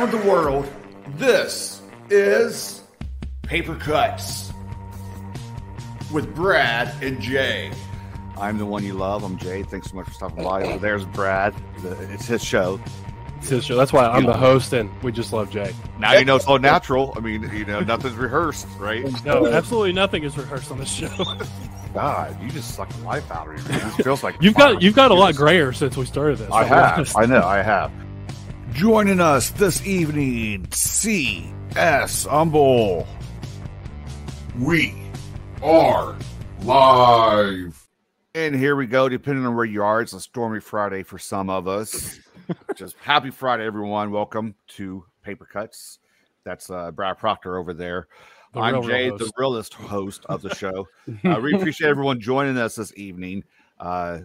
around 0.00 0.12
the 0.12 0.28
world. 0.28 0.66
This 1.18 1.82
is 2.08 2.82
Paper 3.42 3.74
Cuts 3.74 4.50
with 6.10 6.34
Brad 6.34 6.90
and 7.02 7.20
Jay. 7.20 7.70
I'm 8.38 8.56
the 8.56 8.64
one 8.64 8.82
you 8.82 8.94
love. 8.94 9.24
I'm 9.24 9.36
Jay. 9.36 9.62
Thanks 9.62 9.90
so 9.90 9.96
much 9.96 10.06
for 10.06 10.14
stopping 10.14 10.42
by. 10.42 10.62
Over 10.62 10.78
there's 10.80 11.04
Brad. 11.04 11.54
It's 11.84 12.24
his 12.24 12.42
show. 12.42 12.80
It's 13.40 13.50
his 13.50 13.66
show. 13.66 13.76
That's 13.76 13.92
why 13.92 14.06
I'm 14.06 14.24
the 14.24 14.32
host, 14.32 14.72
and 14.72 14.90
we 15.02 15.12
just 15.12 15.34
love 15.34 15.50
Jay. 15.50 15.74
Now 15.98 16.14
you 16.14 16.24
know 16.24 16.36
it's 16.36 16.46
all 16.46 16.58
natural. 16.58 17.12
I 17.14 17.20
mean, 17.20 17.42
you 17.54 17.66
know, 17.66 17.80
nothing's 17.80 18.14
rehearsed, 18.14 18.68
right? 18.78 19.04
No, 19.26 19.48
absolutely 19.48 19.92
nothing 19.92 20.24
is 20.24 20.38
rehearsed 20.38 20.70
on 20.70 20.78
this 20.78 20.90
show. 20.90 21.10
God, 21.94 22.40
you 22.42 22.48
just 22.48 22.74
suck 22.74 22.88
the 22.88 23.04
life 23.04 23.30
out 23.30 23.48
of 23.48 23.68
me. 23.68 23.76
man. 23.76 23.86
This 23.88 23.96
feels 23.96 24.22
like 24.22 24.36
You've 24.40 24.54
got 24.54 24.80
you've 24.80 24.94
got 24.94 25.10
a 25.10 25.14
lot 25.14 25.34
grayer 25.34 25.74
since 25.74 25.94
we 25.98 26.06
started 26.06 26.38
this. 26.38 26.50
I 26.50 26.64
have. 26.64 27.14
I 27.16 27.26
know. 27.26 27.42
I 27.42 27.60
have. 27.60 27.92
Joining 28.72 29.20
us 29.20 29.50
this 29.50 29.84
evening, 29.86 30.66
C.S. 30.72 32.24
Humble. 32.24 33.06
We 34.58 34.94
are 35.62 36.16
live. 36.62 37.88
And 38.34 38.54
here 38.54 38.76
we 38.76 38.86
go. 38.86 39.08
Depending 39.08 39.44
on 39.44 39.54
where 39.56 39.64
you 39.64 39.82
are, 39.82 40.00
it's 40.00 40.12
a 40.12 40.20
stormy 40.20 40.60
Friday 40.60 41.02
for 41.02 41.18
some 41.18 41.50
of 41.50 41.66
us. 41.68 42.20
Just 42.76 42.96
happy 43.00 43.30
Friday, 43.30 43.66
everyone. 43.66 44.12
Welcome 44.12 44.54
to 44.68 45.04
Paper 45.22 45.46
Cuts. 45.52 45.98
That's 46.44 46.70
uh, 46.70 46.90
Brad 46.92 47.18
Proctor 47.18 47.58
over 47.58 47.74
there. 47.74 48.06
The 48.54 48.60
I'm 48.60 48.82
Jay, 48.82 49.08
host. 49.08 49.24
the 49.24 49.32
realest 49.36 49.74
host 49.74 50.24
of 50.28 50.42
the 50.42 50.54
show. 50.54 50.86
uh, 51.24 51.40
we 51.42 51.54
appreciate 51.54 51.88
everyone 51.88 52.20
joining 52.20 52.56
us 52.56 52.76
this 52.76 52.92
evening. 52.96 53.44
Uh, 53.78 54.20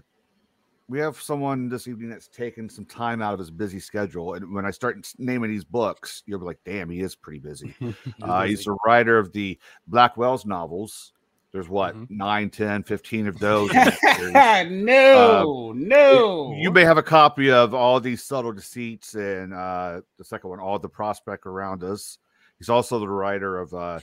we 0.88 1.00
have 1.00 1.20
someone 1.20 1.68
this 1.70 1.88
evening 1.88 2.10
that's 2.10 2.28
taken 2.28 2.70
some 2.70 2.86
time 2.86 3.22
out 3.22 3.34
of 3.34 3.40
his 3.40 3.50
busy 3.50 3.80
schedule. 3.80 4.36
And 4.36 4.54
when 4.54 4.66
I 4.66 4.72
start 4.72 4.98
naming 5.18 5.50
these 5.50 5.64
books, 5.64 6.22
you'll 6.26 6.40
be 6.40 6.46
like, 6.46 6.60
damn, 6.66 6.90
he 6.90 7.02
is 7.02 7.16
pretty 7.16 7.40
busy. 7.40 7.74
Uh, 8.22 8.44
he's 8.46 8.64
the 8.66 8.78
writer 8.86 9.18
of 9.18 9.32
the 9.34 9.58
Black 9.88 10.16
Wells 10.18 10.46
novels. 10.46 11.12
There's 11.52 11.70
what, 11.70 11.96
Mhm. 11.96 12.08
nine, 12.10 12.50
ten, 12.50 12.84
fifteen 12.84 13.28
of 13.28 13.40
those. 13.40 13.70
that 13.72 13.98
series. 14.18 14.84
no, 14.86 15.72
no. 15.76 16.54
You 16.58 16.70
may 16.72 16.84
have 16.84 16.98
a 16.98 17.04
copy 17.04 17.50
of 17.50 17.74
all 17.74 18.00
these 18.00 18.24
subtle 18.24 18.52
deceits 18.52 19.16
and 19.16 19.54
uh, 19.54 20.02
the 20.18 20.24
second 20.24 20.50
one, 20.50 20.60
all 20.60 20.78
the 20.80 20.90
prospect 20.90 21.46
around 21.46 21.84
us. 21.84 22.18
He's 22.60 22.70
also 22.70 23.00
the 23.00 23.08
writer 23.08 23.58
of 23.58 23.74
uh, 23.74 24.00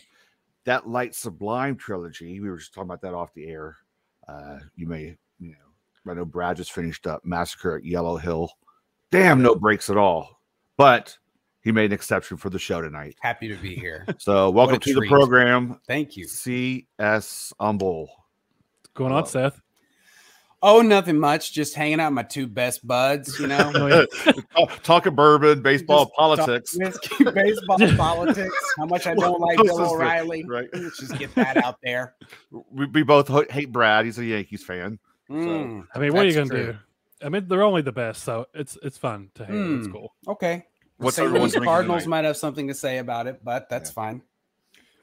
that 0.64 0.88
light 0.88 1.14
sublime 1.14 1.76
trilogy. 1.76 2.40
We 2.40 2.48
were 2.50 2.56
just 2.58 2.72
talking 2.74 2.88
about 2.88 3.02
that 3.02 3.14
off 3.14 3.34
the 3.34 3.48
air. 3.48 3.76
Uh, 4.28 4.58
you 4.76 4.86
may, 4.86 5.16
I 6.08 6.14
know 6.14 6.24
Brad 6.24 6.56
just 6.56 6.72
finished 6.72 7.06
up 7.06 7.24
Massacre 7.24 7.76
at 7.76 7.84
Yellow 7.84 8.16
Hill. 8.16 8.50
Damn, 9.10 9.42
no 9.42 9.54
breaks 9.54 9.88
at 9.90 9.96
all. 9.96 10.40
But 10.76 11.16
he 11.62 11.70
made 11.70 11.86
an 11.86 11.92
exception 11.92 12.36
for 12.36 12.50
the 12.50 12.58
show 12.58 12.80
tonight. 12.80 13.16
Happy 13.20 13.48
to 13.48 13.56
be 13.56 13.74
here. 13.74 14.04
So 14.18 14.50
welcome 14.50 14.76
a 14.76 14.78
to 14.80 14.94
the 15.00 15.08
program, 15.08 15.80
Thank 15.86 16.16
you. 16.16 16.26
C.S. 16.26 17.52
Humble. 17.60 18.06
What's 18.06 18.90
going 18.94 19.12
on, 19.12 19.22
uh, 19.22 19.26
Seth? 19.26 19.60
Oh, 20.64 20.80
nothing 20.80 21.18
much. 21.18 21.52
Just 21.52 21.74
hanging 21.74 21.98
out 21.98 22.10
with 22.12 22.14
my 22.14 22.22
two 22.22 22.46
best 22.46 22.86
buds, 22.86 23.38
you 23.40 23.48
know. 23.48 23.72
Oh. 24.54 24.66
Talk- 24.66 24.82
Talking 24.82 25.14
bourbon, 25.14 25.60
baseball, 25.62 26.04
Just 26.06 26.14
politics. 26.16 26.76
talk 26.78 26.88
whiskey, 27.18 27.24
baseball, 27.32 27.78
politics. 27.96 28.56
How 28.78 28.86
much 28.86 29.06
I 29.06 29.14
don't 29.14 29.40
like 29.40 29.56
Close 29.58 29.70
Bill 29.70 29.90
O'Reilly. 29.92 30.44
right. 30.44 30.68
Let's 30.72 30.98
just 31.00 31.18
get 31.18 31.34
that 31.36 31.56
out 31.64 31.78
there. 31.82 32.14
We, 32.70 32.86
we 32.86 33.02
both 33.02 33.28
hate 33.50 33.72
Brad. 33.72 34.04
He's 34.04 34.18
a 34.18 34.24
Yankees 34.24 34.62
fan. 34.64 34.98
Mm, 35.32 35.86
I 35.94 35.98
mean, 35.98 36.12
what 36.12 36.24
are 36.24 36.28
you 36.28 36.34
gonna 36.34 36.46
true. 36.48 36.72
do? 36.72 36.78
I 37.24 37.28
mean, 37.28 37.46
they're 37.48 37.62
only 37.62 37.82
the 37.82 37.92
best, 37.92 38.24
so 38.24 38.46
it's 38.54 38.76
it's 38.82 38.98
fun 38.98 39.30
to 39.34 39.44
hate. 39.44 39.54
It's 39.56 39.86
Hmm. 39.86 39.92
cool. 39.92 40.14
okay. 40.28 40.66
The 40.98 41.04
What's 41.06 41.16
St. 41.16 41.26
everyone 41.26 41.50
Cardinals 41.50 42.02
tonight? 42.04 42.10
might 42.10 42.24
have 42.24 42.36
something 42.36 42.68
to 42.68 42.74
say 42.74 42.98
about 42.98 43.26
it, 43.26 43.40
but 43.44 43.68
that's 43.68 43.90
Yeah. 43.90 43.94
fine. 43.94 44.22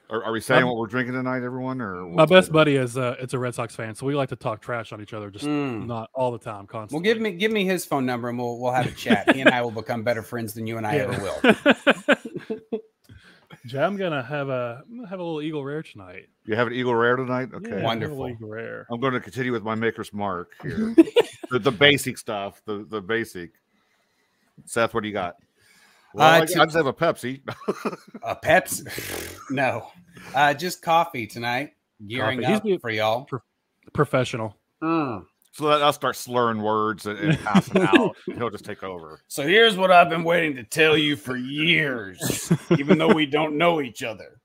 Are, 0.08 0.24
are 0.24 0.32
we 0.32 0.40
saying 0.40 0.62
Um, 0.62 0.68
what 0.68 0.76
we're 0.78 0.86
drinking 0.88 1.14
tonight, 1.14 1.42
everyone? 1.44 1.80
Or 1.80 2.04
My 2.04 2.24
best 2.26 2.48
going 2.48 2.52
buddy 2.52 2.76
is 2.76 2.96
uh, 2.98 3.16
it's 3.20 3.32
a 3.32 3.38
Red 3.38 3.54
Sox 3.54 3.76
fan, 3.76 3.94
so 3.94 4.06
we 4.06 4.14
like 4.16 4.30
to 4.30 4.36
talk 4.36 4.60
trash 4.60 4.92
on 4.92 5.00
each 5.00 5.12
other, 5.14 5.30
just 5.30 5.44
Mm. 5.46 5.86
not 5.86 6.10
all 6.14 6.32
the 6.32 6.38
time, 6.38 6.66
constantly. 6.66 6.96
Well, 6.96 7.14
give 7.14 7.22
me 7.22 7.32
give 7.32 7.52
me 7.52 7.64
his 7.64 7.84
phone 7.84 8.06
number 8.06 8.28
and 8.28 8.36
we'll 8.38 8.58
we'll 8.58 8.72
have 8.72 8.86
a 8.86 8.92
chat. 8.92 9.30
he 9.34 9.40
and 9.40 9.50
I 9.50 9.62
will 9.62 9.70
become 9.70 10.02
better 10.02 10.22
friends 10.22 10.52
than 10.54 10.66
you 10.66 10.78
and 10.78 10.86
I 10.86 10.96
Yeah. 10.96 11.02
ever 11.02 11.22
will. 11.22 12.80
Jay, 13.66 13.78
I'm 13.78 13.96
gonna 13.96 14.22
have 14.22 14.48
a 14.48 14.82
I'm 14.88 14.96
gonna 14.96 15.08
have 15.08 15.20
a 15.20 15.22
little 15.22 15.42
Eagle 15.42 15.64
Rare 15.64 15.82
tonight. 15.82 16.28
You 16.46 16.54
have 16.56 16.66
an 16.66 16.72
Eagle 16.72 16.94
Rare 16.94 17.16
tonight? 17.16 17.50
Okay. 17.52 17.70
Yeah, 17.70 17.82
Wonderful. 17.82 18.28
Eagle 18.28 18.48
Rare. 18.48 18.86
I'm 18.90 19.00
going 19.00 19.12
to 19.12 19.20
continue 19.20 19.52
with 19.52 19.62
my 19.62 19.74
maker's 19.74 20.12
mark 20.12 20.52
here. 20.62 20.94
the, 21.50 21.58
the 21.58 21.70
basic 21.70 22.16
stuff, 22.18 22.62
the, 22.64 22.86
the 22.88 23.00
basic. 23.00 23.50
Seth, 24.64 24.94
what 24.94 25.02
do 25.02 25.08
you 25.08 25.14
got? 25.14 25.36
Well, 26.14 26.26
Uh, 26.26 26.42
I, 26.42 26.46
to- 26.46 26.60
I 26.60 26.64
just 26.64 26.76
have 26.76 26.86
a 26.86 26.92
Pepsi. 26.92 27.42
A 28.22 28.34
Pepsi? 28.36 29.38
no, 29.50 29.86
uh, 30.34 30.54
just 30.54 30.82
coffee 30.82 31.26
tonight. 31.26 31.74
Gearing 32.06 32.40
Coffee. 32.40 32.54
Up 32.54 32.62
be- 32.64 32.78
for 32.78 32.90
y'all. 32.90 33.28
Professional. 33.92 34.56
Mm. 34.82 35.24
So 35.52 35.68
that 35.68 35.82
I'll 35.82 35.92
start 35.92 36.16
slurring 36.16 36.62
words 36.62 37.06
and, 37.06 37.18
and 37.18 37.38
passing 37.40 37.82
out. 37.82 38.16
He'll 38.26 38.50
just 38.50 38.64
take 38.64 38.82
over. 38.82 39.20
So 39.28 39.42
here's 39.42 39.76
what 39.76 39.90
I've 39.90 40.08
been 40.08 40.24
waiting 40.24 40.54
to 40.56 40.64
tell 40.64 40.96
you 40.96 41.16
for 41.16 41.36
years, 41.36 42.52
even 42.78 42.98
though 42.98 43.12
we 43.12 43.26
don't 43.26 43.58
know 43.58 43.80
each 43.80 44.02
other. 44.02 44.40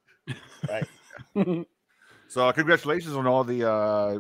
Right. 0.68 0.88
So, 2.28 2.50
uh, 2.50 2.52
congratulations 2.52 3.16
on 3.16 3.28
all 3.28 3.46
the 3.46 3.70
uh, 3.70 4.20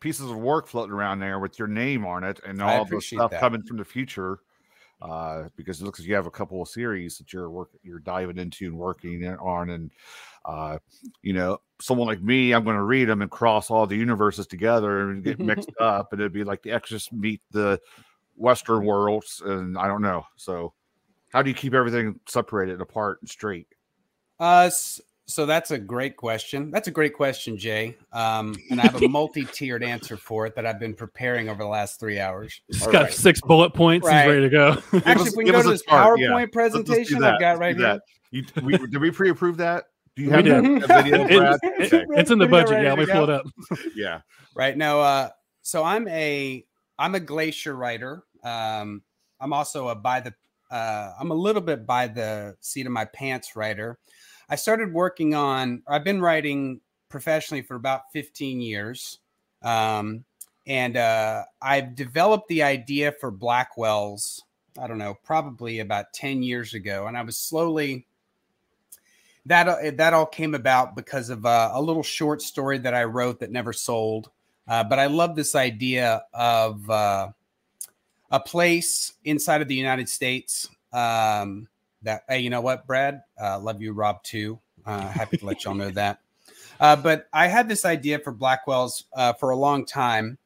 pieces 0.00 0.28
of 0.28 0.36
work 0.36 0.66
floating 0.66 0.92
around 0.92 1.20
there 1.20 1.38
with 1.38 1.56
your 1.56 1.68
name 1.68 2.04
on 2.04 2.24
it 2.24 2.40
and 2.44 2.60
all 2.60 2.84
the 2.84 3.00
stuff 3.00 3.30
that. 3.30 3.38
coming 3.38 3.62
from 3.62 3.76
the 3.76 3.84
future. 3.84 4.40
Uh, 5.00 5.48
because 5.54 5.80
it 5.80 5.84
looks 5.84 6.00
like 6.00 6.08
you 6.08 6.14
have 6.14 6.26
a 6.26 6.32
couple 6.32 6.62
of 6.62 6.68
series 6.68 7.18
that 7.18 7.32
you're 7.32 7.50
work 7.50 7.68
you're 7.82 7.98
diving 7.98 8.38
into 8.38 8.66
and 8.66 8.76
working 8.76 9.24
on, 9.38 9.70
and 9.70 9.90
uh, 10.44 10.78
you 11.22 11.32
know, 11.32 11.58
someone 11.80 12.06
like 12.06 12.22
me, 12.22 12.52
I'm 12.52 12.64
going 12.64 12.76
to 12.76 12.82
read 12.82 13.06
them 13.06 13.22
and 13.22 13.30
cross 13.30 13.70
all 13.70 13.86
the 13.86 13.96
universes 13.96 14.46
together 14.46 15.10
and 15.10 15.22
get 15.24 15.38
mixed 15.40 15.70
up, 15.80 16.12
and 16.12 16.20
it'd 16.20 16.32
be 16.32 16.44
like 16.44 16.62
the 16.62 16.70
Exorcist 16.72 17.12
meet 17.12 17.40
the 17.50 17.80
Western 18.36 18.84
worlds, 18.84 19.42
and 19.44 19.78
I 19.78 19.86
don't 19.86 20.02
know. 20.02 20.26
So, 20.36 20.72
how 21.32 21.42
do 21.42 21.50
you 21.50 21.54
keep 21.54 21.74
everything 21.74 22.18
separated 22.28 22.80
apart 22.80 23.18
and 23.22 23.28
straight? 23.28 23.68
Uh, 24.40 24.64
s- 24.66 25.00
so 25.26 25.46
that's 25.46 25.70
a 25.70 25.78
great 25.78 26.16
question. 26.18 26.70
That's 26.70 26.86
a 26.86 26.90
great 26.90 27.14
question, 27.14 27.56
Jay. 27.56 27.96
Um, 28.12 28.54
and 28.70 28.78
I 28.80 28.84
have 28.84 29.02
a 29.02 29.08
multi-tiered 29.08 29.82
answer 29.82 30.16
for 30.18 30.44
it 30.46 30.54
that 30.56 30.66
I've 30.66 30.78
been 30.78 30.92
preparing 30.94 31.48
over 31.48 31.62
the 31.62 31.68
last 31.68 31.98
three 31.98 32.20
hours. 32.20 32.60
He's 32.68 32.84
All 32.86 32.92
got 32.92 33.02
right. 33.04 33.12
six 33.12 33.40
bullet 33.40 33.72
points. 33.72 34.06
Right. 34.06 34.24
He's 34.26 34.28
ready 34.34 34.42
to 34.42 34.50
go. 34.50 34.70
Actually, 35.06 35.28
if 35.28 35.36
we 35.36 35.44
can 35.44 35.52
go 35.54 35.62
to 35.62 35.68
a 35.68 35.72
this 35.72 35.82
chart, 35.82 36.20
yeah. 36.20 36.26
PowerPoint 36.28 36.54
Let's- 36.54 36.74
let's 36.74 36.74
do 36.74 36.84
presentation. 36.84 37.24
I've 37.24 37.40
got 37.40 37.58
right 37.58 37.74
do 37.76 37.82
here. 37.84 38.00
You, 38.32 38.44
we, 38.62 38.76
did 38.76 38.98
we 38.98 39.10
pre-approve 39.12 39.56
that? 39.58 39.84
Do 40.16 40.22
you 40.22 40.28
We 40.30 40.34
have 40.36 40.44
did. 40.44 40.54
a 40.54 41.02
video, 41.02 41.26
Brad? 41.38 41.58
it- 41.62 41.92
Okay. 41.92 42.04
it's 42.10 42.30
in 42.30 42.38
the 42.38 42.46
budget. 42.46 42.82
Yeah, 42.82 42.94
to 42.94 43.00
let 43.02 43.08
pull 43.10 43.24
it 43.24 43.30
up. 43.30 43.46
Yeah. 43.96 44.20
right 44.54 44.76
now 44.76 45.00
uh 45.00 45.28
so 45.62 45.82
i'm 45.82 46.06
a 46.08 46.64
i'm 46.98 47.14
a 47.16 47.20
glacier 47.20 47.74
writer 47.74 48.22
um 48.44 49.02
i'm 49.40 49.52
also 49.52 49.88
a 49.88 49.94
by 49.94 50.20
the 50.20 50.32
uh 50.70 51.12
i'm 51.18 51.30
a 51.30 51.34
little 51.34 51.62
bit 51.62 51.84
by 51.86 52.06
the 52.06 52.54
seat 52.60 52.86
of 52.86 52.92
my 52.92 53.04
pants 53.06 53.56
writer 53.56 53.98
i 54.48 54.54
started 54.54 54.92
working 54.92 55.34
on 55.34 55.82
i've 55.88 56.04
been 56.04 56.20
writing 56.20 56.80
professionally 57.08 57.62
for 57.62 57.74
about 57.74 58.02
15 58.12 58.60
years 58.60 59.18
um 59.62 60.24
and 60.66 60.96
uh 60.96 61.42
i've 61.62 61.94
developed 61.96 62.46
the 62.48 62.62
idea 62.62 63.10
for 63.20 63.30
Black 63.32 63.76
Wells 63.76 64.42
i 64.78 64.86
don't 64.86 64.98
know 64.98 65.14
probably 65.24 65.80
about 65.80 66.12
10 66.14 66.42
years 66.44 66.74
ago 66.74 67.06
and 67.08 67.16
i 67.16 67.22
was 67.22 67.36
slowly 67.36 68.06
that 69.46 69.68
uh, 69.68 69.90
that 69.96 70.14
all 70.14 70.26
came 70.26 70.54
about 70.54 70.96
because 70.96 71.30
of 71.30 71.44
uh, 71.44 71.70
a 71.72 71.80
little 71.80 72.02
short 72.02 72.40
story 72.42 72.78
that 72.78 72.94
I 72.94 73.04
wrote 73.04 73.40
that 73.40 73.50
never 73.50 73.72
sold. 73.72 74.30
Uh, 74.66 74.82
but 74.82 74.98
I 74.98 75.06
love 75.06 75.36
this 75.36 75.54
idea 75.54 76.24
of 76.32 76.88
uh, 76.88 77.28
a 78.30 78.40
place 78.40 79.12
inside 79.24 79.60
of 79.60 79.68
the 79.68 79.74
United 79.74 80.08
States 80.08 80.68
um, 80.92 81.68
that 82.02 82.24
hey, 82.28 82.40
you 82.40 82.50
know 82.50 82.62
what, 82.62 82.86
Brad, 82.86 83.22
uh, 83.40 83.58
love 83.58 83.82
you, 83.82 83.92
Rob 83.92 84.22
too. 84.22 84.58
Uh, 84.86 85.08
happy 85.08 85.36
to 85.38 85.46
let 85.46 85.64
y'all 85.64 85.74
know 85.74 85.90
that. 85.90 86.20
But 86.78 87.28
I 87.32 87.46
had 87.46 87.68
this 87.68 87.84
idea 87.84 88.18
for 88.18 88.32
Black 88.32 88.66
Wells 88.66 89.04
for 89.38 89.50
a 89.50 89.56
long 89.56 89.84
time. 89.84 90.38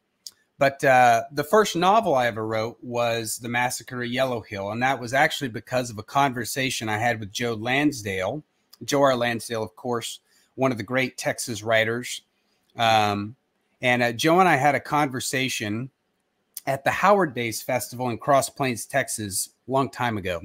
But 0.58 0.81
the 0.81 1.46
first 1.49 1.76
novel 1.76 2.17
I 2.17 2.26
ever 2.26 2.44
wrote 2.44 2.78
was 2.82 3.38
The 3.38 3.49
Massacre 3.49 4.02
at 4.02 4.11
Yellow 4.11 4.40
Hill. 4.40 4.70
And 4.72 4.82
that 4.82 5.00
was 5.00 5.14
actually 5.14 5.49
because 5.49 5.90
of 5.90 5.99
a 5.99 6.05
conversation 6.05 6.88
I 6.88 6.99
had 6.99 7.20
with 7.20 7.32
Joe 7.32 7.55
Lansdale. 7.55 8.43
Joe 8.84 9.02
R. 9.02 9.16
Lansdale, 9.16 9.62
of 9.62 9.75
course, 9.76 10.20
one 10.54 10.72
of 10.72 10.78
the 10.78 10.84
great 10.84 11.16
Texas 11.19 11.62
writers. 11.62 12.22
Um, 12.76 13.36
and 13.82 14.02
uh, 14.02 14.12
Joe 14.12 14.40
and 14.40 14.48
I 14.48 14.56
had 14.56 14.75
a 14.75 14.80
conversation 14.80 15.90
at 16.66 16.84
the 16.84 16.90
Howard 16.90 17.34
Days 17.34 17.62
Festival 17.62 18.10
in 18.10 18.19
Cross 18.19 18.50
Plains, 18.50 18.84
Texas, 18.86 19.50
a 19.69 19.70
long 19.70 19.90
time 19.90 20.19
ago. 20.19 20.42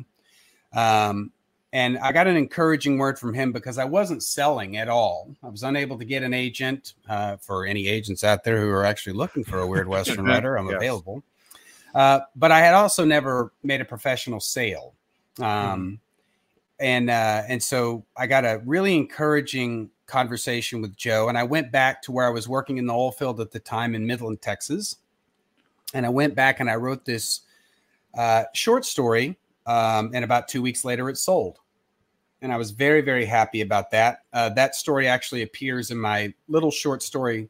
Um, 0.74 1.32
and 1.74 1.98
I 1.98 2.12
got 2.12 2.28
an 2.28 2.36
encouraging 2.38 3.00
word 3.00 3.18
from 3.18 3.34
him 3.34 3.52
because 3.52 3.80
I 3.80 3.86
wasn't 3.86 4.22
selling 4.24 4.78
at 4.78 4.88
all. 4.88 5.36
I 5.44 5.50
was 5.50 5.64
unable 5.64 5.98
to 5.98 6.06
get 6.06 6.22
an 6.22 6.34
agent. 6.34 6.94
Uh, 7.10 7.38
for 7.38 7.66
any 7.66 7.88
agents 7.88 8.24
out 8.24 8.44
there 8.44 8.60
who 8.62 8.70
are 8.70 8.86
actually 8.86 9.14
looking 9.14 9.44
for 9.44 9.60
a 9.60 9.68
weird 9.68 9.88
Western 9.88 10.26
writer, 10.28 10.56
I'm 10.56 10.68
Yes. 10.68 10.76
available. 10.78 11.24
Uh, 11.96 12.22
but 12.36 12.52
I 12.52 12.60
had 12.60 12.74
also 12.76 13.06
never 13.06 13.52
made 13.64 13.82
a 13.82 13.86
professional 13.86 14.40
sale. 14.40 14.94
Um, 15.40 16.00
and 16.80 17.10
uh, 17.10 17.44
and 17.48 17.62
so 17.62 18.06
I 18.18 18.28
got 18.28 18.46
a 18.46 18.62
really 18.66 18.96
encouraging 18.96 19.90
conversation 20.06 20.82
with 20.82 20.96
Joe, 20.96 21.30
and 21.30 21.38
I 21.38 21.44
went 21.44 21.72
back 21.72 22.02
to 22.04 22.12
where 22.12 22.26
I 22.26 22.30
was 22.30 22.48
working 22.48 22.78
in 22.78 22.86
the 22.86 22.94
oil 22.94 23.12
field 23.12 23.40
at 23.40 23.52
the 23.52 23.60
time 23.60 23.96
in 23.96 24.06
Midland, 24.06 24.42
Texas, 24.42 24.98
and 25.94 26.06
I 26.06 26.10
went 26.10 26.36
back 26.36 26.60
and 26.60 26.70
I 26.70 26.76
wrote 26.76 27.06
this 27.06 27.42
uh, 28.18 28.44
short 28.54 28.86
story, 28.86 29.38
um, 29.66 30.12
and 30.14 30.24
about 30.24 30.48
two 30.48 30.62
weeks 30.62 30.84
later, 30.84 31.10
it 31.10 31.18
sold, 31.18 31.60
and 32.42 32.52
I 32.52 32.58
was 32.58 32.72
very 32.72 33.02
very 33.02 33.26
happy 33.26 33.62
about 33.62 33.92
that. 33.92 34.24
Uh, 34.34 34.50
that 34.50 34.76
story 34.76 35.08
actually 35.08 35.44
appears 35.44 35.92
in 35.92 35.98
my 35.98 36.34
little 36.48 36.72
short 36.72 37.02
story, 37.02 37.50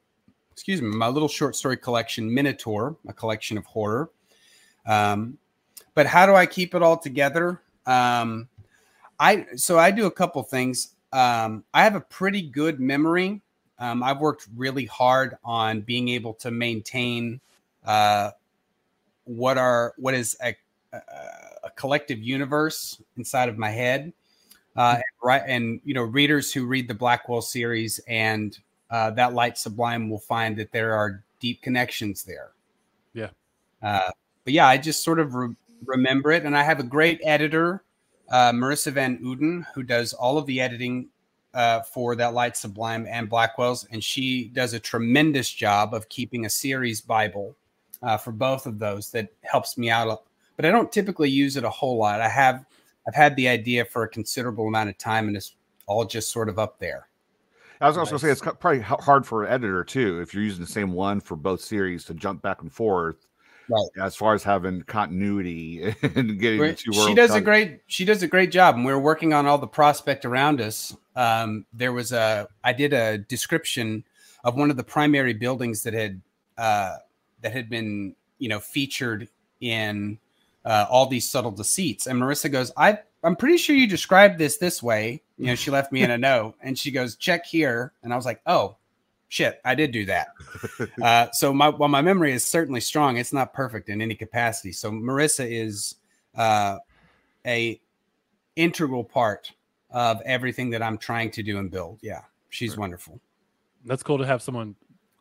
excuse 0.51 0.81
me, 0.81 0.89
my 0.89 1.07
little 1.07 1.29
short 1.29 1.55
story 1.55 1.77
collection, 1.77 2.33
Minotaur, 2.33 2.97
a 3.07 3.13
collection 3.13 3.57
of 3.57 3.65
horror. 3.65 4.11
Um, 4.85 5.37
but 5.95 6.07
how 6.07 6.25
do 6.25 6.35
I 6.35 6.45
keep 6.45 6.75
it 6.75 6.81
all 6.81 6.97
together? 6.97 7.61
Um, 7.85 8.47
I 9.19 9.45
so 9.55 9.77
I 9.77 9.91
do 9.91 10.05
a 10.05 10.11
couple 10.11 10.41
things. 10.43 10.95
Um, 11.11 11.63
I 11.73 11.83
have 11.83 11.95
a 11.95 12.01
pretty 12.01 12.41
good 12.41 12.79
memory. 12.79 13.41
Um, 13.79 14.03
I've 14.03 14.19
worked 14.19 14.47
really 14.55 14.85
hard 14.85 15.37
on 15.43 15.81
being 15.81 16.09
able 16.09 16.33
to 16.35 16.51
maintain 16.51 17.39
uh, 17.85 18.31
what 19.25 19.57
are 19.57 19.93
what 19.97 20.13
is 20.13 20.35
a, 20.43 20.55
a, 20.91 20.97
a 21.65 21.69
collective 21.75 22.19
universe 22.19 23.01
inside 23.17 23.49
of 23.49 23.57
my 23.57 23.69
head. 23.69 24.13
Uh, 24.75 24.95
and, 24.95 25.03
right, 25.23 25.43
and 25.45 25.81
you 25.85 25.93
know, 25.93 26.01
readers 26.01 26.51
who 26.51 26.65
read 26.65 26.87
the 26.87 26.93
Black 26.93 27.29
Wells 27.29 27.51
series 27.51 27.99
and 28.07 28.57
uh, 28.89 29.11
that 29.11 29.33
light 29.33 29.57
sublime 29.57 30.09
will 30.09 30.19
find 30.19 30.57
that 30.57 30.71
there 30.71 30.93
are 30.95 31.23
deep 31.39 31.61
connections 31.61 32.23
there. 32.23 32.51
Yeah. 33.13 33.29
Uh, 33.81 34.11
but 34.43 34.53
yeah, 34.53 34.67
I 34.67 34.77
just 34.77 35.03
sort 35.03 35.19
of 35.19 35.35
re- 35.35 35.55
remember 35.85 36.31
it, 36.31 36.43
and 36.43 36.57
I 36.57 36.63
have 36.63 36.79
a 36.79 36.83
great 36.83 37.19
editor 37.23 37.83
uh, 38.33 38.51
Marissa 38.51 38.91
Van 38.91 39.19
Uden, 39.19 39.63
who 39.75 39.83
does 39.83 40.11
all 40.11 40.39
of 40.39 40.47
the 40.47 40.59
editing 40.59 41.07
uh, 41.53 41.81
for 41.81 42.15
that 42.15 42.33
Light 42.33 42.57
Sublime 42.57 43.05
and 43.07 43.29
Black 43.29 43.59
Wells, 43.59 43.85
and 43.91 44.03
she 44.03 44.49
does 44.49 44.73
a 44.73 44.79
tremendous 44.79 45.51
job 45.51 45.93
of 45.93 46.09
keeping 46.09 46.47
a 46.47 46.49
series 46.49 46.99
Bible 46.99 47.55
uh, 48.01 48.17
for 48.17 48.31
both 48.31 48.65
of 48.65 48.79
those 48.79 49.11
that 49.11 49.29
helps 49.43 49.77
me 49.77 49.91
out. 49.91 50.23
But 50.55 50.65
I 50.65 50.71
don't 50.71 50.91
typically 50.91 51.29
use 51.29 51.57
it 51.57 51.63
a 51.63 51.69
whole 51.69 51.97
lot. 51.97 52.21
I 52.21 52.27
have 52.27 52.65
I've 53.07 53.13
had 53.13 53.35
the 53.35 53.47
idea 53.47 53.85
for 53.85 54.01
a 54.01 54.09
considerable 54.09 54.67
amount 54.67 54.89
of 54.89 54.97
time, 54.97 55.27
and 55.27 55.37
it's 55.37 55.55
all 55.85 56.03
just 56.03 56.31
sort 56.31 56.49
of 56.49 56.57
up 56.57 56.79
there. 56.79 57.09
I 57.81 57.87
was 57.87 57.97
also 57.97 58.11
going 58.11 58.19
to 58.19 58.25
say 58.25 58.31
it's 58.31 58.57
probably 58.59 58.79
hard 58.79 59.27
for 59.27 59.43
an 59.43 59.53
editor 59.53 59.83
too 59.83 60.21
if 60.21 60.33
you're 60.33 60.43
using 60.43 60.61
the 60.61 60.71
same 60.71 60.93
one 60.93 61.19
for 61.19 61.35
both 61.35 61.61
series 61.61 62.03
to 62.05 62.15
jump 62.15 62.41
back 62.41 62.63
and 62.63 62.71
forth 62.71 63.27
right. 63.69 63.87
As 64.01 64.15
far 64.15 64.33
as 64.33 64.43
having 64.43 64.81
continuity 64.83 65.95
and 66.01 66.39
getting 66.39 66.59
worlds 66.59 66.81
she 66.81 67.13
does 67.13 67.33
a 67.33 67.41
great 67.41 67.81
she 67.87 68.05
does 68.05 68.23
a 68.23 68.27
great 68.27 68.51
job 68.51 68.75
and 68.75 68.85
we 68.85 68.91
are 68.91 68.99
working 68.99 69.33
on 69.33 69.45
all 69.45 69.57
the 69.57 69.67
prospect 69.67 70.25
around 70.25 70.61
us. 70.61 70.95
Um, 71.15 71.65
there 71.73 71.93
was 71.93 72.11
a 72.11 72.47
i 72.63 72.73
did 72.73 72.93
a 72.93 73.17
description 73.17 74.03
of 74.43 74.55
one 74.55 74.69
of 74.69 74.77
the 74.77 74.83
primary 74.83 75.33
buildings 75.33 75.83
that 75.83 75.93
had 75.93 76.21
uh, 76.57 76.97
that 77.41 77.53
had 77.53 77.69
been 77.69 78.15
you 78.39 78.49
know 78.49 78.59
featured 78.59 79.29
in 79.61 80.19
uh, 80.65 80.85
all 80.89 81.07
these 81.07 81.29
subtle 81.29 81.51
deceits. 81.51 82.07
And 82.07 82.21
marissa 82.21 82.51
goes 82.51 82.71
i 82.77 82.99
i'm 83.23 83.35
pretty 83.35 83.57
sure 83.57 83.75
you 83.75 83.87
described 83.87 84.37
this 84.37 84.57
this 84.57 84.81
way. 84.81 85.21
You 85.37 85.47
know 85.47 85.55
she 85.55 85.71
left 85.71 85.91
me 85.91 86.03
in 86.03 86.11
a 86.11 86.17
note 86.29 86.55
and 86.61 86.77
she 86.77 86.91
goes 86.91 87.15
check 87.15 87.45
here. 87.45 87.93
And 88.03 88.13
i 88.13 88.15
was 88.15 88.25
like 88.25 88.41
oh 88.45 88.77
shit, 89.33 89.59
I 89.65 89.73
did 89.73 89.91
do 89.91 90.05
that. 90.05 90.27
uh, 91.01 91.31
so 91.31 91.51
my 91.51 91.69
while 91.69 91.89
my 91.89 92.03
memory 92.03 92.33
is 92.33 92.45
certainly 92.45 92.79
strong, 92.79 93.17
it's 93.17 93.33
not 93.33 93.51
perfect 93.51 93.89
in 93.89 93.99
any 93.99 94.13
capacity. 94.13 94.71
So 94.71 94.91
Marissa 94.91 95.47
is 95.49 95.95
uh, 96.35 96.77
a 97.45 97.81
integral 98.55 99.03
part 99.03 99.51
of 99.89 100.21
everything 100.23 100.69
that 100.69 100.83
I'm 100.83 100.99
trying 100.99 101.31
to 101.31 101.41
do 101.41 101.57
and 101.57 101.71
build. 101.71 101.99
Yeah, 102.03 102.21
she's 102.49 102.71
right. 102.71 102.79
wonderful. 102.79 103.19
That's 103.85 104.03
cool 104.03 104.19
to 104.19 104.25
have 104.25 104.43
someone 104.43 104.75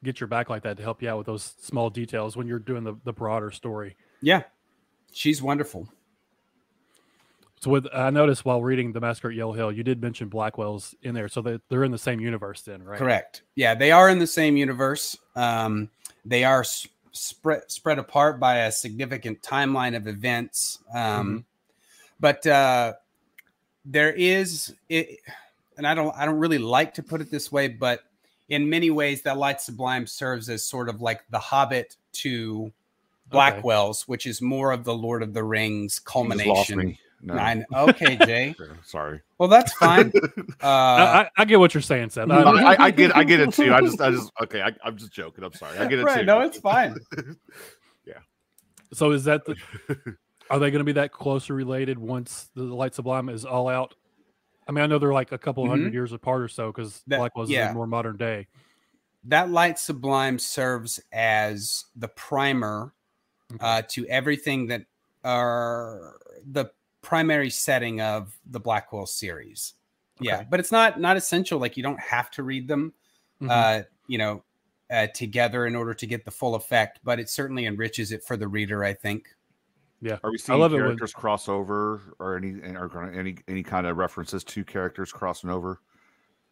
get 0.04 0.20
your 0.20 0.26
back 0.26 0.50
like 0.50 0.62
that 0.64 0.76
to 0.76 0.82
help 0.82 1.00
you 1.00 1.08
out 1.08 1.16
with 1.16 1.26
those 1.26 1.54
small 1.60 1.88
details 1.88 2.36
when 2.36 2.46
you're 2.46 2.58
doing 2.58 2.84
the, 2.84 2.94
the 3.04 3.12
broader 3.12 3.50
story. 3.50 3.96
Yeah, 4.20 4.42
she's 5.12 5.40
wonderful. 5.40 5.88
So 7.62 7.70
with 7.70 7.86
I 7.94 8.10
noticed 8.10 8.44
while 8.44 8.60
reading 8.60 8.92
the 8.92 9.00
Massacre 9.00 9.30
at 9.30 9.36
Yellow 9.36 9.52
Hill, 9.52 9.70
you 9.70 9.84
did 9.84 10.02
mention 10.02 10.28
Black 10.28 10.58
Wells 10.58 10.96
in 11.02 11.14
there, 11.14 11.28
so 11.28 11.40
they, 11.40 11.60
they're 11.68 11.84
in 11.84 11.92
the 11.92 11.98
same 11.98 12.18
universe 12.18 12.62
then, 12.62 12.82
right? 12.82 12.98
Correct. 12.98 13.42
Yeah, 13.54 13.76
they 13.76 13.92
are 13.92 14.08
in 14.08 14.18
the 14.18 14.26
same 14.26 14.56
universe. 14.56 15.16
Um, 15.36 15.88
they 16.24 16.42
are 16.42 16.64
spread 16.64 17.70
spread 17.70 18.00
apart 18.00 18.40
by 18.40 18.62
a 18.62 18.72
significant 18.72 19.42
timeline 19.42 19.96
of 19.96 20.08
events. 20.08 20.80
Um, 20.92 20.98
mm-hmm. 20.98 21.38
But 22.18 22.44
uh, 22.48 22.94
there 23.84 24.12
is 24.12 24.74
it, 24.88 25.20
and 25.76 25.86
I 25.86 25.94
don't 25.94 26.12
I 26.16 26.24
don't 26.24 26.40
really 26.40 26.58
like 26.58 26.94
to 26.94 27.02
put 27.04 27.20
it 27.20 27.30
this 27.30 27.52
way, 27.52 27.68
but 27.68 28.00
in 28.48 28.68
many 28.68 28.90
ways, 28.90 29.22
that 29.22 29.38
Light 29.38 29.60
Sublime 29.60 30.08
serves 30.08 30.48
as 30.48 30.64
sort 30.64 30.88
of 30.88 31.00
like 31.00 31.22
the 31.30 31.38
Hobbit 31.38 31.94
to 32.14 32.72
Black 33.30 33.62
Wells, 33.62 34.02
okay. 34.02 34.10
which 34.10 34.26
is 34.26 34.42
more 34.42 34.72
of 34.72 34.82
the 34.82 34.94
Lord 34.94 35.22
of 35.22 35.32
the 35.32 35.44
Rings 35.44 36.00
culmination. 36.00 36.98
No. 37.22 37.34
Nine. 37.34 37.64
Okay, 37.72 38.16
Jay. 38.16 38.54
Sorry. 38.84 39.20
Well, 39.38 39.48
that's 39.48 39.72
fine. 39.74 40.12
Uh, 40.62 41.26
I, 41.26 41.30
I, 41.36 41.44
get 41.44 41.58
what 41.58 41.74
you're 41.74 41.80
saying, 41.80 42.10
Seth. 42.10 42.30
I, 42.30 42.40
I, 42.40 42.84
I, 42.84 42.90
get, 42.92 43.16
I 43.16 43.24
get 43.24 43.40
it 43.40 43.52
too. 43.52 43.74
I 43.74 43.80
just, 43.80 44.00
I 44.00 44.12
just, 44.12 44.30
okay. 44.42 44.62
I, 44.62 44.72
am 44.86 44.96
just 44.96 45.12
joking. 45.12 45.42
I'm 45.42 45.52
sorry. 45.52 45.76
I 45.76 45.86
get 45.86 45.98
it 45.98 46.04
right, 46.04 46.20
too. 46.20 46.24
No, 46.24 46.40
it's 46.40 46.58
fine. 46.58 46.96
yeah. 48.06 48.18
So 48.92 49.10
is 49.10 49.24
that 49.24 49.44
the? 49.44 49.56
Are 50.50 50.60
they 50.60 50.70
going 50.70 50.80
to 50.80 50.84
be 50.84 50.92
that 50.92 51.10
closely 51.10 51.56
related 51.56 51.98
once 51.98 52.48
the 52.54 52.62
Light 52.62 52.94
Sublime 52.94 53.28
is 53.28 53.44
all 53.44 53.68
out? 53.68 53.94
I 54.68 54.72
mean, 54.72 54.84
I 54.84 54.86
know 54.86 54.98
they're 55.00 55.12
like 55.12 55.32
a 55.32 55.38
couple 55.38 55.64
100 55.64 55.86
mm-hmm. 55.86 55.94
years 55.94 56.12
apart 56.12 56.42
or 56.42 56.48
so 56.48 56.70
because 56.70 57.02
Black 57.08 57.36
was 57.36 57.50
yeah. 57.50 57.72
more 57.72 57.86
modern 57.88 58.16
day. 58.16 58.46
That 59.24 59.50
Light 59.50 59.80
Sublime 59.80 60.38
serves 60.38 61.00
as 61.12 61.86
the 61.96 62.08
primer 62.08 62.92
okay. 63.52 63.58
uh, 63.60 63.82
to 63.88 64.06
everything 64.06 64.68
that 64.68 64.82
are 65.24 66.16
the 66.48 66.66
primary 67.02 67.50
setting 67.50 68.00
of 68.00 68.36
the 68.46 68.60
Black 68.60 68.92
Wells 68.92 69.14
series. 69.14 69.74
Okay. 70.20 70.28
Yeah, 70.28 70.44
but 70.48 70.60
it's 70.60 70.72
not 70.72 71.00
not 71.00 71.16
essential. 71.16 71.58
Like 71.58 71.76
you 71.76 71.82
don't 71.82 72.00
have 72.00 72.30
to 72.32 72.42
read 72.42 72.68
them, 72.68 72.92
mm-hmm. 73.40 73.50
uh, 73.50 73.82
you 74.06 74.18
know, 74.18 74.44
uh, 74.90 75.08
together 75.08 75.66
in 75.66 75.74
order 75.74 75.94
to 75.94 76.06
get 76.06 76.24
the 76.24 76.30
full 76.30 76.54
effect. 76.54 77.00
But 77.02 77.18
it 77.18 77.28
certainly 77.28 77.66
enriches 77.66 78.12
it 78.12 78.24
for 78.24 78.36
the 78.36 78.48
reader. 78.48 78.84
I 78.84 78.94
think. 78.94 79.28
Yeah, 80.00 80.18
are 80.24 80.30
we 80.30 80.38
seeing 80.38 80.58
I 80.58 80.60
love 80.60 80.72
characters 80.72 81.10
it 81.10 81.22
when... 81.22 81.32
crossover 81.32 82.00
or 82.18 82.36
any 82.36 82.54
or 82.74 83.12
any 83.12 83.36
any 83.48 83.62
kind 83.62 83.86
of 83.86 83.96
references 83.96 84.42
to 84.44 84.64
characters 84.64 85.12
crossing 85.12 85.50
over? 85.50 85.80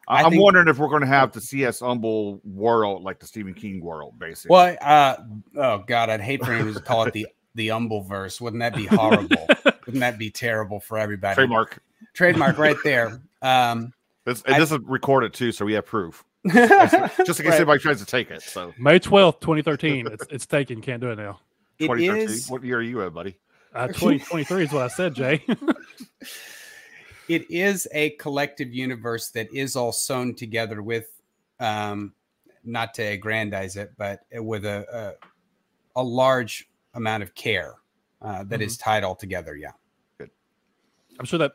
I 0.08 0.22
am 0.22 0.30
think... 0.30 0.42
wondering 0.42 0.68
if 0.68 0.78
we're 0.78 0.88
going 0.88 1.02
to 1.02 1.06
have 1.06 1.32
the 1.32 1.40
C.S. 1.40 1.80
Humble 1.80 2.40
world, 2.44 3.02
like 3.02 3.20
the 3.20 3.26
Stephen 3.26 3.54
King 3.54 3.80
world, 3.80 4.18
basically. 4.18 4.54
Well, 4.54 4.76
uh, 4.80 5.16
oh 5.56 5.78
god, 5.86 6.10
I'd 6.10 6.20
hate 6.20 6.44
for 6.44 6.52
him 6.52 6.72
to 6.72 6.80
call 6.80 7.04
it 7.04 7.12
the 7.12 7.28
the 7.54 7.68
Humbleverse. 7.68 8.40
Wouldn't 8.40 8.60
that 8.60 8.74
be 8.74 8.86
horrible? 8.86 9.46
Wouldn't 9.90 10.00
that 10.00 10.18
be 10.18 10.30
terrible 10.30 10.78
for 10.78 10.98
everybody? 10.98 11.34
Trademark. 11.34 11.82
Trademark 12.14 12.58
right 12.58 12.76
there. 12.84 13.20
Um, 13.42 13.92
this, 14.24 14.40
it 14.46 14.52
doesn't 14.52 14.86
record 14.86 15.24
it 15.24 15.32
too, 15.32 15.50
so 15.50 15.64
we 15.64 15.72
have 15.72 15.84
proof. 15.84 16.24
just 16.46 16.60
in 16.60 16.68
case 16.68 17.40
right. 17.40 17.54
anybody 17.54 17.80
tries 17.80 17.98
to 17.98 18.06
take 18.06 18.30
it. 18.30 18.40
So 18.42 18.72
May 18.78 19.00
twelfth, 19.00 19.40
twenty 19.40 19.62
thirteen. 19.62 20.06
It's 20.06 20.24
it's 20.30 20.46
taken. 20.46 20.80
Can't 20.80 21.00
do 21.00 21.10
it 21.10 21.16
now. 21.16 21.40
It 21.78 21.90
is. 22.00 22.48
What 22.48 22.62
year 22.62 22.78
are 22.78 22.82
you 22.82 23.02
at, 23.02 23.12
buddy? 23.12 23.36
Uh, 23.74 23.88
twenty 23.92 24.20
twenty 24.20 24.44
three 24.44 24.64
is 24.64 24.72
what 24.72 24.82
I 24.82 24.88
said, 24.88 25.14
Jay. 25.14 25.44
it 27.28 27.50
is 27.50 27.88
a 27.92 28.10
collective 28.10 28.72
universe 28.72 29.30
that 29.30 29.52
is 29.52 29.74
all 29.74 29.92
sewn 29.92 30.34
together 30.34 30.82
with, 30.82 31.08
um, 31.58 32.14
not 32.64 32.94
to 32.94 33.02
aggrandize 33.02 33.76
it, 33.76 33.92
but 33.98 34.20
with 34.32 34.64
a 34.64 35.16
a, 35.96 36.00
a 36.00 36.02
large 36.02 36.70
amount 36.94 37.22
of 37.22 37.34
care 37.34 37.74
uh, 38.22 38.44
that 38.44 38.60
mm-hmm. 38.60 38.62
is 38.62 38.76
tied 38.76 39.04
all 39.04 39.14
together. 39.14 39.56
Yeah. 39.56 39.72
I'm 41.20 41.26
sure 41.26 41.38
that 41.38 41.52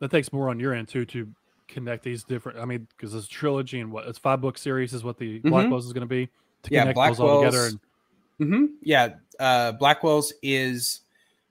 that 0.00 0.10
takes 0.10 0.32
more 0.32 0.50
on 0.50 0.60
your 0.60 0.74
end 0.74 0.88
too 0.88 1.06
to 1.06 1.26
connect 1.66 2.04
these 2.04 2.24
different. 2.24 2.58
I 2.58 2.66
mean, 2.66 2.86
because 2.94 3.14
it's 3.14 3.26
a 3.26 3.30
trilogy 3.30 3.80
and 3.80 3.90
what 3.90 4.06
it's 4.06 4.18
five 4.18 4.40
book 4.40 4.58
series 4.58 4.92
is 4.92 5.02
what 5.02 5.18
the 5.18 5.38
mm-hmm. 5.38 5.48
Black 5.48 5.70
Wells 5.70 5.86
is 5.86 5.92
going 5.92 6.02
to 6.02 6.06
be 6.06 6.26
to 6.26 6.70
yeah, 6.70 6.82
connect 6.82 6.96
Black 6.96 7.08
Wells, 7.10 7.18
those 7.18 7.30
all 7.30 7.44
together. 7.44 7.66
And... 7.66 7.80
Mm-hmm. 8.40 8.64
Yeah, 8.82 9.14
uh, 9.40 9.72
Black 9.72 10.02
Wells 10.02 10.32
is 10.42 11.00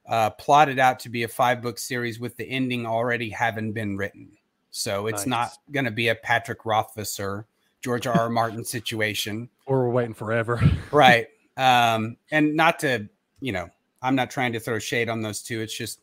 uh, 0.07 0.29
plotted 0.31 0.77
out 0.77 1.00
to 1.00 1.10
be 1.10 1.24
a 1.24 1.27
five 1.27 1.62
book 1.62 1.79
series 1.79 2.19
with 2.19 2.38
the 2.38 2.48
ending 2.48 2.86
already 2.86 3.29
having 3.29 3.71
been 3.71 3.98
written. 3.98 4.29
So 4.69 5.07
it's 5.07 5.25
nice. 5.25 5.50
not 5.50 5.57
going 5.71 5.86
to 5.86 5.91
be 5.91 6.10
a 6.10 6.15
Patrick 6.15 6.65
Rothfuss 6.65 7.19
or 7.19 7.45
George 7.81 8.07
R. 8.07 8.17
R. 8.17 8.29
Martin 8.29 8.63
situation. 8.63 9.50
Or 9.65 9.86
we're 9.86 9.89
waiting 9.89 10.13
forever. 10.13 10.62
right. 10.91 11.27
Um, 11.57 12.17
and 12.29 12.55
not 12.55 12.79
to, 12.79 13.10
you 13.41 13.51
know, 13.51 13.69
I'm 14.01 14.15
not 14.15 14.31
trying 14.31 14.53
to 14.53 14.60
throw 14.60 14.79
shade 14.79 15.10
on 15.10 15.21
those 15.21 15.41
two. 15.41 15.62
It's 15.62 15.75
just 15.75 16.00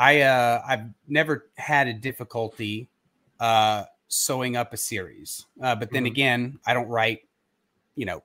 I 0.00 0.22
uh 0.22 0.62
I've 0.66 0.86
never 1.06 1.50
had 1.56 1.86
a 1.86 1.92
difficulty 1.92 2.88
uh 3.38 3.84
sewing 4.08 4.56
up 4.56 4.72
a 4.72 4.76
series. 4.76 5.46
Uh, 5.62 5.74
but 5.74 5.90
then 5.92 6.02
mm-hmm. 6.02 6.12
again, 6.12 6.58
I 6.66 6.74
don't 6.74 6.88
write, 6.88 7.20
you 7.94 8.06
know, 8.06 8.22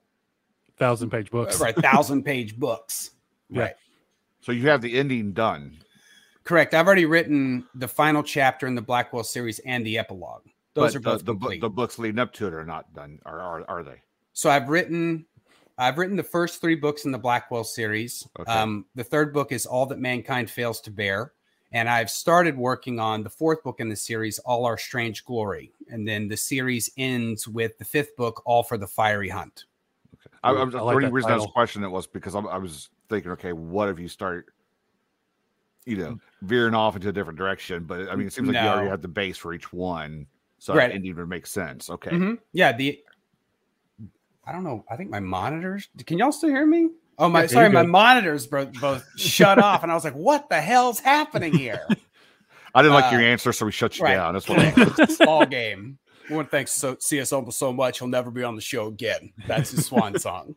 thousand 0.78 1.10
page 1.10 1.30
books. 1.30 1.60
Right, 1.60 1.76
thousand 1.76 2.24
page 2.24 2.58
books. 2.58 3.12
Yeah. 3.50 3.62
Right. 3.62 3.74
So 4.40 4.52
you 4.52 4.68
have 4.68 4.80
the 4.80 4.98
ending 4.98 5.32
done. 5.32 5.78
Correct. 6.44 6.74
I've 6.74 6.86
already 6.86 7.06
written 7.06 7.66
the 7.74 7.88
final 7.88 8.22
chapter 8.22 8.66
in 8.66 8.74
the 8.74 8.82
Black 8.82 9.12
Wells 9.12 9.30
series 9.30 9.58
and 9.60 9.84
the 9.84 9.98
epilogue. 9.98 10.44
Those 10.74 10.92
but 10.92 10.96
are 10.96 11.00
both 11.00 11.24
the, 11.24 11.34
the, 11.34 11.58
the, 11.62 11.70
books 11.70 11.98
leading 11.98 12.18
up 12.18 12.32
to 12.34 12.46
it 12.46 12.54
are 12.54 12.64
not 12.64 12.92
done. 12.94 13.18
Are 13.26 13.40
are, 13.40 13.64
are 13.68 13.82
they? 13.82 14.00
So 14.32 14.50
I've 14.50 14.68
written 14.68 15.26
I've 15.78 15.98
written 15.98 16.16
the 16.16 16.22
first 16.22 16.60
three 16.60 16.74
books 16.74 17.04
in 17.04 17.12
the 17.12 17.18
Black 17.18 17.50
Wells 17.50 17.74
series. 17.74 18.26
Okay. 18.38 18.50
Um, 18.50 18.86
the 18.94 19.04
third 19.04 19.34
book 19.34 19.52
is 19.52 19.66
All 19.66 19.86
That 19.86 19.98
Mankind 19.98 20.50
Fails 20.50 20.80
to 20.82 20.90
Bear. 20.90 21.32
And 21.72 21.88
I've 21.88 22.10
started 22.10 22.56
working 22.56 23.00
on 23.00 23.22
the 23.22 23.30
fourth 23.30 23.62
book 23.62 23.80
in 23.80 23.88
the 23.88 23.96
series, 23.96 24.38
All 24.40 24.64
Our 24.64 24.78
Strange 24.78 25.24
Glory. 25.24 25.72
And 25.90 26.06
then 26.06 26.28
the 26.28 26.36
series 26.36 26.90
ends 26.96 27.48
with 27.48 27.76
the 27.78 27.84
fifth 27.84 28.16
book, 28.16 28.42
All 28.44 28.62
for 28.62 28.78
the 28.78 28.86
Fiery 28.86 29.28
Hunt. 29.28 29.64
Okay. 30.14 30.36
I, 30.44 30.50
I 30.50 30.64
was, 30.64 30.74
I 30.74 30.80
like 30.80 30.94
the 30.94 31.06
only 31.06 31.10
reason 31.10 31.30
title. 31.30 31.42
I 31.42 31.46
was 31.46 31.52
questioning 31.52 31.90
it 31.90 31.92
was 31.92 32.06
because 32.06 32.34
I, 32.34 32.40
I 32.40 32.58
was 32.58 32.88
thinking, 33.08 33.32
okay, 33.32 33.52
what 33.52 33.88
if 33.88 33.98
you 33.98 34.08
start, 34.08 34.46
you 35.84 35.96
know, 35.96 36.18
veering 36.42 36.74
off 36.74 36.96
into 36.96 37.08
a 37.08 37.12
different 37.12 37.38
direction? 37.38 37.84
But 37.84 38.08
I 38.08 38.14
mean, 38.14 38.28
it 38.28 38.32
seems 38.32 38.48
like 38.48 38.54
no. 38.54 38.62
you 38.62 38.68
already 38.68 38.88
have 38.88 39.02
the 39.02 39.08
base 39.08 39.36
for 39.36 39.52
each 39.52 39.72
one. 39.72 40.26
So 40.58 40.74
right. 40.74 40.88
it 40.88 40.92
didn't 40.94 41.06
even 41.06 41.28
make 41.28 41.46
sense. 41.46 41.90
Okay. 41.90 42.10
Mm-hmm. 42.10 42.34
Yeah. 42.52 42.72
The 42.72 43.02
I 44.46 44.52
don't 44.52 44.62
know. 44.62 44.84
I 44.88 44.96
think 44.96 45.10
my 45.10 45.20
monitors. 45.20 45.88
Can 46.06 46.18
y'all 46.18 46.32
still 46.32 46.50
hear 46.50 46.66
me? 46.66 46.90
Oh 47.18 47.28
my, 47.28 47.42
yeah, 47.42 47.46
sorry, 47.46 47.70
my 47.70 47.82
monitors 47.82 48.46
both, 48.46 48.72
both 48.74 49.06
shut 49.16 49.58
off, 49.58 49.82
and 49.82 49.90
I 49.90 49.94
was 49.94 50.04
like, 50.04 50.14
"What 50.14 50.48
the 50.48 50.60
hell's 50.60 51.00
happening 51.00 51.54
here?" 51.54 51.86
I 52.74 52.82
didn't 52.82 52.92
uh, 52.92 53.00
like 53.00 53.12
your 53.12 53.22
uh, 53.22 53.24
answer, 53.24 53.52
so 53.52 53.64
we 53.64 53.72
shut 53.72 53.98
you 53.98 54.04
right. 54.04 54.14
down. 54.14 54.34
That's 54.34 54.48
what 55.18 55.18
ball 55.26 55.46
game. 55.46 55.98
One 56.28 56.46
thanks 56.46 56.72
so 56.72 56.96
CS 56.98 57.30
Humble 57.30 57.52
so 57.52 57.72
much 57.72 58.00
he'll 58.00 58.08
never 58.08 58.30
be 58.30 58.42
on 58.42 58.56
the 58.56 58.60
show 58.60 58.88
again. 58.88 59.32
That's 59.46 59.70
his 59.70 59.86
swan 59.86 60.18
song. 60.18 60.56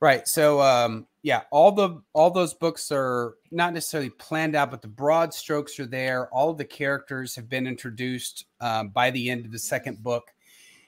Right. 0.00 0.26
So 0.26 0.60
um, 0.60 1.06
yeah, 1.22 1.42
all 1.50 1.72
the 1.72 2.00
all 2.14 2.30
those 2.30 2.54
books 2.54 2.90
are 2.90 3.34
not 3.50 3.74
necessarily 3.74 4.10
planned 4.10 4.54
out, 4.54 4.70
but 4.70 4.80
the 4.80 4.88
broad 4.88 5.34
strokes 5.34 5.78
are 5.78 5.86
there. 5.86 6.28
All 6.28 6.50
of 6.50 6.58
the 6.58 6.64
characters 6.64 7.34
have 7.34 7.48
been 7.48 7.66
introduced 7.66 8.46
um, 8.60 8.88
by 8.90 9.10
the 9.10 9.28
end 9.28 9.44
of 9.44 9.52
the 9.52 9.58
second 9.58 10.02
book 10.02 10.32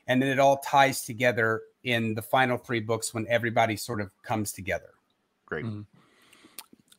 and 0.07 0.21
then 0.21 0.29
it 0.29 0.39
all 0.39 0.59
ties 0.59 1.03
together 1.03 1.63
in 1.85 2.14
the 2.14 2.23
final 2.23 2.59
three 2.59 2.81
books 2.81 3.14
when 3.14 3.26
everybody 3.29 3.76
sort 3.76 4.00
of 4.00 4.11
comes 4.23 4.53
together. 4.53 4.95
Great. 5.47 5.64
Mm-hmm. 5.64 5.83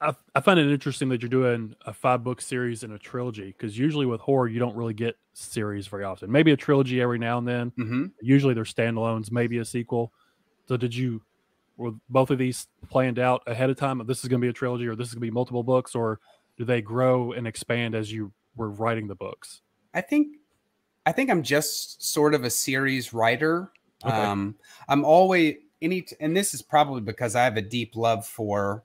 I, 0.02 0.14
I 0.36 0.42
find 0.42 0.60
it 0.60 0.72
interesting 0.72 1.10
that 1.10 1.22
you're 1.22 1.30
doing 1.30 1.76
a 1.86 1.94
five 1.94 2.24
book 2.24 2.42
series 2.42 2.84
and 2.84 2.94
a 2.94 3.00
trilogy 3.00 3.48
because 3.48 3.78
usually 3.78 4.06
with 4.06 4.22
horror 4.22 4.48
you 4.48 4.60
don't 4.60 4.76
really 4.76 4.94
get 4.94 5.16
series 5.34 5.88
very 5.88 6.04
often. 6.04 6.32
Maybe 6.32 6.52
a 6.52 6.58
trilogy 6.58 7.02
every 7.02 7.18
now 7.18 7.38
and 7.38 7.48
then. 7.48 7.72
Mm-hmm. 7.72 8.06
Usually 8.22 8.54
they're 8.54 8.64
standalones, 8.64 9.32
maybe 9.32 9.58
a 9.60 9.66
sequel. 9.66 10.12
So 10.68 10.78
did 10.78 10.96
you 10.96 11.22
were 11.78 11.92
both 12.10 12.30
of 12.30 12.38
these 12.38 12.68
planned 12.90 13.20
out 13.20 13.44
ahead 13.48 13.70
of 13.70 13.78
time? 13.78 14.02
This 14.06 14.24
is 14.24 14.30
going 14.30 14.40
to 14.42 14.46
be 14.46 14.50
a 14.50 14.54
trilogy, 14.54 14.88
or 14.88 14.96
this 14.96 15.10
is 15.10 15.14
going 15.14 15.22
to 15.22 15.28
be 15.28 15.32
multiple 15.32 15.64
books, 15.64 15.96
or 15.96 16.20
do 16.58 16.66
they 16.66 16.82
grow 16.82 17.34
and 17.34 17.48
expand 17.48 17.96
as 17.96 18.12
you 18.12 18.32
were 18.56 18.70
writing 18.70 19.08
the 19.08 19.16
books? 19.16 19.62
I 19.94 20.02
think 20.02 20.38
I 21.06 21.12
think 21.12 21.30
I'm 21.30 21.44
just 21.44 22.04
sort 22.04 22.34
of 22.34 22.44
a 22.44 22.50
series 22.50 23.14
writer. 23.14 23.72
Okay. 24.04 24.14
Um, 24.14 24.56
I'm 24.88 25.06
always 25.06 25.56
any, 25.82 26.06
and 26.20 26.36
this 26.36 26.54
is 26.54 26.62
probably 26.62 27.02
because 27.02 27.36
I 27.36 27.44
have 27.44 27.58
a 27.58 27.62
deep 27.62 27.96
love 27.96 28.26
for 28.26 28.84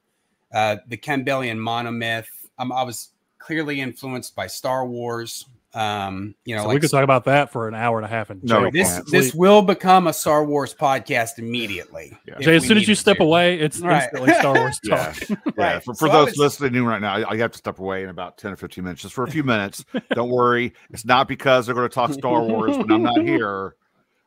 uh, 0.53 0.77
the 0.87 0.97
Campbellian 0.97 1.59
monomyth. 1.59 2.27
Um, 2.59 2.73
I 2.73 2.83
was 2.83 3.11
clearly 3.39 3.81
influenced 3.81 4.37
by 4.37 4.47
Star 4.47 4.87
Wars. 4.87 5.47
Um, 5.73 6.35
you 6.45 6.57
know, 6.57 6.63
so 6.63 6.69
like, 6.69 6.75
we 6.75 6.81
could 6.81 6.91
talk 6.91 7.05
about 7.05 7.25
that 7.27 7.53
for 7.53 7.69
an 7.69 7.77
hour 7.77 7.97
and 7.97 8.05
a 8.05 8.09
half. 8.09 8.31
And 8.31 8.43
no, 8.43 8.71
this 8.73 9.01
this 9.09 9.33
will 9.33 9.63
become 9.63 10.09
a 10.09 10.13
Star 10.13 10.45
Wars 10.45 10.75
podcast 10.75 11.39
immediately. 11.39 12.17
Yeah. 12.27 12.39
Jay, 12.41 12.57
as 12.57 12.67
soon 12.67 12.77
as 12.77 12.87
you 12.87 12.95
step 12.95 13.17
to. 13.17 13.25
away, 13.25 13.59
it's 13.59 13.81
right. 13.81 14.05
instantly 14.05 14.35
Star 14.35 14.55
Wars 14.55 14.79
talk. 14.89 15.17
yeah, 15.29 15.37
yeah. 15.59 15.79
For, 15.81 15.95
for 15.95 16.07
so 16.07 16.13
those 16.13 16.27
was, 16.29 16.39
listening 16.39 16.85
right 16.85 17.01
now, 17.01 17.15
I, 17.15 17.31
I, 17.31 17.37
have 17.39 17.51
to 17.53 17.59
step 17.59 17.79
away 17.79 18.05
in 18.05 18.09
about 18.09 18.39
ten 18.39 18.53
or 18.53 18.57
fifteen 18.57 18.85
minutes, 18.85 19.03
just 19.03 19.15
for 19.15 19.25
a 19.25 19.31
few 19.31 19.43
minutes. 19.43 19.85
Don't 20.13 20.31
worry, 20.31 20.75
it's 20.91 21.05
not 21.05 21.27
because 21.29 21.67
they're 21.67 21.75
going 21.75 21.89
to 21.89 21.95
talk 21.95 22.13
Star 22.13 22.43
Wars 22.43 22.77
when 22.77 22.91
I'm 22.91 23.03
not 23.03 23.21
here 23.21 23.75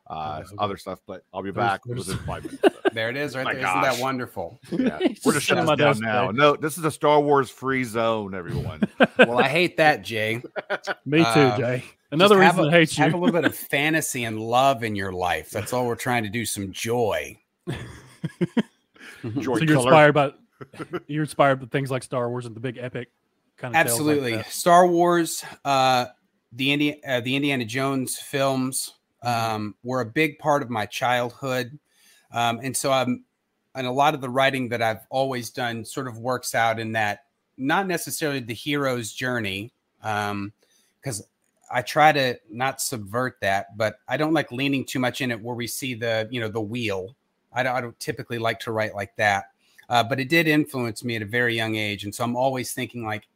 uh, 0.06 0.42
okay. 0.44 0.54
other 0.58 0.76
stuff, 0.76 1.00
but 1.06 1.24
I'll 1.32 1.42
be 1.42 1.50
back 1.50 1.82
there's, 1.84 2.06
within 2.06 2.18
five 2.26 2.44
minutes. 2.44 2.78
there 2.92 3.08
it 3.08 3.16
is, 3.16 3.34
right 3.34 3.44
there. 3.44 3.62
Gosh. 3.62 3.84
Isn't 3.84 3.98
that 3.98 4.02
wonderful? 4.02 4.58
Yeah. 4.70 4.98
We're 5.24 5.32
just 5.32 5.46
shutting 5.46 5.64
this 5.64 5.78
down 5.78 6.00
now. 6.00 6.30
No, 6.30 6.56
this 6.56 6.76
is 6.76 6.84
a 6.84 6.90
Star 6.90 7.20
Wars 7.20 7.48
free 7.48 7.84
zone, 7.84 8.34
everyone. 8.34 8.82
well, 9.18 9.38
I 9.38 9.48
hate 9.48 9.78
that, 9.78 10.02
Jay. 10.02 10.42
Me 11.06 11.18
too, 11.18 11.24
uh, 11.24 11.56
Jay. 11.56 11.84
Another 12.10 12.38
reason 12.38 12.60
a, 12.60 12.68
I 12.68 12.70
hate 12.70 12.98
you. 12.98 13.04
Have 13.04 13.14
a 13.14 13.16
little 13.16 13.32
bit 13.32 13.44
of 13.44 13.54
fantasy 13.54 14.24
and 14.24 14.38
love 14.38 14.82
in 14.82 14.94
your 14.94 15.12
life. 15.12 15.50
That's 15.50 15.72
all 15.72 15.86
we're 15.86 15.94
trying 15.94 16.24
to 16.24 16.28
do. 16.28 16.44
Some 16.44 16.70
joy. 16.70 17.38
joy 17.68 17.74
so 19.22 19.64
you're 19.64 19.76
inspired 19.76 20.12
by 20.12 20.32
you're 21.06 21.22
inspired 21.22 21.60
by 21.60 21.66
things 21.66 21.90
like 21.90 22.02
Star 22.02 22.28
Wars 22.28 22.46
and 22.46 22.54
the 22.54 22.60
big 22.60 22.76
epic 22.78 23.08
kind 23.56 23.74
of 23.74 23.80
absolutely 23.80 24.36
like 24.36 24.50
Star 24.50 24.86
Wars, 24.86 25.44
uh, 25.64 26.06
the 26.52 26.72
Indiana 26.72 26.98
uh, 27.06 27.20
the 27.20 27.36
Indiana 27.36 27.64
Jones 27.64 28.18
films 28.18 28.92
um, 29.24 29.74
were 29.82 30.00
a 30.00 30.06
big 30.06 30.38
part 30.38 30.62
of 30.62 30.70
my 30.70 30.86
childhood. 30.86 31.78
Um, 32.32 32.60
and 32.62 32.76
so 32.76 32.92
I'm, 32.92 33.24
and 33.74 33.86
a 33.86 33.92
lot 33.92 34.14
of 34.14 34.20
the 34.20 34.28
writing 34.28 34.68
that 34.68 34.82
I've 34.82 35.06
always 35.10 35.50
done 35.50 35.84
sort 35.84 36.06
of 36.06 36.18
works 36.18 36.54
out 36.54 36.78
in 36.78 36.92
that, 36.92 37.24
not 37.56 37.86
necessarily 37.86 38.40
the 38.40 38.54
hero's 38.54 39.12
journey, 39.12 39.72
because 39.98 41.20
um, 41.20 41.26
I 41.70 41.82
try 41.82 42.12
to 42.12 42.38
not 42.50 42.80
subvert 42.80 43.38
that, 43.40 43.76
but 43.76 43.98
I 44.06 44.16
don't 44.16 44.34
like 44.34 44.52
leaning 44.52 44.84
too 44.84 44.98
much 44.98 45.20
in 45.20 45.30
it 45.30 45.40
where 45.40 45.56
we 45.56 45.66
see 45.66 45.94
the, 45.94 46.28
you 46.30 46.40
know, 46.40 46.48
the 46.48 46.60
wheel. 46.60 47.16
I 47.52 47.62
don't, 47.62 47.74
I 47.74 47.80
don't 47.80 47.98
typically 47.98 48.38
like 48.38 48.60
to 48.60 48.72
write 48.72 48.94
like 48.94 49.16
that. 49.16 49.50
Uh, 49.88 50.02
but 50.02 50.20
it 50.20 50.28
did 50.28 50.48
influence 50.48 51.04
me 51.04 51.16
at 51.16 51.22
a 51.22 51.26
very 51.26 51.54
young 51.54 51.76
age. 51.76 52.04
And 52.04 52.14
so 52.14 52.24
I'm 52.24 52.36
always 52.36 52.72
thinking 52.72 53.04
like, 53.04 53.26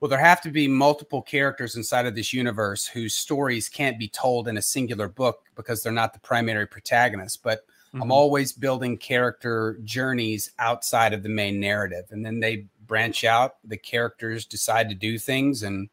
well, 0.00 0.08
there 0.08 0.18
have 0.18 0.40
to 0.42 0.50
be 0.50 0.68
multiple 0.68 1.22
characters 1.22 1.76
inside 1.76 2.06
of 2.06 2.14
this 2.14 2.32
universe 2.32 2.86
whose 2.86 3.14
stories 3.14 3.68
can't 3.68 3.98
be 3.98 4.08
told 4.08 4.48
in 4.48 4.56
a 4.56 4.62
singular 4.62 5.08
book 5.08 5.44
because 5.54 5.82
they're 5.82 5.92
not 5.92 6.12
the 6.12 6.18
primary 6.18 6.66
protagonist. 6.66 7.42
But 7.42 7.60
mm-hmm. 7.60 8.02
I'm 8.02 8.12
always 8.12 8.52
building 8.52 8.98
character 8.98 9.78
journeys 9.84 10.50
outside 10.58 11.12
of 11.12 11.22
the 11.22 11.28
main 11.28 11.60
narrative, 11.60 12.06
and 12.10 12.24
then 12.24 12.40
they 12.40 12.66
branch 12.86 13.24
out. 13.24 13.56
The 13.64 13.76
characters 13.76 14.44
decide 14.44 14.88
to 14.90 14.94
do 14.94 15.18
things, 15.18 15.62
and 15.62 15.88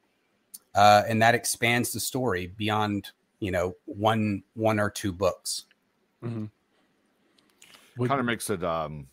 uh, 0.76 1.04
and 1.08 1.22
that 1.22 1.36
expands 1.36 1.94
the 1.94 2.00
story 2.00 2.48
beyond 2.48 3.12
you 3.40 3.52
know 3.52 3.76
one 3.86 4.44
one 4.56 4.80
or 4.80 4.90
two 4.90 5.14
books. 5.14 5.66
Mm-hmm. 6.24 6.46
Kind 8.08 8.20
of 8.20 8.26
makes 8.26 8.50
it 8.50 8.64
um 8.64 9.08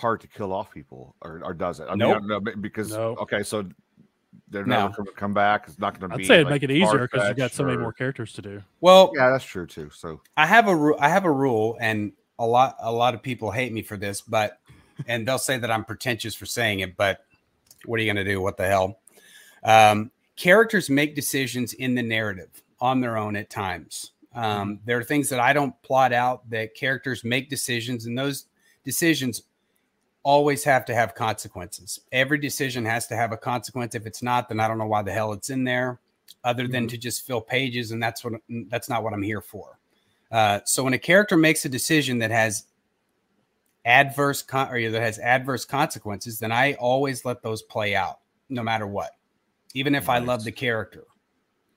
hard 0.00 0.20
to 0.22 0.26
kill 0.26 0.52
off 0.52 0.72
people, 0.72 1.14
or, 1.22 1.40
or 1.44 1.54
does 1.54 1.80
it? 1.80 1.86
I 1.88 1.94
nope. 1.94 2.22
mean, 2.22 2.60
because 2.60 2.90
nope. 2.90 3.18
okay, 3.22 3.42
so 3.42 3.66
they're 4.48 4.66
no. 4.66 4.82
never 4.82 4.96
going 4.96 5.06
to 5.06 5.12
come 5.12 5.34
back. 5.34 5.64
It's 5.68 5.78
not 5.78 5.98
going 5.98 6.10
to 6.10 6.16
be. 6.16 6.24
I'd 6.24 6.26
say 6.26 6.34
it'd 6.34 6.46
like, 6.46 6.54
make 6.54 6.62
it 6.64 6.70
easier 6.70 7.08
because 7.10 7.28
you 7.28 7.34
got 7.34 7.52
so 7.52 7.64
or... 7.64 7.68
many 7.68 7.78
more 7.78 7.92
characters 7.92 8.32
to 8.34 8.42
do. 8.42 8.62
Well, 8.80 9.12
yeah, 9.14 9.30
that's 9.30 9.44
true 9.44 9.66
too. 9.66 9.90
So 9.90 10.20
I 10.36 10.46
have 10.46 10.68
a 10.68 10.74
ru- 10.74 10.96
I 10.98 11.08
have 11.08 11.24
a 11.24 11.30
rule, 11.30 11.76
and 11.80 12.12
a 12.38 12.46
lot 12.46 12.76
a 12.80 12.92
lot 12.92 13.14
of 13.14 13.22
people 13.22 13.50
hate 13.50 13.72
me 13.72 13.82
for 13.82 13.96
this, 13.96 14.20
but 14.20 14.58
and 15.06 15.26
they'll 15.26 15.38
say 15.38 15.58
that 15.58 15.70
I'm 15.70 15.84
pretentious 15.84 16.34
for 16.34 16.46
saying 16.46 16.80
it, 16.80 16.96
but 16.96 17.24
what 17.84 17.98
are 17.98 18.02
you 18.02 18.12
going 18.12 18.24
to 18.24 18.30
do? 18.30 18.40
What 18.40 18.56
the 18.56 18.66
hell? 18.66 19.00
Um, 19.62 20.10
characters 20.36 20.90
make 20.90 21.14
decisions 21.14 21.72
in 21.74 21.94
the 21.94 22.02
narrative 22.02 22.62
on 22.80 23.00
their 23.00 23.16
own 23.16 23.36
at 23.36 23.50
times. 23.50 24.12
Um, 24.34 24.44
mm-hmm. 24.44 24.84
there 24.84 24.98
are 24.98 25.04
things 25.04 25.28
that 25.30 25.40
I 25.40 25.52
don't 25.52 25.80
plot 25.82 26.12
out 26.12 26.48
that 26.50 26.74
characters 26.74 27.24
make 27.24 27.50
decisions, 27.50 28.06
and 28.06 28.18
those 28.18 28.46
decisions 28.84 29.42
always 30.22 30.64
have 30.64 30.84
to 30.86 30.94
have 30.94 31.14
consequences. 31.14 32.00
Every 32.12 32.38
decision 32.38 32.84
has 32.84 33.06
to 33.08 33.16
have 33.16 33.32
a 33.32 33.36
consequence. 33.36 33.94
If 33.94 34.06
it's 34.06 34.22
not, 34.22 34.48
then 34.48 34.60
I 34.60 34.68
don't 34.68 34.78
know 34.78 34.86
why 34.86 35.02
the 35.02 35.12
hell 35.12 35.32
it's 35.32 35.50
in 35.50 35.64
there, 35.64 35.98
other 36.44 36.68
than 36.68 36.84
mm-hmm. 36.84 36.88
to 36.88 36.98
just 36.98 37.26
fill 37.26 37.40
pages. 37.40 37.90
And 37.92 38.02
that's 38.02 38.24
what 38.24 38.34
that's 38.68 38.88
not 38.88 39.02
what 39.02 39.12
I'm 39.12 39.22
here 39.22 39.40
for. 39.40 39.78
Uh, 40.30 40.60
so 40.64 40.84
when 40.84 40.94
a 40.94 40.98
character 40.98 41.36
makes 41.36 41.64
a 41.64 41.68
decision 41.68 42.18
that 42.18 42.30
has 42.30 42.64
adverse 43.84 44.42
con- 44.42 44.70
or 44.70 44.90
that 44.90 45.02
has 45.02 45.18
adverse 45.18 45.64
consequences, 45.64 46.38
then 46.38 46.52
I 46.52 46.74
always 46.74 47.24
let 47.24 47.42
those 47.42 47.62
play 47.62 47.94
out, 47.94 48.20
no 48.48 48.62
matter 48.62 48.86
what, 48.86 49.10
even 49.74 49.94
if 49.94 50.06
nice. 50.06 50.20
I 50.20 50.24
love 50.24 50.44
the 50.44 50.52
character. 50.52 51.04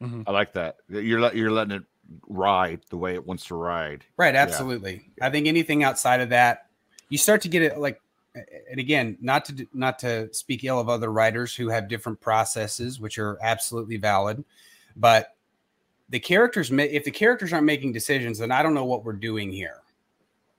Mm-hmm. 0.01 0.23
I 0.27 0.31
like 0.31 0.53
that. 0.53 0.77
You're 0.89 1.21
let, 1.21 1.35
you're 1.35 1.51
letting 1.51 1.77
it 1.77 1.83
ride 2.27 2.81
the 2.89 2.97
way 2.97 3.13
it 3.13 3.25
wants 3.25 3.45
to 3.45 3.55
ride. 3.55 4.03
Right. 4.17 4.35
Absolutely. 4.35 5.09
Yeah. 5.17 5.27
I 5.27 5.29
think 5.31 5.47
anything 5.47 5.83
outside 5.83 6.19
of 6.19 6.29
that, 6.29 6.67
you 7.09 7.17
start 7.17 7.41
to 7.41 7.47
get 7.47 7.61
it 7.61 7.77
like 7.77 8.01
and 8.35 8.79
again, 8.79 9.17
not 9.21 9.45
to 9.45 9.67
not 9.73 9.99
to 9.99 10.33
speak 10.33 10.63
ill 10.63 10.79
of 10.79 10.89
other 10.89 11.11
writers 11.11 11.55
who 11.55 11.69
have 11.69 11.87
different 11.87 12.19
processes, 12.19 12.99
which 12.99 13.19
are 13.19 13.37
absolutely 13.41 13.97
valid, 13.97 14.43
but 14.95 15.35
the 16.09 16.19
characters 16.19 16.71
if 16.71 17.03
the 17.03 17.11
characters 17.11 17.53
aren't 17.53 17.65
making 17.65 17.91
decisions, 17.91 18.39
then 18.39 18.51
I 18.51 18.63
don't 18.63 18.73
know 18.73 18.85
what 18.85 19.03
we're 19.03 19.13
doing 19.13 19.51
here, 19.51 19.81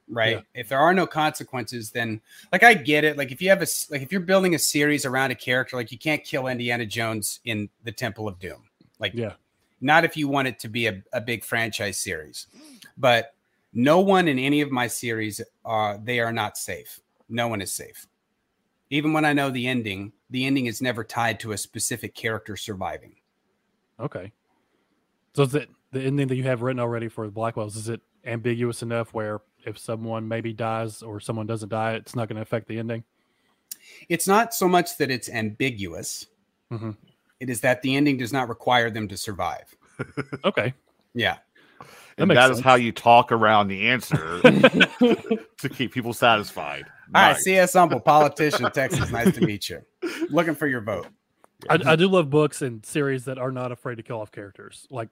right? 0.08 0.36
Yeah. 0.36 0.60
If 0.60 0.68
there 0.68 0.78
are 0.78 0.94
no 0.94 1.06
consequences, 1.06 1.90
then 1.90 2.20
like 2.52 2.62
I 2.62 2.74
get 2.74 3.04
it. 3.04 3.16
Like 3.16 3.32
if 3.32 3.42
you 3.42 3.50
have 3.50 3.62
a 3.62 3.66
like 3.90 4.02
if 4.02 4.12
you're 4.12 4.20
building 4.20 4.54
a 4.54 4.58
series 4.58 5.04
around 5.04 5.32
a 5.32 5.36
character, 5.36 5.76
like 5.76 5.90
you 5.90 5.98
can't 5.98 6.22
kill 6.22 6.46
Indiana 6.46 6.86
Jones 6.86 7.40
in 7.44 7.68
the 7.82 7.92
Temple 7.92 8.28
of 8.28 8.38
Doom, 8.38 8.62
like 9.00 9.14
yeah, 9.14 9.32
not 9.80 10.04
if 10.04 10.16
you 10.16 10.28
want 10.28 10.48
it 10.48 10.58
to 10.60 10.68
be 10.68 10.86
a, 10.86 11.02
a 11.12 11.20
big 11.20 11.44
franchise 11.44 11.98
series, 11.98 12.46
but 12.96 13.34
no 13.72 13.98
one 13.98 14.28
in 14.28 14.38
any 14.38 14.60
of 14.60 14.70
my 14.70 14.86
series 14.86 15.40
uh 15.64 15.98
they 16.04 16.20
are 16.20 16.32
not 16.32 16.56
safe 16.56 17.00
no 17.28 17.48
one 17.48 17.60
is 17.60 17.72
safe. 17.72 18.06
Even 18.90 19.12
when 19.12 19.24
I 19.24 19.32
know 19.32 19.50
the 19.50 19.66
ending, 19.66 20.12
the 20.30 20.44
ending 20.44 20.66
is 20.66 20.82
never 20.82 21.04
tied 21.04 21.40
to 21.40 21.52
a 21.52 21.58
specific 21.58 22.14
character 22.14 22.56
surviving. 22.56 23.16
Okay. 23.98 24.32
So 25.34 25.42
is 25.42 25.54
it 25.54 25.68
the 25.92 26.00
ending 26.00 26.28
that 26.28 26.36
you 26.36 26.44
have 26.44 26.62
written 26.62 26.80
already 26.80 27.08
for 27.08 27.26
the 27.26 27.32
Black 27.32 27.56
Wells? 27.56 27.76
Is 27.76 27.88
it 27.88 28.00
ambiguous 28.24 28.82
enough 28.82 29.12
where 29.14 29.40
if 29.66 29.78
someone 29.78 30.28
maybe 30.28 30.52
dies 30.52 31.02
or 31.02 31.20
someone 31.20 31.46
doesn't 31.46 31.68
die, 31.70 31.94
it's 31.94 32.14
not 32.14 32.28
going 32.28 32.36
to 32.36 32.42
affect 32.42 32.68
the 32.68 32.78
ending? 32.78 33.04
It's 34.08 34.28
not 34.28 34.54
so 34.54 34.68
much 34.68 34.96
that 34.98 35.10
it's 35.10 35.28
ambiguous. 35.28 36.26
Mhm. 36.70 36.96
It 37.40 37.50
is 37.50 37.60
that 37.62 37.82
the 37.82 37.96
ending 37.96 38.16
does 38.16 38.32
not 38.32 38.48
require 38.48 38.90
them 38.90 39.08
to 39.08 39.16
survive. 39.16 39.74
Okay. 40.44 40.74
Yeah. 41.14 41.38
And 42.18 42.28
makes 42.28 42.40
that 42.40 42.50
is 42.50 42.60
how 42.60 42.74
you 42.74 42.92
talk 42.92 43.32
around 43.32 43.68
the 43.68 43.88
answer 43.88 44.40
to 44.42 45.68
keep 45.70 45.92
people 45.92 46.12
satisfied. 46.12 46.84
All 47.14 47.22
right, 47.22 47.32
Nice. 47.32 47.44
CS 47.44 47.72
Humble, 47.74 48.00
politician, 48.04 48.70
Texas. 48.72 49.10
Nice 49.10 49.34
to 49.34 49.40
meet 49.40 49.68
you. 49.68 49.80
Looking 50.30 50.54
for 50.54 50.66
your 50.66 50.80
vote. 50.80 51.08
I, 51.68 51.78
I 51.86 51.96
do 51.96 52.08
love 52.08 52.30
books 52.30 52.62
and 52.62 52.84
series 52.84 53.24
that 53.24 53.38
are 53.38 53.50
not 53.52 53.72
afraid 53.72 53.96
to 53.96 54.02
kill 54.02 54.20
off 54.20 54.30
characters, 54.32 54.86
like 54.90 55.08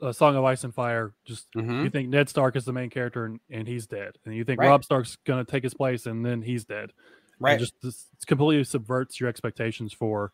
a 0.00 0.12
Song 0.12 0.34
of 0.36 0.44
Ice 0.44 0.64
and 0.64 0.74
Fire. 0.74 1.12
Just 1.24 1.50
Mhm. 1.52 1.84
you 1.84 1.90
think 1.90 2.08
Ned 2.08 2.28
Stark 2.28 2.56
is 2.56 2.64
the 2.64 2.72
main 2.72 2.90
character 2.90 3.24
and, 3.26 3.40
and 3.50 3.68
he's 3.68 3.86
dead, 3.86 4.18
and 4.24 4.34
you 4.34 4.44
think 4.44 4.60
Right. 4.60 4.68
Robb 4.68 4.84
Stark's 4.84 5.16
going 5.24 5.44
to 5.44 5.50
take 5.50 5.62
his 5.62 5.74
place 5.74 6.06
and 6.06 6.24
then 6.24 6.42
he's 6.42 6.64
dead. 6.64 6.90
And 6.90 7.40
Right. 7.40 7.58
just 7.58 7.74
this, 7.82 8.06
it 8.20 8.26
completely 8.26 8.64
subverts 8.64 9.20
your 9.20 9.28
expectations 9.28 9.92
for, 9.92 10.32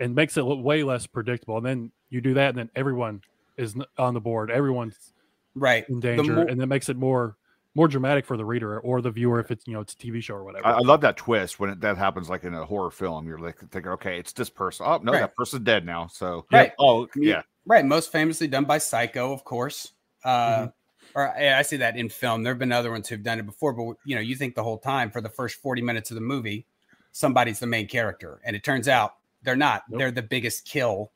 and 0.00 0.14
makes 0.14 0.36
it 0.36 0.42
look 0.42 0.64
way 0.64 0.82
less 0.82 1.06
predictable. 1.06 1.56
And 1.58 1.66
then 1.66 1.92
you 2.08 2.20
do 2.20 2.34
that, 2.34 2.48
and 2.50 2.58
then 2.58 2.70
everyone 2.74 3.22
is 3.56 3.76
on 3.98 4.14
the 4.14 4.20
board. 4.20 4.50
Everyone's 4.50 5.12
right. 5.54 5.88
in 5.88 6.00
danger, 6.00 6.32
more- 6.34 6.44
and 6.48 6.60
that 6.60 6.66
makes 6.68 6.88
it 6.88 6.96
more 6.96 7.36
more 7.74 7.86
dramatic 7.88 8.26
for 8.26 8.36
the 8.36 8.44
reader 8.44 8.80
or 8.80 9.00
the 9.00 9.10
viewer 9.10 9.38
if 9.40 9.50
it's 9.50 9.66
you 9.66 9.74
know 9.74 9.80
it's 9.80 9.92
a 9.94 9.96
TV 9.96 10.22
show 10.22 10.34
or 10.34 10.44
whatever. 10.44 10.66
I, 10.66 10.72
I 10.72 10.78
love 10.78 11.00
that 11.02 11.16
twist 11.16 11.60
when 11.60 11.70
it, 11.70 11.80
that 11.80 11.96
happens, 11.96 12.28
like 12.28 12.44
in 12.44 12.54
a 12.54 12.64
horror 12.64 12.90
film. 12.90 13.26
You're 13.28 13.38
like 13.38 13.58
thinking, 13.70 13.92
okay, 13.92 14.18
it's 14.18 14.32
this 14.32 14.50
person. 14.50 14.86
Oh 14.88 14.98
no, 15.02 15.12
Right. 15.12 15.20
that 15.20 15.36
person's 15.36 15.62
dead 15.64 15.86
now. 15.86 16.06
So 16.08 16.46
Right. 16.52 16.72
Oh 16.78 17.08
yeah. 17.16 17.42
Right. 17.66 17.84
Most 17.84 18.10
famously 18.10 18.48
done 18.48 18.64
by 18.64 18.78
Psycho, 18.78 19.32
of 19.32 19.44
course. 19.44 19.92
Uh, 20.24 20.68
Or 21.14 21.32
yeah, 21.38 21.56
I 21.58 21.62
see 21.62 21.76
that 21.78 21.96
in 21.96 22.08
film. 22.08 22.42
There 22.42 22.52
have 22.52 22.58
been 22.58 22.72
other 22.72 22.90
ones 22.90 23.08
who've 23.08 23.22
done 23.22 23.38
it 23.38 23.46
before, 23.46 23.72
but 23.72 23.96
you 24.04 24.14
know, 24.14 24.20
you 24.20 24.34
think 24.36 24.54
the 24.54 24.62
whole 24.62 24.78
time 24.78 25.10
for 25.10 25.20
the 25.20 25.28
first 25.28 25.56
40 25.56 25.82
minutes 25.82 26.10
of 26.10 26.14
the 26.16 26.20
movie, 26.20 26.66
somebody's 27.12 27.58
the 27.60 27.66
main 27.66 27.86
character. 27.88 28.40
And 28.44 28.54
it 28.56 28.62
turns 28.64 28.86
out 28.88 29.14
they're 29.42 29.56
not. 29.56 29.82
Nope. 29.88 29.98
They're 29.98 30.10
the 30.10 30.22
biggest 30.22 30.64
kill 30.66 31.10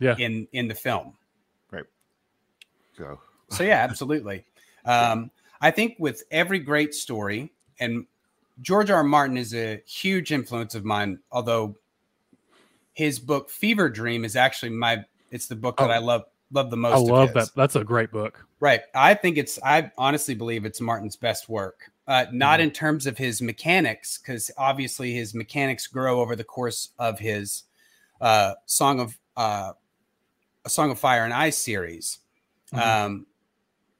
Yeah. 0.00 0.16
in 0.18 0.46
in 0.52 0.66
the 0.68 0.74
film. 0.74 1.14
Right. 1.70 1.84
So 2.96 3.20
So 3.50 3.64
yeah, 3.64 3.82
absolutely. 3.88 4.44
Um, 4.84 5.30
I 5.62 5.70
think 5.70 5.94
with 5.98 6.24
every 6.30 6.58
great 6.58 6.92
story, 6.94 7.52
and 7.80 8.04
George 8.60 8.90
R. 8.90 8.98
R. 8.98 9.04
Martin 9.04 9.36
is 9.38 9.54
a 9.54 9.80
huge 9.86 10.32
influence 10.32 10.74
of 10.74 10.84
mine, 10.84 11.20
although 11.30 11.76
his 12.92 13.18
book 13.18 13.48
Fevre 13.48 13.88
Dream 13.88 14.24
is 14.24 14.36
actually 14.36 14.70
my 14.70 15.04
it's 15.30 15.46
the 15.46 15.56
book 15.56 15.78
that 15.78 15.88
Oh. 15.88 15.92
I 15.94 15.98
love 15.98 16.24
love 16.50 16.70
the 16.70 16.76
most. 16.76 16.94
I 16.94 16.98
love 16.98 17.32
that. 17.32 17.48
That's 17.56 17.76
a 17.76 17.84
great 17.84 18.10
book. 18.10 18.46
Right. 18.60 18.82
I 18.94 19.14
think 19.14 19.38
it's 19.38 19.58
I 19.64 19.90
honestly 19.96 20.34
believe 20.34 20.64
it's 20.66 20.80
Martin's 20.80 21.16
best 21.16 21.48
work. 21.48 21.90
Uh, 22.06 22.26
not 22.32 22.60
in 22.60 22.70
terms 22.72 23.06
of 23.06 23.16
his 23.16 23.40
mechanics, 23.40 24.18
because 24.18 24.50
obviously 24.58 25.14
his 25.14 25.34
mechanics 25.34 25.86
grow 25.86 26.20
over 26.20 26.34
the 26.34 26.44
course 26.44 26.90
of 26.98 27.18
his 27.20 27.62
uh, 28.20 28.54
Song 28.66 29.00
of 29.00 29.16
uh, 29.36 29.72
a 30.64 30.68
Song 30.68 30.90
of 30.90 30.98
Fire 30.98 31.24
and 31.24 31.32
Ice 31.32 31.56
series. 31.56 32.18
Mhm. 32.72 32.78
Um, 32.86 33.26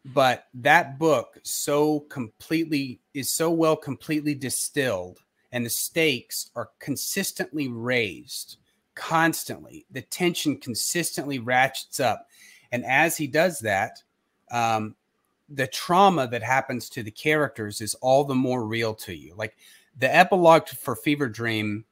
but 0.05 0.47
that 0.55 0.99
book 0.99 1.39
so 1.43 2.01
completely 2.01 3.01
is 3.15 3.31
so 3.31 3.51
well 3.51 3.77
completely 3.77 4.35
distilled, 4.35 5.21
and 5.53 5.65
the 5.65 5.71
stakes 5.71 6.51
are 6.57 6.71
consistently 6.81 7.69
raised, 7.69 8.57
constantly. 8.95 9.87
The 9.91 10.03
tension 10.03 10.57
consistently 10.57 11.39
ratchets 11.39 12.01
up, 12.01 12.27
and 12.73 12.85
as 12.85 13.17
he 13.17 13.27
does 13.27 13.61
that, 13.61 14.03
um, 14.51 14.97
the 15.49 15.67
trauma 15.67 16.27
that 16.29 16.43
happens 16.43 16.89
to 16.91 17.03
the 17.03 17.11
characters 17.11 17.81
is 17.81 17.95
all 17.97 18.25
the 18.25 18.35
more 18.35 18.65
real 18.65 18.95
to 18.95 19.15
you. 19.15 19.35
Like 19.37 19.57
the 19.99 20.15
epilogue 20.15 20.69
for 20.69 20.97
Fevre 20.97 21.29
Dream 21.29 21.85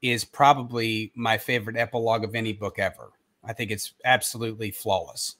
is 0.00 0.24
probably 0.24 1.12
my 1.14 1.36
favorite 1.36 1.76
epilogue 1.76 2.24
of 2.24 2.34
any 2.34 2.52
book 2.52 2.78
ever. 2.78 3.10
I 3.44 3.52
think 3.52 3.70
it's 3.70 3.94
absolutely 4.04 4.70
flawless. 4.70 5.36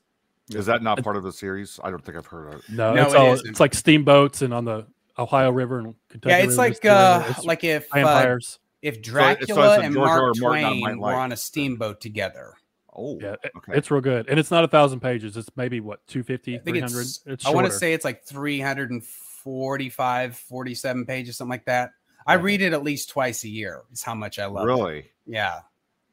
Is 0.54 0.66
that 0.66 0.82
not 0.82 1.02
part 1.02 1.16
of 1.16 1.22
the 1.22 1.32
series? 1.32 1.80
I 1.82 1.90
don't 1.90 2.04
think 2.04 2.16
I've 2.18 2.26
heard 2.26 2.48
of 2.48 2.54
it. 2.60 2.68
No, 2.70 2.94
No, 2.94 3.02
it's 3.04 3.14
it 3.14 3.16
all 3.16 3.32
isn't. 3.34 3.48
it's 3.48 3.60
like 3.60 3.74
steamboats 3.74 4.42
and 4.42 4.52
on 4.54 4.64
the 4.64 4.86
Ohio 5.18 5.50
River 5.50 5.78
and 5.80 5.94
Kentucky. 6.08 6.30
yeah, 6.32 6.38
it's 6.38 6.50
River, 6.50 6.56
like 6.62 6.84
uh, 6.84 7.24
It's 7.28 7.44
like 7.44 7.64
if 7.64 7.84
uh, 7.92 7.96
vampires. 7.96 8.58
if 8.82 9.02
Dracula 9.02 9.74
it's 9.74 9.82
a 9.82 9.86
and 9.86 9.94
George 9.94 10.08
R. 10.08 10.18
R. 10.20 10.26
Mark 10.26 10.36
Twain 10.36 10.98
were 10.98 11.06
like. 11.08 11.16
on 11.16 11.32
a 11.32 11.36
steamboat 11.36 12.00
together. 12.00 12.54
Oh 12.96 13.18
yeah, 13.20 13.36
okay. 13.56 13.72
it's 13.76 13.90
real 13.90 14.00
good, 14.00 14.28
and 14.28 14.38
it's 14.38 14.50
not 14.50 14.64
a 14.64 14.68
thousand 14.68 15.00
pages. 15.00 15.36
It's 15.36 15.48
maybe 15.56 15.80
what 15.80 16.04
250, 16.08 16.56
I 16.56 16.58
300. 16.58 17.00
it's, 17.00 17.20
It's 17.26 17.46
I 17.46 17.50
want 17.50 17.66
to 17.66 17.72
say 17.72 17.92
it's 17.92 18.04
like 18.04 18.24
345, 18.24 20.36
47 20.36 21.06
pages, 21.06 21.36
something 21.36 21.50
like 21.50 21.64
that. 21.66 21.90
I 22.26 22.34
Yeah. 22.34 22.42
read 22.42 22.62
it 22.62 22.72
at 22.72 22.82
least 22.82 23.10
twice 23.10 23.44
a 23.44 23.48
year. 23.48 23.82
Is 23.92 24.02
how 24.02 24.14
much 24.14 24.38
I 24.38 24.46
love 24.46 24.64
it. 24.64 24.66
really. 24.66 25.10
Yeah. 25.26 25.60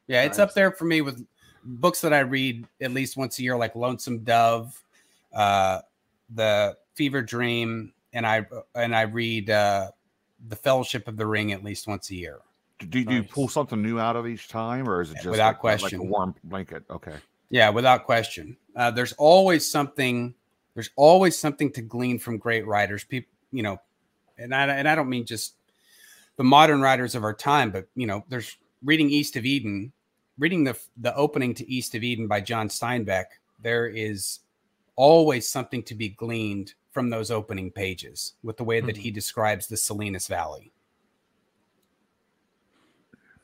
Yeah, 0.06 0.22
it's 0.22 0.38
up 0.38 0.54
there 0.54 0.70
for 0.72 0.84
me 0.86 1.02
with 1.02 1.22
books 1.68 2.00
that 2.00 2.12
I 2.12 2.20
read 2.20 2.66
at 2.80 2.92
least 2.92 3.16
once 3.16 3.38
a 3.38 3.42
year, 3.42 3.56
like 3.56 3.74
Lonesome 3.74 4.20
Dove, 4.20 4.82
uh, 5.34 5.80
The 6.34 6.76
Fevre 6.94 7.22
Dream, 7.22 7.92
and 8.12 8.26
I 8.26 8.46
and 8.74 8.96
I 8.96 9.02
read 9.02 9.50
uh, 9.50 9.90
The 10.48 10.56
Fellowship 10.56 11.06
of 11.08 11.16
the 11.16 11.26
Ring 11.26 11.52
at 11.52 11.62
least 11.62 11.86
once 11.86 12.10
a 12.10 12.14
year. 12.14 12.38
Do, 12.78 12.86
do, 12.86 13.04
do 13.04 13.14
you 13.14 13.22
pull 13.24 13.48
something 13.48 13.82
new 13.82 13.98
out 13.98 14.16
of 14.16 14.26
each 14.26 14.48
time, 14.48 14.88
or 14.88 15.00
is 15.00 15.10
it 15.10 15.16
just 15.16 15.26
Without 15.26 15.54
like, 15.56 15.64
like 15.64 15.80
question. 15.80 16.00
a 16.00 16.04
warm 16.04 16.34
blanket? 16.44 16.84
Okay. 16.88 17.16
Yeah, 17.50 17.70
without 17.70 18.04
question. 18.04 18.56
Uh, 18.76 18.90
there's 18.90 19.12
always 19.14 19.68
something. 19.68 20.34
There's 20.74 20.90
always 20.96 21.36
something 21.36 21.72
to 21.72 21.82
glean 21.82 22.18
from 22.18 22.38
great 22.38 22.66
writers. 22.66 23.04
People, 23.04 23.32
you 23.50 23.62
know, 23.62 23.80
and 24.38 24.54
I 24.54 24.66
and 24.66 24.88
I 24.88 24.94
don't 24.94 25.08
mean 25.08 25.26
just 25.26 25.54
the 26.36 26.44
modern 26.44 26.80
writers 26.80 27.14
of 27.14 27.24
our 27.24 27.34
time, 27.34 27.70
but 27.70 27.88
you 27.96 28.06
know, 28.06 28.24
there's 28.28 28.56
reading 28.84 29.10
East 29.10 29.34
of 29.36 29.44
Eden, 29.44 29.92
reading 30.38 30.64
the 30.64 30.78
the 30.96 31.14
opening 31.14 31.54
to 31.54 31.70
East 31.70 31.94
of 31.94 32.02
Eden 32.02 32.26
by 32.26 32.40
John 32.40 32.68
Steinbeck. 32.68 33.24
There 33.60 33.86
is 33.86 34.40
always 34.96 35.48
something 35.48 35.82
to 35.84 35.94
be 35.94 36.10
gleaned 36.10 36.74
from 36.90 37.10
those 37.10 37.30
opening 37.30 37.70
pages 37.70 38.34
with 38.42 38.56
the 38.56 38.64
way 38.64 38.80
that 38.80 38.96
he 38.96 39.10
mm-hmm. 39.10 39.14
describes 39.14 39.66
the 39.66 39.76
Salinas 39.76 40.26
Valley. 40.26 40.72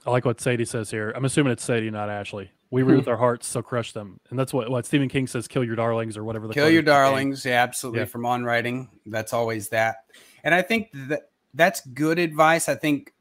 I 0.07 0.11
like 0.11 0.25
what 0.25 0.41
Sadie 0.41 0.65
says 0.65 0.91
here. 0.91 1.13
I'm 1.17 1.25
assuming 1.25 1.53
it's 1.53 1.65
Sadie, 1.65 1.91
not 1.91 2.11
Ashley. 2.11 2.51
We 2.71 2.83
read 2.83 2.97
with 2.99 3.09
our 3.09 3.17
hearts, 3.17 3.47
so 3.47 3.63
crush 3.63 3.93
them, 3.93 4.21
and 4.31 4.39
that's 4.39 4.53
what 4.53 4.71
what 4.71 4.87
Stephen 4.87 5.09
King 5.09 5.27
says. 5.27 5.49
Kill 5.49 5.65
your 5.65 5.77
darlings, 5.77 6.17
or 6.17 6.25
whatever. 6.25 6.47
The 6.47 6.55
Kill 6.55 6.71
your 6.71 6.83
darlings. 6.83 7.45
Yeah, 7.45 7.63
absolutely. 7.63 8.01
Yeah. 8.01 8.07
From 8.07 8.27
on 8.27 8.45
writing, 8.45 8.91
that's 9.07 9.33
always 9.33 9.71
that. 9.71 9.97
And 10.43 10.55
I 10.55 10.63
think 10.63 10.91
that 11.09 11.31
that's 11.55 11.87
good 11.87 12.19
advice. 12.19 12.69
I 12.69 12.75
think 12.75 13.14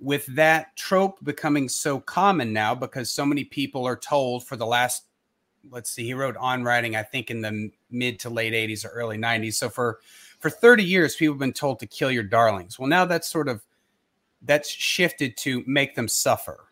with 0.00 0.26
that 0.34 0.74
trope 0.76 1.22
becoming 1.24 1.68
so 1.68 2.00
common 2.00 2.52
now 2.52 2.74
because 2.74 3.10
so 3.10 3.24
many 3.24 3.44
people 3.44 3.86
are 3.86 3.96
told 3.96 4.46
for 4.46 4.56
the 4.56 4.66
last 4.66 5.04
let's 5.70 5.90
see 5.90 6.04
he 6.04 6.14
wrote 6.14 6.36
on 6.38 6.64
writing 6.64 6.96
i 6.96 7.02
think 7.02 7.30
in 7.30 7.42
the 7.42 7.70
mid 7.90 8.18
to 8.18 8.30
late 8.30 8.54
80s 8.54 8.84
or 8.84 8.88
early 8.88 9.18
90s 9.18 9.54
so 9.54 9.68
for 9.68 10.00
for 10.40 10.50
30 10.50 10.82
years 10.82 11.14
people 11.14 11.34
have 11.34 11.38
been 11.38 11.52
told 11.52 11.78
to 11.78 11.86
kill 11.86 12.10
your 12.10 12.24
darlings. 12.24 12.78
Well 12.78 12.88
now 12.88 13.04
that's 13.04 13.28
sort 13.28 13.46
of 13.46 13.62
that's 14.42 14.68
shifted 14.68 15.36
to 15.38 15.62
make 15.66 15.94
them 15.94 16.08
suffer. 16.08 16.64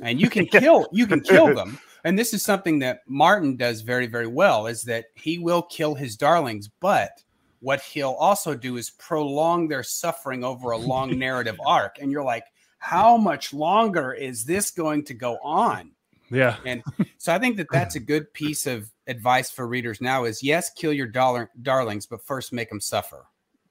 And 0.00 0.20
you 0.20 0.30
can 0.30 0.46
kill 0.52 0.88
you 0.92 1.06
can 1.06 1.20
kill 1.20 1.54
them. 1.54 1.78
And 2.04 2.18
this 2.18 2.32
is 2.32 2.42
something 2.42 2.78
that 2.78 3.00
martin 3.06 3.56
does 3.56 3.82
very 3.82 4.06
very 4.06 4.28
well 4.28 4.66
is 4.66 4.82
that 4.82 5.06
he 5.14 5.38
will 5.38 5.62
kill 5.62 5.94
his 5.94 6.16
darlings 6.16 6.70
but 6.80 7.22
what 7.64 7.80
he'll 7.80 8.12
also 8.12 8.54
do 8.54 8.76
is 8.76 8.90
prolong 8.90 9.68
their 9.68 9.82
suffering 9.82 10.44
over 10.44 10.72
a 10.72 10.76
long 10.76 11.18
narrative 11.18 11.58
arc 11.66 11.96
and 12.00 12.12
you're 12.12 12.22
like 12.22 12.44
how 12.78 13.16
much 13.16 13.54
longer 13.54 14.12
is 14.12 14.44
this 14.44 14.70
going 14.70 15.02
to 15.02 15.14
go 15.14 15.38
on 15.42 15.90
Yeah, 16.30 16.56
and 16.66 16.82
so 17.18 17.34
I 17.34 17.38
think 17.38 17.56
that 17.56 17.68
that's 17.72 17.94
a 17.94 18.00
good 18.12 18.32
piece 18.34 18.66
of 18.66 18.90
advice 19.06 19.50
for 19.50 19.66
readers 19.66 20.00
now 20.00 20.24
is 20.24 20.42
yes, 20.42 20.70
kill 20.70 20.92
your 20.92 21.06
dollar 21.06 21.50
darlings, 21.62 22.06
but 22.06 22.22
first 22.22 22.52
make 22.52 22.68
them 22.68 22.80
suffer. 22.80 23.26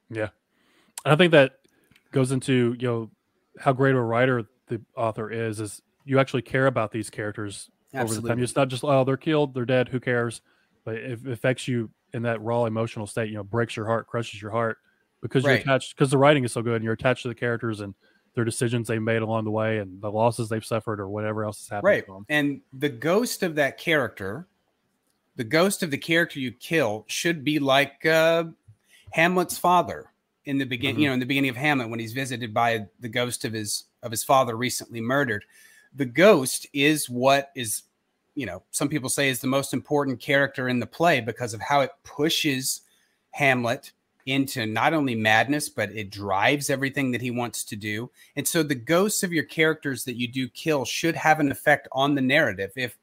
Yeah. 0.09 0.29
And 1.05 1.13
I 1.13 1.15
think 1.15 1.31
that 1.31 1.59
goes 2.11 2.31
into 2.31 2.75
you 2.79 2.87
know 2.87 3.11
how 3.59 3.73
great 3.73 3.91
of 3.91 3.97
a 3.97 4.03
writer 4.03 4.45
the 4.67 4.81
author 4.95 5.31
is. 5.31 5.59
Is 5.59 5.81
you 6.05 6.19
actually 6.19 6.41
care 6.41 6.67
about 6.67 6.91
these 6.91 7.09
characters 7.09 7.69
over 7.93 8.13
the 8.13 8.27
time. 8.27 8.41
It's 8.41 8.55
not 8.55 8.69
just 8.69 8.83
oh 8.83 9.03
they're 9.03 9.17
killed, 9.17 9.53
they're 9.53 9.65
dead, 9.65 9.89
who 9.89 9.99
cares? 9.99 10.41
But 10.85 10.95
it 10.95 11.27
affects 11.27 11.67
you 11.67 11.89
in 12.13 12.23
that 12.23 12.41
raw 12.41 12.65
emotional 12.65 13.07
state. 13.07 13.29
You 13.29 13.35
know, 13.35 13.43
breaks 13.43 13.75
your 13.75 13.85
heart, 13.85 14.07
crushes 14.07 14.41
your 14.41 14.51
heart 14.51 14.77
because 15.21 15.43
you're 15.43 15.53
Right. 15.53 15.61
attached. 15.61 15.95
Because 15.95 16.11
the 16.11 16.17
writing 16.17 16.43
is 16.43 16.51
so 16.51 16.61
good, 16.61 16.75
and 16.75 16.83
you're 16.83 16.93
attached 16.93 17.23
to 17.23 17.27
the 17.29 17.35
characters 17.35 17.81
and 17.81 17.93
their 18.35 18.43
decisions 18.45 18.87
they 18.87 18.97
made 18.99 19.21
along 19.21 19.43
the 19.45 19.51
way, 19.51 19.77
and 19.77 20.01
the 20.01 20.11
losses 20.11 20.49
they've 20.49 20.65
suffered, 20.65 20.99
or 20.99 21.07
whatever 21.07 21.43
else 21.43 21.59
has 21.59 21.69
happened 21.69 21.85
Right. 21.87 22.05
to 22.05 22.11
them. 22.13 22.25
And 22.29 22.61
the 22.73 22.89
ghost 22.89 23.43
of 23.43 23.55
that 23.55 23.77
character, 23.77 24.47
the 25.35 25.43
ghost 25.43 25.83
of 25.83 25.91
the 25.91 25.97
character 25.97 26.39
you 26.39 26.51
kill 26.51 27.05
should 27.07 27.43
be 27.43 27.59
like 27.59 28.05
uh, 28.05 28.45
Hamlet's 29.11 29.57
father. 29.57 30.09
in 30.45 30.57
the 30.57 30.65
beginning, 30.65 30.97
Mhm. 30.97 30.99
you 31.03 31.07
know, 31.07 31.13
in 31.13 31.19
the 31.21 31.25
beginning 31.25 31.49
of 31.51 31.55
Hamlet 31.55 31.89
when 31.89 31.99
he's 32.01 32.11
visited 32.11 32.53
by 32.53 32.85
the 32.99 33.07
ghost 33.07 33.45
of 33.45 33.53
his 33.53 33.85
of 34.01 34.11
his 34.11 34.25
father 34.25 34.57
recently 34.57 34.99
murdered. 34.99 35.45
The 35.95 36.03
ghost 36.05 36.67
is 36.73 37.09
what 37.09 37.49
is, 37.55 37.83
you 38.35 38.45
know, 38.45 38.63
some 38.71 38.89
people 38.89 39.09
say 39.09 39.29
is 39.29 39.39
the 39.39 39.47
most 39.47 39.73
important 39.73 40.19
character 40.19 40.69
in 40.69 40.79
the 40.79 40.85
play 40.85 41.21
because 41.21 41.53
of 41.53 41.61
how 41.61 41.81
it 41.81 41.91
pushes 42.03 42.81
Hamlet 43.31 43.91
into 44.25 44.65
not 44.65 44.93
only 44.93 45.15
madness, 45.15 45.69
but 45.69 45.91
it 45.91 46.09
drives 46.09 46.69
everything 46.69 47.11
that 47.11 47.21
he 47.21 47.29
wants 47.29 47.63
to 47.65 47.75
do. 47.75 48.09
And 48.35 48.47
so 48.47 48.63
the 48.63 48.75
ghosts 48.75 49.23
of 49.23 49.33
your 49.33 49.43
characters 49.43 50.05
that 50.05 50.17
you 50.17 50.27
do 50.27 50.47
kill 50.47 50.85
should 50.85 51.15
have 51.15 51.39
an 51.39 51.51
effect 51.51 51.87
on 51.91 52.15
the 52.15 52.21
narrative. 52.21 52.71
If 52.75 52.97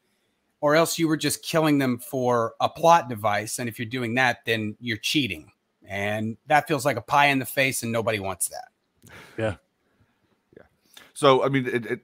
or 0.61 0.75
else 0.75 0.99
you 0.99 1.09
were 1.09 1.17
just 1.17 1.43
killing 1.43 1.79
them 1.79 1.99
for 1.99 2.55
a 2.61 2.69
plot 2.69 3.09
device. 3.09 3.59
And 3.59 3.69
if 3.69 3.79
you're 3.79 3.87
doing 3.87 4.15
that, 4.15 4.45
then 4.45 4.77
you're 4.81 4.99
cheating. 4.99 5.51
And 5.87 6.37
that 6.47 6.69
feels 6.69 6.85
like 6.85 6.97
a 6.97 7.03
pie 7.03 7.27
in 7.27 7.39
the 7.39 7.47
face, 7.47 7.83
and 7.83 7.91
nobody 7.91 8.21
wants 8.21 8.49
that. 8.49 9.13
Yeah. 9.37 9.57
Yeah. 10.57 10.65
So, 11.15 11.43
I 11.43 11.49
mean, 11.49 11.67
it, 11.67 11.87
it, 11.87 12.01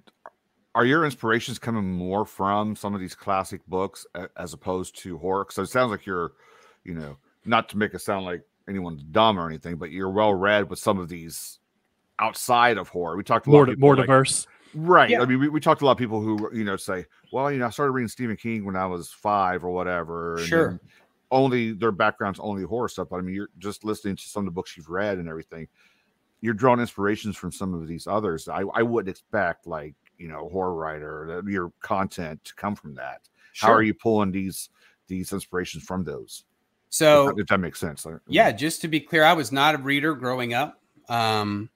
are 0.77 0.85
your 0.85 1.05
inspirations 1.05 1.59
coming 1.59 1.85
more 1.91 2.25
from 2.27 2.77
some 2.77 2.95
of 2.95 3.01
these 3.01 3.15
classic 3.15 3.67
books 3.67 4.07
as 4.37 4.53
opposed 4.53 4.97
to 5.03 5.17
horror? 5.19 5.47
So 5.51 5.63
it 5.63 5.69
sounds 5.71 5.91
like 5.91 6.05
you're, 6.07 6.33
you 6.85 6.95
know, 6.95 7.17
not 7.45 7.69
to 7.71 7.79
make 7.79 7.95
it 7.95 8.01
sound 8.01 8.27
like 8.27 8.43
anyone's 8.69 9.03
dumb 9.03 9.39
or 9.41 9.47
anything, 9.47 9.77
but 9.77 9.91
you're 9.91 10.11
well 10.11 10.35
read 10.35 10.69
with 10.69 10.79
some 10.79 10.99
of 10.99 11.09
these 11.09 11.61
outside 12.19 12.77
of 12.79 12.89
horror. 12.89 13.17
We 13.17 13.25
talked 13.25 13.47
a 13.47 13.51
lot 13.51 13.55
More 13.57 13.63
of 13.65 13.69
people 13.71 13.81
more 13.89 13.97
like- 13.97 14.07
diverse. 14.07 14.47
Right. 14.75 15.09
Yeah. 15.09 15.23
I 15.23 15.25
mean, 15.25 15.39
we, 15.41 15.49
we 15.49 15.61
talked 15.61 15.79
to 15.79 15.85
a 15.85 15.87
lot 15.87 15.93
of 15.93 15.99
people 15.99 16.21
who, 16.21 16.51
you 16.55 16.65
know, 16.65 16.77
say, 16.77 17.07
well, 17.33 17.51
you 17.51 17.59
know, 17.59 17.67
I 17.67 17.71
started 17.71 17.93
reading 17.93 18.09
Stephen 18.09 18.37
King 18.37 18.67
when 18.67 18.77
I 18.77 18.85
was 18.85 19.11
five 19.11 19.65
or 19.65 19.71
whatever. 19.71 20.37
and 20.37 20.47
Sure. 20.47 20.81
Only 21.31 21.73
their 21.73 21.93
background's 21.93 22.39
only 22.39 22.63
horror 22.65 22.89
stuff. 22.89 23.09
But 23.11 23.17
I 23.17 23.21
mean, 23.23 23.35
you're 23.35 23.49
just 23.59 23.85
listening 23.85 24.17
to 24.17 24.23
some 24.29 24.41
of 24.41 24.45
the 24.45 24.51
books 24.51 24.77
you've 24.77 24.91
read 24.91 25.17
and 25.17 25.29
everything. 25.29 25.67
You're 26.43 26.53
drawing 26.53 26.81
inspirations 26.81 27.37
from 27.37 27.51
some 27.53 27.73
of 27.73 27.89
these 27.89 28.07
others. 28.07 28.49
I, 28.49 28.65
I 28.75 28.83
wouldn't 28.83 29.09
expect, 29.09 29.67
like, 29.67 29.95
you 30.19 30.29
know, 30.29 30.49
horror 30.49 30.75
writer, 30.75 31.43
your 31.47 31.73
content 31.81 32.45
to 32.45 32.55
come 32.55 32.75
from 32.75 32.95
that. 32.95 33.21
How 33.59 33.73
are 33.73 33.83
you 33.83 33.95
pulling 33.95 34.31
these 34.33 34.69
these 35.09 35.33
inspirations 35.33 35.85
from 35.85 36.05
those? 36.05 36.45
So 36.91 37.29
if, 37.31 37.35
that- 37.37 37.41
if 37.43 37.47
that 37.49 37.59
makes 37.59 37.79
sense. 37.81 38.05
Like, 38.07 38.17
yeah, 38.29 38.53
just 38.53 38.81
to 38.83 38.89
be 38.89 39.01
clear, 39.01 39.25
I 39.25 39.33
was 39.33 39.53
not 39.53 39.75
a 39.75 39.79
reader 39.79 40.15
growing 40.15 40.55
up. 40.55 40.81
Um, 41.09 41.69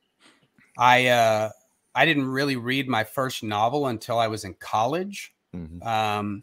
I 0.78 1.06
uh, 1.08 1.50
I 1.94 2.04
didn't 2.06 2.26
really 2.26 2.56
read 2.56 2.88
my 2.88 3.04
first 3.04 3.42
novel 3.42 3.86
until 3.88 4.18
I 4.18 4.28
was 4.28 4.44
in 4.44 4.54
college. 4.54 5.34
Mhm. 5.54 5.84
Um, 5.84 6.42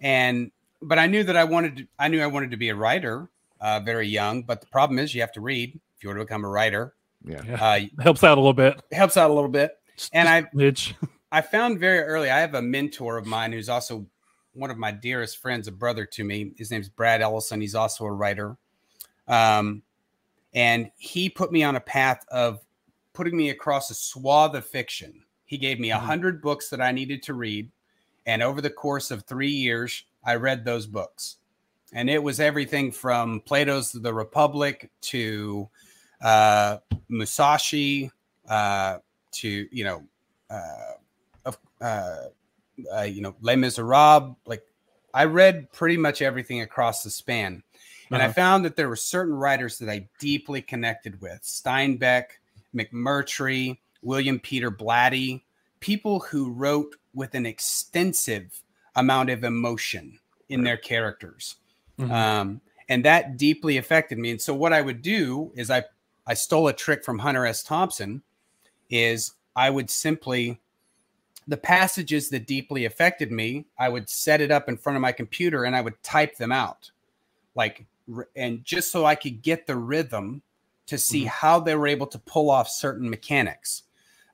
and 0.00 0.50
but 0.82 0.98
I 0.98 1.06
knew 1.06 1.24
that 1.24 1.36
I 1.36 1.44
wanted 1.44 1.76
to, 1.78 1.86
I 1.98 2.08
knew 2.08 2.20
I 2.22 2.26
wanted 2.26 2.50
to 2.50 2.56
be 2.56 2.68
a 2.68 2.74
writer 2.74 3.28
uh, 3.60 3.80
very 3.80 4.06
young. 4.08 4.42
But 4.42 4.60
the 4.60 4.66
problem 4.66 4.98
is 4.98 5.14
you 5.14 5.20
have 5.22 5.32
to 5.32 5.40
read 5.40 5.78
if 5.96 6.02
you 6.04 6.08
want 6.10 6.18
to 6.20 6.24
become 6.24 6.44
a 6.44 6.48
writer. 6.48 6.94
Yeah. 7.24 7.40
Yeah. 7.46 7.64
Uh, 7.64 7.80
Helps 8.02 8.22
out 8.22 8.36
a 8.36 8.40
little 8.40 8.52
bit. 8.52 8.82
helps 8.92 9.16
out 9.16 9.30
a 9.30 9.32
little 9.34 9.48
bit. 9.48 9.72
And 10.12 10.28
I 10.28 10.44
Mitch. 10.52 10.94
I 11.34 11.40
found 11.40 11.80
very 11.80 11.98
early. 11.98 12.30
I 12.30 12.38
have 12.38 12.54
a 12.54 12.62
mentor 12.62 13.18
of 13.18 13.26
mine 13.26 13.50
who's 13.50 13.68
also 13.68 14.06
one 14.52 14.70
of 14.70 14.78
my 14.78 14.92
dearest 14.92 15.38
friends, 15.38 15.66
a 15.66 15.72
brother 15.72 16.06
to 16.06 16.22
me. 16.22 16.52
His 16.56 16.70
name's 16.70 16.88
Brad 16.88 17.20
Ellison. 17.22 17.60
He's 17.60 17.74
also 17.74 18.04
a 18.04 18.12
writer. 18.12 18.56
Um, 19.26 19.82
and 20.54 20.92
he 20.96 21.28
put 21.28 21.50
me 21.50 21.64
on 21.64 21.74
a 21.74 21.80
path 21.80 22.24
of 22.30 22.60
putting 23.14 23.36
me 23.36 23.50
across 23.50 23.90
a 23.90 23.94
swath 23.94 24.54
of 24.54 24.64
fiction. 24.64 25.24
He 25.44 25.58
gave 25.58 25.80
me 25.80 25.90
a 25.90 25.96
Mhm. 25.96 26.02
hundred 26.02 26.40
books 26.40 26.68
that 26.68 26.80
I 26.80 26.92
needed 26.92 27.20
to 27.24 27.34
read. 27.34 27.68
And 28.26 28.40
over 28.40 28.60
the 28.60 28.70
course 28.70 29.10
of 29.10 29.24
three 29.24 29.50
years, 29.50 30.04
I 30.22 30.36
read 30.36 30.64
those 30.64 30.86
books. 30.86 31.38
And 31.92 32.08
it 32.08 32.22
was 32.22 32.38
everything 32.38 32.92
from 32.92 33.40
Plato's 33.40 33.90
The 33.90 34.14
Republic 34.14 34.88
to 35.00 35.68
uh, 36.20 36.78
Musashi 37.08 38.12
uh, 38.48 38.98
to, 39.32 39.68
you 39.72 39.82
know, 39.82 40.06
uh, 40.48 40.92
of 41.44 41.58
uh, 41.80 42.16
uh, 42.96 43.02
you 43.02 43.20
know 43.22 43.34
Les 43.40 43.56
Miserables. 43.56 44.36
Like 44.46 44.62
I 45.12 45.24
read 45.24 45.70
pretty 45.72 45.96
much 45.96 46.22
everything 46.22 46.60
across 46.62 47.02
the 47.02 47.10
span, 47.10 47.62
and 48.10 48.20
I 48.22 48.26
Uh-huh. 48.26 48.32
found 48.34 48.64
that 48.64 48.76
there 48.76 48.88
were 48.88 48.96
certain 48.96 49.34
writers 49.34 49.78
that 49.78 49.88
I 49.88 50.08
deeply 50.18 50.62
connected 50.62 51.20
with: 51.20 51.42
Steinbeck, 51.42 52.24
McMurtry, 52.74 53.78
William 54.02 54.38
Peter 54.40 54.70
Blatty, 54.70 55.42
people 55.80 56.20
who 56.20 56.50
wrote 56.50 56.96
with 57.14 57.34
an 57.34 57.46
extensive 57.46 58.62
amount 58.96 59.30
of 59.30 59.44
emotion 59.44 60.18
in 60.48 60.62
their 60.62 60.76
characters. 60.76 61.56
Mhm. 61.98 62.10
Um, 62.10 62.60
and 62.88 63.04
that 63.04 63.36
deeply 63.36 63.76
affected 63.78 64.18
me. 64.18 64.30
And 64.32 64.40
so 64.40 64.54
what 64.54 64.72
I 64.72 64.80
would 64.82 65.00
do 65.02 65.52
is 65.54 65.70
I 65.70 65.84
I 66.26 66.34
stole 66.34 66.68
a 66.68 66.72
trick 66.72 67.04
from 67.04 67.18
Hunter 67.18 67.46
S. 67.46 67.62
Thompson 67.62 68.22
is 68.90 69.32
I 69.56 69.70
would 69.70 69.90
simply 69.90 70.60
the 71.46 71.56
passages 71.56 72.30
that 72.30 72.46
deeply 72.46 72.84
affected 72.84 73.30
me, 73.30 73.66
I 73.78 73.88
would 73.88 74.08
set 74.08 74.40
it 74.40 74.50
up 74.50 74.68
in 74.68 74.76
front 74.76 74.96
of 74.96 75.02
my 75.02 75.12
computer 75.12 75.64
and 75.64 75.76
I 75.76 75.80
would 75.80 76.02
type 76.02 76.36
them 76.36 76.52
out. 76.52 76.90
Like 77.54 77.86
and 78.36 78.64
just 78.64 78.92
so 78.92 79.04
I 79.04 79.14
could 79.14 79.42
get 79.42 79.66
the 79.66 79.76
rhythm 79.76 80.42
to 80.86 80.98
see 80.98 81.24
Mhm. 81.24 81.28
how 81.28 81.60
they 81.60 81.74
were 81.74 81.86
able 81.86 82.06
to 82.08 82.18
pull 82.18 82.50
off 82.50 82.68
certain 82.68 83.08
mechanics. 83.08 83.84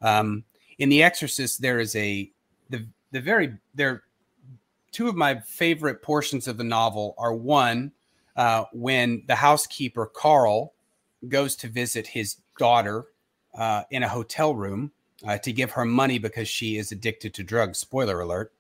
Um, 0.03 0.45
in 0.79 0.89
The 0.89 1.03
Exorcist, 1.03 1.61
there 1.61 1.79
is 1.79 1.95
a 1.95 2.31
the 2.69 2.87
the 3.13 3.21
very 3.21 3.57
there 3.75 4.05
two 4.93 5.09
of 5.09 5.15
my 5.15 5.41
favorite 5.41 6.03
portions 6.03 6.49
of 6.49 6.57
the 6.57 6.65
novel 6.65 7.15
are 7.19 7.35
one 7.35 7.93
uh, 8.37 8.65
when 8.73 9.23
the 9.27 9.37
housekeeper 9.37 10.07
Karl 10.07 10.73
goes 11.29 11.55
to 11.57 11.69
visit 11.69 12.07
his 12.09 12.37
daughter 12.59 13.07
uh, 13.55 13.83
in 13.91 14.03
a 14.03 14.09
hotel 14.09 14.55
room 14.55 14.93
uh, 15.27 15.39
to 15.39 15.53
give 15.53 15.73
her 15.73 15.85
money 15.85 16.19
because 16.19 16.49
she 16.49 16.77
is 16.77 16.93
addicted 16.93 17.35
to 17.35 17.43
drugs. 17.43 17.79
Spoiler 17.79 18.21
alert. 18.21 18.53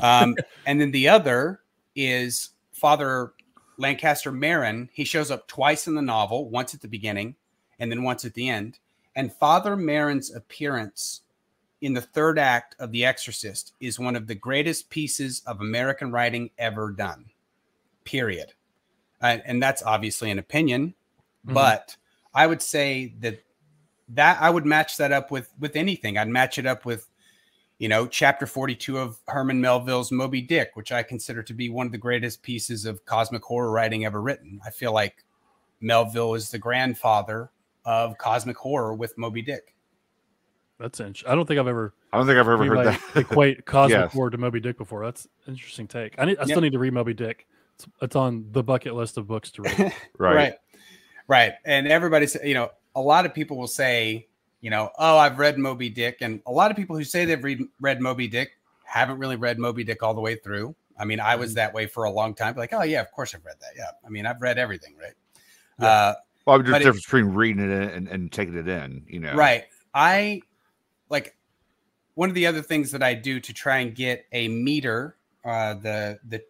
Um, 0.00 0.36
and 0.66 0.80
then 0.80 0.90
the 0.90 1.08
other 1.08 1.60
is 1.94 2.50
Father 2.72 3.32
Lankester 3.78 4.32
Merrin. 4.32 4.88
He 4.92 5.04
shows 5.04 5.30
up 5.30 5.46
twice 5.48 5.86
in 5.86 5.94
the 5.94 6.02
novel, 6.02 6.48
once 6.48 6.74
at 6.74 6.80
the 6.80 6.88
beginning 6.88 7.36
and 7.78 7.90
then 7.90 8.02
once 8.02 8.24
at 8.24 8.34
the 8.34 8.48
end. 8.48 8.78
And 9.14 9.32
Father 9.32 9.76
Merrin's 9.76 10.34
appearance 10.34 11.22
in 11.80 11.94
the 11.94 12.00
third 12.00 12.38
act 12.38 12.74
of 12.78 12.90
The 12.90 13.04
Exorcist 13.04 13.74
is 13.80 13.98
one 13.98 14.16
of 14.16 14.26
the 14.26 14.34
greatest 14.34 14.90
pieces 14.90 15.42
of 15.46 15.60
American 15.60 16.10
writing 16.10 16.50
ever 16.58 16.90
done. 16.90 17.26
Period. 18.04 18.52
Uh, 19.20 19.38
and 19.44 19.62
that's 19.62 19.82
obviously 19.82 20.30
an 20.30 20.38
opinion, 20.38 20.94
Mhm. 21.46 21.54
but 21.54 21.96
I 22.34 22.46
would 22.46 22.62
say 22.62 23.14
that 23.20 23.42
that 24.10 24.40
I 24.40 24.50
would 24.50 24.64
match 24.66 24.96
that 24.98 25.12
up 25.12 25.30
with 25.30 25.52
with 25.58 25.76
anything. 25.76 26.16
I'd 26.18 26.28
match 26.28 26.58
it 26.58 26.66
up 26.66 26.84
with 26.84 27.08
you 27.78 27.88
know 27.88 28.06
chapter 28.06 28.46
42 28.46 28.98
of 28.98 29.18
Herman 29.28 29.60
Melville's 29.60 30.12
Moby 30.12 30.40
Dick, 30.42 30.70
which 30.74 30.92
I 30.92 31.02
consider 31.02 31.42
to 31.42 31.52
be 31.54 31.68
one 31.68 31.86
of 31.86 31.92
the 31.92 31.98
greatest 31.98 32.42
pieces 32.42 32.84
of 32.86 33.04
cosmic 33.06 33.42
horror 33.42 33.70
writing 33.70 34.04
ever 34.04 34.20
written. 34.22 34.60
I 34.64 34.70
feel 34.70 34.92
like 34.92 35.24
Melville 35.80 36.34
is 36.34 36.50
the 36.50 36.58
grandfather 36.58 37.50
of 37.84 38.16
cosmic 38.18 38.56
horror 38.56 38.94
with 38.94 39.16
Moby 39.18 39.42
Dick. 39.42 39.74
That's 40.78 41.00
interesting. 41.00 41.30
I 41.30 41.34
don't 41.34 41.46
think 41.46 41.58
I've 41.58 41.68
ever 41.68 41.94
I 42.12 42.18
don't 42.18 42.26
think 42.26 42.38
I've 42.38 42.48
ever 42.48 42.58
heard 42.58 42.78
anybody 42.78 42.98
that. 43.14 43.20
equate 43.20 43.64
cosmic 43.66 43.98
Yes. 43.98 44.12
horror 44.12 44.30
to 44.30 44.38
Moby 44.38 44.60
Dick 44.60 44.76
before. 44.78 45.04
That's 45.04 45.24
an 45.46 45.54
interesting 45.54 45.86
take. 45.86 46.14
I 46.18 46.24
need, 46.26 46.38
I 46.38 46.42
Yeah. 46.42 46.46
still 46.46 46.60
need 46.60 46.72
to 46.72 46.78
read 46.78 46.92
Moby 46.92 47.14
Dick. 47.14 47.46
It's, 47.74 47.86
it's 48.02 48.16
on 48.16 48.46
the 48.52 48.62
bucket 48.62 48.94
list 48.94 49.16
of 49.18 49.26
books 49.26 49.50
to 49.52 49.62
read. 49.62 49.78
right. 50.18 50.34
right 50.36 50.54
right 51.28 51.52
and 51.64 51.88
everybody's 51.88 52.36
you 52.44 52.54
know 52.54 52.70
a 52.96 53.00
lot 53.00 53.24
of 53.26 53.32
people 53.32 53.56
will 53.56 53.68
say 53.68 54.26
you 54.60 54.70
know 54.70 54.90
oh 54.98 55.16
i've 55.18 55.38
read 55.38 55.58
moby 55.58 55.88
dick 55.88 56.18
and 56.22 56.40
a 56.46 56.50
lot 56.50 56.70
of 56.72 56.76
people 56.76 56.96
who 56.96 57.04
say 57.04 57.24
they've 57.24 57.44
read, 57.44 57.60
read 57.80 58.00
moby 58.00 58.26
dick 58.26 58.58
haven't 58.84 59.18
really 59.18 59.36
read 59.36 59.58
moby 59.58 59.84
dick 59.84 60.02
all 60.02 60.14
the 60.14 60.20
way 60.20 60.34
through. 60.36 60.74
I 60.98 61.04
mean 61.04 61.20
i 61.20 61.36
was 61.36 61.54
that 61.54 61.72
way 61.74 61.86
for 61.86 62.04
a 62.04 62.10
long 62.10 62.34
time 62.34 62.56
like 62.56 62.72
oh 62.72 62.82
yeah 62.82 63.00
of 63.02 63.12
course 63.12 63.34
i've 63.34 63.44
read 63.44 63.56
that 63.60 63.70
yeah. 63.76 63.90
I 64.04 64.08
mean 64.08 64.26
i've 64.26 64.40
read 64.42 64.58
everything 64.58 64.94
right? 65.00 65.12
Yeah. 65.78 65.86
uh 65.86 66.14
Well, 66.46 66.58
there's 66.62 66.70
a 66.72 66.76
it- 66.76 66.78
difference 66.80 67.04
between 67.04 67.26
reading 67.34 67.70
it 67.70 67.92
and, 67.94 68.08
and 68.08 68.32
taking 68.32 68.56
it 68.56 68.66
in, 68.66 69.04
you 69.06 69.20
know. 69.20 69.34
right. 69.34 69.64
I 69.94 70.40
like 71.10 71.36
one 72.14 72.28
of 72.30 72.34
the 72.34 72.46
other 72.46 72.62
things 72.62 72.90
that 72.92 73.02
i 73.02 73.12
do 73.14 73.38
to 73.40 73.52
try 73.52 73.78
and 73.78 73.94
get 73.94 74.24
a 74.32 74.48
meter 74.48 75.16
uh 75.44 75.74
the 75.74 76.18
the 76.28 76.42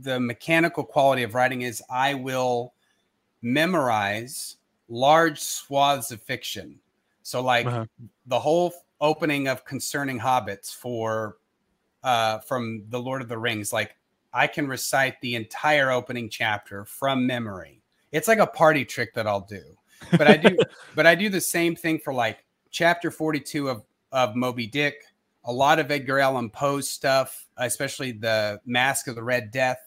the 0.00 0.18
mechanical 0.18 0.84
quality 0.84 1.22
of 1.22 1.34
writing 1.34 1.60
is 1.62 1.82
i 1.90 2.14
will 2.14 2.72
memorize 3.42 4.56
large 4.88 5.38
swaths 5.40 6.10
of 6.10 6.22
fiction. 6.22 6.78
So 7.22 7.40
like 7.42 7.66
Uh-huh. 7.66 7.86
the 8.26 8.38
whole 8.40 8.72
opening 9.00 9.48
of 9.48 9.64
concerning 9.64 10.18
hobbits 10.18 10.74
for 10.74 11.38
uh 12.04 12.38
from 12.40 12.84
the 12.88 13.00
lord 13.00 13.20
of 13.22 13.28
the 13.28 13.38
rings 13.38 13.72
like 13.72 13.96
i 14.32 14.46
can 14.46 14.66
recite 14.66 15.20
the 15.20 15.34
entire 15.36 15.90
opening 15.90 16.28
chapter 16.28 16.84
from 16.84 17.26
memory. 17.26 17.80
It's 18.12 18.26
like 18.28 18.38
a 18.38 18.46
party 18.46 18.84
trick 18.84 19.14
that 19.14 19.26
i'll 19.26 19.40
do. 19.46 19.62
But 20.12 20.26
i 20.28 20.36
do 20.36 20.56
but 20.96 21.06
i 21.06 21.14
do 21.14 21.28
the 21.28 21.40
same 21.40 21.74
thing 21.76 21.98
for 22.00 22.12
like 22.14 22.44
chapter 22.70 23.10
42 23.10 23.68
of 23.70 23.84
of 24.12 24.34
moby 24.36 24.66
dick. 24.66 24.96
A 25.44 25.52
lot 25.52 25.78
of 25.80 25.90
edgar 25.90 26.18
allan 26.20 26.50
poe's 26.50 26.88
stuff 26.88 27.46
especially 27.56 28.12
the 28.12 28.60
masque 28.66 29.06
of 29.08 29.14
the 29.14 29.22
red 29.24 29.50
death. 29.52 29.78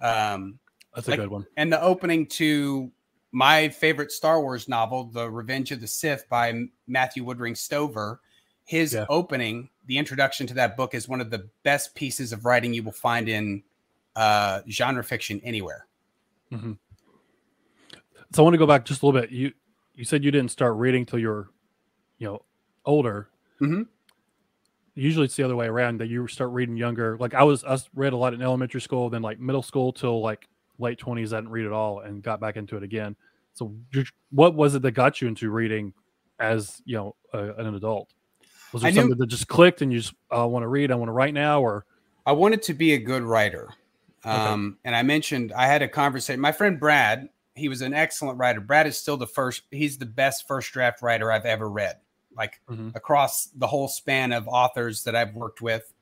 Um 0.00 0.58
That's 0.94 1.06
a 1.08 1.12
Like- 1.12 1.20
good 1.20 1.30
one. 1.30 1.46
and 1.56 1.72
the 1.72 1.80
opening 1.82 2.26
to 2.38 2.90
my 3.34 3.68
favorite 3.68 4.12
Star 4.12 4.40
Wars 4.40 4.68
novel, 4.68 5.04
The 5.04 5.28
Revenge 5.28 5.72
of 5.72 5.80
the 5.80 5.88
Sith 5.88 6.24
by 6.28 6.66
Matthew 6.86 7.24
Woodring 7.24 7.56
Stover, 7.56 8.20
his 8.64 8.94
Yeah. 8.94 9.06
opening, 9.08 9.68
the 9.86 9.98
introduction 9.98 10.46
to 10.46 10.54
that 10.54 10.76
book 10.76 10.94
is 10.94 11.08
one 11.08 11.20
of 11.20 11.30
the 11.30 11.48
best 11.64 11.96
pieces 11.96 12.32
of 12.32 12.44
writing 12.44 12.72
you 12.72 12.84
will 12.84 12.92
find 12.92 13.28
in 13.28 13.62
uh, 14.14 14.60
genre 14.70 15.02
fiction 15.02 15.40
anywhere. 15.42 15.86
So 16.52 16.76
I 18.38 18.42
want 18.42 18.54
to 18.54 18.58
go 18.58 18.66
back 18.66 18.84
just 18.84 19.02
a 19.02 19.06
little 19.06 19.20
bit. 19.20 19.30
You 19.30 19.52
you 19.94 20.04
said 20.04 20.22
you 20.24 20.30
didn't 20.30 20.52
start 20.52 20.76
reading 20.76 21.04
till 21.04 21.18
you 21.18 21.28
were, 21.28 21.50
you 22.18 22.28
know, 22.28 22.42
older. 22.84 23.28
Mhm. 23.60 23.88
Usually 24.94 25.24
it's 25.24 25.34
the 25.34 25.42
other 25.42 25.56
way 25.56 25.66
around 25.66 25.98
that 25.98 26.06
you 26.06 26.28
start 26.28 26.50
reading 26.50 26.76
younger. 26.76 27.16
Like 27.18 27.34
I 27.34 27.42
was, 27.42 27.64
I 27.64 27.76
read 27.94 28.12
a 28.12 28.16
lot 28.16 28.32
in 28.32 28.42
elementary 28.42 28.80
school, 28.80 29.10
then 29.10 29.22
like 29.22 29.40
middle 29.40 29.62
school 29.62 29.92
till 29.92 30.20
like 30.20 30.48
late 30.78 30.98
twenties. 30.98 31.32
I 31.32 31.38
didn't 31.38 31.50
read 31.50 31.66
at 31.66 31.72
all 31.72 32.00
and 32.00 32.22
got 32.22 32.40
back 32.40 32.56
into 32.56 32.76
it 32.76 32.82
again. 32.82 33.16
So 33.52 33.72
what 34.30 34.54
was 34.54 34.74
it 34.74 34.82
that 34.82 34.92
got 34.92 35.20
you 35.20 35.28
into 35.28 35.50
reading 35.50 35.92
as 36.40 36.82
you 36.84 36.96
know 36.96 37.14
an 37.32 37.74
adult? 37.74 38.10
Was 38.72 38.82
there 38.82 38.90
knew- 38.90 39.00
something 39.02 39.18
that 39.18 39.26
just 39.28 39.46
clicked 39.48 39.82
and 39.82 39.92
you 39.92 40.00
just 40.00 40.14
uh, 40.36 40.46
want 40.46 40.64
to 40.64 40.68
read? 40.68 40.90
I 40.90 40.96
want 40.96 41.08
to 41.08 41.12
write 41.12 41.34
now, 41.34 41.60
or 41.62 41.86
I 42.26 42.32
wanted 42.32 42.62
to 42.64 42.74
be 42.74 42.94
a 42.94 42.98
good 42.98 43.22
writer. 43.22 43.68
Um, 44.24 44.78
And 44.84 44.96
I 44.96 45.02
mentioned 45.02 45.52
I 45.52 45.66
had 45.66 45.82
a 45.82 45.88
conversation. 45.88 46.40
My 46.40 46.50
friend 46.50 46.80
Brad, 46.80 47.28
he 47.54 47.68
was 47.68 47.82
an 47.82 47.92
excellent 47.92 48.38
writer. 48.38 48.58
Brad 48.60 48.86
is 48.86 48.98
still 48.98 49.16
the 49.18 49.26
first, 49.26 49.62
he's 49.70 49.98
the 49.98 50.06
best 50.06 50.48
first 50.48 50.72
draft 50.72 51.02
writer 51.02 51.30
I've 51.30 51.44
ever 51.44 51.68
read, 51.68 51.98
like 52.36 52.60
Mhm. 52.70 52.96
across 52.96 53.46
the 53.54 53.66
whole 53.66 53.86
span 53.86 54.32
of 54.32 54.48
authors 54.48 55.04
that 55.04 55.14
I've 55.14 55.34
worked 55.34 55.60
with. 55.60 55.92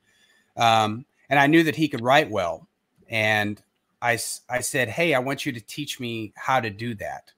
Um, 0.55 1.05
and 1.29 1.37
I 1.37 1.47
knew 1.47 1.63
that 1.63 1.75
he 1.75 1.87
could 1.89 2.01
write 2.01 2.29
well. 2.31 2.67
And 3.09 3.61
I, 4.03 4.19
I 4.49 4.59
said, 4.59 4.89
Hey, 4.89 5.13
I 5.13 5.19
want 5.19 5.45
you 5.45 5.53
to 5.53 5.61
teach 5.61 5.99
me 5.99 6.33
how 6.35 6.59
to 6.59 6.69
do 6.69 6.93
that. 6.95 7.31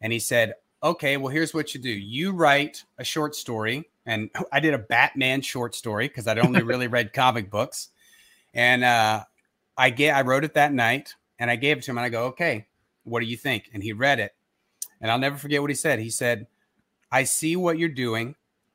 And 0.00 0.12
he 0.12 0.18
said, 0.18 0.54
Okay, 0.82 1.16
well, 1.16 1.32
here's 1.32 1.54
what 1.54 1.74
you 1.74 1.80
do 1.80 1.90
you 1.90 2.32
write 2.32 2.84
a 2.98 3.04
short 3.04 3.34
story. 3.36 3.88
And 4.04 4.28
I 4.52 4.60
did 4.60 4.74
a 4.74 4.78
Batman 4.78 5.40
short 5.40 5.74
story 5.74 6.08
because 6.08 6.26
I'd 6.26 6.38
only 6.38 6.62
really 6.62 6.88
read 6.88 7.12
comic 7.12 7.50
books. 7.50 7.88
And 8.52 8.82
uh, 8.82 9.24
I 9.76 9.90
get 9.90 10.16
I 10.16 10.22
wrote 10.22 10.44
it 10.44 10.54
that 10.54 10.72
night 10.72 11.14
and 11.38 11.50
I 11.50 11.56
gave 11.56 11.78
it 11.78 11.84
to 11.84 11.92
him 11.92 11.98
and 11.98 12.04
I 12.04 12.08
go, 12.08 12.24
okay, 12.26 12.66
what 13.04 13.20
do 13.20 13.26
you 13.26 13.36
think? 13.36 13.70
And 13.72 13.82
he 13.82 13.92
read 13.92 14.18
it. 14.18 14.34
And 15.00 15.10
I'll 15.10 15.18
never 15.18 15.36
forget 15.36 15.60
what 15.60 15.70
he 15.70 15.76
said. 15.76 16.00
He 16.00 16.10
said, 16.10 16.48
I 17.12 17.24
see 17.24 17.54
what 17.54 17.78
you're 17.78 17.88
doing, 17.88 18.34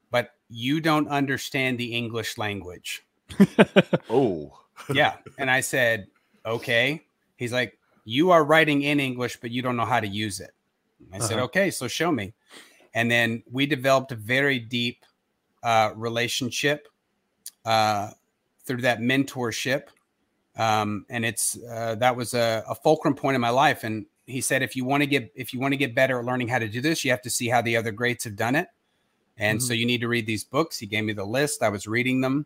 but 0.10 0.32
you 0.50 0.80
don't 0.80 1.10
understand 1.10 1.78
the 1.78 1.94
English 1.94 2.38
language. 2.38 3.04
Oh, 4.10 4.60
yeah. 4.94 5.16
And 5.38 5.50
I 5.50 5.62
said, 5.62 6.08
okay. 6.46 7.04
He's 7.44 7.52
like, 7.54 7.78
you 8.06 8.32
are 8.32 8.44
writing 8.44 8.84
in 8.84 9.00
English, 9.00 9.38
but 9.42 9.52
you 9.52 9.62
don't 9.62 9.76
know 9.76 9.86
how 9.86 10.00
to 10.00 10.08
use 10.08 10.40
it. 10.40 10.52
I 11.14 11.20
said, 11.20 11.34
Uh-huh. 11.34 11.46
okay, 11.46 11.72
so 11.72 11.88
show 11.90 12.12
me. 12.12 12.34
And 12.94 13.12
then 13.12 13.44
we 13.52 13.66
developed 13.66 14.12
a 14.14 14.16
very 14.16 14.60
deep 14.60 15.04
uh, 15.62 15.92
relationship 15.96 16.88
uh, 17.66 18.12
through 18.66 18.82
that 18.82 19.00
mentorship. 19.00 19.88
Um, 20.56 21.06
and 21.10 21.26
it's 21.26 21.58
uh, 21.70 21.96
that 21.96 22.16
was 22.16 22.34
a, 22.34 22.64
a 22.70 22.76
fulcrum 22.76 23.16
point 23.16 23.36
in 23.36 23.42
my 23.42 23.50
life. 23.50 23.84
And 23.84 24.06
he 24.26 24.40
said, 24.40 24.64
if 24.64 24.76
you 24.76 24.86
want 24.86 25.02
to 25.02 25.08
get 25.08 25.32
if 25.36 25.54
you 25.54 25.60
want 25.60 25.74
to 25.74 25.78
get 25.78 25.94
better 25.94 26.20
at 26.20 26.26
learning 26.26 26.48
how 26.48 26.60
to 26.60 26.70
do 26.70 26.80
this, 26.80 27.04
you 27.04 27.12
have 27.12 27.22
to 27.24 27.30
see 27.30 27.50
how 27.50 27.62
the 27.62 27.76
other 27.76 27.92
greats 27.92 28.24
have 28.24 28.36
done 28.38 28.56
it. 28.56 28.68
And 29.38 29.62
so 29.62 29.74
you 29.74 29.86
need 29.86 30.00
to 30.02 30.08
read 30.08 30.28
these 30.28 30.44
books. 30.44 30.78
He 30.78 30.86
gave 30.86 31.04
me 31.04 31.12
the 31.14 31.26
list. 31.26 31.64
I 31.64 31.70
was 31.70 31.88
reading 31.88 32.22
them. 32.22 32.46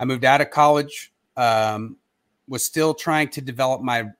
I 0.00 0.06
moved 0.06 0.24
out 0.24 0.40
of 0.40 0.50
college. 0.50 1.12
Um, 1.36 1.98
was 2.48 2.64
still 2.64 2.94
trying 2.94 3.28
to 3.28 3.40
develop 3.40 3.82
my 3.82 4.10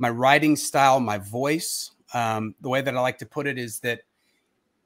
my 0.00 0.10
writing 0.10 0.56
style, 0.56 0.98
my 0.98 1.18
voice. 1.18 1.92
Um, 2.14 2.54
the 2.60 2.68
way 2.68 2.80
that 2.80 2.96
I 2.96 3.00
like 3.00 3.18
to 3.18 3.26
put 3.26 3.46
it 3.46 3.58
is 3.58 3.78
that 3.80 4.00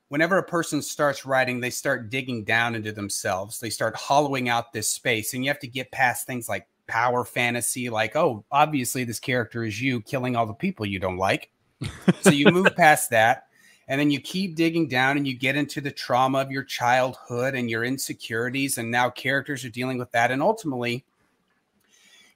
whenever 0.09 0.37
a 0.37 0.43
person 0.43 0.83
starts 0.83 1.25
writing, 1.25 1.61
they 1.61 1.71
start 1.71 2.11
digging 2.11 2.45
down 2.45 2.75
into 2.75 2.93
themselves. 2.93 3.61
They 3.61 3.71
start 3.71 3.97
hollowing 3.97 4.49
out 4.49 4.73
this 4.73 4.89
space, 4.89 5.33
and 5.33 5.45
you 5.45 5.51
have 5.51 5.61
to 5.61 5.69
get 5.69 5.91
past 5.93 6.27
things 6.27 6.49
like 6.49 6.67
power 6.87 7.25
fantasy, 7.25 7.89
like 7.89 8.15
oh, 8.17 8.45
obviously 8.51 9.05
this 9.05 9.21
character 9.21 9.65
is 9.65 9.81
you 9.81 10.01
killing 10.03 10.37
all 10.37 10.47
the 10.47 10.53
people 10.53 10.85
you 10.85 10.99
don't 10.99 11.17
like. 11.17 11.51
so 12.21 12.31
you 12.31 12.51
move 12.51 12.69
past 12.77 13.11
that. 13.11 13.47
And 13.87 14.01
then 14.01 14.11
you 14.11 14.19
keep 14.19 14.57
digging 14.57 14.89
down 14.89 15.17
and 15.17 15.29
you 15.29 15.37
get 15.37 15.57
into 15.57 15.81
the 15.81 15.91
trauma 15.91 16.39
of 16.39 16.51
your 16.51 16.65
childhood 16.65 17.55
and 17.55 17.69
your 17.69 17.85
insecurities. 17.85 18.79
And 18.79 18.91
now 18.91 19.11
characters 19.11 19.65
are 19.65 19.71
dealing 19.71 19.99
with 19.99 20.11
that. 20.13 20.31
And 20.31 20.43
ultimately, 20.43 21.05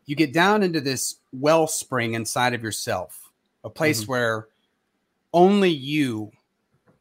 you 0.09 0.17
get 0.17 0.33
down 0.33 0.63
into 0.63 0.81
this 0.81 1.17
wellspring 1.33 2.15
inside 2.15 2.55
of 2.55 2.63
yourself, 2.63 3.31
a 3.63 3.69
place 3.69 4.05
Mhm. 4.05 4.09
where 4.09 4.49
only 5.35 5.69
you 5.69 6.33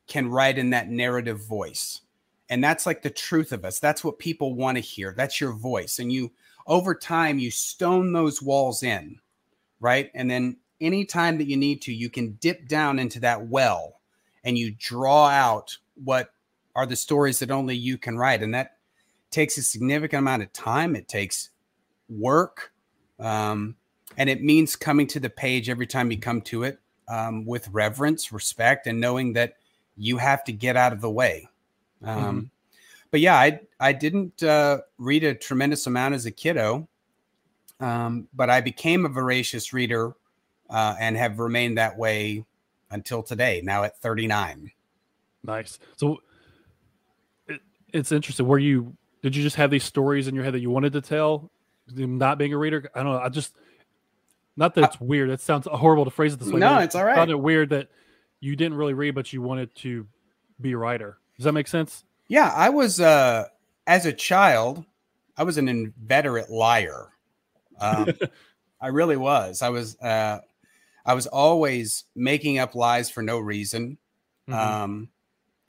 can 0.07 0.29
write 0.29 0.57
in 0.57 0.71
that 0.71 0.89
narrative 0.89 1.39
voice. 1.39 2.01
And 2.49 2.61
that's 2.61 2.85
like 2.85 3.03
the 3.03 3.09
truth 3.09 3.53
of 3.53 3.63
us. 3.63 3.79
That's 3.79 4.03
what 4.03 4.19
people 4.19 4.55
want 4.55 4.75
to 4.75 4.81
hear. 4.81 5.13
That's 5.15 5.39
your 5.39 5.53
voice. 5.53 5.99
And 5.99 6.11
you, 6.11 6.33
over 6.65 6.93
time, 6.93 7.39
you 7.39 7.49
stone 7.49 8.11
those 8.11 8.41
walls 8.41 8.83
in, 8.83 9.21
right? 9.79 10.11
And 10.13 10.29
then 10.29 10.57
anytime 10.81 11.37
that 11.37 11.47
you 11.47 11.55
need 11.55 11.81
to, 11.83 11.93
you 11.93 12.09
can 12.09 12.33
dip 12.41 12.67
down 12.67 12.99
into 12.99 13.21
that 13.21 13.47
well 13.47 14.01
and 14.43 14.57
you 14.57 14.71
draw 14.77 15.27
out 15.29 15.77
what 16.03 16.33
are 16.75 16.85
the 16.85 16.97
stories 16.97 17.39
that 17.39 17.51
only 17.51 17.77
you 17.77 17.97
can 17.97 18.17
write. 18.17 18.43
And 18.43 18.53
that 18.53 18.79
takes 19.31 19.57
a 19.57 19.63
significant 19.63 20.19
amount 20.19 20.43
of 20.43 20.51
time. 20.51 20.93
It 20.93 21.07
takes 21.07 21.51
work. 22.09 22.73
Um, 23.19 23.75
and 24.17 24.29
it 24.29 24.43
means 24.43 24.75
coming 24.75 25.07
to 25.07 25.19
the 25.19 25.29
page 25.29 25.69
every 25.69 25.87
time 25.87 26.11
you 26.11 26.17
come 26.17 26.41
to 26.41 26.63
it 26.63 26.79
um, 27.07 27.45
with 27.45 27.67
reverence, 27.69 28.31
respect, 28.31 28.87
and 28.87 28.99
knowing 28.99 29.33
that 29.33 29.55
you 29.95 30.17
have 30.17 30.43
to 30.45 30.51
get 30.51 30.75
out 30.75 30.93
of 30.93 31.01
the 31.01 31.09
way. 31.09 31.49
Um, 32.03 32.51
But 33.11 33.21
yeah, 33.21 33.35
I 33.35 33.61
I 33.79 33.93
didn't 33.93 34.43
uh, 34.43 34.79
read 34.97 35.23
a 35.23 35.33
tremendous 35.33 35.87
amount 35.87 36.13
as 36.13 36.25
a 36.25 36.31
kiddo, 36.31 36.87
um, 37.79 38.27
but 38.33 38.49
I 38.49 38.61
became 38.61 39.05
a 39.05 39.09
voracious 39.09 39.73
reader 39.73 40.13
uh, 40.69 40.95
and 40.99 41.15
have 41.15 41.39
remained 41.39 41.77
that 41.77 41.97
way 41.97 42.45
until 42.91 43.23
today. 43.23 43.61
Now 43.63 43.83
at 43.83 43.97
39. 43.99 44.71
Nice. 45.43 45.79
So 45.95 46.17
it, 47.47 47.61
it's 47.93 48.11
interesting. 48.11 48.45
Were 48.47 48.59
you 48.59 48.95
did 49.21 49.35
you 49.35 49.43
just 49.43 49.55
have 49.55 49.71
these 49.71 49.83
stories 49.83 50.27
in 50.27 50.35
your 50.35 50.43
head 50.43 50.53
that 50.53 50.59
you 50.59 50.69
wanted 50.69 50.93
to 50.93 51.01
tell? 51.01 51.49
Not 51.95 52.37
being 52.37 52.53
a 52.53 52.57
reader, 52.57 52.89
I 52.93 53.03
don't 53.03 53.13
know. 53.13 53.19
I 53.19 53.29
just 53.29 53.53
not 54.55 54.75
that 54.75 54.83
it's 54.85 54.99
weird. 54.99 55.29
It 55.29 55.39
sounds 55.39 55.67
horrible 55.71 56.05
to 56.05 56.11
phrase 56.11 56.33
it 56.33 56.39
this 56.39 56.49
way. 56.51 56.59
No, 56.59 56.79
it's 56.79 56.95
all 56.95 57.05
right. 57.05 57.13
I 57.13 57.15
Found 57.17 57.31
it 57.31 57.39
weird 57.39 57.69
that 57.69 57.89
you 58.39 58.55
didn't 58.55 58.77
really 58.77 58.93
read, 58.93 59.15
but 59.15 59.31
you 59.31 59.41
wanted 59.41 59.73
to 59.77 60.07
be 60.59 60.71
a 60.73 60.77
writer. 60.77 61.17
Does 61.37 61.45
that 61.45 61.51
make 61.53 61.67
sense? 61.67 62.03
Yeah, 62.27 62.51
I 62.53 62.69
was 62.69 62.99
uh 62.99 63.45
as 63.85 64.05
a 64.05 64.13
child, 64.13 64.83
I 65.37 65.43
was 65.43 65.57
an 65.57 65.69
inveterate 65.69 66.49
liar. 66.49 67.09
Um, 67.79 68.09
I 68.81 68.87
really 68.87 69.17
was. 69.17 69.61
I 69.61 69.69
was 69.69 69.97
uh 70.01 70.39
I 71.05 71.13
was 71.13 71.27
always 71.27 72.03
making 72.15 72.57
up 72.57 72.75
lies 72.75 73.09
for 73.09 73.21
no 73.21 73.39
reason. 73.39 73.97
Mhm. 74.49 74.53
Um 74.55 75.09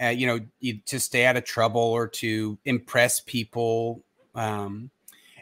uh, 0.01 0.07
you 0.11 0.27
know, 0.29 0.39
to 0.87 1.01
stay 1.01 1.27
out 1.27 1.37
of 1.37 1.45
trouble 1.45 1.81
or 1.81 2.07
to 2.07 2.57
impress 2.65 3.21
people. 3.21 4.03
Um 4.35 4.91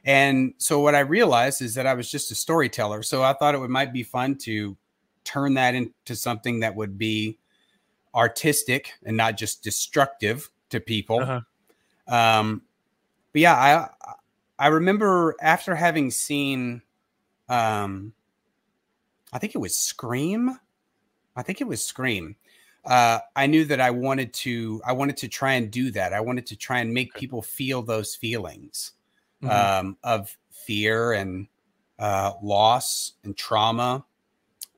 and 0.07 0.55
so 0.57 0.79
what 0.79 0.95
I 0.95 1.01
realized 1.01 1.61
is 1.61 1.75
that 1.75 1.87
I 1.87 1.95
was 1.95 2.09
just 2.09 2.31
a 2.31 2.35
storyteller. 2.37 3.03
So 3.03 3.25
I 3.25 3.33
thought 3.33 3.57
it 3.57 3.59
would 3.59 3.71
might 3.71 3.93
be 3.93 4.05
fun 4.05 4.37
to 4.39 4.77
turn 5.25 5.55
that 5.55 5.75
into 5.75 6.15
something 6.15 6.61
that 6.61 6.77
would 6.77 6.97
be 6.97 7.39
artistic 8.15 8.95
and 9.05 9.17
not 9.17 9.37
just 9.37 9.65
destructive 9.65 10.49
to 10.71 10.79
people. 10.79 11.21
Uh-huh. 11.21 11.41
Um, 12.07 12.63
but 13.33 13.41
yeah, 13.41 13.55
I 13.55 13.89
I 14.61 14.69
remember 14.69 15.35
after 15.41 15.75
having 15.75 16.13
seen, 16.13 16.83
um, 17.49 18.13
I 19.33 19.39
think 19.39 19.57
it 19.57 19.59
was 19.59 19.75
Scream. 19.75 20.57
I 21.35 21.43
think 21.43 21.61
it 21.61 21.67
was 21.67 21.85
Scream. 21.85 22.37
Uh, 22.85 23.19
I 23.35 23.49
knew 23.49 23.65
that 23.65 23.81
I 23.81 23.91
wanted 23.91 24.33
to. 24.35 24.81
I 24.87 24.93
wanted 24.93 25.17
to 25.17 25.29
try 25.29 25.55
and 25.55 25.69
do 25.69 25.91
that. 25.91 26.13
I 26.13 26.21
wanted 26.21 26.47
to 26.47 26.57
try 26.57 26.79
and 26.79 26.95
make 26.95 27.13
people 27.15 27.43
feel 27.43 27.83
those 27.83 28.15
feelings 28.15 28.93
Mhm. 29.47 29.81
um, 29.81 29.97
of 30.05 30.37
fear 30.51 31.13
and 31.13 31.49
uh, 31.99 32.33
loss 32.43 33.13
and 33.25 33.37
trauma. 33.37 34.05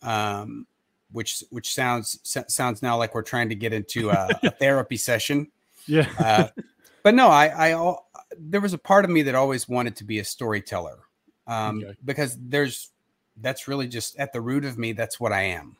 Um, 0.02 0.66
which 1.10 1.42
which 1.50 1.72
sounds 1.74 2.20
sounds 2.22 2.82
now 2.82 2.96
like 2.98 3.14
we're 3.14 3.22
trying 3.22 3.48
to 3.48 3.54
get 3.54 3.72
into 3.72 4.10
a, 4.10 4.28
a 4.42 4.50
therapy 4.60 4.96
session 4.98 5.48
yeah. 5.88 6.06
uh, 6.18 6.48
but 7.02 7.14
no, 7.14 7.28
I, 7.28 7.70
I, 7.72 7.94
there 8.38 8.60
was 8.60 8.74
a 8.74 8.78
part 8.78 9.04
of 9.04 9.10
me 9.10 9.22
that 9.22 9.34
always 9.34 9.68
wanted 9.68 9.96
to 9.96 10.04
be 10.04 10.18
a 10.18 10.24
storyteller, 10.24 10.98
um, 11.46 11.78
Okay. 11.82 11.94
because 12.04 12.36
there's, 12.38 12.90
that's 13.38 13.66
really 13.66 13.88
just 13.88 14.18
at 14.18 14.32
the 14.34 14.40
root 14.40 14.64
of 14.66 14.76
me. 14.76 14.92
That's 14.92 15.18
what 15.18 15.32
I 15.32 15.42
am. 15.44 15.76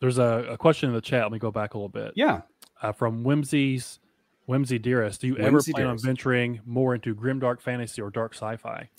There's 0.00 0.18
a, 0.18 0.46
a 0.50 0.58
question 0.58 0.90
in 0.90 0.94
the 0.94 1.00
chat. 1.00 1.22
Let 1.22 1.32
me 1.32 1.38
go 1.38 1.50
back 1.50 1.74
a 1.74 1.78
little 1.78 1.88
bit. 1.88 2.12
Yeah. 2.14 2.42
Uh, 2.82 2.92
from 2.92 3.22
Whimsy's 3.24 4.00
Whimsy 4.52 4.78
Dearest. 4.78 5.22
Do 5.22 5.28
you 5.28 5.38
ever 5.38 5.62
plan 5.62 5.86
Dearest. 5.86 6.04
on 6.04 6.06
venturing 6.06 6.60
more 6.66 6.94
into 6.94 7.14
grimdark 7.14 7.62
fantasy 7.62 8.02
or 8.02 8.10
dark 8.10 8.34
sci-fi? 8.34 8.90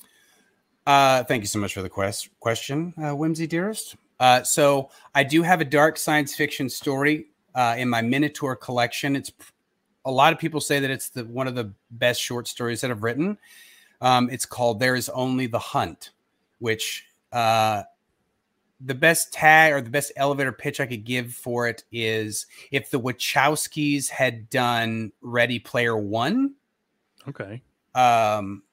Uh, 0.88 1.24
thank 1.26 1.44
you 1.44 1.48
so 1.48 1.60
much 1.60 1.76
for 1.76 1.84
the 1.84 1.90
quest 1.90 2.30
question, 2.40 2.92
uh, 2.98 3.12
Whimsy 3.12 3.46
dearest. 3.46 3.96
Uh, 4.20 4.42
so 4.42 4.90
I 5.14 5.24
do 5.24 5.44
have 5.44 5.62
a 5.62 5.66
dark 5.66 5.98
science 5.98 6.34
fiction 6.34 6.70
story 6.70 7.28
uh, 7.54 7.76
in 7.78 7.88
my 7.88 8.02
Minotaur 8.02 8.56
collection. 8.56 9.16
It's 9.16 9.32
a 10.06 10.12
lot 10.12 10.34
of 10.34 10.40
people 10.40 10.60
say 10.60 10.80
that 10.80 10.90
it's 10.90 11.10
the 11.10 11.24
one 11.24 11.48
of 11.48 11.54
the 11.54 11.72
best 11.92 12.20
short 12.20 12.48
stories 12.48 12.82
that 12.82 12.90
I've 12.90 13.04
written. 13.04 13.38
Um, 14.02 14.32
it's 14.32 14.48
called 14.48 14.80
"There 14.80 14.96
Is 14.96 15.08
Only 15.08 15.46
the 15.46 15.60
Hunt," 15.60 16.10
which 16.58 17.06
uh, 17.32 17.84
the 18.80 18.96
best 18.96 19.32
tag 19.32 19.74
or 19.74 19.82
the 19.82 19.90
best 19.90 20.12
elevator 20.16 20.52
pitch 20.52 20.80
I 20.80 20.86
could 20.86 21.06
give 21.06 21.34
for 21.34 21.68
it 21.68 21.84
is 21.92 22.48
if 22.72 22.92
the 22.92 23.00
Wachowskis 23.00 24.10
had 24.10 24.50
done 24.50 25.12
Ready 25.22 25.60
Player 25.60 25.98
One. 25.98 26.56
Okay. 27.28 27.62
Um, 27.96 28.64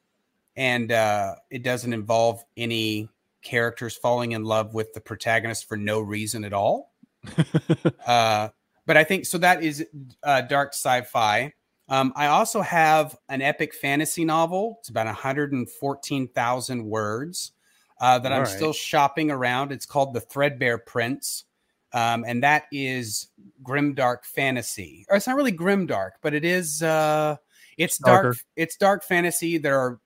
and 0.56 0.90
uh, 0.90 1.36
it 1.50 1.62
doesn't 1.62 1.92
involve 1.92 2.44
any 2.56 3.08
characters 3.42 3.96
falling 3.96 4.32
in 4.32 4.44
love 4.44 4.74
with 4.74 4.92
the 4.92 5.00
protagonist 5.00 5.68
for 5.68 5.76
no 5.76 6.00
reason 6.00 6.44
at 6.44 6.52
all. 6.52 6.92
uh, 8.06 8.48
but 8.86 8.96
I 8.96 9.04
think 9.04 9.26
so. 9.26 9.38
That 9.38 9.62
is 9.62 9.86
uh, 10.22 10.42
dark 10.42 10.70
sci-fi. 10.70 11.52
Um, 11.88 12.12
I 12.14 12.26
also 12.26 12.60
have 12.60 13.16
an 13.28 13.42
epic 13.42 13.74
fantasy 13.74 14.24
novel. 14.24 14.76
It's 14.80 14.88
about 14.90 15.06
114,000 15.06 16.84
words 16.84 17.52
uh, 18.00 18.18
that 18.18 18.32
All 18.32 18.38
I'm 18.38 18.44
right. 18.44 18.50
still 18.50 18.72
shopping 18.72 19.30
around. 19.30 19.72
It's 19.72 19.86
called 19.86 20.14
The 20.14 20.20
Threadbare 20.20 20.78
Prince. 20.78 21.44
Um, 21.92 22.24
and 22.26 22.42
that 22.42 22.64
is 22.72 23.28
grimdark 23.62 24.24
fantasy. 24.24 25.04
Or 25.08 25.16
it's 25.16 25.26
not 25.26 25.36
really 25.36 25.52
grimdark, 25.52 26.12
but 26.22 26.34
it 26.34 26.44
is 26.44 26.82
uh 26.82 27.36
it's 27.76 27.98
dark 27.98 28.22
Darker. 28.22 28.38
it's 28.56 28.76
dark 28.76 29.02
fantasy. 29.02 29.58
There 29.58 29.78
are 29.78 29.98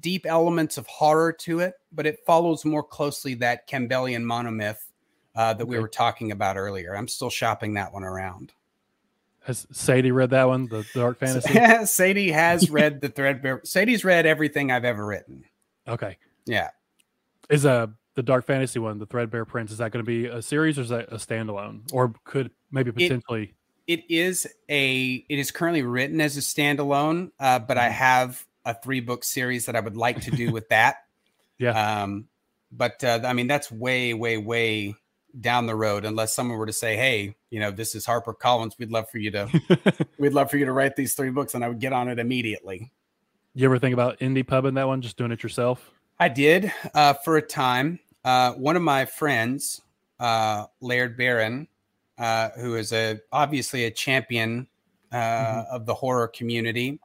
deep 0.00 0.26
elements 0.26 0.76
of 0.76 0.86
horror 0.88 1.32
to 1.32 1.60
it, 1.60 1.74
but 1.92 2.06
it 2.06 2.18
follows 2.26 2.64
more 2.64 2.82
closely 2.82 3.34
that 3.34 3.68
Campbellian 3.68 4.24
monomyth 4.24 4.78
uh, 5.36 5.54
that 5.54 5.66
we 5.66 5.78
were 5.78 5.88
talking 5.88 6.32
about 6.32 6.56
earlier. 6.56 6.96
I'm 6.96 7.08
still 7.08 7.30
shopping 7.30 7.74
that 7.74 7.92
one 7.92 8.02
around. 8.04 8.52
Has 9.44 9.66
Sadie 9.72 10.10
read 10.10 10.30
that 10.30 10.48
one, 10.48 10.66
the 10.66 10.84
dark 10.94 11.18
fantasy? 11.18 11.54
Sadie 11.86 12.30
has 12.30 12.70
read 12.70 13.00
the 13.00 13.08
Threadbare. 13.10 13.60
Sadie's 13.62 14.04
read 14.04 14.26
everything 14.26 14.72
I've 14.72 14.84
ever 14.84 15.04
written. 15.04 15.44
okay. 15.86 16.16
Yeah. 16.46 16.70
Is 17.50 17.66
uh 17.66 17.88
the 18.14 18.22
dark 18.22 18.46
fantasy 18.46 18.78
one, 18.78 18.98
the 18.98 19.06
Threadbare 19.06 19.44
Prince, 19.44 19.72
is 19.72 19.78
that 19.78 19.90
going 19.90 20.04
to 20.04 20.06
be 20.06 20.26
a 20.26 20.40
series 20.40 20.78
or 20.78 20.82
is 20.82 20.88
that 20.90 21.12
a 21.12 21.16
standalone, 21.16 21.80
or 21.92 22.14
could 22.24 22.50
maybe 22.70 22.92
potentially? 22.92 23.54
it 23.86 24.02
is 24.08 24.46
a 24.70 25.24
it 25.28 25.38
is 25.38 25.50
currently 25.50 25.82
written 25.82 26.20
as 26.20 26.36
a 26.38 26.40
standalone 26.40 27.30
uh, 27.38 27.58
but 27.58 27.76
Mm-hmm. 27.76 27.86
i 27.86 27.88
have 27.90 28.46
a 28.64 28.72
three 28.72 29.00
book 29.00 29.22
series 29.24 29.66
that 29.66 29.76
i 29.76 29.80
would 29.80 29.94
like 29.96 30.22
to 30.22 30.30
do 30.30 30.50
with 30.50 30.66
that 30.70 31.04
Yeah. 31.58 32.02
um 32.02 32.28
but 32.72 33.04
uh, 33.04 33.20
i 33.24 33.34
mean 33.34 33.46
that's 33.46 33.70
way 33.70 34.14
way 34.14 34.38
way 34.38 34.94
down 35.38 35.66
the 35.66 35.74
road 35.76 36.06
unless 36.06 36.32
someone 36.34 36.56
were 36.56 36.64
to 36.64 36.72
say 36.72 36.96
hey 36.96 37.36
you 37.50 37.60
know 37.60 37.70
this 37.70 37.94
is 37.94 38.06
harper 38.06 38.32
collins 38.32 38.74
we'd 38.78 38.90
love 38.90 39.10
for 39.10 39.18
you 39.18 39.30
to 39.32 40.06
we'd 40.18 40.32
love 40.32 40.50
for 40.50 40.56
you 40.56 40.64
to 40.64 40.72
write 40.72 40.96
these 40.96 41.12
three 41.12 41.28
books 41.30 41.54
and 41.54 41.62
i 41.62 41.68
would 41.68 41.78
get 41.78 41.92
on 41.92 42.08
it 42.08 42.18
immediately 42.18 42.90
you 43.54 43.66
ever 43.66 43.78
think 43.78 43.92
about 43.92 44.18
indie 44.20 44.46
pubbing 44.46 44.74
that 44.74 44.86
one, 44.88 45.02
just 45.02 45.16
doing 45.18 45.30
it 45.30 45.42
yourself? 45.42 45.90
I 46.18 46.28
did 46.28 46.72
uh, 46.94 47.14
for 47.14 47.36
a 47.36 47.42
time. 47.42 47.98
Uh, 48.24 48.52
one 48.52 48.76
of 48.76 48.82
my 48.82 49.04
friends, 49.04 49.82
uh, 50.20 50.66
Laird 50.80 51.16
Barron, 51.16 51.68
uh, 52.18 52.50
who 52.50 52.76
is 52.76 52.92
a 52.92 53.20
obviously 53.32 53.84
a 53.84 53.90
champion 53.90 54.68
uh, 55.12 55.16
Mhm. 55.16 55.66
of 55.68 55.86
the 55.86 55.94
horror 55.94 56.28
community, 56.28 56.98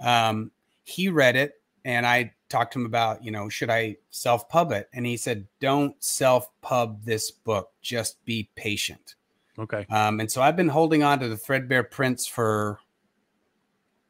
um, 0.00 0.50
he 0.84 1.08
read 1.08 1.36
it, 1.36 1.60
and 1.84 2.06
I 2.06 2.32
talked 2.48 2.72
to 2.74 2.80
him 2.80 2.86
about, 2.86 3.22
you 3.24 3.30
know, 3.30 3.48
should 3.48 3.70
I 3.70 3.96
self 4.10 4.48
pub 4.48 4.72
it? 4.72 4.88
And 4.92 5.04
he 5.06 5.16
said, 5.16 5.46
"Don't 5.60 6.02
self 6.02 6.48
pub 6.60 7.04
this 7.04 7.30
book. 7.30 7.72
Just 7.82 8.24
be 8.24 8.48
patient." 8.54 9.14
Okay. 9.58 9.86
Um, 9.90 10.20
and 10.20 10.30
so 10.30 10.42
I've 10.42 10.56
been 10.56 10.68
holding 10.68 11.02
on 11.02 11.18
to 11.20 11.28
the 11.28 11.36
Threadbare 11.36 11.84
Prince 11.84 12.26
for 12.26 12.78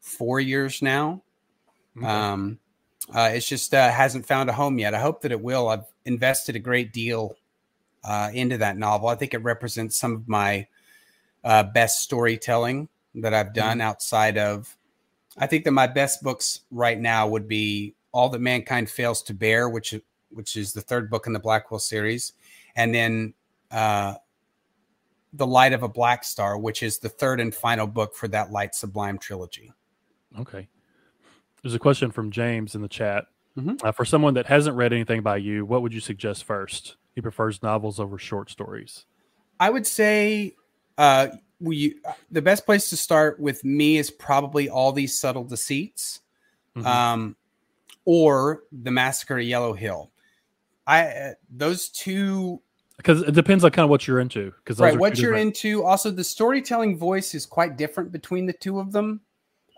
four 0.01 0.40
years 0.40 0.83
now. 0.83 1.22
Um, 2.03 2.59
uh, 3.14 3.31
it's 3.33 3.49
just 3.49 3.73
uh, 3.75 3.90
hasn't 3.90 4.27
found 4.27 4.51
a 4.51 4.53
home 4.53 4.79
yet. 4.79 4.95
I 4.95 5.01
hope 5.01 5.23
that 5.23 5.33
it 5.33 5.40
will. 5.40 5.69
I've 5.69 5.85
invested 6.05 6.57
a 6.57 6.61
great 6.61 6.92
deal 6.92 7.37
uh, 8.05 8.31
into 8.33 8.59
that 8.59 8.77
novel. 8.77 9.09
I 9.09 9.14
think 9.14 9.35
it 9.35 9.38
represents 9.38 9.97
some 9.97 10.12
of 10.14 10.29
my 10.29 10.66
uh, 11.45 11.62
best 11.62 12.01
storytelling 12.01 12.88
that 13.16 13.33
I've 13.33 13.55
done 13.55 13.81
outside 13.81 14.38
of. 14.38 14.77
I 15.38 15.47
think 15.47 15.64
that 15.64 15.73
my 15.73 15.87
best 15.87 16.23
books 16.23 16.61
right 16.71 16.99
now 16.99 17.29
would 17.29 17.47
be 17.47 17.95
All 18.12 18.29
That 18.29 18.40
Mankind 18.40 18.90
Fails 18.90 19.23
to 19.25 19.35
Bear, 19.35 19.69
which 19.69 19.95
which 20.31 20.57
is 20.57 20.73
the 20.73 20.81
third 20.81 21.09
book 21.09 21.27
in 21.27 21.33
the 21.33 21.38
Black 21.38 21.71
Wells 21.71 21.88
series, 21.88 22.33
and 22.75 22.95
then 22.95 23.35
uh, 23.71 24.14
The 25.33 25.47
Light 25.47 25.73
of 25.73 25.83
a 25.83 25.88
Black 25.88 26.25
Star, 26.25 26.59
which 26.59 26.83
is 26.83 26.99
the 26.99 27.09
third 27.09 27.40
and 27.40 27.55
final 27.55 27.87
book 27.87 28.14
for 28.14 28.29
that 28.29 28.51
Light 28.51 28.75
Sublime 28.75 29.19
trilogy. 29.19 29.73
Okay. 30.38 30.69
There's 31.66 31.74
a 31.74 31.81
question 31.81 32.12
from 32.12 32.31
James 32.31 32.76
in 32.76 32.83
the 32.83 32.87
chat. 32.87 33.24
Mhm. 33.59 33.83
Uh, 33.83 33.90
for 33.90 34.05
someone 34.05 34.35
that 34.35 34.46
hasn't 34.46 34.76
read 34.76 34.92
anything 34.92 35.22
by 35.22 35.38
you, 35.38 35.66
what 35.66 35.83
would 35.83 35.92
you 35.92 35.98
suggest 35.98 36.44
first? 36.44 36.94
He 37.16 37.20
prefers 37.20 37.61
novels 37.61 37.98
over 37.98 38.18
short 38.18 38.50
stories. 38.50 39.05
I 39.59 39.70
would 39.70 39.85
say 39.85 40.55
uh, 40.96 41.26
we 41.61 41.96
the 42.31 42.40
best 42.40 42.66
place 42.66 42.88
to 42.90 42.96
start 42.96 43.40
with 43.40 43.64
me 43.64 43.96
is 43.96 44.12
probably 44.12 44.68
all 44.68 44.92
these 44.92 45.18
subtle 45.18 45.42
deceits, 45.42 46.20
Mhm. 46.76 46.87
um, 46.87 47.37
or 48.05 48.62
the 48.70 48.92
massacre 48.92 49.37
at 49.37 49.44
Yellow 49.46 49.72
Hill. 49.72 50.12
I 50.87 51.07
uh, 51.07 51.35
those 51.50 51.88
two 51.88 52.62
Because 52.96 53.22
it 53.22 53.35
depends 53.35 53.64
on 53.64 53.72
kind 53.72 53.83
of 53.83 53.90
what 53.90 54.07
you're 54.07 54.20
into. 54.20 54.52
Because 54.62 54.79
right 54.79 54.96
what 54.96 55.18
you're 55.18 55.35
into. 55.35 55.83
Also, 55.83 56.12
the 56.12 56.22
storytelling 56.22 56.96
voice 56.96 57.35
is 57.35 57.44
quite 57.44 57.76
different 57.76 58.12
between 58.12 58.46
the 58.46 58.52
two 58.52 58.79
of 58.79 58.92
them. 58.92 59.20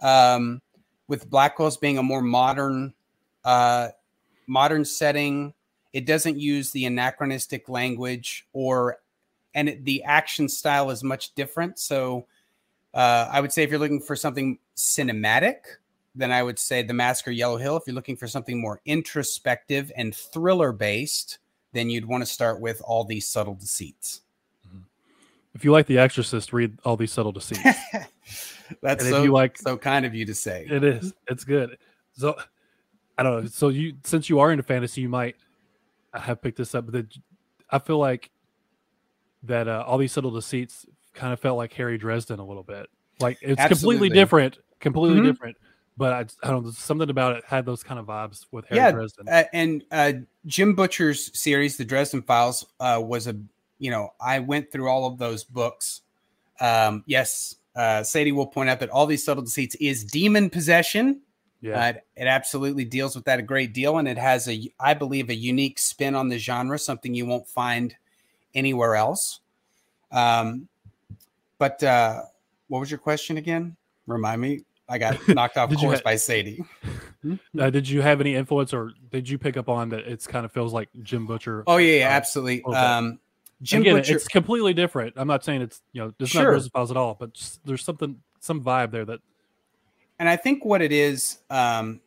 Um, 0.03 0.61
with 1.09 1.29
Black 1.29 1.59
Wells 1.59 1.77
being 1.77 1.99
a 1.99 2.03
more 2.03 2.23
modern, 2.23 2.95
uh, 3.45 3.89
modern 4.47 4.85
setting, 4.85 5.55
it 5.93 6.07
doesn't 6.07 6.39
use 6.39 6.71
the 6.71 6.85
anachronistic 6.85 7.69
language 7.69 8.47
or, 8.53 8.99
and 9.55 9.69
it, 9.69 9.85
the 9.85 10.05
action 10.05 10.49
style 10.49 10.91
is 10.91 11.03
much 11.03 11.35
different. 11.35 11.79
So, 11.79 12.27
uh, 12.95 13.29
I 13.31 13.41
would 13.41 13.53
say 13.53 13.63
if 13.63 13.71
you're 13.71 13.79
looking 13.79 14.01
for 14.01 14.17
something 14.17 14.59
cinematic, 14.77 15.57
then 16.15 16.33
I 16.33 16.43
would 16.43 16.59
say 16.59 16.83
The 16.83 16.95
Massacre 16.95 17.31
Yellow 17.31 17.57
Hill. 17.57 17.77
If 17.77 17.85
you're 17.87 17.95
looking 17.95 18.17
for 18.17 18.27
something 18.27 18.61
more 18.61 18.81
introspective 18.85 19.93
and 19.97 20.15
thriller 20.15 20.73
based, 20.73 21.39
then 21.73 21.91
you'd 21.91 22.07
want 22.07 22.23
to 22.23 22.27
start 22.27 22.61
with 22.61 22.81
all 22.85 23.05
these 23.05 23.29
subtle 23.29 23.55
deceits. 23.55 24.23
If 25.55 25.65
you 25.65 25.73
like 25.73 25.87
The 25.87 25.99
Exorcist, 25.99 26.53
read 26.53 26.79
all 26.85 26.97
these 26.97 27.13
subtle 27.13 27.33
deceits. 27.33 27.79
That's 28.83 29.05
And 29.05 29.13
so, 29.13 29.23
you 29.23 29.33
like- 29.33 29.59
so 29.59 29.77
kind 29.77 30.05
of 30.07 30.15
you 30.15 30.25
to 30.27 30.35
say. 30.35 30.67
it 30.71 30.85
is. 30.85 31.13
It's 31.29 31.45
good. 31.45 31.79
So 32.13 32.37
I 33.17 33.23
don't 33.23 33.43
know. 33.45 33.49
So 33.49 33.69
you, 33.69 33.95
since 34.05 34.29
you 34.29 34.39
are 34.41 34.51
into 34.53 34.63
fantasy, 34.63 35.01
you 35.01 35.09
might 35.09 35.37
have 36.15 36.41
picked 36.43 36.57
this 36.59 36.75
up. 36.75 36.87
But 36.87 36.93
the, 36.95 37.07
I 37.71 37.79
feel 37.79 37.99
like 37.99 38.31
that 39.45 39.69
uh, 39.69 39.85
all 39.87 39.99
these 39.99 40.13
subtle 40.13 40.31
deceits 40.31 40.87
kind 41.15 41.33
of 41.33 41.41
felt 41.41 41.57
like 41.57 41.73
Harry 41.75 41.99
Dresden 41.99 42.39
a 42.41 42.45
little 42.45 42.63
bit. 42.63 42.89
Like 43.21 43.39
it's 43.41 43.61
Absolutely. 43.61 43.97
completely 44.09 44.09
different, 44.21 44.59
completely 44.81 45.21
Mhm. 45.21 45.25
different. 45.25 45.57
But 45.97 46.13
I, 46.13 46.47
I 46.47 46.51
don't 46.53 46.65
know. 46.65 46.71
Something 46.71 47.11
about 47.11 47.37
it 47.37 47.45
had 47.45 47.67
those 47.67 47.83
kind 47.83 47.99
of 47.99 48.07
vibes 48.07 48.47
with 48.53 48.67
Harry 48.67 48.79
Yeah, 48.81 48.93
Dresden. 48.93 49.29
Uh, 49.29 49.45
and 49.53 49.83
uh, 49.91 50.13
Jim 50.47 50.75
Butcher's 50.77 51.37
series, 51.37 51.77
The 51.77 51.85
Dresden 51.85 52.23
Files, 52.23 52.67
uh, 52.79 53.01
was 53.03 53.27
a 53.27 53.35
you 53.81 53.91
know 53.91 54.11
I 54.21 54.39
went 54.39 54.71
through 54.71 54.89
all 54.89 55.07
of 55.07 55.19
those 55.19 55.43
books. 55.43 56.03
Um, 56.61 57.03
yes, 57.07 57.57
uh, 57.77 58.03
Sadie 58.03 58.33
will 58.33 58.47
point 58.47 58.69
out 58.71 58.81
that 58.81 58.91
all 58.91 59.07
these 59.07 59.25
subtle 59.25 59.43
deceits 59.45 59.75
is 59.77 60.05
demon 60.05 60.51
possession. 60.51 61.21
yeah. 61.61 61.81
Uh, 61.81 61.89
it, 61.89 62.05
it 62.17 62.27
absolutely 62.27 62.85
deals 62.85 63.15
with 63.17 63.25
that 63.27 63.39
a 63.39 63.43
great 63.43 63.73
deal, 63.73 63.99
and 63.99 64.07
it 64.09 64.19
has 64.19 64.49
a, 64.49 64.71
I 64.81 64.95
believe, 64.95 65.29
a 65.31 65.35
unique 65.35 65.79
spin 65.79 66.15
on 66.15 66.29
the 66.29 66.39
genre, 66.39 66.79
something 66.79 67.15
you 67.15 67.27
won't 67.27 67.47
find 67.49 67.95
anywhere 68.55 68.97
else. 68.97 69.41
Um, 70.11 70.69
but 71.59 71.83
uh, 71.83 72.23
what 72.69 72.81
was 72.81 72.91
your 72.91 72.99
question 72.99 73.37
again? 73.37 73.77
Remind 74.07 74.41
me. 74.41 74.61
I 74.89 74.97
got 74.99 75.19
knocked 75.29 75.57
off 75.59 75.71
course 75.75 75.99
ha- 75.99 76.03
by 76.05 76.17
Sadie. 76.17 76.65
Uh, 77.59 77.69
did 77.69 77.89
you 77.89 78.01
have 78.01 78.21
any 78.23 78.35
influence, 78.35 78.73
or 78.73 78.93
did 79.11 79.29
you 79.29 79.37
pick 79.37 79.57
up 79.59 79.69
on 79.69 79.91
that? 79.91 80.01
It's 80.07 80.27
kind 80.27 80.47
of 80.47 80.53
feels 80.53 80.73
like 80.73 80.89
Jim 81.03 81.27
Butcher. 81.27 81.63
Oh 81.67 81.77
yeah, 81.77 81.99
yeah 81.99 82.09
Uh, 82.09 82.13
absolutely. 82.13 82.65
okay. 82.65 82.77
Um, 82.79 83.19
Jim 83.63 83.83
Again, 83.83 83.97
Butcher. 83.97 84.17
it's 84.17 84.29
completely 84.29 84.73
different. 84.73 85.15
I'm 85.17 85.27
not 85.27 85.45
saying 85.45 85.63
it's 85.63 85.83
you 85.93 86.03
know 86.03 86.13
it's 86.19 86.35
not 86.35 86.43
Sure. 86.43 86.51
Dresden 86.53 86.71
Files 86.71 86.91
at 86.91 86.97
all, 86.97 87.17
but 87.19 87.35
just, 87.35 87.65
there's 87.65 87.85
something 87.85 88.21
some 88.41 88.63
vibe 88.63 88.93
there 88.93 89.05
that 89.05 89.21
and 90.19 90.29
I 90.29 90.37
think 90.37 90.65
what 90.65 90.83
it 90.83 90.93
is, 90.93 91.39
um, 91.51 92.01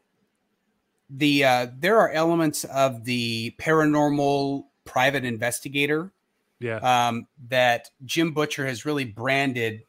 the 1.09 1.43
uh, 1.43 1.67
there 1.77 1.99
are 1.99 2.09
elements 2.09 2.63
of 2.65 3.03
the 3.03 3.53
paranormal 3.59 4.65
private 4.85 5.25
investigator 5.25 6.11
yeah 6.59 6.77
um, 6.77 7.27
that 7.49 7.89
Jim 8.05 8.33
Butcher 8.33 8.65
has 8.65 8.85
really 8.85 9.05
branded 9.05 9.83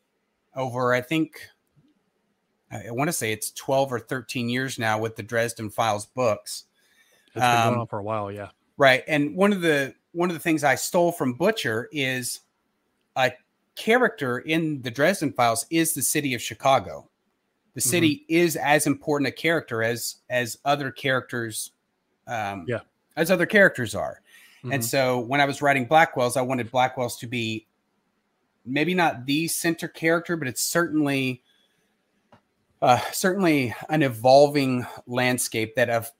over. 0.56 0.92
I 0.92 1.00
think 1.00 1.40
I 2.72 2.90
want 2.90 3.08
to 3.08 3.12
say 3.12 3.32
it's 3.32 3.52
twelve 3.52 3.92
or 3.92 4.00
thirteen 4.00 4.48
years 4.48 4.78
now 4.78 4.98
with 4.98 5.14
the 5.14 5.22
Dresden 5.22 5.70
Files 5.70 6.06
books. 6.06 6.64
it's 7.26 7.34
been 7.34 7.42
going 7.42 7.74
um, 7.74 7.80
on 7.80 7.86
for 7.86 8.00
a 8.00 8.02
while. 8.02 8.32
Yeah, 8.32 8.48
Right. 8.76 9.04
And 9.06 9.36
one 9.36 9.52
of 9.52 9.60
the 9.60 9.94
one 10.12 10.30
of 10.30 10.34
the 10.34 10.40
things 10.40 10.64
I 10.64 10.74
stole 10.74 11.12
from 11.12 11.34
Butcher 11.34 11.88
is 11.92 12.40
a 13.16 13.32
character 13.74 14.38
in 14.38 14.82
the 14.82 14.90
Dresden 14.90 15.32
Files 15.32 15.66
is 15.70 15.94
the 15.94 16.02
city 16.02 16.34
of 16.34 16.42
Chicago. 16.42 17.08
The 17.74 17.80
Mhm. 17.80 17.84
city 17.84 18.24
is 18.28 18.56
as 18.56 18.86
important 18.86 19.28
a 19.28 19.32
character 19.32 19.82
as 19.82 20.16
as 20.28 20.58
other 20.64 20.90
characters, 20.90 21.72
um, 22.26 22.66
Yeah. 22.68 22.80
as 23.16 23.30
other 23.30 23.46
characters 23.46 23.94
are. 23.94 24.20
And 24.62 24.74
Mhm. 24.74 24.84
so 24.84 25.18
when 25.20 25.40
I 25.40 25.44
was 25.46 25.62
writing 25.62 25.86
Black 25.86 26.16
Wells, 26.16 26.36
I 26.36 26.42
wanted 26.42 26.70
Black 26.70 26.96
Wells 26.96 27.18
to 27.18 27.26
be 27.26 27.66
maybe 28.64 28.94
not 28.94 29.26
the 29.26 29.48
center 29.48 29.88
character, 29.88 30.36
but 30.36 30.46
it's 30.48 30.62
certainly 30.62 31.42
uh, 32.82 32.98
certainly 33.12 33.72
an 33.88 34.02
evolving 34.02 34.84
landscape 35.06 35.76
that 35.76 35.88
of 35.88 36.10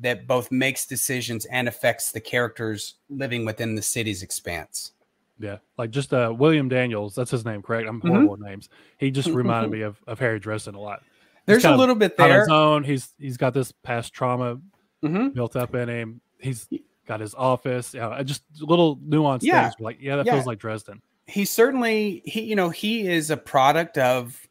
that 0.00 0.26
both 0.26 0.50
makes 0.52 0.86
decisions 0.86 1.44
and 1.46 1.66
affects 1.68 2.12
the 2.12 2.20
characters 2.20 2.94
living 3.10 3.44
within 3.44 3.74
the 3.74 3.82
city's 3.82 4.22
expanse. 4.22 4.92
Yeah, 5.40 5.58
like 5.76 5.90
just 5.90 6.12
uh, 6.12 6.34
William 6.36 6.68
Daniels. 6.68 7.14
That's 7.14 7.30
his 7.30 7.44
name, 7.44 7.62
correct? 7.62 7.88
I'm 7.88 8.00
Mhm. 8.00 8.08
horrible 8.08 8.30
with 8.32 8.40
names. 8.40 8.68
He 8.98 9.10
just 9.10 9.28
reminded 9.28 9.70
me 9.70 9.82
of, 9.82 9.96
of 10.06 10.18
Harry 10.18 10.40
Dresden 10.40 10.74
a 10.74 10.80
lot. 10.80 11.02
There's 11.46 11.64
a 11.64 11.76
little 11.76 11.94
bit 11.94 12.18
On 12.18 12.28
there. 12.28 12.40
his 12.40 12.48
own, 12.48 12.84
he's 12.84 13.14
he's 13.18 13.36
got 13.36 13.54
this 13.54 13.72
past 13.72 14.12
trauma 14.12 14.60
Mhm. 15.02 15.32
built 15.34 15.54
up 15.56 15.74
in 15.74 15.88
him. 15.88 16.20
He's 16.40 16.68
got 17.06 17.20
his 17.20 17.34
office. 17.34 17.94
You 17.94 18.00
know, 18.00 18.20
just 18.24 18.42
little 18.60 18.96
nuanced 18.98 19.42
Yeah. 19.42 19.62
things. 19.70 19.80
Like, 19.80 19.98
yeah, 20.00 20.16
that 20.16 20.26
Yeah. 20.26 20.34
feels 20.34 20.46
like 20.46 20.58
Dresden. 20.58 21.00
He 21.26 21.44
certainly 21.44 22.20
he 22.24 22.42
you 22.42 22.56
know 22.56 22.70
he 22.70 23.06
is 23.08 23.30
a 23.30 23.36
product 23.36 23.96
of 23.96 24.46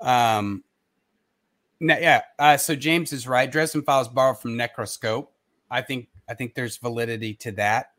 um 0.00 0.62
yeah 1.82 2.22
uh, 2.38 2.56
so 2.56 2.74
James 2.76 3.12
is 3.12 3.26
right. 3.26 3.50
Dresden 3.50 3.82
Files 3.82 4.08
borrowed 4.08 4.38
from 4.40 4.56
Necroscope. 4.56 5.32
I 5.70 5.82
think 5.82 6.08
I 6.28 6.34
think 6.34 6.54
there's 6.54 6.76
validity 6.76 7.34
to 7.34 7.52
that. 7.52 7.90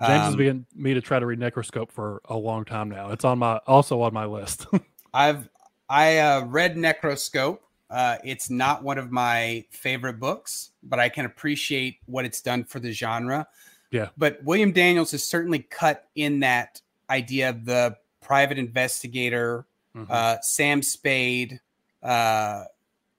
James 0.00 0.22
has 0.24 0.32
Um, 0.34 0.38
been 0.38 0.66
me 0.74 0.94
to 0.94 1.00
try 1.00 1.18
to 1.18 1.26
read 1.26 1.38
Necroscope 1.38 1.92
for 1.92 2.20
a 2.26 2.36
long 2.36 2.64
time 2.64 2.90
now. 2.90 3.10
It's 3.10 3.24
on 3.24 3.38
my 3.38 3.58
also 3.66 4.00
on 4.02 4.12
my 4.12 4.24
list. 4.24 4.66
I've 5.14 5.48
I 5.88 6.18
uh, 6.18 6.44
read 6.46 6.76
Necroscope. 6.76 7.62
Uh, 7.90 8.16
it's 8.24 8.48
not 8.48 8.82
one 8.82 8.96
of 8.98 9.10
my 9.12 9.64
favorite 9.70 10.18
books, 10.18 10.70
but 10.82 10.98
I 10.98 11.08
can 11.10 11.26
appreciate 11.26 11.98
what 12.06 12.24
it's 12.24 12.40
done 12.40 12.64
for 12.64 12.80
the 12.80 12.90
genre. 12.92 13.46
Yeah. 13.90 14.08
But 14.16 14.42
William 14.44 14.72
Daniels 14.72 15.12
is 15.12 15.22
certainly 15.22 15.58
cut 15.58 16.08
in 16.14 16.40
that 16.40 16.80
idea 17.10 17.50
of 17.50 17.66
the 17.66 17.96
private 18.22 18.56
investigator, 18.58 19.66
Mhm. 19.94 20.06
uh, 20.10 20.40
Sam 20.40 20.80
Spade, 20.80 21.60
uh, 22.02 22.64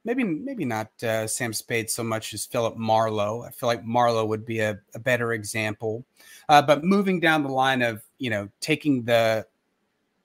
maybe 0.05 0.23
maybe 0.23 0.65
not 0.65 0.91
uh, 1.03 1.27
Sam 1.27 1.53
Spade 1.53 1.89
so 1.89 2.03
much 2.03 2.33
as 2.33 2.45
Philip 2.45 2.77
Marlowe. 2.77 3.43
I 3.43 3.51
feel 3.51 3.67
like 3.67 3.85
Marlowe 3.85 4.25
would 4.25 4.45
be 4.45 4.59
a, 4.59 4.79
a 4.93 4.99
better 4.99 5.33
example. 5.33 6.05
Uh, 6.49 6.61
but 6.61 6.83
moving 6.83 7.19
down 7.19 7.43
the 7.43 7.49
line 7.49 7.81
of 7.81 8.03
you 8.17 8.29
know 8.29 8.49
taking 8.59 9.03
the 9.03 9.45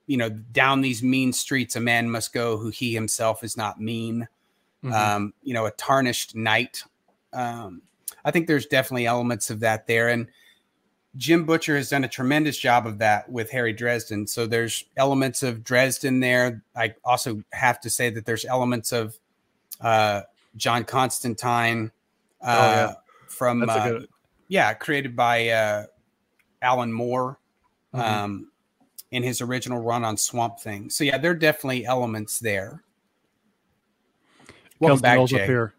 you 0.07 0.17
know 0.17 0.29
down 0.29 0.81
these 0.81 1.03
mean 1.03 1.31
streets 1.33 1.75
a 1.75 1.79
man 1.79 2.09
must 2.09 2.33
go 2.33 2.57
who 2.57 2.69
he 2.69 2.93
himself 2.93 3.43
is 3.43 3.55
not 3.55 3.79
mean. 3.79 4.27
Mhm. 4.83 4.93
Um, 4.93 5.33
you 5.43 5.53
know 5.53 5.65
a 5.65 5.71
tarnished 5.71 6.35
knight. 6.35 6.83
Um, 7.33 7.81
I 8.25 8.31
think 8.31 8.47
there's 8.47 8.65
definitely 8.65 9.05
elements 9.05 9.49
of 9.49 9.59
that 9.61 9.87
there 9.87 10.09
and. 10.09 10.27
Jim 11.17 11.43
Butcher 11.43 11.75
has 11.75 11.89
done 11.89 12.03
a 12.03 12.07
tremendous 12.07 12.55
job 12.55 12.85
of 12.85 12.99
that 12.99 13.29
with 13.31 13.49
Harry 13.49 13.73
Dresden. 13.73 14.27
So 14.27 14.45
there's 14.45 14.85
elements 14.95 15.41
of 15.41 15.63
Dresden 15.63 16.19
there. 16.19 16.63
I 16.75 16.93
also 17.03 17.41
have 17.51 17.81
to 17.81 17.89
say 17.89 18.11
that 18.11 18.27
there's 18.27 18.45
elements 18.45 18.91
of 18.91 19.17
uh, 19.81 20.21
John 20.55 20.83
Constantine 20.83 21.91
uh, 22.41 22.45
Oh, 22.45 22.71
yeah. 22.71 22.93
from 23.27 23.67
uh, 23.69 23.89
good. 23.89 24.07
yeah, 24.47 24.73
created 24.73 25.15
by 25.15 25.49
uh, 25.49 25.85
Alan 26.61 26.91
Moore 26.91 27.39
Mhm. 27.93 27.99
um, 27.99 28.51
in 29.11 29.23
his 29.23 29.41
original 29.41 29.81
run 29.81 30.03
on 30.03 30.15
Swamp 30.17 30.59
Thing. 30.59 30.89
So 30.89 31.03
yeah, 31.03 31.17
there 31.17 31.31
are 31.31 31.35
definitely 31.35 31.85
elements 31.85 32.39
there. 32.39 32.83
Welcome 34.79 35.01
back, 35.01 35.15
Knowles 35.17 35.33
up 35.33 35.39
Jay. 35.39 35.45
here. 35.47 35.73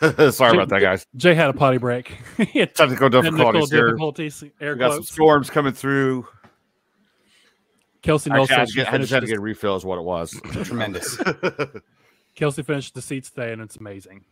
Sorry 0.30 0.52
about 0.56 0.68
that, 0.70 0.80
guys. 0.80 1.04
Jay 1.16 1.34
had 1.34 1.50
a 1.50 1.52
potty 1.52 1.76
break. 1.78 2.08
he 2.38 2.60
had 2.60 2.74
Technical 2.74 3.10
technical 3.10 3.38
difficulties 3.52 3.70
here. 3.70 3.86
difficulties. 3.88 4.44
Air 4.60 4.72
We 4.72 4.78
got 4.78 4.92
some 4.94 5.02
storms 5.02 5.50
coming 5.50 5.72
through. 5.74 6.26
Kelsey 8.02 8.30
Knowles 8.30 8.50
Actually, 8.50 8.56
I, 8.56 8.60
had 8.60 8.62
says 8.62 8.68
to 8.68 8.72
she 8.72 8.78
get, 8.84 8.94
I 8.94 8.98
just 8.98 9.12
had 9.12 9.20
to 9.20 9.26
get 9.26 9.36
a 9.38 9.40
refill, 9.40 9.74
is 9.76 9.84
what 9.84 9.98
it 9.98 10.04
was. 10.04 10.30
Tremendous. 10.64 11.18
Kelsey 12.36 12.62
finished 12.62 12.94
Deceits 12.94 13.30
today, 13.30 13.52
and 13.52 13.62
it's 13.62 13.76
amazing. 13.76 14.24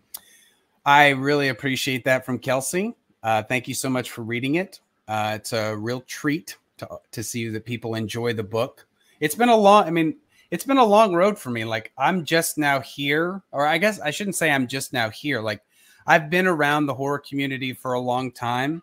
I 0.84 1.11
really 1.11 1.48
appreciate 1.48 2.05
that 2.05 2.24
from 2.24 2.38
Kelsey. 2.38 2.94
Uh, 3.22 3.42
thank 3.42 3.66
you 3.66 3.74
so 3.74 3.88
much 3.88 4.11
for 4.11 4.22
reading 4.22 4.57
it. 4.57 4.80
Uh, 5.09 5.32
it's 5.36 5.55
a 5.55 5.74
real 5.74 6.02
treat 6.02 6.59
to, 6.76 6.86
to 7.11 7.22
see 7.22 7.48
that 7.48 7.64
people 7.64 7.94
enjoy 7.94 8.34
the 8.34 8.42
book. 8.42 8.86
It's 9.20 9.34
been 9.34 9.48
a 9.48 9.57
long, 9.57 9.84
I 9.84 9.90
mean, 9.90 10.16
it's 10.50 10.64
been 10.64 10.76
a 10.76 10.84
long 10.84 11.14
road 11.14 11.38
for 11.38 11.50
me. 11.50 11.64
Like, 11.64 11.92
I'm 11.96 12.26
just 12.26 12.59
now 12.59 12.80
here, 12.80 13.42
or 13.50 13.66
I 13.66 13.78
guess 13.78 13.98
I 13.98 14.11
shouldn't 14.11 14.36
say 14.36 14.50
I'm 14.50 14.66
just 14.66 14.92
now 14.92 15.09
here. 15.09 15.40
Like, 15.40 15.62
I've 16.07 16.28
been 16.28 16.46
around 16.46 16.84
the 16.84 16.94
horror 16.94 17.18
community 17.18 17.72
for 17.72 17.94
a 17.94 18.00
long 18.00 18.30
time, 18.30 18.82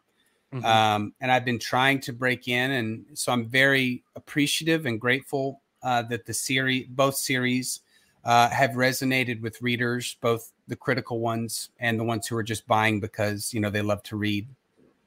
Mhm. 0.51 0.65
um, 0.65 1.13
and 1.21 1.31
I've 1.31 1.45
been 1.45 1.59
trying 1.59 1.99
to 2.01 2.13
break 2.13 2.47
in. 2.47 2.71
And 2.71 3.05
so 3.13 3.31
I'm 3.31 3.45
very 3.45 4.03
appreciative 4.15 4.87
and 4.87 4.99
grateful 4.99 5.61
uh, 5.83 6.01
that 6.03 6.25
the 6.25 6.33
series, 6.33 6.87
both 6.89 7.15
series, 7.15 7.81
uh, 8.23 8.49
have 8.49 8.71
resonated 8.71 9.41
with 9.41 9.61
readers, 9.61 10.17
both 10.21 10.51
the 10.67 10.75
critical 10.75 11.19
ones 11.19 11.69
and 11.79 11.99
the 11.99 12.03
ones 12.03 12.27
who 12.27 12.35
are 12.37 12.43
just 12.43 12.67
buying 12.67 12.99
because 12.99 13.53
you 13.53 13.59
know 13.59 13.69
they 13.69 13.81
love 13.81 14.03
to 14.03 14.15
read. 14.15 14.47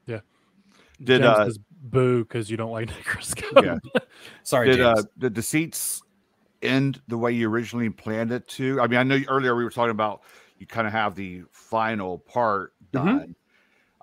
Yeah. 0.07 0.21
Did, 1.03 1.23
James 1.23 1.39
uh, 1.39 1.45
says 1.47 1.59
boo 1.83 2.25
because 2.25 2.51
you 2.51 2.57
don't 2.57 2.73
like 2.73 2.89
Necroscope. 2.97 3.65
Yeah. 3.65 3.77
Sorry, 4.43 4.71
Did 4.71 4.79
James. 4.79 4.99
uh, 5.01 5.03
did 5.19 5.35
Deceits 5.35 6.03
end 6.63 7.01
the 7.09 7.19
way 7.19 7.33
you 7.33 7.49
originally 7.49 7.91
planned 7.91 8.33
it 8.33 8.47
to? 8.49 8.81
I 8.81 8.87
mean, 8.87 8.99
I 8.99 9.03
know 9.03 9.21
earlier 9.29 9.55
we 9.55 9.65
were 9.65 9.71
talking 9.71 9.91
about 9.91 10.23
you 10.59 10.67
kind 10.67 10.87
of 10.87 10.93
have 10.93 11.15
the 11.15 11.43
final 11.51 12.19
part 12.19 12.73
Mhm. 12.93 12.93
done, 12.93 13.37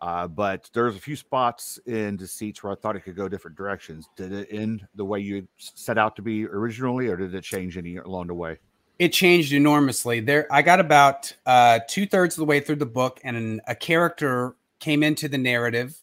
uh, 0.01 0.28
but 0.28 0.70
there's 0.74 0.95
a 0.95 0.99
few 0.99 1.16
spots 1.16 1.80
in 1.86 2.18
Deceits 2.18 2.62
where 2.64 2.72
I 2.74 2.76
thought 2.76 2.95
it 2.95 3.01
could 3.01 3.16
go 3.16 3.28
different 3.28 3.57
directions. 3.57 4.07
Did 4.16 4.32
it 4.32 4.47
end 4.51 4.86
the 4.95 5.05
way 5.05 5.20
you 5.20 5.47
set 5.57 5.97
out 5.97 6.16
to 6.18 6.22
be 6.22 6.45
originally, 6.45 7.07
or 7.07 7.16
did 7.18 7.34
it 7.34 7.43
change 7.43 7.78
any 7.78 7.97
along 7.97 8.28
the 8.28 8.34
way? 8.36 8.57
It 9.02 9.12
changed 9.12 9.52
enormously. 9.52 10.20
There, 10.20 10.45
I 10.52 10.62
got 10.62 10.80
about 10.80 11.36
uh, 11.47 11.80
two 11.88 12.06
thirds 12.06 12.36
of 12.36 12.41
the 12.41 12.45
way 12.45 12.60
through 12.60 12.76
the 12.76 12.86
book, 12.86 13.20
and 13.24 13.36
an, 13.36 13.62
a 13.68 13.74
character 13.74 14.56
came 14.80 15.02
into 15.02 15.28
the 15.28 15.39
narrative 15.39 15.97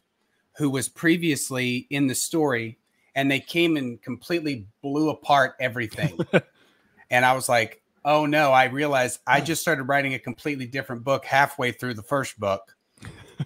who 0.57 0.69
was 0.69 0.89
previously 0.89 1.87
in 1.91 2.09
the 2.09 2.15
story, 2.17 2.77
and 3.15 3.31
they 3.31 3.39
came 3.39 3.77
and 3.77 4.03
completely 4.03 4.67
blew 4.83 5.11
apart 5.11 5.55
everything. 5.61 6.19
and 7.11 7.25
I 7.25 7.35
was 7.35 7.49
like, 7.49 7.81
"Oh 8.05 8.27
no!" 8.27 8.51
I 8.51 8.65
realized 8.65 9.21
I 9.29 9.43
just 9.43 9.63
started 9.63 9.85
writing 9.85 10.15
a 10.15 10.19
completely 10.19 10.67
different 10.67 11.05
book 11.05 11.25
halfway 11.25 11.71
through 11.71 11.95
the 11.95 12.03
first 12.03 12.41
book, 12.41 12.75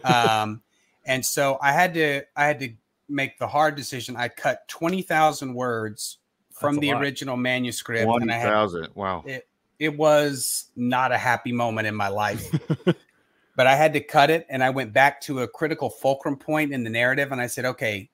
um, 0.02 0.62
and 1.04 1.22
so 1.26 1.58
I 1.60 1.72
had 1.72 1.92
to, 1.92 2.22
I 2.34 2.46
had 2.46 2.58
to 2.60 2.70
make 3.06 3.36
the 3.36 3.48
hard 3.48 3.74
decision. 3.74 4.16
I 4.16 4.28
cut 4.28 4.66
twenty 4.66 5.02
thousand 5.02 5.52
words 5.52 6.16
from 6.62 6.76
the 6.78 6.92
lot. 6.92 7.02
original 7.02 7.36
manuscript, 7.36 8.06
One 8.06 8.22
and 8.22 8.30
thousand. 8.42 8.88
Wow. 8.94 9.22
it 9.26 9.46
it 9.78 9.96
was 9.96 10.66
not 10.76 11.12
a 11.12 11.18
happy 11.18 11.52
moment 11.52 11.86
in 11.86 11.94
my 11.94 12.08
life 12.08 12.48
but 13.56 13.66
i 13.66 13.74
had 13.74 13.92
to 13.94 14.00
cut 14.00 14.30
it 14.30 14.46
and 14.48 14.62
i 14.62 14.70
went 14.70 14.92
back 14.92 15.20
to 15.22 15.40
a 15.40 15.48
critical 15.48 15.90
fulcrum 15.90 16.36
point 16.36 16.72
in 16.72 16.84
the 16.84 16.90
narrative 16.90 17.32
and 17.32 17.40
i 17.40 17.46
said 17.46 17.64
okay 17.64 18.08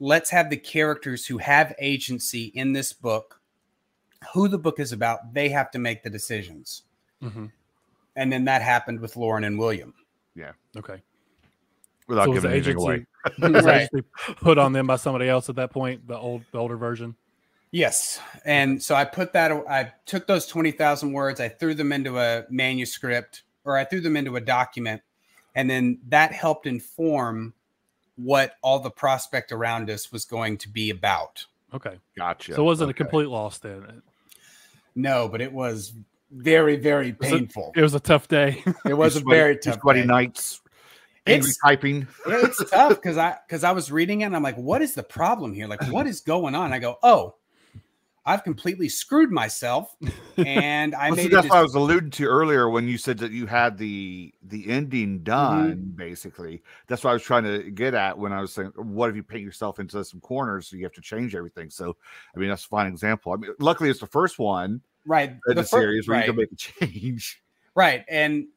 let's 0.00 0.30
have 0.30 0.50
the 0.50 0.56
characters 0.56 1.26
who 1.26 1.38
have 1.38 1.74
agency 1.78 2.46
in 2.54 2.72
this 2.72 2.92
book 2.92 3.40
who 4.34 4.48
the 4.48 4.58
book 4.58 4.80
is 4.80 4.92
about 4.92 5.32
they 5.32 5.48
have 5.48 5.70
to 5.70 5.78
make 5.78 6.02
the 6.02 6.10
decisions 6.10 6.82
Mhm. 7.22 7.50
and 8.16 8.32
then 8.32 8.44
that 8.46 8.62
happened 8.62 9.00
with 9.00 9.16
lauren 9.16 9.44
and 9.44 9.58
william 9.58 9.94
Yeah. 10.34 10.52
Okay. 10.76 11.02
Without 12.06 12.24
so 12.24 12.30
was 12.30 12.36
giving 12.42 12.50
the 12.50 12.56
anything 12.56 12.76
away. 12.76 12.94
agency, 13.38 13.52
was 13.52 13.64
right 13.64 13.88
put 14.40 14.56
on 14.56 14.72
them 14.72 14.86
by 14.86 14.96
somebody 14.96 15.28
else 15.28 15.48
at 15.50 15.56
that 15.56 15.70
point? 15.70 16.06
The 16.08 16.16
old, 16.16 16.42
the 16.52 16.58
older 16.58 16.76
version. 16.78 17.14
Yes 17.70 18.18
and 18.44 18.82
so 18.82 18.94
i 18.94 19.04
put 19.04 19.32
that 19.32 19.52
i 19.68 19.92
took 20.06 20.26
those 20.26 20.46
20000 20.46 21.12
words 21.12 21.38
i 21.40 21.48
threw 21.48 21.74
them 21.74 21.92
into 21.92 22.18
a 22.18 22.44
manuscript 22.48 23.42
or 23.64 23.76
i 23.76 23.84
threw 23.84 24.00
them 24.00 24.16
into 24.16 24.36
a 24.36 24.40
document 24.40 25.02
and 25.54 25.68
then 25.68 25.98
that 26.08 26.32
helped 26.32 26.66
inform 26.66 27.52
what 28.16 28.54
all 28.62 28.80
the 28.80 28.90
prospect 28.90 29.52
around 29.52 29.90
us 29.90 30.10
was 30.10 30.24
going 30.24 30.56
to 30.58 30.68
be 30.68 30.90
about 30.90 31.44
Okay. 31.74 31.98
Gotcha. 32.16 32.54
So 32.54 32.62
it 32.62 32.64
wasn't 32.64 32.88
Okay. 32.88 33.02
a 33.02 33.04
complete 33.04 33.26
loss 33.28 33.58
then. 33.58 34.00
no 34.94 35.28
but 35.28 35.42
it 35.42 35.52
was 35.52 35.92
very 36.32 36.76
very 36.76 37.14
Was 37.20 37.28
it- 37.30 37.38
painful 37.38 37.72
It 37.76 37.82
was 37.82 37.94
a 37.94 38.00
tough 38.00 38.26
day. 38.28 38.62
it 38.86 38.94
was 38.94 39.16
a 39.16 39.20
very 39.20 39.54
these 39.56 39.64
tough 39.64 39.80
sweaty 39.80 40.00
day. 40.00 40.06
nights. 40.06 40.62
Angry 41.26 41.50
It's- 41.50 41.58
typing. 41.62 42.08
It's 42.26 42.70
tough 42.70 42.94
because 42.94 43.18
I 43.18 43.36
because 43.46 43.64
I 43.64 43.72
was 43.72 43.92
reading 43.92 44.22
it 44.22 44.24
and 44.24 44.34
I'm 44.36 44.42
like, 44.42 44.56
what 44.56 44.80
is 44.80 44.94
the 44.94 45.02
problem 45.02 45.52
here? 45.52 45.66
Like, 45.66 45.82
what 45.92 46.06
is 46.06 46.22
going 46.22 46.54
on? 46.54 46.72
I 46.72 46.78
go, 46.78 46.96
oh, 47.02 47.34
I've 48.28 48.44
completely 48.44 48.90
screwed 48.90 49.30
myself, 49.32 49.96
and 50.36 50.94
I 50.94 51.08
Well, 51.08 51.16
made 51.16 51.30
that's 51.30 51.48
what 51.48 51.58
I 51.58 51.62
was 51.62 51.74
alluding 51.74 52.10
to 52.10 52.26
earlier 52.26 52.68
when 52.68 52.86
you 52.86 52.98
said 52.98 53.16
that 53.18 53.32
you 53.32 53.46
had 53.46 53.78
the 53.78 54.34
the 54.42 54.68
ending 54.68 55.20
done. 55.20 55.94
Basically, 55.96 56.62
that's 56.86 57.02
what 57.04 57.10
I 57.10 57.12
was 57.14 57.22
trying 57.22 57.44
to 57.44 57.70
get 57.70 57.94
at 57.94 58.18
when 58.18 58.32
I 58.34 58.42
was 58.42 58.52
saying, 58.52 58.72
"What 58.76 59.08
if 59.08 59.16
you 59.16 59.22
paint 59.22 59.42
yourself 59.42 59.78
into 59.80 60.04
some 60.04 60.20
corners, 60.20 60.68
so 60.68 60.76
you 60.76 60.84
have 60.84 60.92
to 60.92 61.00
change 61.00 61.34
everything?" 61.34 61.70
So, 61.70 61.96
I 62.36 62.38
mean, 62.38 62.50
that's 62.50 62.66
a 62.66 62.68
fine 62.68 62.86
example. 62.86 63.32
I 63.32 63.36
mean, 63.36 63.52
luckily, 63.58 63.88
it's 63.88 64.00
the 64.00 64.06
first 64.06 64.38
one 64.38 64.82
right 65.06 65.30
in 65.30 65.56
the, 65.56 65.64
fir- 65.64 65.80
series 65.80 66.06
where 66.06 66.18
right. 66.18 66.26
you 66.26 66.32
can 66.32 66.40
make 66.40 66.52
a 66.52 66.56
change. 66.56 67.42
Right. 67.74 68.04
And 68.08 68.48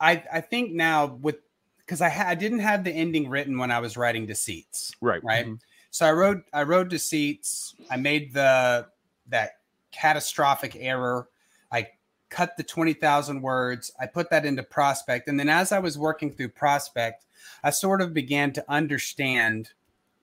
I 0.00 0.24
I 0.32 0.40
think 0.40 0.72
now 0.72 1.04
with 1.20 1.36
because 1.78 2.00
I, 2.00 2.08
ha- 2.08 2.28
I 2.28 2.34
didn't 2.34 2.60
have 2.60 2.82
the 2.84 2.92
ending 2.92 3.28
written 3.28 3.58
when 3.58 3.70
I 3.70 3.80
was 3.80 3.96
writing 3.96 4.26
Deceits. 4.26 4.92
Right. 5.00 5.22
Right. 5.22 5.46
Mhm. 5.46 5.60
So 5.90 6.06
I 6.06 6.12
wrote 6.12 6.42
I 6.52 6.62
wrote 6.62 6.88
Deceits. 6.88 7.74
I 7.90 7.96
made 7.96 8.32
the 8.32 8.86
that 9.28 9.58
catastrophic 9.90 10.76
error. 10.78 11.28
I 11.72 11.88
cut 12.30 12.56
the 12.56 12.62
20,000 12.62 13.40
words. 13.42 13.92
I 14.00 14.06
put 14.06 14.30
that 14.30 14.44
into 14.44 14.62
Prospect. 14.62 15.28
And 15.28 15.38
then 15.38 15.48
as 15.48 15.72
I 15.72 15.78
was 15.78 15.98
working 15.98 16.32
through 16.32 16.50
Prospect, 16.50 17.26
I 17.62 17.70
sort 17.70 18.00
of 18.00 18.14
began 18.14 18.52
to 18.52 18.64
understand 18.68 19.70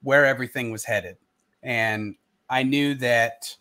where 0.02 0.26
everything 0.26 0.72
was 0.72 0.84
headed. 0.84 1.18
And 1.64 2.16
I 2.50 2.64
knew 2.64 2.94
that 2.96 3.56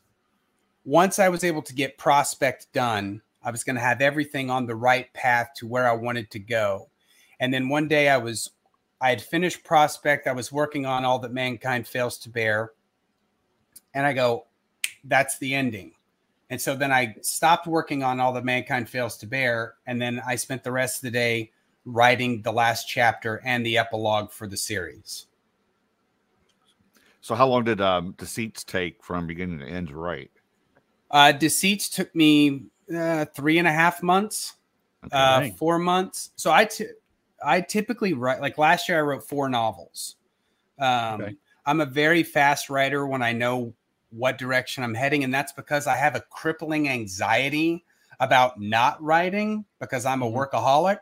once 0.84 1.18
I 1.18 1.28
was 1.28 1.44
able 1.44 1.62
to 1.62 1.74
get 1.74 1.96
Prospect 1.96 2.72
done, 2.72 3.22
I 3.42 3.50
was 3.50 3.64
going 3.64 3.76
to 3.76 3.82
have 3.82 4.00
everything 4.00 4.50
on 4.50 4.66
the 4.66 4.74
right 4.74 5.12
path 5.14 5.50
to 5.56 5.66
where 5.66 5.88
I 5.88 5.94
wanted 5.94 6.30
to 6.32 6.38
go. 6.38 6.88
And 7.40 7.52
then 7.52 7.68
one 7.68 7.88
day 7.88 8.08
I 8.08 8.18
was, 8.18 8.50
I 9.00 9.10
had 9.10 9.22
finished 9.22 9.64
Prospect. 9.64 10.26
I 10.26 10.32
was 10.32 10.52
working 10.52 10.86
on 10.86 11.04
All 11.04 11.18
That 11.18 11.32
Mankind 11.32 11.86
Fails 11.86 12.18
to 12.18 12.30
Bear. 12.30 12.72
And 13.94 14.06
I 14.06 14.12
go, 14.12 14.46
that's 15.04 15.38
the 15.38 15.54
ending. 15.54 15.92
And 16.50 16.60
so 16.60 16.76
then 16.76 16.92
I 16.92 17.16
stopped 17.22 17.66
working 17.66 18.02
on 18.02 18.20
All 18.20 18.32
the 18.32 18.42
Mankind 18.42 18.88
Fails 18.88 19.16
to 19.18 19.26
Bear. 19.26 19.74
And 19.86 20.00
then 20.00 20.22
I 20.26 20.36
spent 20.36 20.62
the 20.62 20.72
rest 20.72 20.98
of 20.98 21.02
the 21.02 21.10
day 21.10 21.50
writing 21.84 22.42
the 22.42 22.52
last 22.52 22.88
chapter 22.88 23.40
and 23.44 23.64
the 23.64 23.78
epilogue 23.78 24.30
for 24.30 24.46
the 24.46 24.56
series. 24.56 25.26
So, 27.20 27.34
how 27.34 27.46
long 27.46 27.64
did 27.64 27.80
um, 27.80 28.14
Deceits 28.18 28.64
take 28.64 29.02
from 29.02 29.26
beginning 29.26 29.60
to 29.60 29.66
end 29.66 29.88
to 29.88 29.96
write? 29.96 30.30
Uh, 31.10 31.32
Deceits 31.32 31.88
took 31.88 32.14
me 32.14 32.66
uh, 32.94 33.24
three 33.34 33.58
and 33.58 33.66
a 33.66 33.72
half 33.72 34.02
months. 34.02 34.54
Okay. 35.06 35.16
uh, 35.16 35.40
Dang. 35.40 35.54
four 35.54 35.78
months. 35.78 36.30
So 36.36 36.50
I 36.50 36.68
I 37.44 37.60
typically 37.60 38.14
write 38.14 38.40
like 38.40 38.58
last 38.58 38.88
year 38.88 38.98
I 38.98 39.02
wrote 39.02 39.22
four 39.28 39.48
novels. 39.48 40.16
Um, 40.78 41.20
Okay. 41.20 41.36
I'm 41.66 41.80
a 41.80 41.86
very 41.86 42.22
fast 42.22 42.68
writer 42.68 43.06
when 43.06 43.22
I 43.22 43.32
know 43.32 43.72
what 44.14 44.38
direction 44.38 44.84
I'm 44.84 44.94
heading, 44.94 45.24
and 45.24 45.32
that's 45.34 45.52
because 45.52 45.86
I 45.86 45.96
have 45.96 46.14
a 46.14 46.20
crippling 46.30 46.88
anxiety 46.88 47.84
about 48.20 48.60
not 48.60 49.02
writing 49.02 49.64
because 49.80 50.06
I'm 50.06 50.22
a 50.22 50.26
Mhm. 50.26 50.34
workaholic, 50.34 51.00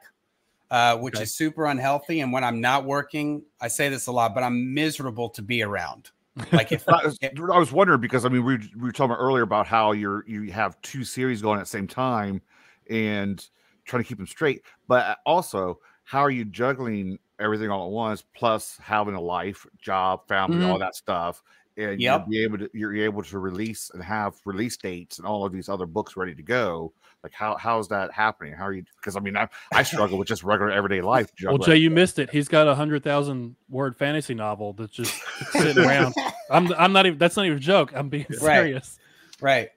uh, 0.71 0.97
which 0.97 1.15
Okay. 1.15 1.25
is 1.25 1.35
super 1.35 1.67
unhealthy. 1.67 2.21
And 2.21 2.33
when 2.33 2.45
I'm 2.45 2.61
not 2.61 2.85
working, 2.85 3.43
I 3.61 3.69
say 3.69 3.89
this 3.89 4.07
a 4.07 4.13
lot, 4.13 4.35
but 4.35 4.43
I'm 4.43 4.73
miserable 4.75 5.29
to 5.31 5.43
be 5.43 5.63
around. 5.63 6.11
Like 6.53 6.73
if 6.73 6.85
I 6.89 7.05
was, 7.05 7.19
I 7.23 7.59
was 7.59 7.73
wondering 7.73 8.01
because 8.01 8.25
I 8.25 8.29
mean 8.29 8.45
we, 8.45 8.57
we 8.77 8.83
were 8.83 8.93
talking 8.93 9.17
earlier 9.17 9.43
about 9.43 9.67
how 9.67 9.93
you're 9.93 10.25
you 10.27 10.51
have 10.53 10.81
two 10.81 11.05
series 11.05 11.43
going 11.43 11.59
at 11.59 11.65
the 11.65 11.71
same 11.71 11.87
time 11.87 12.41
and 12.89 13.47
trying 13.85 14.03
to 14.03 14.09
keep 14.09 14.19
them 14.19 14.27
straight, 14.27 14.63
but 14.89 15.19
also 15.27 15.79
how 16.05 16.21
are 16.21 16.31
you 16.31 16.45
juggling 16.45 17.19
everything 17.39 17.71
all 17.71 17.87
at 17.87 17.93
once 17.93 18.25
plus 18.35 18.77
having 18.79 19.15
a 19.15 19.21
life, 19.21 19.67
job, 19.79 20.27
family, 20.27 20.63
all 20.63 20.79
that 20.79 20.95
stuff, 20.95 21.43
and 21.77 22.01
Yep. 22.01 22.21
you'll 22.21 22.29
be 22.31 22.43
able 22.45 22.59
to 22.59 22.71
you're 22.75 22.95
able 22.97 23.23
to 23.23 23.39
release 23.39 23.91
and 23.95 24.03
have 24.03 24.35
release 24.45 24.77
dates 24.77 25.19
and 25.19 25.27
all 25.27 25.45
of 25.47 25.53
these 25.53 25.69
other 25.69 25.87
books 25.87 26.17
ready 26.17 26.35
to 26.35 26.43
go. 26.43 26.93
Like 27.23 27.33
how 27.33 27.57
how's 27.57 27.89
that 27.89 28.13
happening? 28.13 28.53
How 28.53 28.67
are 28.67 28.73
you? 28.73 28.85
Because 28.97 29.17
I 29.17 29.21
mean 29.21 29.37
I 29.37 29.49
I 29.73 29.83
struggle 29.83 30.19
with 30.19 30.29
just 30.29 30.43
regular 30.43 30.71
everyday 30.73 31.01
life. 31.15 31.31
Well. 31.43 31.59
Jay, 31.59 31.77
you 31.77 31.91
missed 31.91 32.19
it. 32.19 32.31
He's 32.31 32.49
got 32.49 32.67
a 32.69 32.75
hundred 32.75 33.05
thousand 33.05 33.57
word 33.69 33.97
fantasy 33.97 34.35
novel 34.35 34.73
that's 34.73 34.93
just 34.93 35.15
sitting 35.53 35.85
around. 35.85 36.15
I'm 36.51 36.73
I'm 36.75 36.93
not 36.93 37.07
even. 37.07 37.19
That's 37.19 37.37
not 37.37 37.47
even 37.47 37.59
a 37.59 37.61
joke. 37.61 37.93
I'm 37.95 38.09
being 38.09 38.27
Right. 38.29 38.41
serious. 38.41 38.99
Right. 39.41 39.71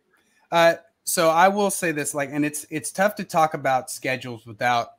Uh, 0.51 0.75
so 1.03 1.29
I 1.29 1.49
will 1.49 1.69
say 1.69 1.91
this, 1.91 2.13
like, 2.15 2.29
and 2.31 2.43
it's 2.43 2.65
it's 2.69 2.91
tough 2.91 3.15
to 3.15 3.23
talk 3.23 3.53
about 3.53 3.89
schedules 3.91 4.45
without 4.45 4.89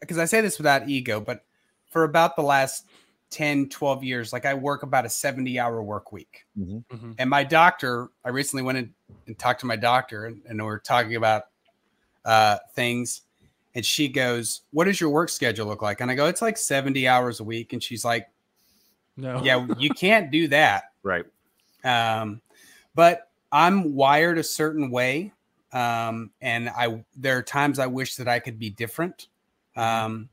because 0.00 0.18
I 0.18 0.24
say 0.24 0.40
this 0.40 0.58
without 0.58 0.88
ego, 0.88 1.20
but 1.20 1.44
for 1.90 2.04
about 2.04 2.36
the 2.36 2.42
last 2.42 2.86
10, 3.30 3.68
12 3.68 4.02
years, 4.04 4.32
like 4.32 4.44
I 4.44 4.54
work 4.54 4.82
about 4.82 5.06
a 5.06 5.08
70 5.08 5.58
hour 5.58 5.82
work 5.82 6.12
week. 6.12 6.46
Mhm. 6.58 6.84
Mhm. 6.86 7.14
And 7.18 7.30
my 7.30 7.44
doctor, 7.44 8.08
I 8.24 8.30
recently 8.30 8.62
went 8.62 8.78
in 8.78 8.94
and 9.26 9.38
talked 9.38 9.60
to 9.60 9.66
my 9.66 9.76
doctor 9.76 10.26
and, 10.26 10.42
and 10.48 10.58
we 10.58 10.64
we're 10.64 10.78
talking 10.78 11.14
about 11.16 11.44
uh, 12.24 12.58
things. 12.74 13.22
And 13.74 13.86
she 13.86 14.08
goes, 14.08 14.62
What 14.72 14.84
does 14.84 15.00
your 15.00 15.10
work 15.10 15.28
schedule 15.30 15.66
look 15.66 15.80
like? 15.80 16.00
And 16.00 16.10
I 16.10 16.14
go, 16.14 16.26
It's 16.26 16.42
like 16.42 16.58
70 16.58 17.06
hours 17.08 17.40
a 17.40 17.44
week. 17.44 17.72
And 17.72 17.82
she's 17.82 18.04
like, 18.04 18.28
No. 19.16 19.42
Yeah, 19.42 19.66
you 19.78 19.90
can't 19.90 20.30
do 20.30 20.48
that. 20.48 20.92
right. 21.02 21.24
Um, 21.84 22.42
but 22.94 23.30
I'm 23.52 23.94
wired 23.94 24.36
a 24.38 24.42
certain 24.42 24.90
way. 24.90 25.32
Um, 25.72 26.30
and 26.40 26.68
I 26.68 27.04
there 27.16 27.38
are 27.38 27.42
times 27.42 27.78
I 27.78 27.86
wish 27.86 28.16
that 28.16 28.26
I 28.28 28.40
could 28.40 28.58
be 28.58 28.70
different. 28.70 29.28
Um, 29.76 30.28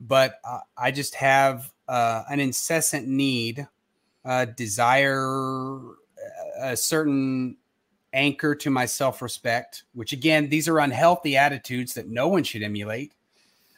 but 0.00 0.38
I, 0.44 0.60
I 0.76 0.90
just 0.90 1.14
have 1.14 1.71
uh, 1.88 2.22
an 2.30 2.40
incessant 2.40 3.06
need, 3.06 3.66
uh, 4.24 4.44
desire, 4.44 5.78
a 6.60 6.76
certain 6.76 7.56
anchor 8.12 8.54
to 8.54 8.70
my 8.70 8.86
self-respect. 8.86 9.84
Which 9.94 10.12
again, 10.12 10.48
these 10.48 10.68
are 10.68 10.78
unhealthy 10.78 11.36
attitudes 11.36 11.94
that 11.94 12.08
no 12.08 12.28
one 12.28 12.44
should 12.44 12.62
emulate. 12.62 13.12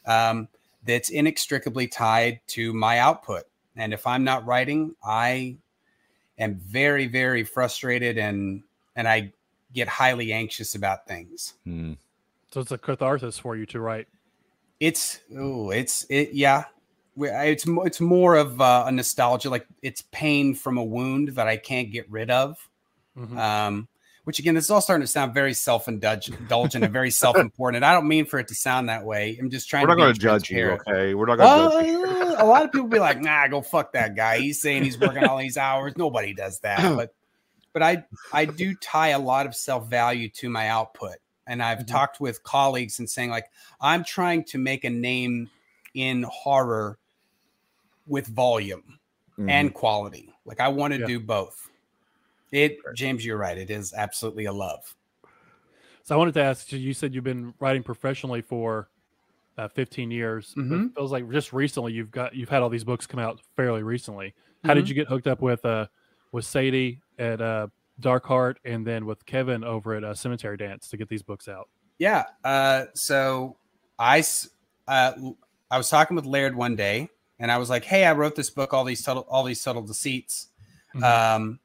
Um, 0.07 0.49
that's 0.85 1.09
inextricably 1.09 1.87
tied 1.89 2.41
to 2.49 2.75
my 2.75 2.99
output. 2.99 3.45
And 3.77 3.93
if 3.93 4.07
I'm 4.07 4.23
not 4.23 4.47
writing, 4.47 4.95
I 5.05 5.57
am 6.39 6.57
very, 6.57 7.07
very 7.07 7.45
frustrated 7.45 8.19
and 8.19 8.63
and 8.97 9.09
I 9.09 9.33
get 9.73 9.89
highly 9.89 10.33
anxious 10.33 10.75
about 10.75 11.07
things. 11.07 11.55
Hmm. 11.65 11.95
So 12.53 12.61
it's 12.61 12.71
a 12.71 12.79
catharsis 12.79 13.39
for 13.39 13.57
you 13.57 13.67
to 13.67 13.81
write. 13.81 14.07
It's 14.79 15.21
oh, 15.37 15.71
it's 15.71 16.07
it 16.09 16.33
yeah. 16.33 16.65
We- 17.17 17.31
I- 17.31 17.45
It's 17.47 17.65
it's 17.67 18.01
more 18.01 18.35
of 18.37 18.61
uh, 18.61 18.85
a 18.87 18.93
nostalgia, 18.93 19.51
like 19.51 19.67
it's 19.83 20.03
pain 20.13 20.55
from 20.55 20.79
a 20.79 20.85
wound 20.85 21.29
that 21.31 21.47
I 21.47 21.57
can't 21.57 21.91
get 21.93 22.11
rid 22.11 22.31
of. 22.31 22.57
Mhm. 23.17 23.37
Um, 23.39 23.89
which 24.25 24.39
again, 24.39 24.55
this 24.55 24.65
is 24.65 24.71
all 24.71 24.81
starting 24.81 25.03
to 25.03 25.07
sound 25.07 25.35
very 25.35 25.53
self-indulgent 25.53 26.83
and 26.83 26.91
very 26.93 27.11
self-important. 27.11 27.85
I 27.85 27.93
don't 27.93 28.09
mean 28.09 28.25
for 28.25 28.39
it 28.39 28.49
to 28.49 28.55
sound 28.55 28.89
that 28.89 29.05
way. 29.05 29.37
I'm 29.39 29.51
just 29.51 29.69
trying. 29.69 29.83
We're 29.83 29.89
not 29.95 29.99
going 29.99 30.15
to 30.15 30.19
judge 30.19 30.51
you, 30.51 30.71
okay? 30.71 31.15
We're 31.15 31.27
not 31.27 31.37
going 31.37 31.71
to 31.71 31.77
judge 31.77 31.87
you. 31.87 32.03
Well, 32.03 32.45
a 32.45 32.47
lot 32.47 32.65
of 32.65 32.73
people 32.73 32.89
be 32.89 32.99
like, 32.99 33.21
"Nah, 33.21 33.47
go 33.49 33.61
fuck 33.61 33.93
that 33.93 34.17
guy. 34.17 34.39
He's 34.39 34.61
saying 34.63 34.83
he's 34.85 34.99
working 34.99 35.25
all 35.25 35.37
these 35.39 35.59
hours. 35.59 35.93
Nobody 35.97 36.33
does 36.35 36.59
that." 36.61 36.79
But, 36.97 37.15
but 37.75 37.83
I, 37.83 38.05
I 38.33 38.45
do 38.47 38.75
tie 38.77 39.09
a 39.09 39.19
lot 39.19 39.47
of 39.47 39.55
self 39.55 39.89
value 39.91 40.29
to 40.31 40.49
my 40.49 40.69
output, 40.69 41.17
and 41.47 41.63
I've 41.63 41.81
Mhm. 41.81 41.87
talked 41.89 42.19
with 42.21 42.43
colleagues 42.45 42.99
and 43.01 43.11
saying 43.11 43.29
like, 43.31 43.47
I'm 43.81 44.05
trying 44.05 44.45
to 44.45 44.59
make 44.59 44.85
a 44.85 44.91
name 44.91 45.51
in 45.93 46.23
horror 46.25 46.99
with 48.07 48.27
volume 48.29 48.99
Mhm. 49.39 49.51
and 49.51 49.75
quality. 49.75 50.31
Like 50.45 50.61
I 50.61 50.69
want 50.69 50.93
to 50.95 51.01
Yeah. 51.01 51.07
do 51.07 51.21
both. 51.21 51.71
It, 52.53 52.79
James, 52.95 53.25
you're 53.25 53.37
right. 53.39 53.57
It 53.59 53.71
is 53.71 53.93
absolutely 53.95 54.45
a 54.45 54.53
love. 54.53 54.95
So 56.05 56.15
I 56.15 56.19
wanted 56.19 56.35
to 56.35 56.43
ask 56.43 56.71
you. 56.71 56.79
You 56.79 56.93
said 56.95 57.15
you've 57.15 57.25
been 57.25 57.55
writing 57.59 57.83
professionally 57.83 58.43
for 58.43 58.89
uh, 59.57 59.69
15 59.69 60.11
years. 60.11 60.53
but 60.57 60.65
It 60.65 60.95
feels 60.97 61.13
like 61.13 61.31
just 61.31 61.53
recently 61.53 61.93
you've 61.93 62.11
got 62.11 62.35
you've 62.35 62.49
had 62.49 62.61
all 62.63 62.69
these 62.69 62.83
books 62.85 63.07
come 63.07 63.21
out 63.21 63.41
fairly 63.57 63.83
recently. 63.85 64.35
How 64.65 64.75
did 64.75 64.85
Mhm. 64.85 64.89
you 64.89 64.95
get 64.95 65.07
hooked 65.09 65.27
up 65.29 65.41
with 65.41 65.65
uh 65.65 65.87
with 66.33 66.45
Sadie 66.45 67.01
at 67.21 67.41
uh, 67.41 67.69
Dark 68.01 68.27
Hart 68.27 68.59
and 68.65 68.85
then 68.85 69.07
with 69.07 69.25
Kevin 69.27 69.63
over 69.63 69.95
at 69.95 70.03
uh, 70.03 70.13
Cemetery 70.15 70.57
Dance 70.57 70.89
to 70.89 70.97
get 70.97 71.09
these 71.09 71.23
books 71.23 71.47
out? 71.47 71.69
Yeah. 71.99 72.25
Uh, 72.43 72.87
so 72.95 73.57
I, 74.01 74.19
s- 74.19 74.51
uh, 74.89 75.13
I 75.71 75.79
was 75.79 75.89
talking 75.89 76.17
with 76.17 76.25
Laird 76.27 76.57
one 76.57 76.75
day, 76.75 77.09
and 77.39 77.51
I 77.51 77.59
was 77.59 77.71
like, 77.71 77.85
"Hey, 77.85 78.05
I 78.05 78.13
wrote 78.13 78.37
this 78.37 78.51
book, 78.51 78.73
all 78.73 78.85
these 78.85 79.03
subtle, 79.03 79.27
all 79.29 79.45
these 79.45 79.61
subtle 79.61 79.83
deceits, 79.83 80.49
Mhm. 80.95 81.03
um, 81.03 81.59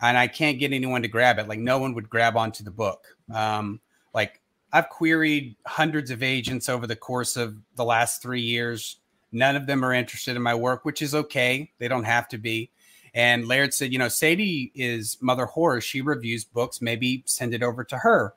and 0.00 0.18
I 0.18 0.26
can't 0.28 0.58
get 0.58 0.72
anyone 0.72 1.02
to 1.02 1.08
grab 1.08 1.38
it. 1.38 1.48
Like, 1.48 1.58
no 1.58 1.78
one 1.78 1.94
would 1.94 2.10
grab 2.10 2.36
onto 2.36 2.62
the 2.62 2.70
book. 2.70 3.16
Um, 3.32 3.80
like, 4.12 4.40
I've 4.72 4.90
queried 4.90 5.56
hundreds 5.66 6.10
of 6.10 6.22
agents 6.22 6.68
over 6.68 6.86
the 6.86 6.96
course 6.96 7.36
of 7.36 7.56
the 7.76 7.84
last 7.84 8.20
three 8.20 8.42
years. 8.42 8.98
None 9.32 9.56
of 9.56 9.66
them 9.66 9.84
are 9.84 9.94
interested 9.94 10.36
in 10.36 10.42
my 10.42 10.54
work, 10.54 10.84
which 10.84 11.00
is 11.00 11.14
okay. 11.14 11.72
They 11.78 11.88
don't 11.88 12.04
have 12.04 12.28
to 12.28 12.38
be. 12.38 12.70
And 13.14 13.48
Laird 13.48 13.72
said, 13.72 13.92
you 13.92 13.98
know, 13.98 14.08
Sadie 14.08 14.70
is 14.74 15.16
Mother 15.22 15.46
Horror. 15.46 15.80
She 15.80 16.02
reviews 16.02 16.44
books. 16.44 16.82
Maybe 16.82 17.22
send 17.24 17.54
it 17.54 17.62
over 17.62 17.82
to 17.84 17.98
her. 17.98 18.34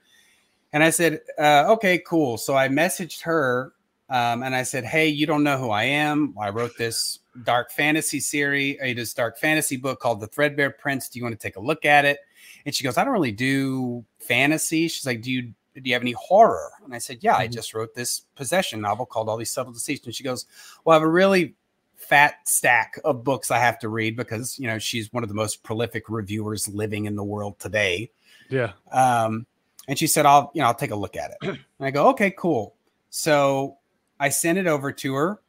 And 0.72 0.84
I 0.84 0.92
said, 0.92 1.22
uh, 1.38 1.66
okay, 1.74 1.98
cool. 1.98 2.38
So 2.38 2.56
I 2.56 2.70
messaged 2.70 3.24
her 3.24 3.74
um, 4.10 4.44
and 4.44 4.56
I 4.56 4.64
said, 4.64 4.86
hey, 4.86 5.08
you 5.08 5.26
don't 5.26 5.44
know 5.44 5.58
who 5.58 5.70
I 5.70 5.84
am. 5.84 6.36
I 6.40 6.50
wrote 6.50 6.78
this 6.78 7.20
dark 7.44 7.72
fantasy 7.72 8.20
series, 8.20 8.78
uh, 8.82 8.86
this 8.96 9.14
dark 9.14 9.38
fantasy 9.38 9.78
book 9.78 10.00
called 10.00 10.20
The 10.20 10.28
Threadbare 10.28 10.72
Prince. 10.72 11.10
Do 11.10 11.20
you 11.20 11.24
want 11.24 11.40
to 11.40 11.42
take 11.42 11.56
a 11.56 11.62
look 11.62 11.86
at 11.86 12.06
it? 12.06 12.20
And 12.66 12.74
she 12.76 12.84
goes, 12.84 12.98
I 12.98 13.04
don't 13.04 13.14
really 13.14 13.32
do 13.32 14.04
fantasy. 14.20 14.88
She's 14.88 15.06
like, 15.06 15.22
Do 15.22 15.32
you 15.32 15.54
do 15.76 15.82
you 15.88 15.94
have 15.94 16.02
any 16.02 16.12
horror? 16.14 16.72
And 16.84 16.94
I 16.94 16.98
said, 16.98 17.20
Yeah, 17.22 17.38
I 17.38 17.48
Mhm. 17.48 17.54
just 17.54 17.74
wrote 17.74 17.94
this 17.96 18.22
possession 18.36 18.82
novel 18.82 19.06
called 19.06 19.30
All 19.30 19.38
These 19.38 19.52
Subtle 19.52 19.72
Deceits. 19.72 20.06
And 20.06 20.14
she 20.14 20.24
goes, 20.24 20.46
Well, 20.84 20.94
I 20.94 20.96
have 20.98 21.04
a 21.08 21.10
really 21.12 21.56
fat 21.96 22.36
stack 22.48 23.00
of 23.04 23.24
books 23.24 23.52
I 23.52 23.60
have 23.60 23.78
to 23.80 23.90
read 23.90 24.16
because 24.16 24.58
you 24.58 24.68
know 24.68 24.80
she's 24.80 25.12
one 25.14 25.22
of 25.24 25.30
the 25.30 25.36
most 25.36 25.64
prolific 25.64 26.10
reviewers 26.10 26.68
living 26.68 27.06
in 27.06 27.16
the 27.16 27.24
world 27.24 27.60
today. 27.60 28.10
Yeah. 28.50 28.72
Um, 28.92 29.46
and 29.88 29.98
she 29.98 30.08
said, 30.08 30.26
I'll, 30.26 30.52
you 30.54 30.62
know, 30.62 30.68
I'll 30.68 30.74
take 30.76 30.92
a 30.92 30.96
look 30.96 31.16
at 31.16 31.32
it. 31.32 31.38
And 31.80 31.86
I 31.88 31.92
go, 31.92 32.10
okay, 32.10 32.32
cool. 32.38 32.76
So 33.10 33.78
I 34.20 34.30
sent 34.30 34.58
it 34.58 34.68
over 34.68 34.92
to 34.92 35.14
her 35.16 35.40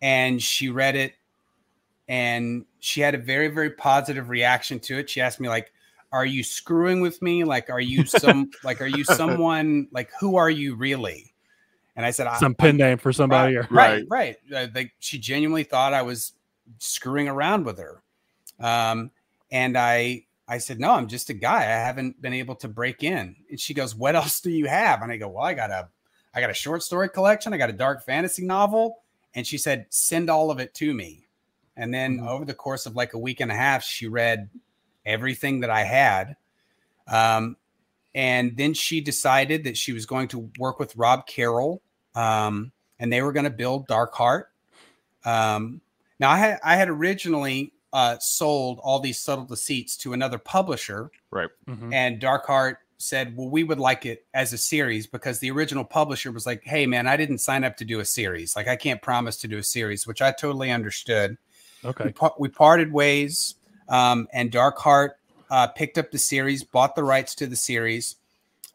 and 0.00 0.42
she 0.42 0.68
read 0.68 0.96
it 0.96 1.14
and 2.08 2.64
she 2.80 3.00
had 3.00 3.14
a 3.14 3.18
very, 3.18 3.48
very 3.48 3.70
positive 3.70 4.28
reaction 4.28 4.78
to 4.80 4.98
it. 4.98 5.08
She 5.08 5.20
asked 5.20 5.40
me, 5.40 5.48
like, 5.48 5.72
are 6.12 6.26
you 6.26 6.42
screwing 6.42 7.00
with 7.00 7.20
me? 7.22 7.44
Like, 7.44 7.70
are 7.70 7.80
you 7.80 8.04
some, 8.04 8.50
like, 8.64 8.80
are 8.80 8.86
you 8.86 9.04
someone, 9.04 9.88
like, 9.90 10.10
who 10.20 10.36
are 10.36 10.50
you 10.50 10.74
really? 10.74 11.34
And 11.96 12.04
I 12.04 12.10
said, 12.10 12.26
I, 12.26 12.38
Some 12.38 12.54
pen 12.54 12.76
name 12.76 12.98
for 12.98 13.12
somebody. 13.12 13.56
Or, 13.56 13.66
right, 13.70 14.04
right. 14.08 14.36
Uh, 14.54 14.66
like 14.74 14.92
she 14.98 15.18
genuinely 15.18 15.64
thought 15.64 15.94
I 15.94 16.02
was 16.02 16.32
screwing 16.78 17.28
around 17.28 17.64
with 17.64 17.78
her. 17.78 18.02
Um, 18.58 19.10
and 19.50 19.78
I, 19.78 20.24
I 20.46 20.58
said, 20.58 20.80
no, 20.80 20.92
I'm 20.92 21.08
just 21.08 21.30
a 21.30 21.34
guy. 21.34 21.62
I 21.62 21.64
haven't 21.64 22.20
been 22.20 22.34
able 22.34 22.56
to 22.56 22.68
break 22.68 23.02
in. 23.02 23.36
And 23.48 23.58
she 23.58 23.74
goes, 23.74 23.94
what 23.94 24.14
else 24.14 24.40
do 24.40 24.50
you 24.50 24.66
have? 24.66 25.02
And 25.02 25.10
I 25.10 25.16
go, 25.16 25.28
well, 25.28 25.44
I 25.44 25.54
got 25.54 25.70
a, 25.70 25.88
I 26.34 26.40
got 26.40 26.50
a 26.50 26.54
short 26.54 26.82
story 26.82 27.08
collection. 27.08 27.52
I 27.54 27.56
got 27.58 27.70
a 27.70 27.74
dark 27.74 28.04
fantasy 28.04 28.44
novel. 28.44 28.98
And 29.34 29.46
she 29.46 29.58
said, 29.58 29.86
send 29.90 30.30
all 30.30 30.50
of 30.50 30.58
it 30.60 30.74
to 30.74 30.92
me. 30.94 31.26
And 31.76 31.92
then 31.92 32.18
Mhm. 32.18 32.28
over 32.28 32.44
the 32.44 32.54
course 32.54 32.86
of 32.86 32.94
like 32.96 33.14
a 33.14 33.18
week 33.18 33.40
and 33.40 33.50
a 33.50 33.54
half, 33.54 33.82
she 33.82 34.06
read 34.06 34.48
everything 35.04 35.60
that 35.60 35.70
I 35.70 35.82
had. 35.84 36.36
Um, 37.06 37.56
and 38.14 38.56
then 38.56 38.74
she 38.74 39.00
decided 39.00 39.64
that 39.64 39.76
she 39.76 39.92
was 39.92 40.06
going 40.06 40.28
to 40.28 40.50
work 40.58 40.78
with 40.78 40.94
Rob 40.96 41.26
Carroll, 41.26 41.82
um, 42.14 42.70
and 43.00 43.12
they 43.12 43.22
were 43.22 43.32
going 43.32 43.44
to 43.44 43.50
build 43.50 43.88
Dark 43.88 44.14
Hart. 44.14 44.52
Um, 45.24 45.80
now, 46.20 46.30
I 46.30 46.36
had 46.38 46.60
I 46.62 46.76
had 46.76 46.88
originally 46.88 47.72
uh, 47.92 48.18
sold 48.20 48.78
all 48.82 48.98
these 49.00 49.20
subtle 49.20 49.44
deceits 49.44 49.96
to 49.98 50.12
another 50.12 50.38
publisher, 50.38 51.10
Mhm. 51.66 51.92
and 51.92 52.20
Dark 52.20 52.46
Hart 52.46 52.78
said, 52.98 53.36
"Well, 53.36 53.50
we 53.50 53.64
would 53.64 53.78
like 53.80 54.06
it 54.06 54.24
as 54.34 54.52
a 54.52 54.58
series 54.58 55.06
because 55.06 55.38
the 55.38 55.50
original 55.50 55.84
publisher 55.84 56.32
was 56.32 56.46
like, 56.46 56.62
"Hey, 56.64 56.86
man, 56.86 57.06
I 57.06 57.16
didn't 57.16 57.38
sign 57.38 57.64
up 57.64 57.76
to 57.78 57.84
do 57.84 58.00
a 58.00 58.04
series. 58.04 58.56
Like, 58.56 58.68
I 58.68 58.76
can't 58.76 59.02
promise 59.02 59.36
to 59.38 59.48
do 59.48 59.58
a 59.58 59.62
series," 59.62 60.06
which 60.06 60.22
I 60.22 60.32
totally 60.32 60.70
understood 60.70 61.36
we, 61.84 61.90
Okay. 61.90 62.12
par- 62.12 62.34
we 62.38 62.48
parted 62.48 62.92
ways 62.92 63.56
um, 63.88 64.26
and 64.32 64.50
Dark 64.50 64.78
Hart 64.78 65.18
uh, 65.50 65.66
picked 65.68 65.98
up 65.98 66.10
the 66.10 66.18
series 66.18 66.64
bought 66.64 66.96
the 66.96 67.04
rights 67.04 67.34
to 67.36 67.46
the 67.46 67.56
series 67.56 68.16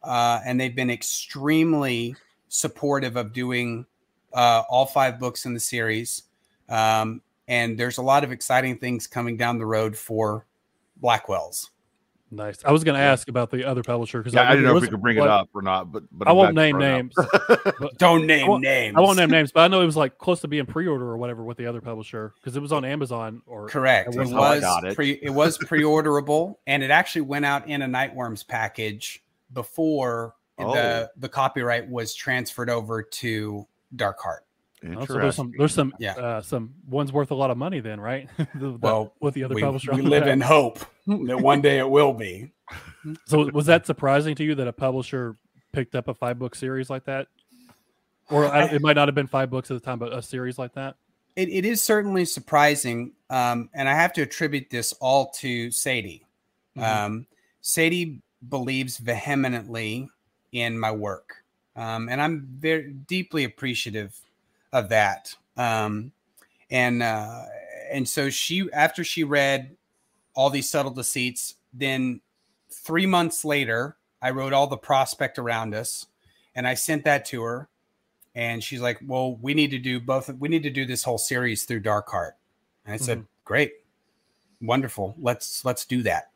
uh, 0.03 0.39
and 0.45 0.59
they've 0.59 0.75
been 0.75 0.91
extremely 0.91 2.15
supportive 2.47 3.15
of 3.15 3.33
doing 3.33 3.85
uh, 4.33 4.63
all 4.69 4.85
five 4.85 5.19
books 5.19 5.45
in 5.45 5.53
the 5.53 5.59
series 5.59 6.23
um, 6.69 7.21
and 7.47 7.79
there's 7.79 7.97
a 7.97 8.01
lot 8.03 8.23
of 8.23 8.31
exciting 8.31 8.77
things 8.77 9.07
coming 9.07 9.35
down 9.35 9.57
the 9.57 9.65
road 9.65 9.97
for 9.97 10.45
Black 10.97 11.27
Wells 11.27 11.71
Nice. 12.31 12.63
I 12.63 12.71
was 12.71 12.83
going 12.83 12.95
to 12.95 13.01
ask 13.01 13.27
about 13.27 13.49
the 13.49 13.65
other 13.65 13.81
publisher 13.81 14.19
because 14.19 14.33
Yeah, 14.33 14.47
I 14.47 14.51
didn't 14.51 14.65
know 14.65 14.77
if 14.77 14.81
we 14.83 14.87
could 14.87 15.01
bring 15.01 15.17
it 15.17 15.27
up 15.27 15.49
or 15.53 15.61
not, 15.63 15.91
but 15.91 16.03
but 16.11 16.27
I 16.27 16.31
won't 16.31 16.53
name 16.53 16.77
brought 16.77 16.83
it 16.83 16.93
names. 16.93 17.15
don't 17.97 18.27
name 18.27 18.47
won't- 18.47 18.63
names 18.63 18.95
I 18.95 18.99
won't 18.99 19.17
name 19.17 19.29
names, 19.31 19.51
but 19.51 19.61
I 19.61 19.67
know 19.67 19.81
it 19.81 19.85
was 19.85 19.97
like 19.97 20.17
close 20.19 20.41
to 20.41 20.47
being 20.47 20.65
pre-order 20.67 21.05
or 21.05 21.17
whatever 21.17 21.43
with 21.43 21.57
the 21.57 21.65
other 21.65 21.81
publisher 21.81 22.33
because 22.35 22.55
it 22.55 22.61
was 22.61 22.71
on 22.71 22.85
Amazon 22.85 23.41
or 23.47 23.67
Correct. 23.67 24.13
It 24.13 24.17
That's 24.17 24.31
how 24.31 24.41
I 24.41 24.59
was 24.59 24.83
it. 24.83 24.95
pre 24.95 25.11
it 25.21 25.31
was 25.31 25.57
pre-orderable 25.57 26.55
and 26.67 26.83
it 26.83 26.91
actually 26.91 27.21
went 27.21 27.45
out 27.45 27.67
in 27.67 27.81
a 27.81 27.87
Nightworms 27.87 28.47
package 28.47 29.23
before 29.53 30.35
oh. 30.59 30.73
the 30.73 30.79
Oh. 30.79 31.07
the 31.17 31.29
copyright 31.29 31.89
was 31.89 32.13
transferred 32.13 32.69
over 32.69 33.01
to 33.01 33.67
Dark 33.95 34.19
Hart. 34.19 34.45
Oh, 34.95 35.05
so 35.05 35.13
there's 35.13 35.35
some 35.35 35.51
there's 35.57 35.73
some 35.73 35.93
Yeah. 35.99 36.13
uh, 36.13 36.41
some 36.41 36.73
one's 36.87 37.11
worth 37.11 37.31
a 37.31 37.35
lot 37.35 37.51
of 37.51 37.57
money 37.57 37.79
then, 37.81 37.99
right? 37.99 38.29
The- 38.55 38.71
Well, 38.81 39.13
with 39.19 39.33
the 39.33 39.43
other 39.43 39.55
We, 39.55 39.61
publisher, 39.61 39.93
we 39.93 40.01
live 40.01 40.27
in 40.27 40.39
hope 40.41 40.79
that 41.07 41.39
one 41.41 41.61
day 41.61 41.79
it 41.79 41.89
will 41.89 42.13
be. 42.13 42.51
So 43.25 43.49
was 43.51 43.65
that 43.67 43.85
surprising 43.85 44.35
to 44.35 44.43
you 44.43 44.55
that 44.55 44.67
a 44.67 44.73
publisher 44.73 45.37
picked 45.71 45.95
up 45.95 46.07
a 46.09 46.13
five 46.13 46.37
book 46.37 46.53
series 46.53 46.89
like 46.89 47.05
that? 47.05 47.27
Or 48.29 48.45
I, 48.45 48.65
it 48.65 48.81
might 48.81 48.95
not 48.97 49.07
have 49.07 49.15
been 49.15 49.25
five 49.27 49.49
books 49.49 49.71
at 49.71 49.73
the 49.75 49.79
time, 49.79 49.97
but 49.99 50.13
a 50.13 50.21
series 50.21 50.59
like 50.59 50.73
that. 50.73 50.95
It, 51.35 51.49
it 51.49 51.65
is 51.65 51.81
certainly 51.81 52.25
surprising, 52.25 53.13
um, 53.29 53.69
and 53.73 53.87
I 53.87 53.93
have 53.95 54.11
to 54.13 54.21
attribute 54.21 54.69
this 54.69 54.91
all 54.99 55.29
to 55.37 55.71
Sadie. 55.71 56.25
Mhm. 56.77 56.83
Um, 56.83 57.27
Sadie 57.61 58.21
believes 58.49 58.97
vehemently 58.97 60.09
in 60.51 60.77
my 60.77 60.91
work, 60.91 61.37
um, 61.75 62.09
and 62.09 62.21
I'm 62.21 62.47
very 62.59 62.91
deeply 62.91 63.45
appreciative 63.45 64.19
of 64.71 64.89
that. 64.89 65.35
Um, 65.57 66.11
and 66.71 67.01
uh, 67.01 67.43
and 67.91 68.07
so 68.07 68.29
she, 68.29 68.71
after 68.71 69.03
she 69.03 69.23
read 69.23 69.75
all 70.35 70.49
these 70.49 70.69
subtle 70.69 70.91
deceits, 70.91 71.55
then 71.73 72.21
three 72.69 73.05
months 73.05 73.43
later, 73.43 73.97
I 74.21 74.31
wrote 74.31 74.53
all 74.53 74.67
the 74.67 74.77
prospect 74.77 75.39
around 75.39 75.73
us, 75.73 76.07
and 76.55 76.67
I 76.67 76.75
sent 76.75 77.05
that 77.05 77.25
to 77.25 77.41
her, 77.43 77.69
and 78.35 78.63
she's 78.63 78.81
like, 78.81 78.99
"Well, 79.05 79.35
we 79.37 79.53
need 79.53 79.71
to 79.71 79.79
do 79.79 79.99
both. 79.99 80.29
We 80.29 80.49
need 80.49 80.63
to 80.63 80.69
do 80.69 80.85
this 80.85 81.03
whole 81.03 81.17
series 81.17 81.65
through 81.65 81.81
Dark 81.81 82.09
Hart." 82.09 82.35
And 82.85 82.93
I 82.93 82.97
said, 82.97 83.25
"Great, 83.45 83.73
wonderful. 84.61 85.15
Let's 85.19 85.65
let's 85.65 85.85
do 85.85 86.03
that." 86.03 86.31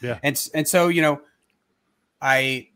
Yeah. 0.00 0.18
And 0.22 0.48
and 0.54 0.68
so 0.68 0.88
you 0.88 1.02
know, 1.02 1.20
I 2.22 2.68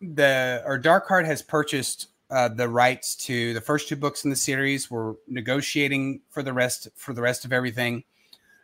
the 0.00 0.62
or 0.66 0.78
Dark 0.78 1.06
Hart 1.06 1.26
has 1.26 1.42
purchased 1.42 2.08
uh, 2.30 2.48
the 2.48 2.68
rights 2.68 3.14
to 3.14 3.54
the 3.54 3.60
first 3.60 3.88
two 3.88 3.96
books 3.96 4.24
in 4.24 4.30
the 4.30 4.36
series. 4.36 4.90
We're 4.90 5.14
negotiating 5.28 6.20
for 6.30 6.42
the 6.42 6.52
rest 6.52 6.88
for 6.96 7.12
the 7.12 7.22
rest 7.22 7.44
of 7.44 7.52
everything, 7.52 8.04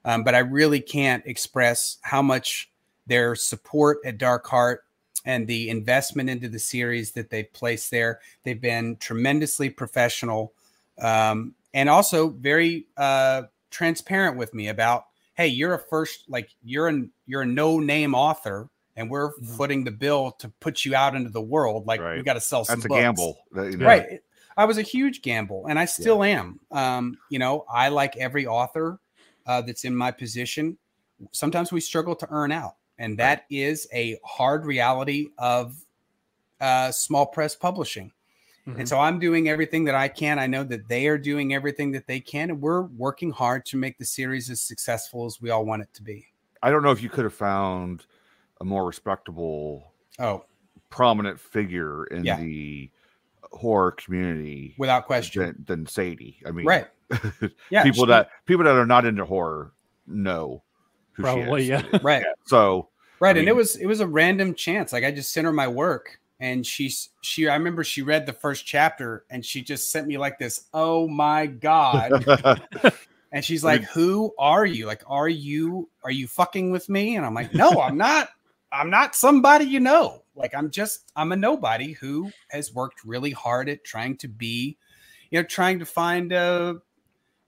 um, 0.05 0.25
but 0.25 0.35
I 0.35 0.41
really 0.41 0.81
can't 0.81 1.25
express 1.27 1.99
how 2.03 2.23
much 2.23 2.71
their 3.07 3.35
support 3.35 3.99
at 4.05 4.19
Dark 4.19 4.47
Hart 4.47 4.85
and 5.25 5.47
the 5.47 5.69
investment 5.69 6.31
into 6.31 6.49
the 6.49 6.59
series 6.59 7.13
that 7.13 7.31
they've 7.31 7.53
placed 7.53 7.91
there. 7.91 8.21
They've 8.43 8.61
been 8.61 8.97
tremendously 8.97 9.69
professional 9.69 10.53
um, 11.01 11.55
and 11.75 11.89
also 11.89 12.31
very 12.31 12.87
uh, 12.97 13.43
transparent 13.71 14.37
with 14.37 14.55
me 14.55 14.69
about, 14.69 15.07
hey, 15.35 15.49
you're 15.49 15.75
a 15.75 15.79
first, 15.79 16.25
like 16.29 16.51
you're 16.63 16.89
an 16.89 17.11
you're 17.27 17.43
a 17.43 17.47
no 17.47 17.79
name 17.79 18.15
author, 18.15 18.69
and 19.01 19.11
we're 19.11 19.32
Mhm. 19.32 19.57
footing 19.57 19.84
the 19.84 19.90
bill 19.90 20.32
to 20.32 20.48
put 20.61 20.84
you 20.84 20.94
out 20.94 21.16
into 21.16 21.30
the 21.30 21.40
world. 21.40 21.86
Like 21.86 22.01
we 22.01 22.22
got 22.22 22.34
to 22.34 22.40
sell 22.40 22.64
some. 22.64 22.80
That's 22.80 22.84
a 22.84 22.88
gamble. 22.88 23.38
that, 23.53 23.70
you 23.72 23.78
know, 23.78 23.86
Right. 23.86 24.20
I 24.57 24.66
was 24.66 24.76
a 24.76 24.82
huge 24.82 25.22
gamble, 25.22 25.66
and 25.68 25.78
I 25.78 25.86
still 25.86 26.22
am. 26.22 26.61
Um, 26.70 27.16
you 27.30 27.38
know, 27.38 27.64
I 27.72 27.88
like 27.88 28.16
every 28.18 28.46
author 28.46 29.01
uh, 29.46 29.62
that's 29.62 29.84
in 29.84 29.96
my 29.96 30.11
position. 30.11 30.76
Sometimes 31.32 31.72
we 31.72 31.80
struggle 31.80 32.14
to 32.16 32.28
earn 32.30 32.53
out, 32.53 32.76
and 32.98 33.18
that 33.18 33.44
is 33.51 33.88
a 33.92 34.18
hard 34.24 34.66
reality 34.66 35.30
of 35.38 35.74
uh, 36.61 36.92
small 36.92 37.24
press 37.26 37.57
publishing. 37.57 38.12
Mhm. 38.66 38.80
And 38.80 38.88
so 38.88 39.01
I'm 39.01 39.18
doing 39.18 39.48
everything 39.48 39.84
that 39.86 39.94
I 39.94 40.09
can. 40.09 40.38
I 40.38 40.46
know 40.46 40.62
that 40.64 40.88
they 40.88 41.07
are 41.09 41.16
doing 41.16 41.55
everything 41.55 41.90
that 41.92 42.07
they 42.07 42.20
can, 42.20 42.51
and 42.51 42.61
we're 42.61 42.82
working 42.82 43.30
hard 43.30 43.64
to 43.66 43.78
make 43.78 43.96
the 43.96 44.05
series 44.05 44.51
as 44.51 44.61
successful 44.61 45.24
as 45.24 45.40
we 45.40 45.48
all 45.48 45.64
want 45.64 45.80
it 45.80 45.88
to 45.94 46.03
be. 46.03 46.26
I 46.62 46.70
don't 46.70 46.82
know 46.82 46.90
if 46.90 47.03
you 47.03 47.09
could 47.09 47.24
have 47.24 47.32
found 47.32 48.05
a 48.61 48.65
more 48.65 48.85
respectable, 48.87 49.93
Oh, 50.19 50.45
prominent 50.91 51.39
figure 51.41 52.05
in 52.07 52.25
Yeah. 52.25 52.39
the 52.41 52.91
horror 53.53 53.93
community 53.93 54.75
without 54.79 55.07
question. 55.07 55.43
than, 55.43 55.65
than 55.67 55.87
Sadie. 55.87 56.41
I 56.47 56.51
mean, 56.51 56.67
Right. 56.67 56.87
Yeah. 57.71 57.83
people 57.83 58.05
she- 58.05 58.11
that 58.11 58.31
people 58.47 58.65
that 58.65 58.75
are 58.77 58.87
not 58.87 59.05
into 59.05 59.25
horror 59.25 59.73
know 60.07 60.63
who 61.13 61.23
Probably, 61.23 61.67
she 61.67 61.73
is. 61.73 61.83
yeah. 61.93 61.99
right. 62.03 62.25
So 62.47 62.89
Right, 63.19 63.37
I 63.37 63.41
and 63.41 63.49
it 63.49 63.55
was 63.57 63.77
it 63.77 63.87
was 63.87 64.01
a 64.01 64.07
random 64.07 64.55
chance. 64.55 64.93
Like 64.93 65.05
I 65.05 65.11
just 65.11 65.33
sent 65.33 65.45
her 65.45 65.53
my 65.53 65.69
work, 65.69 66.19
and 66.41 66.67
she's 66.67 67.11
she. 67.21 67.49
I 67.49 67.55
remember 67.55 67.85
she 67.85 68.01
read 68.01 68.25
the 68.25 68.33
first 68.33 68.65
chapter, 68.65 69.27
and 69.29 69.45
she 69.45 69.61
just 69.63 69.91
sent 69.93 70.07
me 70.07 70.17
like 70.17 70.39
this. 70.39 70.69
Oh 70.73 71.07
my 71.07 71.45
god! 71.45 72.25
and 73.33 73.45
she's 73.45 73.63
like, 73.63 73.83
"Who 73.83 74.33
are 74.39 74.65
you? 74.65 74.87
Like, 74.87 75.03
are 75.07 75.29
you 75.29 75.91
are 76.03 76.11
you 76.11 76.27
fucking 76.29 76.71
with 76.71 76.89
me?" 76.89 77.17
And 77.17 77.27
I'm 77.27 77.35
like, 77.35 77.53
"No, 77.53 77.83
I'm 77.83 77.99
not. 77.99 78.31
I'm 78.73 78.91
not 78.91 79.14
somebody 79.14 79.64
you 79.64 79.81
know. 79.81 80.23
Like, 80.35 80.55
I'm 80.55 80.71
just 80.71 81.11
I'm 81.16 81.33
a 81.33 81.37
nobody 81.37 81.93
who 81.93 82.31
has 82.51 82.73
worked 82.73 83.05
really 83.05 83.33
hard 83.33 83.68
at 83.68 83.85
trying 83.85 84.16
to 84.18 84.29
be, 84.29 84.77
you 85.31 85.41
know, 85.41 85.47
trying 85.47 85.79
to 85.81 85.85
find 85.87 86.33
uh 86.33 86.75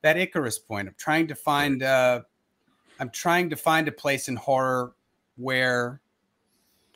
that 0.03 0.17
Icarus 0.19 0.59
point. 0.59 0.89
I'm 0.89 0.95
trying 0.99 1.29
to 1.29 1.35
find 1.35 1.83
uh 1.83 2.23
I'm 3.01 3.11
trying 3.11 3.51
to 3.51 3.57
find 3.57 3.89
a 3.89 3.93
place 3.93 4.29
in 4.29 4.37
horror 4.37 4.93
where 5.37 6.01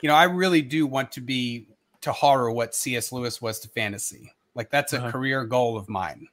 you 0.02 0.08
know 0.08 0.14
I 0.14 0.24
really 0.24 0.62
do 0.62 0.86
want 0.86 1.12
to 1.12 1.20
be 1.20 1.68
to 2.02 2.12
horror 2.12 2.50
what 2.52 2.74
C.S. 2.74 3.12
Lewis 3.12 3.40
was 3.40 3.58
to 3.60 3.68
fantasy. 3.68 4.32
Like 4.54 4.70
that's 4.70 4.92
a 4.92 4.98
Uh-huh. 4.98 5.10
career 5.12 5.44
goal 5.44 5.76
of 5.76 5.88
mine, 5.88 6.28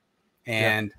and 0.47 0.91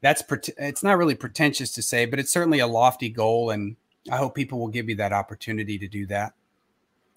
that's 0.00 0.22
pret- 0.22 0.48
it's 0.58 0.82
not 0.82 0.98
really 0.98 1.14
pretentious 1.14 1.72
to 1.74 1.82
say, 1.82 2.06
but 2.06 2.18
it's 2.18 2.32
certainly 2.32 2.58
a 2.58 2.66
lofty 2.66 3.08
goal. 3.08 3.50
And 3.50 3.76
I 4.10 4.16
hope 4.16 4.34
people 4.34 4.58
will 4.58 4.68
give 4.68 4.88
you 4.88 4.96
that 4.96 5.12
opportunity 5.12 5.78
to 5.78 5.88
do 5.88 6.06
that. 6.06 6.34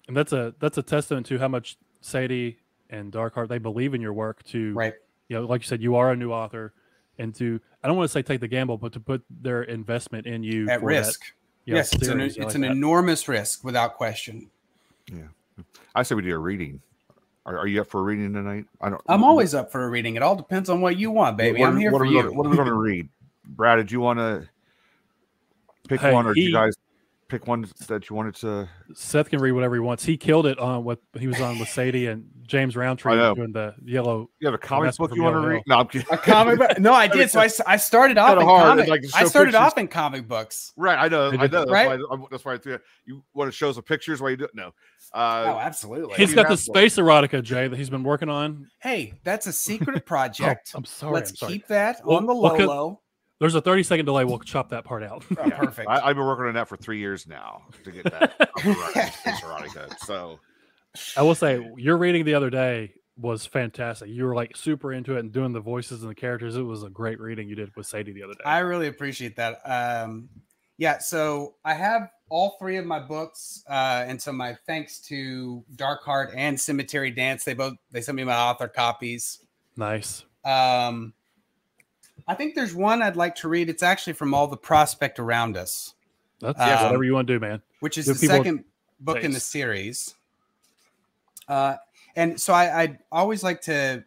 And 0.08 0.16
that's 0.16 0.32
a 0.32 0.54
that's 0.60 0.78
a 0.78 0.82
testament 0.82 1.26
to 1.26 1.38
how 1.38 1.48
much 1.48 1.76
Sadie 2.00 2.58
and 2.90 3.10
Dark 3.10 3.34
Hart 3.34 3.48
they 3.48 3.58
believe 3.58 3.94
in 3.94 4.00
your 4.00 4.12
work. 4.12 4.42
To 4.44 4.72
Right. 4.74 4.94
you 5.28 5.36
know, 5.36 5.46
like 5.46 5.62
you 5.62 5.66
said, 5.66 5.82
you 5.82 5.96
are 5.96 6.12
a 6.12 6.16
new 6.16 6.32
author, 6.32 6.72
and 7.18 7.34
to 7.36 7.60
I 7.82 7.88
don't 7.88 7.96
want 7.96 8.08
to 8.08 8.12
say 8.12 8.22
take 8.22 8.40
the 8.40 8.48
gamble, 8.48 8.76
but 8.78 8.92
to 8.92 9.00
put 9.00 9.22
their 9.42 9.62
investment 9.64 10.26
in 10.26 10.42
you 10.42 10.68
At 10.70 10.80
for 10.80 10.92
that, 10.92 10.98
risk. 10.98 11.22
you 11.64 11.72
know, 11.74 11.78
yes, 11.78 11.92
it's 11.92 12.06
an 12.08 12.20
it's 12.20 12.38
like 12.38 12.54
an 12.54 12.64
enormous 12.64 13.26
risk 13.26 13.64
without 13.64 13.94
question. 13.94 14.48
Yeah, 15.12 15.22
I 15.94 16.02
say 16.04 16.14
we 16.14 16.22
do 16.22 16.34
a 16.34 16.38
reading. 16.38 16.80
Are, 17.44 17.58
are 17.58 17.66
you 17.66 17.80
up 17.80 17.88
for 17.88 18.00
a 18.00 18.02
reading 18.04 18.32
tonight? 18.32 18.66
I 18.80 18.90
don't. 18.90 19.00
I'm 19.08 19.22
always 19.24 19.54
up 19.54 19.70
for 19.72 19.84
a 19.84 19.88
reading. 19.88 20.16
It 20.16 20.22
all 20.22 20.34
depends 20.36 20.68
on 20.70 20.80
what 20.80 20.96
you 20.98 21.10
want, 21.10 21.36
baby. 21.36 21.60
What, 21.60 21.68
I'm 21.70 21.76
here 21.78 21.90
what 21.92 21.98
for 21.98 22.04
are 22.04 22.08
we 22.08 22.14
you. 22.14 22.22
Gonna, 22.22 22.32
what 22.34 22.46
are 22.46 22.50
we 22.50 22.56
going 22.56 22.68
to 22.68 22.74
read? 22.74 23.08
Brad, 23.44 23.78
did 23.78 23.90
you 23.92 24.00
want 24.00 24.18
to 24.18 24.48
pick 25.88 26.00
Hey, 26.00 26.12
one, 26.12 26.26
or 26.26 26.34
did 26.34 26.40
he- 26.40 26.46
you 26.48 26.52
guys 26.52 26.74
pick 27.28 27.46
one 27.46 27.66
that 27.88 28.08
you 28.08 28.16
wanted 28.16 28.34
to? 28.36 28.68
Seth 28.94 29.30
can 29.30 29.40
read 29.40 29.52
whatever 29.52 29.74
he 29.74 29.80
wants. 29.80 30.04
He 30.04 30.16
killed 30.16 30.46
it 30.46 30.58
on 30.58 30.84
what 30.84 31.00
he 31.18 31.26
was 31.26 31.40
on 31.40 31.58
with 31.58 31.68
Sadie 31.68 32.06
and 32.06 32.24
James 32.46 32.76
Roundtree 32.76 33.12
I 33.14 33.16
know. 33.16 33.34
doing 33.34 33.52
the 33.52 33.74
yellow. 33.84 34.30
You 34.40 34.46
have 34.46 34.54
a 34.54 34.58
comic 34.58 34.96
book 34.96 35.14
you 35.14 35.22
want 35.22 35.34
to 35.34 35.40
read? 35.48 35.62
No, 35.66 35.78
I'm 35.78 35.88
kidding. 35.88 36.06
A 36.12 36.16
comic 36.18 36.58
book? 36.58 36.78
No, 36.78 36.92
I 36.92 37.06
did. 37.08 37.30
So 37.30 37.40
I, 37.40 37.46
s- 37.46 37.60
I 37.66 37.76
started 37.76 38.18
off 38.18 38.38
in 38.38 38.44
hard, 38.44 38.62
comic. 38.78 38.88
like, 38.88 39.04
I 39.14 39.24
started 39.24 39.52
pictures. 39.52 39.54
off 39.54 39.78
in 39.78 39.88
comic 39.88 40.28
books. 40.28 40.72
Right, 40.76 40.96
I 40.96 41.08
know, 41.08 41.28
I 41.28 41.30
did- 41.32 41.40
know. 41.52 41.58
That's, 41.60 41.70
Right? 41.70 41.98
why, 41.98 42.06
I'm, 42.12 42.24
that's 42.30 42.44
why 42.44 42.54
I 42.54 42.58
threw 42.58 42.74
it. 42.74 42.82
You 43.04 43.24
want 43.34 43.48
to 43.48 43.52
show 43.56 43.72
some 43.72 43.82
pictures 43.82 44.20
while 44.20 44.30
you 44.30 44.36
do 44.36 44.44
it? 44.44 44.52
No. 44.54 44.72
oh, 45.14 45.20
Uh, 45.20 45.58
absolutely. 45.62 46.14
He's 46.16 46.34
got 46.34 46.48
the 46.48 46.56
space 46.56 46.96
erotica, 46.96 47.42
Jay, 47.42 47.66
that 47.68 47.76
he's 47.76 47.90
been 47.90 48.04
working 48.04 48.28
on. 48.28 48.68
hey, 48.80 49.14
that's 49.24 49.46
a 49.46 49.52
secret 49.52 49.96
Oh, 49.96 50.00
project. 50.00 50.72
I'm 50.74 50.84
sorry. 50.84 51.14
Let's 51.14 51.30
I'm 51.30 51.36
sorry. 51.36 51.52
keep 51.54 51.66
that 51.68 52.00
Well, 52.04 52.16
on 52.18 52.26
the 52.26 52.34
well, 52.34 52.42
low 52.42 52.56
'cause- 52.56 52.66
low. 52.66 53.00
There's 53.38 53.54
a 53.54 53.60
30 53.60 53.82
second 53.82 54.06
delay. 54.06 54.24
We'll 54.24 54.38
chop 54.38 54.70
that 54.70 54.84
part 54.84 55.02
out. 55.02 55.24
Oh, 55.38 55.50
perfect. 55.50 55.88
I, 55.88 56.00
I've 56.00 56.16
been 56.16 56.24
working 56.24 56.46
on 56.46 56.54
that 56.54 56.68
for 56.68 56.76
three 56.76 56.98
years 56.98 57.26
now 57.26 57.62
to 57.84 57.90
get 57.90 58.04
that. 58.04 58.22
up 58.40 58.64
and 58.64 58.74
Erotica. 58.74 59.98
So 59.98 60.40
I 61.16 61.22
will 61.22 61.34
say 61.34 61.70
your 61.76 61.96
reading 61.98 62.24
the 62.24 62.34
other 62.34 62.50
day 62.50 62.94
was 63.18 63.46
fantastic. 63.46 64.08
You 64.08 64.24
were 64.24 64.34
like 64.34 64.56
super 64.56 64.92
into 64.92 65.16
it 65.16 65.20
and 65.20 65.32
doing 65.32 65.52
the 65.52 65.60
voices 65.60 66.02
and 66.02 66.10
the 66.10 66.14
characters. 66.14 66.56
It 66.56 66.62
was 66.62 66.82
a 66.82 66.90
great 66.90 67.20
reading 67.20 67.48
you 67.48 67.54
did 67.54 67.70
with 67.76 67.86
Sadie 67.86 68.12
the 68.12 68.22
other 68.22 68.34
day. 68.34 68.44
I 68.44 68.60
really 68.60 68.86
appreciate 68.88 69.36
that. 69.36 69.60
Um, 69.64 70.28
yeah, 70.78 70.98
so 70.98 71.54
I 71.64 71.74
have 71.74 72.10
all 72.28 72.56
three 72.58 72.76
of 72.76 72.84
my 72.84 72.98
books, 72.98 73.62
uh, 73.68 74.04
and 74.06 74.20
so 74.20 74.32
my 74.32 74.56
thanks 74.66 74.98
to 75.00 75.64
Dark 75.74 76.04
Hart 76.04 76.32
and 76.36 76.60
Cemetery 76.60 77.10
Dance. 77.10 77.44
They 77.44 77.54
both 77.54 77.74
they 77.90 78.02
sent 78.02 78.16
me 78.16 78.24
my 78.24 78.36
author 78.36 78.68
copies. 78.68 79.40
nice. 79.76 80.24
Um, 80.44 81.14
I 82.28 82.34
think 82.34 82.54
there's 82.54 82.74
one 82.74 83.02
I'd 83.02 83.16
like 83.16 83.36
to 83.36 83.48
read. 83.48 83.68
It's 83.68 83.82
actually 83.82 84.14
from 84.14 84.34
all 84.34 84.46
the 84.48 84.56
prospect 84.56 85.18
around 85.18 85.56
us, 85.56 85.94
That's 86.40 86.58
Um, 86.60 86.84
whatever 86.84 87.04
you 87.04 87.14
want 87.14 87.28
to 87.28 87.34
do, 87.34 87.40
man. 87.40 87.62
which 87.80 87.96
is 87.96 88.06
Give 88.06 88.20
the 88.20 88.26
second 88.26 88.64
book 89.00 89.22
in 89.22 89.30
the 89.32 89.40
series. 89.40 90.14
Uh, 91.48 91.76
and 92.16 92.40
so 92.40 92.52
I, 92.52 92.82
I 92.82 92.98
always 93.12 93.42
like 93.42 93.60
to 93.62 94.04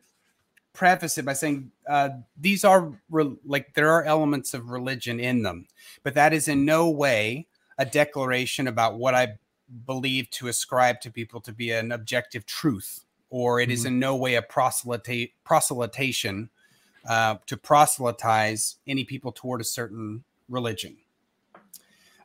preface 0.74 1.18
it 1.18 1.26
by 1.26 1.34
saying 1.34 1.72
uh, 1.90 2.10
these 2.38 2.64
are 2.66 2.92
re- 3.10 3.38
like 3.46 3.74
there 3.74 3.92
are 3.92 4.04
elements 4.04 4.54
of 4.54 4.70
religion 4.70 5.20
in 5.20 5.44
them, 5.44 5.68
but 6.04 6.14
that 6.16 6.34
is 6.34 6.48
in 6.48 6.66
no 6.66 6.90
way 6.90 7.48
a 7.78 7.86
declaration 7.86 8.68
about 8.68 8.98
what 8.98 9.16
I 9.16 9.38
believe 9.86 10.30
to 10.32 10.48
ascribe 10.48 11.00
to 11.02 11.12
people 11.12 11.40
to 11.42 11.54
be 11.54 11.72
an 11.72 11.92
objective 11.92 12.46
truth, 12.46 13.06
or 13.30 13.60
it 13.62 13.72
is 13.72 13.86
in 13.86 14.00
no 14.00 14.16
way 14.16 14.36
a 14.36 14.42
proselytate 14.42 15.34
proselytation 15.44 16.50
uh, 17.08 17.36
to 17.45 17.58
proselytize 17.58 18.78
any 18.88 19.04
people 19.04 19.32
toward 19.32 19.62
a 19.62 19.64
certain 19.64 20.24
religion. 20.50 20.97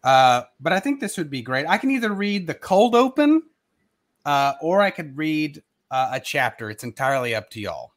Uh, 0.03 0.43
but 0.61 0.73
I 0.73 0.81
think 0.81 1.01
this 1.01 1.17
would 1.17 1.31
be 1.31 1.43
great. 1.43 1.67
I 1.67 1.79
can 1.79 1.91
either 1.91 2.13
read 2.13 2.47
the 2.47 2.55
cold 2.55 2.95
open, 2.95 3.43
uh, 4.25 4.55
or 4.61 4.81
I 4.81 4.91
could 4.91 5.17
read 5.17 5.63
uh, 5.91 6.11
a 6.13 6.21
chapter. 6.21 6.71
It's 6.71 6.85
entirely 6.85 7.35
up 7.35 7.51
to 7.51 7.61
y'all. 7.61 7.93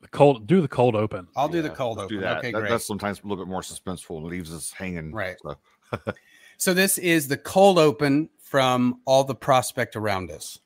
The 0.00 0.08
cold, 0.08 0.46
do 0.46 0.60
the 0.60 0.68
cold 0.68 0.94
open. 0.94 1.26
I'll 1.34 1.48
do 1.48 1.60
the 1.62 1.70
cold 1.70 1.98
open. 1.98 2.16
Do 2.16 2.20
that. 2.20 2.38
Okay, 2.38 2.52
That- 2.52 2.60
great. 2.60 2.70
That's 2.70 2.86
sometimes 2.86 3.20
a 3.20 3.22
little 3.26 3.44
bit 3.44 3.50
more 3.50 3.62
suspenseful 3.62 4.18
and 4.18 4.26
leaves 4.26 4.52
us 4.52 4.70
hanging. 4.70 5.12
Right. 5.12 5.36
So, 5.42 5.56
So 6.58 6.74
this 6.74 6.98
is 6.98 7.28
the 7.28 7.36
cold 7.36 7.78
open 7.78 8.30
from 8.40 9.00
all 9.04 9.22
the 9.22 9.34
prospect 9.34 9.94
around 9.94 10.32
us. 10.32 10.58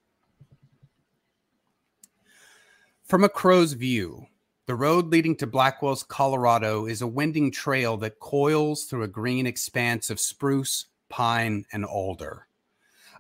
From 3.05 3.24
a 3.24 3.28
crow's 3.28 3.74
view, 3.74 4.26
the 4.73 4.77
road 4.77 5.09
leading 5.09 5.37
to 5.37 5.47
Black 5.47 5.83
Wells, 5.83 6.03
Colorado 6.03 6.87
is 6.87 7.03
a 7.03 7.07
winding 7.07 7.51
trail 7.51 7.99
that 7.99 8.20
coils 8.20 8.85
through 8.85 9.03
a 9.03 9.07
green 9.07 9.47
expanse 9.47 10.09
of 10.09 10.18
spruce, 10.18 10.87
pine, 11.11 11.66
and 11.75 11.85
alder. 11.85 12.47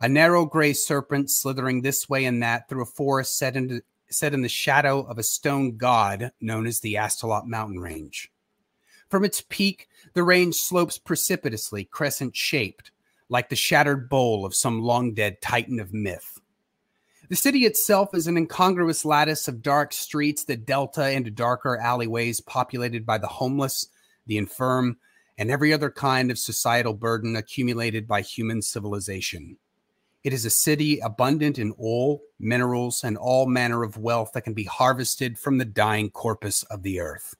A 0.00 0.08
narrow 0.08 0.46
gray 0.46 0.72
serpent 0.72 1.30
slithering 1.30 1.82
this 1.82 2.08
way 2.08 2.24
and 2.24 2.42
that 2.42 2.70
through 2.70 2.84
a 2.84 2.86
forest 2.86 3.36
set 3.36 3.54
in, 3.54 3.82
set 4.08 4.32
in 4.32 4.40
the 4.40 4.48
shadow 4.48 5.00
of 5.00 5.18
a 5.18 5.22
stone 5.22 5.76
god 5.76 6.32
known 6.40 6.66
as 6.66 6.80
the 6.80 6.94
Astalot 6.94 7.44
Mountain 7.44 7.80
Range. 7.80 8.32
From 9.10 9.22
its 9.22 9.42
peak, 9.42 9.88
the 10.14 10.22
range 10.22 10.54
slopes 10.54 10.96
precipitously, 10.96 11.84
crescent 11.84 12.34
shaped, 12.34 12.92
like 13.28 13.50
the 13.50 13.56
shattered 13.56 14.08
bowl 14.08 14.46
of 14.46 14.54
some 14.54 14.80
long 14.80 15.12
dead 15.12 15.42
titan 15.42 15.80
of 15.80 15.92
myth. 15.92 16.40
The 17.28 17.36
city 17.36 17.64
itself 17.64 18.14
is 18.14 18.26
an 18.26 18.36
incongruous 18.36 19.04
lattice 19.04 19.48
of 19.48 19.62
dark 19.62 19.92
streets 19.92 20.44
that 20.44 20.66
delta 20.66 21.10
into 21.10 21.30
darker 21.30 21.78
alleyways 21.78 22.40
populated 22.40 23.06
by 23.06 23.18
the 23.18 23.28
homeless, 23.28 23.86
the 24.26 24.36
infirm, 24.36 24.98
and 25.38 25.50
every 25.50 25.72
other 25.72 25.90
kind 25.90 26.30
of 26.30 26.38
societal 26.38 26.94
burden 26.94 27.36
accumulated 27.36 28.06
by 28.06 28.20
human 28.20 28.60
civilization. 28.60 29.56
It 30.24 30.32
is 30.32 30.44
a 30.44 30.50
city 30.50 31.00
abundant 31.00 31.58
in 31.58 31.74
oil, 31.80 32.20
minerals, 32.38 33.02
and 33.02 33.16
all 33.16 33.46
manner 33.46 33.82
of 33.82 33.96
wealth 33.96 34.32
that 34.34 34.42
can 34.42 34.54
be 34.54 34.64
harvested 34.64 35.38
from 35.38 35.58
the 35.58 35.64
dying 35.64 36.10
corpus 36.10 36.62
of 36.64 36.82
the 36.82 37.00
earth. 37.00 37.34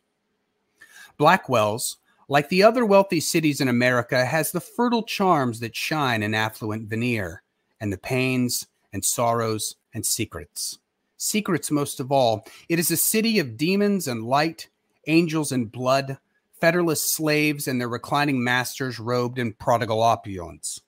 Black 1.16 1.48
Wells, 1.48 1.98
like 2.28 2.48
the 2.48 2.62
other 2.62 2.86
wealthy 2.86 3.20
cities 3.20 3.60
in 3.60 3.68
America, 3.68 4.24
has 4.24 4.50
the 4.50 4.60
fertile 4.60 5.02
charms 5.02 5.60
that 5.60 5.76
shine 5.76 6.22
in 6.22 6.34
affluent 6.34 6.88
veneer, 6.88 7.42
and 7.80 7.92
the 7.92 7.98
pains 7.98 8.66
and 8.92 9.04
sorrows 9.04 9.76
and 9.94 10.04
secrets. 10.04 10.78
Secrets, 11.16 11.70
most 11.70 12.00
of 12.00 12.10
all. 12.10 12.44
It 12.68 12.78
is 12.78 12.90
a 12.90 12.96
city 12.96 13.38
of 13.38 13.56
demons 13.56 14.08
and 14.08 14.24
light, 14.24 14.68
angels 15.06 15.52
and 15.52 15.70
blood, 15.70 16.18
fetterless 16.60 17.12
slaves 17.12 17.66
and 17.66 17.80
their 17.80 17.88
reclining 17.88 18.42
masters 18.42 18.98
robed 18.98 19.38
in 19.38 19.52
prodigal 19.52 20.02
opulence. 20.02 20.80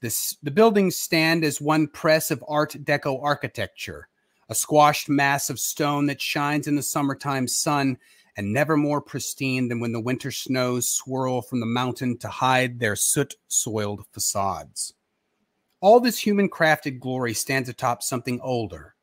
This, 0.00 0.36
the 0.42 0.50
buildings 0.50 0.96
stand 0.96 1.44
as 1.44 1.60
one 1.60 1.88
press 1.88 2.30
of 2.30 2.44
Art 2.46 2.72
Deco 2.84 3.22
architecture, 3.22 4.08
a 4.48 4.54
squashed 4.54 5.08
mass 5.08 5.50
of 5.50 5.58
stone 5.58 6.06
that 6.06 6.20
shines 6.20 6.68
in 6.68 6.76
the 6.76 6.82
summertime 6.82 7.48
sun 7.48 7.98
and 8.36 8.52
never 8.52 8.76
more 8.76 9.00
pristine 9.00 9.66
than 9.66 9.80
when 9.80 9.92
the 9.92 10.00
winter 10.00 10.30
snows 10.30 10.88
swirl 10.88 11.42
from 11.42 11.58
the 11.58 11.66
mountain 11.66 12.16
to 12.18 12.28
hide 12.28 12.78
their 12.78 12.94
soot 12.94 13.34
soiled 13.48 14.04
facades. 14.12 14.94
All 15.80 16.00
this 16.00 16.18
human 16.18 16.48
crafted 16.48 16.98
glory 16.98 17.34
stands 17.34 17.68
atop 17.68 18.02
something 18.02 18.40
older, 18.40 18.96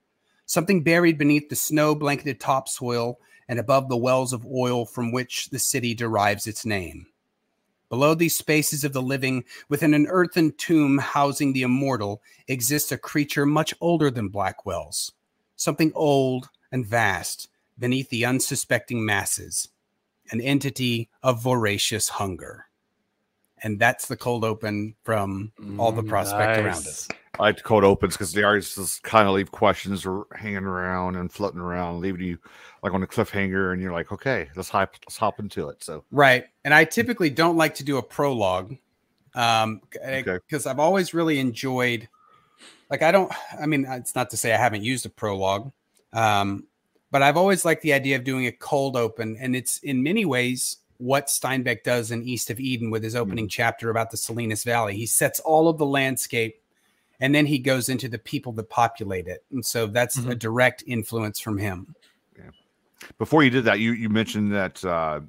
something 0.46 0.84
buried 0.84 1.18
beneath 1.18 1.48
the 1.48 1.56
snow 1.56 1.96
blanketed 1.96 2.42
topsoil 2.42 3.18
and 3.48 3.60
above 3.60 3.88
the 3.88 3.96
wells 3.96 4.34
of 4.34 4.46
oil 4.46 4.86
from 4.86 5.14
which 5.14 5.50
the 5.52 5.60
city 5.60 5.94
derives 5.94 6.48
its 6.48 6.66
name. 6.66 7.08
Below 7.88 8.14
these 8.14 8.38
spaces 8.38 8.84
of 8.84 8.92
the 8.92 9.02
living, 9.02 9.46
within 9.70 9.94
an 9.94 10.08
earthen 10.08 10.52
tomb 10.58 10.98
housing 10.98 11.54
the 11.54 11.62
immortal, 11.62 12.22
exists 12.50 12.92
a 12.92 12.98
creature 12.98 13.46
much 13.46 13.74
older 13.80 14.12
than 14.12 14.28
Black 14.28 14.66
Wells, 14.66 15.14
something 15.56 15.94
old 15.96 16.50
and 16.74 16.86
vast 16.86 17.48
beneath 17.80 18.10
the 18.10 18.26
unsuspecting 18.26 19.06
masses, 19.06 19.70
an 20.30 20.42
entity 20.42 21.10
of 21.24 21.42
voracious 21.42 22.10
hunger. 22.10 22.66
And 23.66 23.80
that's 23.80 24.08
the 24.08 24.16
cold 24.16 24.46
open 24.46 24.96
from 25.04 25.52
all 25.80 25.92
the 25.92 26.04
Mm, 26.04 26.08
prospect 26.08 26.58
around 26.58 26.88
us. 26.88 27.10
I 27.40 27.44
like 27.44 27.58
to 27.58 27.64
code 27.64 27.84
opens 27.84 28.14
because 28.14 28.32
the 28.32 28.44
artists 28.44 28.76
just 28.76 29.04
kind 29.04 29.28
of 29.28 29.34
leave 29.34 29.52
questions 29.52 30.06
or 30.06 30.28
hanging 30.36 30.64
around 30.64 31.16
and 31.18 31.32
floating 31.32 31.60
around, 31.60 32.00
leaving 32.00 32.22
you 32.22 32.38
like 32.84 32.94
on 32.94 33.04
a 33.04 33.08
cliffhanger, 33.08 33.74
and 33.74 33.82
you're 33.82 33.92
like, 33.92 34.12
okay, 34.12 34.50
let's 34.56 34.70
hop, 34.70 34.96
let's 35.06 35.18
hop 35.18 35.40
into 35.40 35.68
it. 35.70 35.84
So 35.84 36.06
Right. 36.12 36.46
And 36.64 36.74
I 36.74 36.86
typically 36.86 37.30
don't 37.30 37.58
like 37.58 37.76
to 37.76 37.84
do 37.84 37.98
a 37.98 38.04
prologue 38.04 38.76
um 39.34 39.82
Okay. 40.14 40.40
because 40.48 40.66
I've 40.66 40.80
always 40.80 41.14
really 41.14 41.40
enjoyed 41.40 42.08
like 42.90 43.02
I 43.02 43.12
don't 43.12 43.32
I 43.60 43.66
mean 43.66 43.86
it's 43.90 44.16
not 44.16 44.30
to 44.30 44.38
say 44.38 44.54
I 44.54 44.58
haven't 44.58 44.84
used 44.84 45.06
a 45.06 45.10
prologue 45.10 45.72
um 46.14 46.68
but 47.12 47.22
I've 47.22 47.36
always 47.36 47.66
liked 47.66 47.82
the 47.82 47.94
idea 47.94 48.16
of 48.16 48.24
doing 48.24 48.46
a 48.46 48.52
cold 48.54 48.96
open 48.96 49.36
and 49.40 49.56
it's 49.56 49.80
in 49.80 50.04
many 50.04 50.24
ways 50.24 50.78
what 50.98 51.28
Steinbeck 51.28 51.84
does 51.84 52.12
in 52.12 52.24
East 52.24 52.50
of 52.50 52.60
Eden 52.60 52.90
with 52.90 53.04
his 53.04 53.14
hmm. 53.14 53.20
opening 53.20 53.48
chapter 53.48 53.90
about 53.90 54.12
the 54.12 54.18
Salinas 54.18 54.64
Valley. 54.64 54.96
He 54.96 55.06
sets 55.06 55.40
all 55.40 55.68
of 55.68 55.78
the 55.78 55.86
landscape 55.86 56.62
and 57.20 57.34
then 57.34 57.46
he 57.46 57.60
goes 57.60 57.90
into 57.90 58.08
the 58.08 58.18
people 58.18 58.52
that 58.54 58.70
populate 58.70 59.28
it. 59.28 59.44
And 59.52 59.66
so 59.66 59.88
that's 59.88 60.18
a 60.18 60.22
mm-hmm. 60.22 60.32
direct 60.32 60.84
influence 60.86 61.40
from 61.40 61.58
him. 61.58 61.96
before 63.18 63.44
you 63.44 63.50
did 63.50 63.64
that, 63.66 63.80
you 63.80 63.94
you 63.94 64.10
mentioned 64.10 64.54
that 64.54 64.84
uh, 64.84 65.22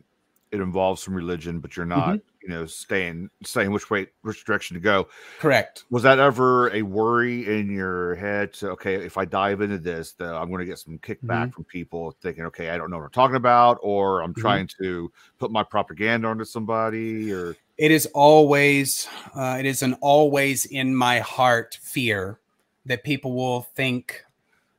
it 0.51 0.61
involves 0.61 1.03
some 1.03 1.15
religion, 1.15 1.61
but 1.61 1.77
you're 1.77 1.87
not 1.87 2.09
mm-hmm. 2.09 2.36
You 2.47 2.55
know, 2.55 2.65
staying 2.67 3.29
saying 3.45 3.73
which 3.73 3.91
way, 3.91 4.07
which 4.23 4.45
direction 4.45 4.75
to 4.75 4.81
go. 4.81 5.09
Correct. 5.41 5.85
Was 5.91 6.03
that 6.05 6.19
ever 6.19 6.73
a 6.75 6.83
worry 6.83 7.59
in 7.59 7.71
your 7.71 8.15
head? 8.15 8.53
To 8.55 8.71
okay, 8.71 8.95
if 8.95 9.19
I 9.19 9.25
dive 9.25 9.61
into 9.61 9.79
this, 9.79 10.13
the, 10.13 10.27
I'm 10.27 10.49
going 10.49 10.61
to 10.61 10.65
get 10.65 10.79
some 10.79 10.99
kickback 10.99 11.19
Mm-hmm. 11.27 11.51
from 11.51 11.65
people 11.65 12.17
thinking, 12.23 12.45
okay, 12.47 12.71
I 12.71 12.79
don't 12.79 12.91
know 12.91 12.99
what 12.99 13.05
I'm 13.05 13.11
talking 13.11 13.37
about, 13.37 13.79
or 13.83 14.23
I'm 14.23 14.33
Mhm. 14.33 14.41
trying 14.41 14.69
to 14.81 15.11
put 15.39 15.51
my 15.51 15.65
propaganda 15.65 16.29
onto 16.29 16.45
somebody, 16.45 17.33
or 17.33 17.57
it 17.79 17.91
is 17.91 18.07
always 18.15 19.09
uh, 19.35 19.57
it 19.59 19.67
is 19.67 19.83
an 19.83 19.95
always 20.01 20.67
in 20.67 20.95
my 20.95 21.19
heart 21.19 21.79
fear 21.83 22.39
that 22.85 23.03
people 23.03 23.35
will 23.35 23.63
think 23.63 24.25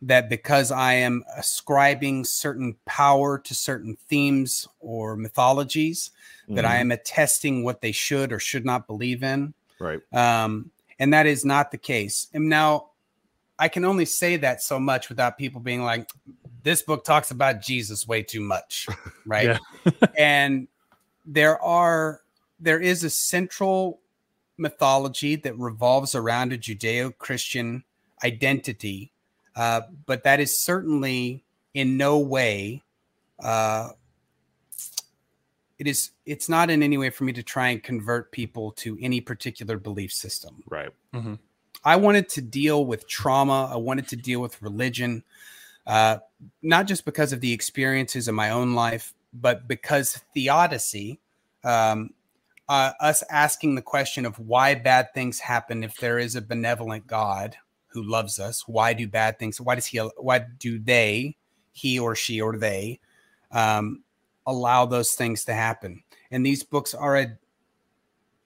that 0.01 0.29
because 0.29 0.71
i 0.71 0.93
am 0.93 1.23
ascribing 1.35 2.23
certain 2.23 2.75
power 2.85 3.39
to 3.39 3.55
certain 3.55 3.97
themes 4.07 4.67
or 4.79 5.15
mythologies 5.15 6.11
that 6.49 6.65
i 6.65 6.77
Mhm. 6.77 6.81
am 6.81 6.91
attesting 6.91 7.63
what 7.63 7.81
they 7.81 7.91
should 7.91 8.31
or 8.31 8.39
should 8.39 8.65
not 8.65 8.87
believe 8.87 9.23
in. 9.23 9.53
Right, 9.79 9.99
um, 10.13 10.71
and 10.99 11.13
that 11.13 11.25
is 11.25 11.43
not 11.45 11.71
the 11.71 11.77
case. 11.77 12.27
And 12.33 12.47
now 12.49 12.91
i 13.59 13.67
can 13.67 13.83
only 13.85 14.05
say 14.05 14.37
that 14.37 14.61
so 14.61 14.79
much 14.79 15.09
without 15.09 15.37
people 15.37 15.59
being 15.61 15.83
like 15.83 16.07
this 16.63 16.83
book 16.83 17.03
talks 17.03 17.31
about 17.31 17.61
jesus 17.61 18.07
way 18.07 18.21
too 18.21 18.41
much 18.41 18.87
right? 19.25 19.57
And 20.17 20.67
there 21.25 21.59
are 21.61 22.21
there 22.59 22.79
is 22.79 23.03
a 23.03 23.09
central 23.09 23.99
mythology 24.57 25.35
that 25.35 25.57
revolves 25.57 26.15
around 26.15 26.53
a 26.53 26.57
judeo-christian 26.57 27.83
identity 28.23 29.11
uh, 29.57 29.81
but 30.05 30.23
that 30.23 30.39
is 30.39 30.57
certainly 30.57 31.43
in 31.73 31.97
no 31.97 32.19
way 32.19 32.83
uh, 33.39 33.89
it 35.79 35.87
is 35.87 36.11
it's 36.25 36.49
not 36.49 36.69
in 36.69 36.81
any 36.81 36.97
way 36.97 37.09
for 37.09 37.23
me 37.23 37.33
to 37.33 37.43
try 37.43 37.69
and 37.69 37.83
convert 37.83 38.31
people 38.31 38.71
to 38.71 38.97
any 39.01 39.21
particular 39.21 39.77
belief 39.77 40.11
system. 40.11 40.63
Right, 40.69 40.89
I 41.83 41.95
wanted 41.95 42.29
to 42.29 42.41
deal 42.41 42.85
with 42.85 43.07
trauma. 43.07 43.69
I 43.71 43.77
wanted 43.77 44.07
to 44.09 44.15
deal 44.15 44.41
with 44.41 44.61
religion, 44.61 45.23
uh, 45.85 46.17
not 46.61 46.87
just 46.87 47.05
because 47.05 47.33
of 47.33 47.41
the 47.41 47.53
experiences 47.53 48.27
in 48.27 48.35
my 48.35 48.49
own 48.49 48.73
life, 48.73 49.13
but 49.33 49.67
because 49.67 50.19
theodicy, 50.33 51.19
um, 51.63 52.11
uh, 52.67 52.93
us 52.99 53.23
asking 53.29 53.75
the 53.75 53.81
question 53.81 54.25
of 54.25 54.39
why 54.39 54.75
bad 54.75 55.13
things 55.13 55.39
happen 55.39 55.83
if 55.83 55.97
there 55.97 56.17
is 56.17 56.35
a 56.35 56.41
benevolent 56.41 57.07
God 57.07 57.55
who 57.87 58.03
loves 58.03 58.39
us. 58.39 58.67
Why 58.67 58.93
do 58.93 59.07
bad 59.07 59.39
things? 59.39 59.59
Why 59.59 59.75
does 59.75 59.85
he? 59.85 59.97
Why 59.97 60.45
do 60.59 60.79
they? 60.79 61.35
He 61.71 61.99
or 61.99 62.15
she 62.15 62.41
or 62.41 62.57
they 62.57 62.99
um, 63.51 64.03
allow 64.45 64.85
those 64.85 65.13
things 65.13 65.45
to 65.45 65.53
happen? 65.53 66.03
And 66.31 66.45
these 66.45 66.63
books 66.63 66.93
are 66.93 67.17
a 67.17 67.37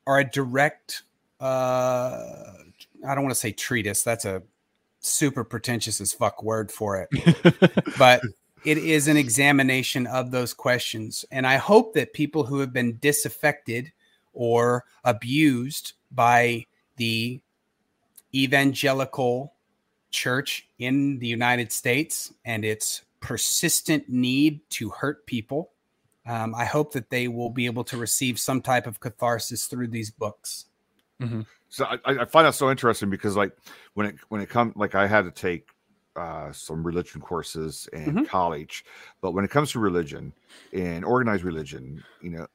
are 0.06 0.20
a 0.20 0.30
direct 0.30 1.04
uh 1.39 2.54
I 3.08 3.16
don't 3.16 3.24
want 3.24 3.34
to 3.34 3.39
say 3.39 3.52
treatise. 3.52 4.04
That's 4.04 4.26
a 4.26 4.44
super 5.00 5.44
pretentious 5.44 6.00
as 6.00 6.14
fuck 6.14 6.44
word 6.44 6.72
for 6.72 6.98
it. 6.98 7.10
but 7.98 8.22
it 8.64 8.78
is 8.78 9.08
an 9.08 9.18
examination 9.18 10.06
of 10.08 10.32
those 10.32 10.54
questions. 10.54 11.26
And 11.32 11.48
I 11.48 11.58
hope 11.58 11.94
that 11.94 12.14
people 12.14 12.44
who 12.44 12.60
have 12.60 12.72
been 12.72 12.98
disaffected 12.98 13.92
or 14.34 14.86
abused 15.04 15.94
by 16.12 16.66
the 16.98 17.42
evangelical 18.34 19.54
church 20.12 20.68
in 20.80 21.20
the 21.20 21.28
United 21.28 21.72
States 21.72 22.34
and 22.46 22.66
its 22.66 23.04
persistent 23.20 24.10
need 24.10 24.60
to 24.72 24.90
hurt 24.90 25.26
people, 25.26 25.72
um, 26.26 26.54
I 26.56 26.66
hope 26.66 26.94
that 26.94 27.10
they 27.10 27.28
will 27.28 27.50
be 27.50 27.66
able 27.66 27.84
to 27.86 27.98
receive 27.98 28.40
some 28.40 28.62
type 28.62 28.88
of 28.88 29.00
catharsis 29.00 29.66
through 29.68 29.88
these 29.88 30.12
books. 30.12 30.66
So 31.70 31.86
I, 31.86 31.98
I 32.06 32.26
find 32.26 32.46
that 32.48 32.56
so 32.56 32.70
interesting 32.70 33.10
because 33.10 33.38
like 33.38 33.56
when 33.94 34.08
it 34.08 34.16
when 34.30 34.42
it 34.42 34.50
comes 34.50 34.76
like 34.76 34.96
I 34.96 35.08
had 35.08 35.24
to 35.24 35.32
take 35.32 35.68
uh, 36.16 36.52
some 36.52 36.84
religion 36.84 37.22
courses 37.22 37.88
in 37.94 38.16
Mhm. 38.16 38.28
college, 38.28 38.84
but 39.22 39.32
when 39.32 39.46
it 39.46 39.52
comes 39.52 39.72
to 39.72 39.80
religion 39.80 40.34
and 40.74 41.06
organized 41.06 41.44
religion, 41.46 42.04
you 42.22 42.32
know, 42.32 42.48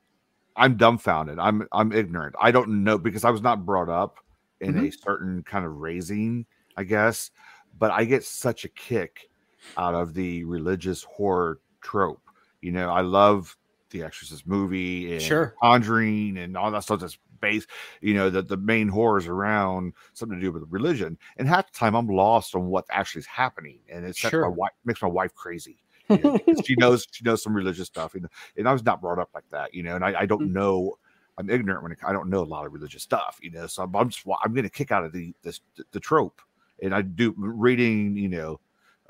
I'm 0.57 0.77
dumbfounded. 0.77 1.39
I'm 1.39 1.66
I'm 1.72 1.93
ignorant. 1.93 2.35
I 2.41 2.51
don't 2.51 2.85
know 2.85 2.99
because 2.99 3.24
I 3.24 3.31
was 3.31 3.41
not 3.41 3.64
brought 3.64 3.89
up 3.89 4.18
in 4.61 4.76
a 4.76 4.90
certain 4.90 5.42
kind 5.42 5.64
of 5.66 5.76
raising, 5.76 6.46
I 6.76 6.84
guess. 6.84 7.30
But 7.78 7.90
I 7.90 8.04
get 8.04 8.24
such 8.24 8.64
a 8.64 8.68
kick 8.68 9.28
out 9.76 9.94
of 9.94 10.14
the 10.14 10.44
religious 10.44 11.02
horror 11.04 11.61
trope. 11.82 12.22
You 12.61 12.72
know, 12.72 12.88
I 12.90 13.02
love 13.02 13.57
the 13.90 14.02
Exorcist 14.02 14.46
movie 14.46 15.14
and 15.14 15.22
Sure. 15.22 15.54
Conjuring 15.62 16.36
and 16.38 16.57
all 16.57 16.70
that 16.70 16.82
stuff 16.82 17.00
that's 17.00 17.18
based, 17.40 17.68
you 18.00 18.14
know, 18.14 18.28
that 18.30 18.48
the 18.48 18.57
main 18.57 18.88
horrors 18.88 19.26
around 19.26 19.94
something 20.12 20.38
to 20.38 20.44
do 20.44 20.52
with 20.52 20.64
religion. 20.70 21.18
And 21.38 21.48
half 21.48 21.70
the 21.72 21.78
time 21.78 21.94
I'm 21.94 22.09
lost 22.09 22.54
on 22.54 22.66
what 22.66 22.84
actually 22.90 23.20
is 23.20 23.26
happening. 23.26 23.80
And 23.90 24.04
it's 24.04 24.18
Sure. 24.18 24.42
my 24.42 24.48
wife 24.48 24.72
makes 24.84 25.02
my 25.02 25.09
wife 25.09 25.34
crazy. 25.34 25.78
you 26.11 26.22
know, 26.22 26.30
she 26.64 26.76
knows 26.76 27.07
she 27.11 27.24
knows 27.24 27.42
some 27.42 27.54
religious 27.54 27.86
stuff. 27.86 28.14
And, 28.14 28.26
and 28.57 28.68
I 28.68 28.72
was 28.72 28.84
not 28.84 29.00
brought 29.00 29.18
up 29.18 29.30
like 29.34 29.48
that, 29.50 29.74
you 29.74 29.82
know, 29.82 29.94
and 29.96 30.04
I, 30.04 30.20
I 30.20 30.26
don't 30.26 30.46
Mm. 30.46 30.52
know 30.52 30.96
I'm 31.39 31.51
ignorant 31.51 31.82
when 31.82 31.93
it, 31.93 31.99
I 32.07 32.12
don't 32.12 32.30
know 32.30 32.43
a 32.43 32.45
lot 32.45 32.66
of 32.66 32.72
religious 32.72 33.03
stuff, 33.03 33.39
you 33.43 33.51
know. 33.51 33.66
So 33.66 33.82
I'm, 33.82 33.95
I'm 33.95 34.09
just 34.09 34.26
I'm 34.45 34.53
getting 34.55 34.66
a 34.66 34.70
kick 34.70 34.91
out 34.93 35.05
of 35.05 35.12
the 35.12 35.34
this 35.43 35.61
the 35.93 36.01
trope, 36.01 36.41
and 36.82 36.95
I 36.95 37.03
do 37.03 37.34
reading, 37.37 38.16
you 38.16 38.28
know, 38.28 38.61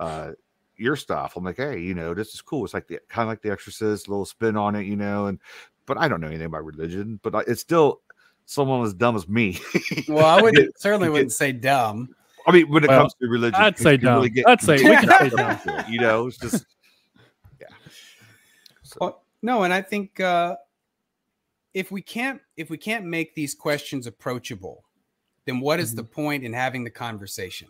uh, 0.01 0.33
your 0.77 0.97
stuff. 0.97 1.37
I'm 1.37 1.45
like, 1.45 1.57
hey, 1.57 1.81
you 1.81 1.95
know, 1.95 2.15
this 2.15 2.35
is 2.35 2.41
cool. 2.43 2.65
It's 2.65 2.75
like 2.75 2.89
the 2.89 2.99
kind 3.09 3.27
of 3.27 3.29
like 3.29 3.43
The 3.43 3.51
Exorcist, 3.53 4.09
a 4.09 4.11
little 4.11 4.25
spin 4.27 4.57
on 4.57 4.75
it, 4.75 4.87
you 4.87 4.97
know. 4.97 5.27
And 5.27 5.39
but 5.87 5.99
I 5.99 6.09
don't 6.09 6.21
know 6.21 6.27
anything 6.27 6.47
about 6.47 6.65
religion, 6.65 7.21
but 7.23 7.35
I, 7.35 7.41
it's 7.47 7.61
still 7.61 8.01
someone 8.45 8.85
as 8.85 8.93
dumb 8.95 9.17
as 9.17 9.29
me. 9.29 9.59
Well, 10.09 10.27
I 10.27 10.41
would 10.43 10.55
get- 10.55 10.79
certainly 10.81 11.07
you 11.07 11.13
wouldn't 11.13 11.33
say 11.33 11.53
dumb. 11.53 12.15
I 12.49 12.53
mean, 12.53 12.69
when 12.69 12.85
it 12.85 12.89
Well, 12.89 13.01
comes 13.01 13.15
to 13.15 13.27
religion, 13.29 13.61
I'd 13.61 13.77
say 13.79 13.99
can 13.99 14.09
really 14.15 14.29
dumb. 14.31 14.35
get- 14.35 14.49
I'd 14.49 14.61
say- 14.61 14.77
we 14.77 14.97
can 14.97 15.09
say 15.09 15.25
into 15.27 15.79
it, 15.81 15.89
You 15.89 16.01
know, 16.01 16.27
it's 16.29 16.39
just 16.39 16.65
yeah. 17.61 17.67
So, 18.83 18.97
Well, 19.01 19.23
no, 19.43 19.63
and 19.65 19.73
I 19.73 19.83
think 19.83 20.21
uh, 20.21 20.57
if 21.77 21.91
we 21.91 22.01
can't 22.01 22.41
if 22.57 22.71
we 22.71 22.79
can't 22.79 23.05
make 23.05 23.35
these 23.35 23.55
questions 23.55 24.07
approachable, 24.07 24.83
then 25.45 25.61
what 25.61 25.79
is 25.79 25.95
the 25.95 26.03
point 26.03 26.43
in 26.43 26.51
having 26.55 26.85
the 26.85 26.91
conversation, 26.91 27.69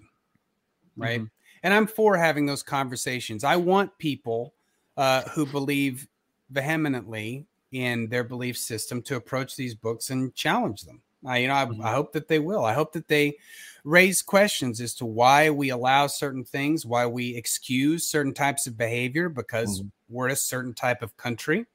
right? 0.97 1.23
Mhm. 1.23 1.31
And 1.65 1.75
I'm 1.75 1.89
for 1.89 2.17
having 2.17 2.47
those 2.47 2.63
conversations. 2.63 3.43
I 3.43 3.57
want 3.57 3.99
people 3.99 4.55
uh, 4.97 5.23
who 5.31 5.45
believe 5.45 6.07
vehemently 6.51 7.47
in 7.73 8.09
their 8.09 8.23
belief 8.23 8.57
system 8.57 9.03
to 9.03 9.17
approach 9.17 9.57
these 9.57 9.75
books 9.75 10.11
and 10.11 10.33
challenge 10.37 10.83
them. 10.83 11.03
I, 11.27 11.39
you 11.39 11.49
know, 11.49 11.55
I, 11.55 11.67
Mhm. 11.67 11.85
I 11.85 11.91
hope 11.91 12.13
that 12.13 12.29
they 12.29 12.39
will. 12.39 12.65
I 12.65 12.75
hope 12.75 12.93
that 12.93 13.09
they 13.09 13.37
raise 13.83 14.23
questions 14.23 14.81
as 14.81 14.95
to 14.95 15.05
why 15.05 15.51
we 15.51 15.71
allow 15.71 16.07
certain 16.07 16.45
things, 16.45 16.87
why 16.87 17.07
we 17.07 17.35
excuse 17.35 18.07
certain 18.07 18.35
types 18.35 18.69
of 18.69 18.79
behavior 18.79 19.29
because 19.29 19.83
we're 20.09 20.29
a 20.29 20.37
certain 20.37 20.75
type 20.75 21.03
of 21.03 21.17
country. 21.17 21.67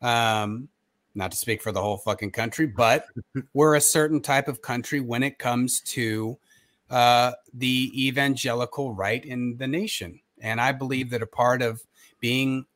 Um, 0.00 0.70
not 1.14 1.30
to 1.30 1.36
speak 1.36 1.62
for 1.62 1.72
the 1.72 1.82
whole 1.82 1.98
fucking 1.98 2.30
country, 2.30 2.66
but 2.66 3.06
we're 3.54 3.74
a 3.74 3.80
certain 3.80 4.20
type 4.20 4.48
of 4.48 4.62
country 4.62 5.00
when 5.00 5.22
it 5.22 5.38
comes 5.38 5.80
to 5.80 6.38
uh, 6.90 7.32
the 7.54 7.90
evangelical 8.06 8.94
right 8.94 9.24
in 9.24 9.56
the 9.56 9.66
nation. 9.66 10.20
And 10.40 10.60
I 10.60 10.72
believe 10.72 11.10
that 11.10 11.22
a 11.22 11.26
part 11.26 11.62
of 11.62 11.82
being 12.20 12.66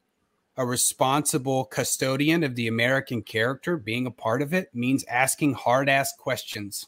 a 0.56 0.64
responsible 0.64 1.64
custodian 1.66 2.42
of 2.42 2.54
the 2.54 2.68
American 2.68 3.22
character, 3.22 3.76
being 3.76 4.06
a 4.06 4.10
part 4.10 4.40
of 4.40 4.54
it, 4.54 4.74
means 4.74 5.04
asking 5.04 5.54
hard 5.54 5.88
ass 5.88 6.14
questions. 6.16 6.86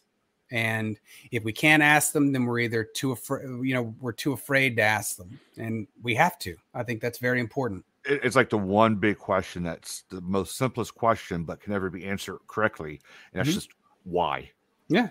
And 0.51 0.99
if 1.31 1.45
we 1.45 1.53
can't 1.53 1.83
ask 1.83 2.13
them, 2.13 2.33
then 2.33 2.47
we're 2.47 2.61
either 2.61 2.85
too 2.85 3.13
afraid, 3.13 3.45
you 3.63 3.75
know, 3.75 3.95
we're 4.01 4.13
too 4.13 4.33
afraid 4.33 4.77
to 4.77 4.83
ask 4.83 5.17
them. 5.17 5.39
And 5.59 5.87
we 6.03 6.15
have 6.15 6.39
to. 6.41 6.57
I 6.73 6.83
think 6.83 7.03
that's 7.03 7.19
very 7.19 7.41
important. 7.41 7.85
It- 8.09 8.21
it's 8.25 8.37
like 8.37 8.51
the 8.51 8.59
one 8.59 8.97
big 8.97 9.19
question 9.19 9.63
that's 9.63 10.03
the 10.11 10.21
most 10.23 10.57
simplest 10.57 10.95
question, 10.95 11.45
but 11.45 11.61
can 11.61 11.73
never 11.73 11.91
be 11.91 12.05
answered 12.05 12.39
correctly, 12.47 13.01
and 13.33 13.41
that's 13.41 13.51
Mhm. 13.51 13.55
just 13.55 13.71
why. 14.05 14.51
Yeah. 14.89 15.11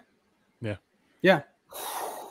Yeah. 0.62 0.78
Yeah. 1.22 1.42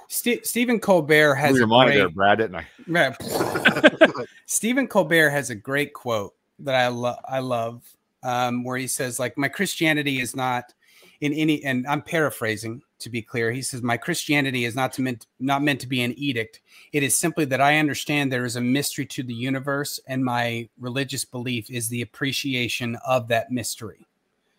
Ste 0.09 0.45
Stephen 0.45 0.79
Colbert 0.81 1.35
has 1.35 1.55
a 1.55 1.59
your 1.59 1.67
mind 1.67 1.91
there, 1.91 2.05
great, 2.05 2.15
Brad, 2.15 2.39
didn't 2.39 2.57
I? 2.57 2.67
Yeah. 2.87 3.17
Stephen 4.47 4.87
Colbert 4.87 5.31
has 5.31 5.51
a 5.51 5.55
great 5.55 5.93
quote 5.93 6.35
that 6.61 6.75
I 6.75 6.89
love. 6.89 7.19
I 7.29 7.41
love 7.41 7.83
um, 8.23 8.65
where 8.65 8.79
he 8.79 8.87
says, 8.87 9.19
"Like 9.19 9.37
my 9.37 9.49
Christianity 9.49 10.21
is 10.21 10.35
not 10.37 10.73
in 11.21 11.33
any," 11.33 11.65
and 11.65 11.87
I'm 11.87 12.03
paraphrasing 12.03 12.83
to 12.99 13.11
be 13.11 13.23
clear. 13.23 13.53
He 13.53 13.63
says, 13.63 13.83
"My 13.83 13.97
Christianity 13.97 14.65
is 14.65 14.75
not 14.75 14.93
to 14.95 15.03
meant 15.03 15.27
not 15.39 15.63
meant 15.63 15.81
to 15.81 15.87
be 15.87 16.03
an 16.03 16.15
edict. 16.19 16.61
It 16.93 17.03
is 17.03 17.17
simply 17.17 17.45
that 17.47 17.61
I 17.61 17.79
understand 17.79 18.33
there 18.33 18.45
is 18.45 18.57
a 18.57 18.61
mystery 18.61 19.07
to 19.07 19.23
the 19.23 19.35
universe, 19.35 20.01
and 20.07 20.25
my 20.25 20.69
religious 20.79 21.25
belief 21.25 21.71
is 21.71 21.89
the 21.89 22.03
appreciation 22.03 22.97
of 23.07 23.29
that 23.29 23.51
mystery. 23.51 24.07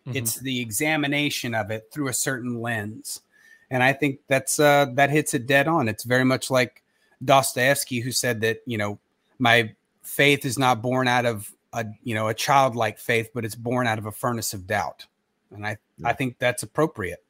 Mhm. 0.07 0.15
It's 0.15 0.35
the 0.39 0.59
examination 0.61 1.55
of 1.55 1.71
it 1.71 1.89
through 1.91 2.07
a 2.09 2.13
certain 2.13 2.61
lens." 2.61 3.21
And 3.69 3.83
I 3.83 3.91
think 3.93 4.19
that's 4.27 4.59
uh, 4.59 4.85
that 4.93 5.09
hits 5.09 5.33
it 5.33 5.45
dead 5.45 5.67
on. 5.67 5.88
It's 5.89 6.03
very 6.03 6.23
much 6.23 6.49
like 6.49 6.83
Dostoevsky, 7.23 7.99
who 7.99 8.11
said 8.11 8.41
that 8.41 8.61
you 8.65 8.77
know 8.77 8.99
my 9.39 9.73
faith 10.03 10.45
is 10.45 10.57
not 10.57 10.81
born 10.81 11.07
out 11.07 11.25
of 11.25 11.51
a 11.73 11.85
you 12.03 12.15
know 12.15 12.27
a 12.29 12.33
childlike 12.33 12.97
faith, 12.97 13.31
but 13.33 13.43
it's 13.43 13.55
born 13.55 13.88
out 13.88 13.97
of 13.97 14.05
a 14.05 14.11
furnace 14.11 14.53
of 14.53 14.67
doubt. 14.67 15.05
and 15.51 15.65
I 15.65 15.77
I 16.03 16.13
think 16.13 16.39
that's 16.39 16.63
appropriate. 16.63 17.23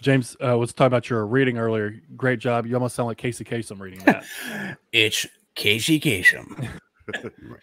James 0.00 0.36
uh, 0.46 0.56
was 0.56 0.72
talking 0.72 0.88
about 0.88 1.08
your 1.10 1.26
reading 1.26 1.58
earlier. 1.58 2.00
Great 2.16 2.38
job. 2.38 2.66
You 2.66 2.74
almost 2.74 2.94
sound 2.94 3.06
like 3.08 3.18
Casey 3.18 3.44
Kasem 3.44 3.80
reading 3.80 4.00
that. 4.04 4.24
It's 4.92 5.26
Casey 5.54 5.98
Kasem. 6.00 6.68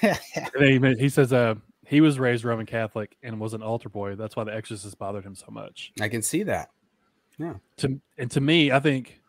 And 0.02 0.80
then 0.82 0.96
he, 0.96 1.02
he 1.02 1.08
says 1.08 1.32
uh, 1.32 1.54
he 1.86 2.00
was 2.00 2.18
raised 2.18 2.44
Roman 2.44 2.66
Catholic 2.66 3.16
and 3.22 3.38
was 3.38 3.54
an 3.54 3.62
altar 3.62 3.88
boy. 3.88 4.14
That's 4.14 4.34
why 4.36 4.44
the 4.44 4.54
exorcist 4.54 4.98
bothered 4.98 5.24
him 5.24 5.34
so 5.34 5.46
much. 5.50 5.92
I 6.00 6.08
can 6.08 6.22
see 6.22 6.42
that. 6.44 6.70
Yeah. 7.38 7.54
To 7.78 8.00
and 8.16 8.30
to 8.30 8.40
me, 8.40 8.72
I 8.72 8.80
think 8.80 9.20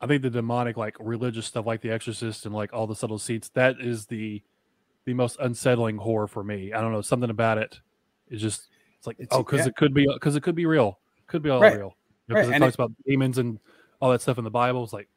I 0.00 0.06
think 0.06 0.22
the 0.22 0.30
demonic 0.30 0.76
like 0.76 0.96
religious 1.00 1.46
stuff 1.46 1.66
like 1.66 1.80
the 1.80 1.90
exorcist 1.90 2.46
and 2.46 2.54
like 2.54 2.72
all 2.72 2.86
the 2.86 2.94
subtle 2.94 3.16
deceits, 3.18 3.48
that 3.50 3.76
is 3.80 4.06
the 4.06 4.42
the 5.04 5.14
most 5.14 5.38
unsettling 5.40 5.96
horror 5.96 6.26
for 6.26 6.44
me. 6.44 6.72
I 6.72 6.80
don't 6.80 6.92
know, 6.92 7.00
something 7.00 7.30
about 7.30 7.58
it 7.58 7.80
is 8.28 8.40
just 8.40 8.68
it's 8.98 9.06
like 9.06 9.18
It's- 9.18 9.36
oh, 9.36 9.42
because 9.42 9.60
yeah. 9.60 9.66
it 9.68 9.76
could 9.76 9.94
be 9.94 10.06
because 10.12 10.36
it 10.36 10.42
could 10.42 10.54
be 10.54 10.66
real. 10.66 10.98
Could 11.26 11.42
be 11.42 11.50
all 11.50 11.60
Right. 11.60 11.76
real. 11.76 11.88
Right, 11.88 11.94
Because 12.28 12.48
it 12.48 12.54
and 12.54 12.62
talks 12.62 12.74
about 12.74 12.92
demons 13.06 13.38
and 13.38 13.58
all 14.00 14.10
that 14.10 14.20
stuff 14.22 14.38
in 14.38 14.44
the 14.44 14.50
Bible. 14.50 14.82
It's 14.84 14.92
like 14.92 15.08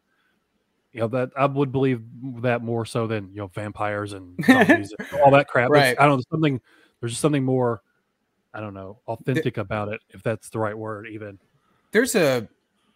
you 0.94 1.02
know 1.02 1.08
that 1.10 1.30
I 1.38 1.46
would 1.46 1.72
believe 1.72 2.02
that 2.42 2.62
more 2.64 2.86
so 2.86 3.08
than 3.08 3.30
you 3.32 3.38
know 3.38 3.48
vampires 3.48 4.14
and 4.14 4.36
zombies 4.46 4.94
and 4.98 5.22
all 5.22 5.32
that 5.32 5.48
crap. 5.48 5.70
Right. 5.70 5.96
I 6.00 6.06
don't 6.06 6.18
know 6.18 6.24
something. 6.32 6.60
There's 7.00 7.12
just 7.14 7.22
something 7.22 7.44
more. 7.44 7.82
I 8.54 8.60
don't 8.60 8.74
know 8.74 9.00
authentic 9.08 9.58
about 9.58 9.90
it, 9.90 10.02
if 10.10 10.24
that's 10.24 10.50
the 10.50 10.60
right 10.60 10.78
word. 10.78 11.08
Even 11.10 11.38
There's 11.92 12.16
a 12.16 12.48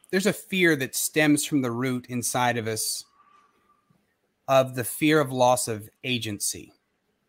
there's 0.09 0.25
a 0.25 0.33
fear 0.33 0.75
that 0.77 0.95
stems 0.95 1.45
from 1.45 1.61
the 1.61 1.71
root 1.71 2.07
inside 2.09 2.57
of 2.57 2.67
us 2.67 3.05
of 4.47 4.75
the 4.75 4.83
fear 4.83 5.21
of 5.21 5.31
loss 5.31 5.67
of 5.67 5.89
agency, 6.03 6.73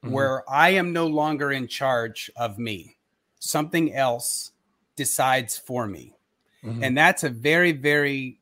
Mhm. 0.03 0.11
where 0.11 0.49
I 0.51 0.71
am 0.71 0.93
no 0.93 1.07
longer 1.07 1.53
in 1.53 1.69
charge 1.69 2.31
of 2.37 2.59
me. 2.59 2.97
Something 3.39 3.93
else 3.95 4.52
decides 4.97 5.57
for 5.57 5.87
me. 5.87 6.15
Mhm. 6.65 6.85
and 6.85 6.97
that's 6.97 7.25
a 7.25 7.29
very 7.29 7.73
very 7.73 8.39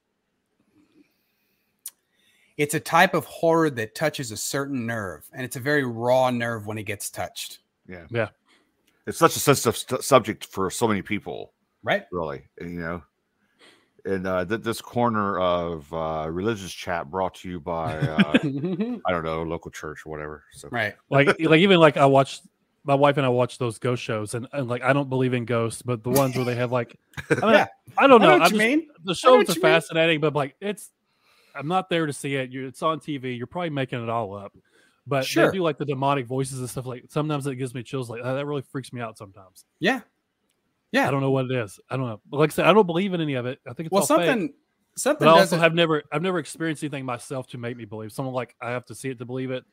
it's 2.59 2.75
a 2.75 2.81
type 2.81 3.15
of 3.15 3.25
horror 3.25 3.71
that 3.71 3.95
touches 3.95 4.31
a 4.31 4.37
certain 4.37 4.85
nerve 4.87 5.27
and 5.33 5.43
it's 5.45 5.57
a 5.57 5.61
very 5.61 5.85
raw 5.85 6.29
nerve 6.31 6.67
when 6.67 6.77
it 6.77 6.83
gets 6.85 7.09
touched 7.11 7.61
Yeah. 7.89 8.07
Yeah. 8.11 8.29
It's 9.07 9.17
such 9.19 9.35
a 9.37 9.39
sensitive 9.41 9.77
st- 9.77 10.05
subject 10.05 10.45
for 10.45 10.71
so 10.71 10.87
many 10.87 11.01
people, 11.03 11.55
right 11.83 12.05
really. 12.13 12.43
and, 12.59 12.75
You 12.75 12.81
know, 12.81 13.03
and 14.05 14.27
uh, 14.27 14.45
th- 14.45 14.61
this 14.61 14.81
corner 14.83 15.39
of 15.41 15.93
uh, 15.93 16.29
religious 16.31 16.73
chat 16.73 17.11
brought 17.11 17.35
to 17.37 17.49
you 17.49 17.59
by 17.59 17.97
uh, 17.99 18.33
I 19.07 19.11
don't 19.11 19.25
know 19.25 19.43
local 19.43 19.71
church 19.71 20.05
or 20.05 20.11
whatever. 20.11 20.45
So 20.53 20.69
right 20.71 20.95
like 21.09 21.29
like 21.41 21.61
even 21.61 21.81
like 21.81 21.97
I 21.97 22.05
watched 22.07 22.43
my 22.85 22.95
wife 22.95 23.17
and 23.19 23.27
I 23.27 23.29
watch 23.29 23.59
those 23.59 23.79
ghost 23.79 24.03
shows 24.03 24.35
and, 24.35 24.47
and 24.53 24.69
like 24.69 24.83
I 24.83 24.93
don't 24.93 25.09
believe 25.09 25.35
in 25.35 25.45
ghosts, 25.45 25.83
but 25.83 26.03
the 26.03 26.11
ones 26.11 26.35
where 26.37 26.45
they 26.45 26.55
have 26.57 26.73
like 26.73 26.99
I, 27.31 27.35
mean, 27.35 27.53
Yeah. 27.53 27.67
I 27.99 28.07
don't 28.07 28.23
I 28.23 28.25
know. 28.27 28.31
know 28.31 28.37
I 28.37 28.39
what 28.39 28.53
you 28.53 28.59
just- 28.59 28.59
mean 28.59 28.89
the 29.05 29.15
shows 29.15 29.49
are 29.49 29.53
you 29.53 29.55
mean. 29.55 29.61
fascinating, 29.63 30.21
but 30.21 30.35
like 30.35 30.57
it's 30.61 30.91
I'm 31.55 31.69
not 31.69 31.91
there 31.91 32.07
to 32.07 32.13
see 32.13 32.37
it. 32.37 32.51
You 32.51 32.67
it's 32.67 32.83
on 32.83 33.01
TV. 33.01 33.37
You're 33.37 33.47
probably 33.49 33.71
making 33.71 34.03
it 34.03 34.09
all 34.09 34.35
up. 34.35 34.53
But 35.07 35.25
Sure. 35.25 35.47
they 35.51 35.57
do 35.59 35.63
like 35.63 35.79
the 35.79 35.85
demonic 35.85 36.27
voices 36.27 36.61
and 36.61 36.71
stuff 36.71 36.87
like 36.87 37.05
sometimes 37.09 37.47
it 37.47 37.57
gives 37.57 37.75
me 37.75 37.83
chills 37.83 38.09
like 38.09 38.23
that, 38.23 38.35
that 38.35 38.47
really 38.47 38.63
freaks 38.63 38.93
me 38.93 39.01
out 39.01 39.19
sometimes. 39.19 39.65
yeah 39.81 40.01
yeah 40.93 41.07
I 41.07 41.11
don't 41.11 41.21
know 41.21 41.31
what 41.31 41.47
it 41.47 41.53
is. 41.53 41.79
I 41.91 41.97
don't 41.97 42.07
know. 42.07 42.21
But 42.31 42.39
like 42.39 42.51
I 42.51 42.55
said, 42.55 42.67
I 42.67 42.73
don't 42.73 42.87
believe 42.87 43.13
in 43.15 43.21
any 43.21 43.35
of 43.35 43.47
it. 43.47 43.59
I 43.69 43.73
think 43.73 43.87
it's 43.87 43.93
well 43.93 44.03
all 44.03 44.07
fake. 44.07 44.27
something 44.27 44.55
something 44.97 45.27
But 45.27 45.37
I 45.37 45.41
also 45.41 45.57
have 45.59 45.75
never 45.75 46.03
I've 46.13 46.23
never 46.23 46.39
experienced 46.39 46.83
anything 46.83 47.05
myself 47.05 47.47
to 47.49 47.59
make 47.59 47.77
me 47.77 47.85
believe. 47.85 48.13
Someone 48.13 48.35
like 48.35 48.55
I 48.61 48.71
have 48.71 48.85
to 48.87 48.95
see 48.95 49.09
it 49.11 49.19
to 49.19 49.25
believe 49.25 49.51
it. 49.51 49.65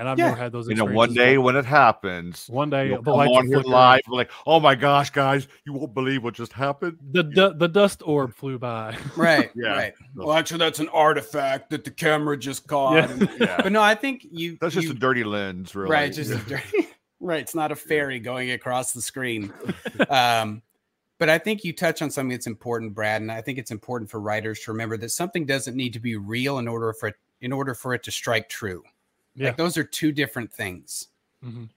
And 0.00 0.08
I've 0.08 0.18
Yeah. 0.18 0.28
never 0.30 0.36
had 0.38 0.50
those 0.50 0.66
you 0.66 0.74
know, 0.76 0.86
one 0.86 1.12
day 1.12 1.36
but 1.36 1.42
when 1.42 1.56
it 1.56 1.66
happens, 1.66 2.46
one 2.48 2.70
day 2.70 2.88
you'll 2.88 3.02
the 3.02 3.10
lights 3.12 3.36
on 3.36 3.46
here 3.46 3.58
live, 3.60 4.00
we're 4.08 4.16
like, 4.16 4.30
oh 4.46 4.58
my 4.58 4.74
gosh, 4.74 5.10
guys, 5.10 5.46
you 5.66 5.74
won't 5.74 5.92
believe 5.92 6.24
what 6.24 6.32
just 6.32 6.54
happened. 6.54 6.96
The 7.12 7.22
du- 7.22 7.52
the 7.54 7.68
dust 7.68 8.02
orb 8.06 8.34
flew 8.40 8.58
by. 8.58 8.96
right 9.14 9.50
Yeah. 9.54 9.68
right 9.76 9.94
well 10.14 10.32
actually 10.32 10.56
that's 10.58 10.78
an 10.80 10.88
artifact 10.88 11.68
that 11.70 11.84
the 11.84 11.90
camera 11.90 12.38
just 12.38 12.66
caught 12.66 12.94
Yeah. 12.94 13.10
and- 13.10 13.30
Yeah, 13.40 13.60
but 13.62 13.72
no 13.72 13.82
i 13.82 13.94
think 13.94 14.26
you 14.30 14.56
that's 14.60 14.74
just 14.74 14.88
a 14.88 14.94
dirty 14.94 15.22
lens, 15.22 15.74
really. 15.74 15.90
right 15.90 16.10
just 16.12 16.30
a 16.30 16.38
dirty- 16.48 16.88
right 17.20 17.40
it's 17.42 17.54
not 17.54 17.70
a 17.70 17.76
fairy 17.76 18.18
going 18.20 18.52
across 18.52 18.92
the 18.92 19.02
screen 19.02 19.52
um 20.08 20.62
but 21.18 21.28
i 21.28 21.36
think 21.38 21.62
you 21.64 21.72
touch 21.74 22.00
on 22.00 22.10
something 22.10 22.30
that's 22.30 22.46
important 22.46 22.94
brad 22.94 23.20
and 23.20 23.30
i 23.30 23.40
think 23.42 23.58
it's 23.58 23.70
important 23.70 24.10
for 24.10 24.18
writers 24.20 24.60
to 24.60 24.72
remember 24.72 24.96
that 24.96 25.10
something 25.10 25.44
doesn't 25.44 25.76
need 25.76 25.92
to 25.92 26.00
be 26.00 26.16
real 26.16 26.58
in 26.58 26.66
order 26.66 26.92
for 26.94 27.08
it 27.08 27.16
in 27.42 27.52
order 27.52 27.74
for 27.74 27.92
it 27.94 28.02
to 28.02 28.10
strike 28.10 28.48
true 28.48 28.82
Yeah. 29.34 29.48
like 29.48 29.56
those 29.56 29.76
are 29.76 29.84
two 29.84 30.12
different 30.12 30.52
things 30.52 31.08
Mhm. 31.44 31.68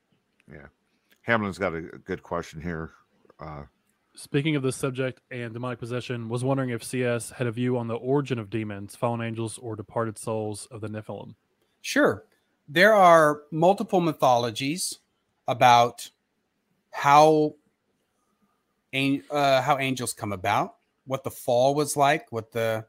Hamlin's 1.21 1.57
got 1.57 1.73
a, 1.73 1.77
a 1.77 1.81
good 1.99 2.21
question 2.21 2.61
here. 2.61 2.91
Uh, 3.39 3.63
Speaking 4.15 4.55
of 4.57 4.61
this 4.61 4.75
subject 4.75 5.21
and 5.31 5.53
demonic 5.53 5.79
possession, 5.79 6.27
was 6.29 6.43
wondering 6.43 6.69
if 6.69 6.83
CS 6.83 7.31
had 7.31 7.47
a 7.47 7.51
view 7.51 7.77
on 7.77 7.87
the 7.87 7.95
origin 7.95 8.37
of 8.37 8.49
demons, 8.49 8.95
fallen 8.95 9.21
angels, 9.21 9.57
or 9.57 9.75
departed 9.77 10.17
souls 10.19 10.67
of 10.69 10.81
the 10.81 10.87
Nephilim. 10.89 11.33
Sure. 11.81 12.25
There 12.67 12.93
are 12.93 13.43
multiple 13.51 14.01
mythologies 14.01 14.99
about 15.47 16.09
how 16.91 17.55
an- 18.91 19.23
uh, 19.31 19.61
how 19.61 19.77
angels 19.79 20.13
come 20.13 20.31
about, 20.33 20.75
what 21.05 21.23
the 21.23 21.31
fall 21.31 21.73
was 21.73 21.95
like, 21.97 22.31
what 22.31 22.51
the 22.51 22.85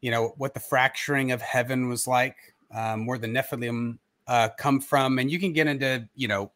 you 0.00 0.10
know 0.10 0.34
what 0.36 0.54
the 0.54 0.60
fracturing 0.60 1.32
of 1.32 1.40
heaven 1.42 1.88
was 1.88 2.06
like, 2.06 2.49
um, 2.74 3.06
where 3.06 3.18
the 3.18 3.26
Nephilim 3.26 3.98
uh, 4.26 4.48
come 4.58 4.80
from, 4.80 5.18
and 5.18 5.30
you 5.30 5.38
can 5.38 5.52
get 5.52 5.66
into 5.66 6.08
you 6.14 6.28
know 6.28 6.50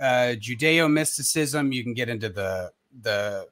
uh, 0.00 0.34
Judeo 0.38 0.90
mysticism. 0.90 1.72
You 1.72 1.82
can 1.82 1.94
get 1.94 2.08
into 2.08 2.28
the 2.28 2.72
the 3.02 3.48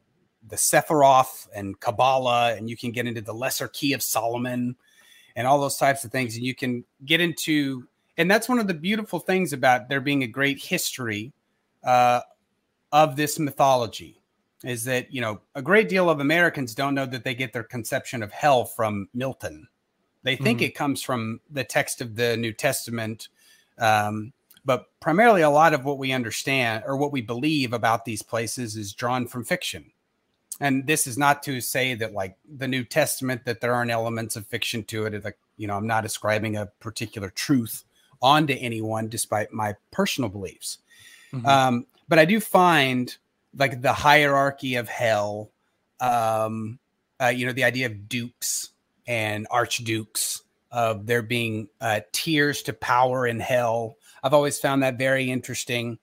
the 0.46 0.57
Sephiroth 0.57 1.49
and 1.55 1.78
Kabbalah, 1.80 2.55
and 2.55 2.68
you 2.70 2.76
can 2.76 2.92
get 2.92 3.07
into 3.07 3.20
the 3.20 3.34
Lesser 3.34 3.68
Key 3.68 3.92
of 3.92 4.03
Solomon 4.03 4.76
and 5.36 5.46
all 5.46 5.61
those 5.61 5.76
types 5.76 6.05
of 6.05 6.11
things. 6.11 6.36
And 6.36 6.44
you 6.44 6.55
can 6.55 6.84
get 7.05 7.20
into, 7.20 7.86
and 8.16 8.30
that's 8.30 8.49
one 8.49 8.59
of 8.59 8.66
the 8.66 8.74
beautiful 8.74 9.18
things 9.18 9.53
about 9.53 9.88
there 9.88 10.01
being 10.01 10.22
a 10.22 10.26
great 10.26 10.59
history 10.59 11.32
uh, 11.84 12.20
of 12.92 13.16
this 13.16 13.38
mythology 13.38 14.20
is 14.64 14.84
that, 14.84 15.12
you 15.12 15.20
know, 15.20 15.40
a 15.55 15.62
great 15.62 15.88
deal 15.88 16.11
of 16.11 16.18
Americans 16.18 16.74
don't 16.74 16.94
know 16.94 17.07
that 17.07 17.22
they 17.22 17.34
get 17.34 17.53
their 17.53 17.62
conception 17.62 18.22
of 18.22 18.32
hell 18.32 18.64
from 18.64 19.09
Milton. 19.14 19.68
They 20.23 20.37
think 20.37 20.61
Mhm. 20.61 20.66
it 20.66 20.75
comes 20.75 21.03
from 21.03 21.41
the 21.51 21.64
text 21.64 22.01
of 22.01 22.16
the 22.16 22.37
New 22.37 22.53
Testament. 22.53 23.29
Um, 23.79 24.33
but 24.64 24.87
primarily, 25.01 25.43
a 25.43 25.51
lot 25.51 25.73
of 25.73 25.85
what 25.85 25.99
we 25.99 26.12
understand 26.12 26.85
or 26.87 26.97
what 26.97 27.12
we 27.12 27.23
believe 27.23 27.73
about 27.73 28.05
these 28.05 28.23
places 28.23 28.77
is 28.77 28.93
drawn 28.93 29.27
from 29.27 29.45
fiction 29.45 29.93
and 30.61 30.87
this 30.87 31.07
is 31.07 31.16
not 31.16 31.43
to 31.45 31.61
say 31.61 31.95
that 31.95 32.12
like 32.12 32.37
the 32.57 32.66
new 32.69 32.85
testament 32.85 33.45
that 33.45 33.61
there 33.61 33.75
aren't 33.75 33.91
elements 33.91 34.37
of 34.37 34.47
fiction 34.47 34.83
to 34.85 35.07
it 35.07 35.25
like 35.25 35.39
you 35.57 35.66
know 35.66 35.77
i'm 35.77 35.87
not 35.87 36.05
ascribing 36.05 36.57
a 36.57 36.66
particular 36.81 37.31
truth 37.31 37.85
onto 38.21 38.55
anyone 38.59 39.09
despite 39.09 39.53
my 39.53 39.75
personal 39.91 40.29
beliefs 40.29 40.79
Mhm. 41.33 41.47
um, 41.47 41.87
but 42.09 42.19
i 42.19 42.25
do 42.25 42.41
find 42.41 43.16
like 43.57 43.81
the 43.83 43.93
hierarchy 43.93 44.75
of 44.75 44.89
hell 44.89 45.51
um, 46.01 46.79
uh, 47.21 47.27
you 47.27 47.47
know 47.47 47.53
the 47.53 47.64
idea 47.64 47.87
of 47.87 48.09
dukes 48.09 48.71
and 49.09 49.46
archdukes 49.50 50.42
of 50.70 51.06
there 51.06 51.22
being 51.22 51.66
uh, 51.80 52.00
tiers 52.12 52.62
to 52.62 52.72
power 52.74 53.26
in 53.26 53.40
hell 53.40 53.96
i've 54.22 54.34
always 54.34 54.59
found 54.61 54.82
that 54.82 54.98
very 54.98 55.30
interesting 55.30 55.98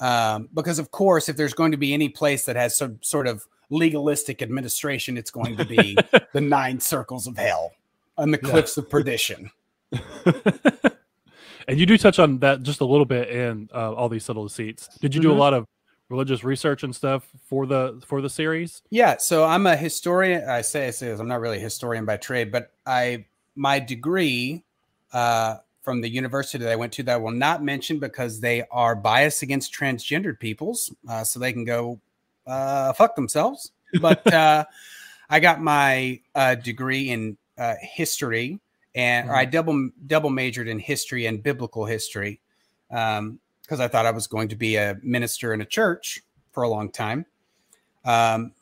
um, 0.00 0.48
because 0.52 0.78
of 0.80 0.90
course 0.90 1.28
if 1.28 1.36
there's 1.36 1.54
going 1.54 1.70
to 1.70 1.78
be 1.78 1.94
any 1.94 2.08
place 2.08 2.44
that 2.44 2.56
has 2.56 2.76
some 2.76 2.98
sort 3.00 3.26
of 3.28 3.46
legalistic 3.70 4.42
administration 4.42 5.16
it's 5.16 5.30
going 5.30 5.56
to 5.56 5.64
be 5.64 5.96
the 6.32 6.40
nine 6.40 6.80
circles 6.80 7.26
of 7.28 7.38
hell 7.38 7.72
and 8.18 8.34
the 8.34 8.40
Yeah. 8.42 8.50
cliffs 8.50 8.76
of 8.76 8.90
perdition 8.90 9.50
and 11.68 11.78
you 11.78 11.86
do 11.86 11.96
touch 11.96 12.18
on 12.18 12.38
that 12.40 12.62
just 12.62 12.80
a 12.80 12.84
little 12.84 13.04
bit 13.06 13.28
in 13.30 13.68
uh, 13.72 13.92
all 13.92 14.08
these 14.08 14.24
subtle 14.24 14.46
deceits. 14.46 14.88
Did 14.98 15.14
you 15.14 15.20
do 15.20 15.30
a 15.30 15.34
Mhm. 15.34 15.38
lot 15.38 15.54
of 15.54 15.66
religious 16.08 16.44
research 16.44 16.82
and 16.82 16.94
stuff 16.94 17.28
for 17.46 17.66
the 17.66 18.00
for 18.06 18.20
the 18.20 18.30
series? 18.30 18.82
Yeah, 18.90 19.16
so 19.18 19.44
I'm 19.44 19.66
a 19.66 19.76
historian. 19.76 20.48
I 20.48 20.62
say 20.62 20.88
I 20.88 20.90
say 20.90 21.08
this, 21.08 21.20
I'm 21.20 21.28
not 21.28 21.40
really 21.40 21.58
a 21.58 21.60
historian 21.60 22.04
by 22.04 22.16
trade, 22.16 22.52
but 22.52 22.70
I 22.86 23.26
my 23.56 23.78
degree 23.78 24.64
uh, 25.12 25.56
from 25.82 26.00
the 26.00 26.08
university 26.08 26.58
that 26.58 26.70
I 26.70 26.76
went 26.76 26.92
to 26.94 27.02
that 27.04 27.14
I 27.14 27.16
will 27.16 27.32
not 27.32 27.62
mention 27.62 27.98
because 27.98 28.40
they 28.40 28.62
are 28.70 28.94
biased 28.94 29.42
against 29.42 29.74
transgendered 29.74 30.38
peoples, 30.38 30.94
uh, 31.08 31.24
so 31.24 31.38
they 31.38 31.52
can 31.52 31.64
go 31.64 32.00
uh, 32.46 32.92
fuck 32.92 33.16
themselves. 33.16 33.72
But 34.00 34.26
uh, 34.32 34.64
I 35.28 35.40
got 35.40 35.60
my 35.60 36.20
uh, 36.34 36.54
degree 36.56 37.10
in 37.10 37.36
uh, 37.58 37.74
history, 37.80 38.60
and 38.94 39.28
or 39.28 39.34
I 39.34 39.44
double 39.44 39.90
double 40.06 40.30
majored 40.30 40.68
in 40.68 40.78
history 40.78 41.26
and 41.26 41.42
biblical 41.42 41.86
history 41.86 42.40
because 43.72 43.80
I 43.80 43.88
thought 43.88 44.04
I 44.04 44.10
was 44.10 44.26
going 44.26 44.48
to 44.48 44.54
be 44.54 44.76
a 44.76 44.98
minister 45.02 45.54
in 45.54 45.62
a 45.62 45.64
church 45.64 46.20
for 46.50 46.62
a 46.62 46.68
long 46.68 46.90
time. 46.90 47.24
Um, 48.04 48.52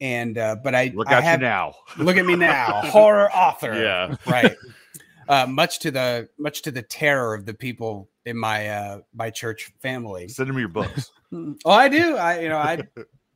and 0.00 0.38
uh, 0.38 0.54
but 0.62 0.72
I 0.72 0.92
look 0.94 1.08
I 1.08 1.14
at 1.14 1.24
have, 1.24 1.40
you 1.40 1.46
now. 1.48 1.74
Look 1.98 2.16
at 2.16 2.24
me 2.24 2.36
now, 2.36 2.80
horror 2.82 3.28
author. 3.32 3.74
Yeah. 3.74 4.14
right. 4.24 4.54
Uh, 5.28 5.46
much 5.48 5.80
to 5.80 5.90
the 5.90 6.28
much 6.38 6.62
to 6.62 6.70
the 6.70 6.82
terror 6.82 7.34
of 7.34 7.44
the 7.44 7.54
people 7.54 8.08
in 8.24 8.36
my 8.36 8.68
uh, 8.68 9.00
my 9.12 9.30
church 9.30 9.72
family. 9.80 10.28
Send 10.28 10.48
him 10.48 10.58
your 10.58 10.68
books. 10.68 11.10
Oh, 11.64 11.70
I 11.70 11.88
do. 11.88 12.14
I 12.18 12.40
you 12.40 12.50
know 12.50 12.58
I 12.58 12.82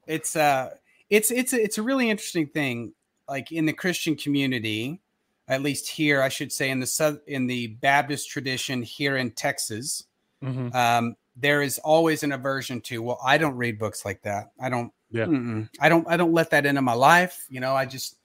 it's 0.06 0.36
uh 0.36 0.68
it's 1.08 1.30
it's 1.30 1.54
it's 1.54 1.78
a 1.78 1.82
really 1.82 2.10
interesting 2.10 2.46
thing 2.46 2.92
like 3.26 3.50
in 3.52 3.64
the 3.64 3.72
Christian 3.72 4.16
community 4.16 5.00
at 5.48 5.62
least 5.62 5.88
here 5.88 6.20
I 6.20 6.28
should 6.28 6.52
say 6.52 6.68
in 6.68 6.80
the 6.80 6.86
south 6.86 7.20
in 7.26 7.46
the 7.46 7.68
Baptist 7.68 8.28
tradition 8.28 8.82
here 8.82 9.16
in 9.16 9.30
Texas 9.30 10.04
Mhm. 10.46 10.74
um 10.74 11.16
there 11.38 11.60
is 11.60 11.78
always 11.80 12.22
an 12.22 12.32
aversion 12.32 12.80
to 12.80 13.02
well 13.02 13.18
I 13.24 13.36
don't 13.38 13.56
read 13.56 13.78
books 13.78 14.04
like 14.04 14.22
that. 14.22 14.52
I 14.60 14.68
don't 14.70 14.92
Yeah. 15.10 15.26
mm-mm. 15.26 15.68
I 15.80 15.88
don't 15.88 16.06
I 16.08 16.16
don't 16.16 16.32
let 16.32 16.50
that 16.50 16.64
into 16.66 16.80
my 16.82 16.94
life, 16.94 17.44
you 17.50 17.60
know, 17.60 17.74
I 17.74 17.84
just 17.84 18.16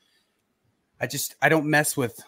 I 1.00 1.08
just 1.08 1.36
I 1.42 1.50
don't 1.50 1.66
mess 1.66 1.98
with 1.98 2.20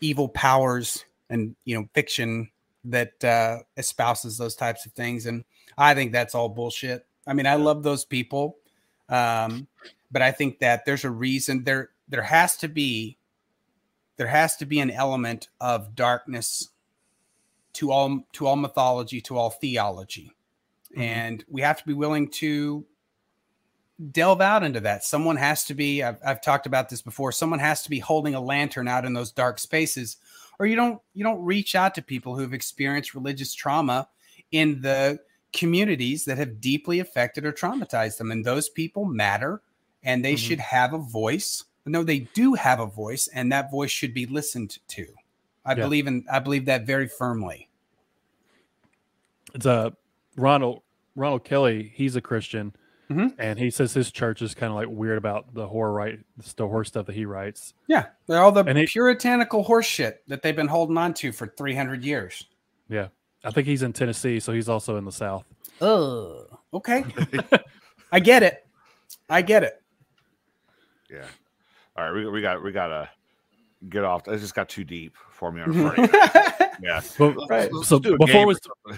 evil 0.00 0.28
powers 0.28 1.04
and 1.30 1.56
you 1.64 1.76
know 1.78 1.88
fiction 1.94 2.50
that 2.84 3.22
uh 3.24 3.58
espouses 3.76 4.36
those 4.36 4.54
types 4.56 4.84
of 4.86 4.92
things 4.92 5.26
and 5.26 5.44
I 5.78 5.94
think 5.94 6.12
that's 6.12 6.34
all 6.34 6.48
bullshit. 6.48 7.06
I 7.26 7.32
mean, 7.32 7.46
I 7.46 7.54
love 7.56 7.82
those 7.82 8.04
people, 8.04 8.56
um, 9.08 9.66
but 10.10 10.22
I 10.22 10.30
think 10.32 10.60
that 10.60 10.84
there's 10.86 11.04
a 11.04 11.10
reason 11.10 11.64
there. 11.64 11.90
There 12.08 12.22
has 12.22 12.56
to 12.58 12.68
be, 12.68 13.18
there 14.16 14.28
has 14.28 14.56
to 14.56 14.64
be 14.66 14.78
an 14.80 14.90
element 14.92 15.48
of 15.60 15.94
darkness 15.96 16.70
to 17.76 17.90
all 17.92 18.26
to 18.32 18.46
all 18.46 18.56
mythology, 18.56 19.20
to 19.22 19.36
all 19.38 19.50
theology, 19.50 20.32
Mhm. 20.96 21.00
and 21.00 21.44
we 21.48 21.60
have 21.62 21.78
to 21.78 21.86
be 21.86 21.92
willing 21.94 22.28
to 22.32 22.84
delve 24.12 24.40
out 24.42 24.62
into 24.62 24.80
that. 24.80 25.04
Someone 25.04 25.36
has 25.36 25.64
to 25.64 25.74
be. 25.74 26.02
I've, 26.02 26.18
I've 26.24 26.42
talked 26.42 26.66
about 26.66 26.88
this 26.88 27.00
before. 27.02 27.32
Someone 27.32 27.58
has 27.60 27.82
to 27.82 27.90
be 27.90 27.98
holding 27.98 28.34
a 28.34 28.40
lantern 28.40 28.88
out 28.88 29.04
in 29.04 29.14
those 29.14 29.32
dark 29.32 29.58
spaces, 29.58 30.16
or 30.58 30.66
you 30.66 30.76
don't 30.76 31.00
you 31.14 31.24
don't 31.24 31.42
reach 31.42 31.74
out 31.74 31.94
to 31.94 32.02
people 32.02 32.36
who've 32.36 32.52
experienced 32.54 33.14
religious 33.14 33.54
trauma 33.54 34.08
in 34.52 34.80
the 34.82 35.18
communities 35.52 36.24
that 36.26 36.36
have 36.38 36.60
deeply 36.60 36.98
affected 37.00 37.44
or 37.44 37.52
traumatized 37.52 38.18
them. 38.18 38.30
And 38.30 38.44
those 38.44 38.68
people 38.68 39.04
matter 39.06 39.62
and 40.02 40.24
they 40.24 40.34
Mhm. 40.34 40.38
should 40.38 40.60
have 40.60 40.92
a 40.92 40.98
voice. 40.98 41.64
No, 41.86 42.02
they 42.02 42.20
do 42.20 42.54
have 42.54 42.80
a 42.80 42.86
voice, 42.86 43.28
and 43.28 43.50
that 43.52 43.70
voice 43.70 43.90
should 43.90 44.12
be 44.12 44.26
listened 44.26 44.78
to. 44.88 45.06
I 45.64 45.70
Yeah. 45.70 45.84
believe 45.84 46.06
in 46.06 46.24
I 46.30 46.38
believe 46.40 46.66
that 46.66 46.84
very 46.84 47.08
firmly. 47.08 47.65
It's 49.56 49.66
uh, 49.66 49.90
Ronald 50.36 50.82
Ronald 51.16 51.44
Kelly. 51.44 51.90
He's 51.94 52.14
a 52.14 52.20
Christian, 52.20 52.74
Mhm. 53.10 53.34
and 53.38 53.58
he 53.58 53.70
says 53.70 53.94
his 53.94 54.12
church 54.12 54.42
is 54.42 54.54
kind 54.54 54.70
of 54.70 54.76
like 54.76 54.88
weird 54.88 55.16
about 55.18 55.54
the 55.54 55.66
horror 55.66 55.92
right, 55.92 56.18
the 56.56 56.68
horror 56.68 56.84
stuff 56.84 57.06
that 57.06 57.14
he 57.14 57.24
writes. 57.24 57.72
Yeah. 57.88 58.06
They're 58.26 58.42
all 58.42 58.52
the 58.52 58.64
And 58.64 58.78
it- 58.78 58.88
puritanical 58.90 59.62
horse 59.62 59.86
shit 59.86 60.22
that 60.28 60.42
they've 60.42 60.54
been 60.54 60.68
holding 60.68 60.98
on 60.98 61.14
to 61.14 61.32
for 61.32 61.46
300 61.46 62.04
years. 62.04 62.46
Yeah, 62.88 63.08
I 63.42 63.50
think 63.50 63.66
he's 63.66 63.82
in 63.82 63.92
Tennessee, 63.94 64.38
so 64.40 64.52
he's 64.52 64.68
also 64.68 64.96
in 64.96 65.04
the 65.06 65.12
South. 65.12 65.44
Oh, 65.80 66.46
okay. 66.74 67.04
I 68.12 68.20
get 68.20 68.42
it. 68.42 68.66
I 69.30 69.40
get 69.42 69.62
it. 69.64 69.82
Yeah. 71.10 71.24
All 71.96 72.04
right, 72.04 72.12
we, 72.12 72.28
we 72.28 72.42
got 72.42 72.62
we 72.62 72.72
gotta 72.72 73.08
get 73.88 74.04
off. 74.04 74.28
It 74.28 74.38
just 74.38 74.54
got 74.54 74.68
too 74.68 74.84
deep 74.84 75.14
for 75.30 75.50
me. 75.50 75.62
I'm 75.62 75.86
afraid. 75.86 76.10
yeah. 76.82 77.00
But 77.18 77.36
Right. 77.48 77.72
Let's 77.72 77.88
so 77.88 77.98
before 77.98 78.46
we 78.46 78.54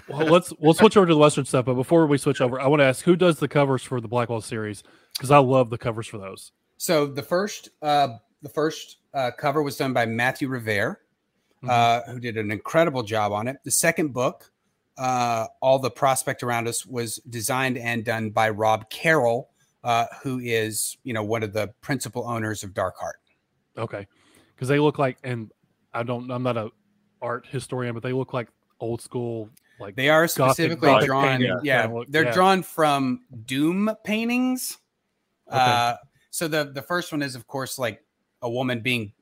well, 0.07 0.27
let's 0.27 0.53
we'll 0.59 0.73
switch 0.73 0.97
over 0.97 1.05
to 1.07 1.13
the 1.13 1.19
Western 1.19 1.45
stuff. 1.45 1.65
But 1.65 1.75
before 1.75 2.05
we 2.07 2.17
switch 2.17 2.41
over, 2.41 2.59
I 2.59 2.67
want 2.67 2.81
to 2.81 2.85
ask 2.85 3.03
who 3.03 3.15
does 3.15 3.39
the 3.39 3.47
covers 3.47 3.83
for 3.83 4.01
the 4.01 4.07
Black 4.07 4.29
Wells 4.29 4.45
series 4.45 4.83
because 5.15 5.31
I 5.31 5.37
love 5.39 5.69
the 5.69 5.77
covers 5.77 6.07
for 6.07 6.17
those. 6.17 6.51
So 6.77 7.05
the 7.05 7.23
first 7.23 7.69
uh 7.81 8.09
the 8.41 8.49
first 8.49 8.97
uh 9.13 9.31
cover 9.37 9.61
was 9.63 9.77
done 9.77 9.93
by 9.93 10.05
Matthew 10.05 10.47
Revert, 10.47 10.97
Mhm. 11.63 11.69
uh, 11.69 12.11
who 12.11 12.19
did 12.19 12.37
an 12.37 12.51
incredible 12.51 13.03
job 13.03 13.31
on 13.33 13.47
it. 13.49 13.57
The 13.65 13.71
second 13.71 14.13
book, 14.13 14.49
uh, 14.97 15.47
All 15.61 15.77
the 15.79 15.91
Prospect 15.91 16.41
Around 16.41 16.69
Us, 16.69 16.85
was 16.85 17.17
designed 17.29 17.77
and 17.77 18.05
done 18.05 18.29
by 18.29 18.49
Rob 18.49 18.89
Carroll, 18.89 19.49
uh, 19.83 20.05
who 20.23 20.39
is, 20.39 20.97
you 21.03 21.13
know, 21.13 21.23
one 21.23 21.43
of 21.43 21.51
the 21.51 21.67
principal 21.81 22.25
owners 22.25 22.63
of 22.63 22.73
Dark 22.73 22.95
Hart. 22.97 23.19
Okay, 23.77 24.07
because 24.55 24.69
they 24.69 24.79
look 24.79 24.97
like, 24.97 25.17
and 25.23 25.51
I 25.93 26.03
don't, 26.03 26.31
I'm 26.31 26.43
not 26.43 26.55
a 26.55 26.69
art 27.21 27.45
historian, 27.49 27.93
but 27.93 28.03
they 28.03 28.13
look 28.13 28.33
like 28.33 28.47
old 28.79 29.01
school, 29.01 29.49
like 29.79 29.95
They 29.95 30.09
are 30.09 30.27
specifically 30.27 30.87
Gothic 30.87 31.07
drawn, 31.07 31.41
yeah, 31.63 31.85
look- 31.87 32.07
they're 32.09 32.25
yeah. 32.25 32.33
drawn 32.33 32.63
from 32.63 33.21
Doom 33.45 33.91
paintings. 34.03 34.77
Okay. 35.47 35.57
Uh, 35.57 35.95
so 36.31 36.47
the 36.47 36.65
the 36.73 36.81
first 36.81 37.11
one 37.11 37.21
is, 37.21 37.35
of 37.35 37.47
course, 37.47 37.79
like 37.79 38.03
a 38.41 38.49
woman 38.49 38.81
being 38.81 39.13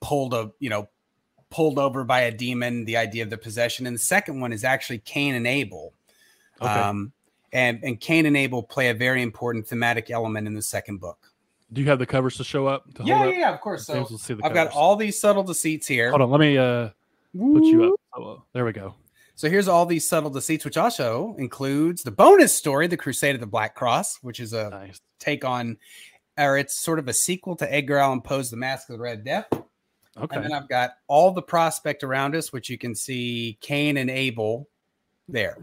pulled 0.00 0.32
a 0.34 0.50
you 0.58 0.70
know 0.70 0.88
pulled 1.50 1.78
over 1.78 2.02
by 2.04 2.20
a 2.22 2.30
demon. 2.32 2.84
The 2.84 2.96
idea 2.96 3.22
of 3.22 3.30
the 3.30 3.36
possession, 3.38 3.86
and 3.86 3.94
the 3.94 4.00
second 4.00 4.40
one 4.40 4.52
is 4.52 4.64
actually 4.64 4.98
Cain 4.98 5.34
and 5.34 5.46
Abel. 5.46 5.92
okay. 6.60 6.70
Um, 6.72 7.12
and 7.52 7.78
and 7.84 8.00
Cain 8.00 8.26
and 8.26 8.36
Abel 8.36 8.62
play 8.62 8.88
a 8.90 8.94
very 8.94 9.22
important 9.22 9.66
thematic 9.68 10.10
element 10.10 10.46
in 10.46 10.54
the 10.54 10.62
second 10.62 10.98
book. 10.98 11.32
Do 11.72 11.80
you 11.82 11.88
have 11.88 11.98
the 11.98 12.06
covers 12.06 12.36
to 12.36 12.44
show 12.44 12.66
up? 12.66 12.84
To 12.94 13.04
Yeah, 13.04 13.18
hold 13.18 13.26
yeah, 13.28 13.32
up? 13.34 13.38
yeah, 13.40 13.54
of 13.54 13.60
course. 13.60 13.86
So 13.86 13.94
James 13.94 14.10
will 14.10 14.18
see 14.18 14.34
the 14.34 14.44
I've 14.46 14.54
got 14.54 14.68
all 14.72 14.96
these 14.96 15.20
subtle 15.20 15.42
deceits 15.42 15.86
here. 15.86 16.10
Hold 16.10 16.22
on, 16.22 16.30
let 16.30 16.40
me 16.40 16.56
uh 16.56 16.88
put 17.38 17.64
you 17.64 17.84
up. 17.94 18.00
Oh, 18.16 18.42
there 18.52 18.64
we 18.64 18.72
go. 18.72 18.94
So 19.34 19.50
here's 19.50 19.68
all 19.68 19.84
these 19.84 20.08
subtle 20.08 20.30
deceits, 20.30 20.64
which 20.64 20.76
also 20.78 21.34
includes 21.38 22.02
the 22.02 22.10
bonus 22.10 22.54
story, 22.54 22.86
The 22.86 22.96
Crusade 22.96 23.34
of 23.34 23.40
the 23.40 23.46
Black 23.46 23.74
Cross, 23.74 24.18
which 24.22 24.40
is 24.40 24.52
a 24.54 24.70
Nice. 24.70 24.98
take 25.18 25.44
on, 25.44 25.76
or 26.38 26.56
it's 26.56 26.74
sort 26.78 26.98
of 26.98 27.06
a 27.08 27.12
sequel 27.12 27.54
to 27.56 27.70
Edgar 27.72 27.98
Allan 27.98 28.22
Poe's 28.22 28.50
The 28.50 28.56
Masque 28.56 28.88
of 28.88 28.96
the 28.96 29.02
Red 29.02 29.24
Death. 29.24 29.46
Okay. 29.52 30.34
And 30.36 30.42
then 30.44 30.52
I've 30.52 30.68
got 30.68 30.92
all 31.08 31.32
the 31.32 31.42
prospect 31.42 32.02
around 32.02 32.34
us, 32.34 32.50
which 32.50 32.70
you 32.70 32.78
can 32.78 32.94
see 32.94 33.58
Cain 33.60 33.98
and 33.98 34.08
Abel 34.08 34.66
there. 35.28 35.58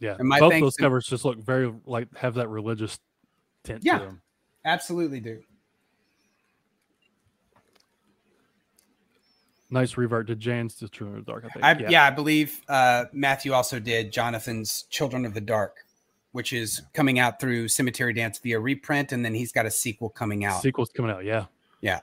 yeah. 0.00 0.16
and 0.18 0.28
my 0.28 0.40
Both 0.40 0.54
those 0.58 0.74
to- 0.76 0.82
covers 0.82 1.06
just 1.06 1.24
look 1.24 1.38
very 1.38 1.72
like 1.86 2.12
have 2.16 2.34
that 2.34 2.48
religious 2.48 2.98
tint 3.62 3.84
Yeah. 3.84 3.98
to 3.98 4.04
them. 4.06 4.22
Absolutely 4.64 5.20
do. 5.20 5.40
Nice 9.72 9.96
revert. 9.96 10.26
to 10.28 10.36
Jan's 10.36 10.74
just 10.76 10.92
True 10.92 11.08
in 11.08 11.14
the 11.14 11.20
Dark? 11.22 11.44
I 11.44 11.48
think. 11.48 11.64
I, 11.64 11.90
yeah. 11.90 12.04
I 12.06 12.10
believe 12.10 12.60
uh, 12.68 13.06
Matthew 13.12 13.52
also 13.52 13.80
did 13.80 14.12
Jonathan's 14.12 14.82
Children 14.90 15.24
of 15.24 15.34
the 15.34 15.40
Dark, 15.40 15.78
which 16.32 16.52
is 16.52 16.82
coming 16.92 17.18
out 17.18 17.40
through 17.40 17.68
Cemetery 17.68 18.12
Dance 18.12 18.38
via 18.38 18.60
reprint, 18.60 19.12
and 19.12 19.24
then 19.24 19.34
he's 19.34 19.50
got 19.50 19.64
a 19.66 19.70
sequel 19.70 20.10
coming 20.10 20.44
out. 20.44 20.60
Sequel's 20.62 20.90
coming 20.90 21.10
out. 21.10 21.24
Yeah. 21.24 21.46
Yeah. 21.80 22.00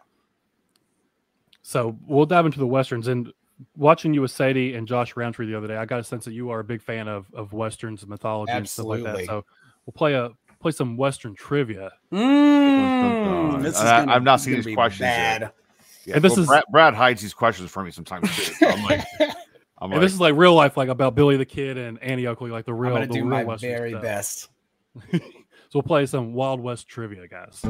So 1.62 1.96
we'll 2.08 2.26
dive 2.26 2.46
into 2.46 2.60
the 2.60 2.68
westerns 2.68 3.08
and 3.08 3.32
watching 3.78 4.14
you 4.14 4.22
with 4.22 4.32
Sadie 4.32 4.74
and 4.74 4.88
Josh 4.88 5.16
Rountree 5.16 5.46
the 5.46 5.56
other 5.56 5.68
day. 5.68 5.76
I 5.78 5.86
got 5.86 6.00
a 6.00 6.04
sense 6.04 6.26
that 6.26 6.34
you 6.34 6.50
are 6.50 6.60
a 6.60 6.64
big 6.64 6.82
fan 6.82 7.08
of 7.08 7.28
of 7.34 7.54
westerns 7.54 8.02
and 8.02 8.10
mythology 8.10 8.52
and 8.52 8.68
stuff 8.68 8.86
like 8.88 9.04
that. 9.04 9.26
So 9.26 9.46
we'll 9.86 9.94
play 9.94 10.14
a 10.16 10.32
play 10.60 10.72
some 10.72 10.98
western 10.98 11.36
trivia. 11.36 11.92
Mm, 12.12 13.62
this 13.62 13.76
is 13.76 13.82
I- 13.82 14.00
gonna- 14.00 14.14
I've 14.14 14.24
not 14.24 14.40
this 14.40 14.48
is 14.48 14.56
these 14.56 14.66
be 14.66 14.74
questions 14.74 15.02
yet. 15.02 15.54
Bad. 16.10 16.12
Yeah, 16.12 16.16
And 16.16 16.24
this 16.24 16.32
well, 16.34 16.40
is- 16.42 16.48
Brad, 16.48 16.64
Brad 16.72 16.94
hides 16.94 17.22
these 17.22 17.34
questions 17.34 17.70
from 17.72 17.86
me 17.86 17.92
sometimes 17.92 18.34
too. 18.36 18.54
So 18.54 18.68
I'm 18.68 18.84
like, 18.84 19.06
I'm 19.82 19.92
And 19.92 19.92
like, 19.94 20.02
this 20.02 20.14
is 20.14 20.20
like 20.20 20.36
real 20.36 20.54
life, 20.56 20.76
like 20.78 20.90
about 20.90 21.16
Billy 21.16 21.38
the 21.38 21.46
Kid 21.46 21.78
and 21.78 22.02
Annie 22.04 22.28
Oakley, 22.28 22.52
like 22.52 22.66
the 22.66 22.74
I'm 22.74 22.80
real, 22.80 22.94
gonna 22.94 23.08
the 23.08 23.14
do 23.14 23.20
real 23.22 23.30
my 23.30 23.44
western 23.46 23.70
very 23.72 23.92
stuff. 23.92 24.02
best. 24.02 24.50
So 25.72 25.78
we'll 25.78 25.84
play 25.84 26.08
some 26.08 26.34
Wild 26.34 26.60
West 26.62 26.88
trivia, 26.88 27.28
guys. 27.28 27.62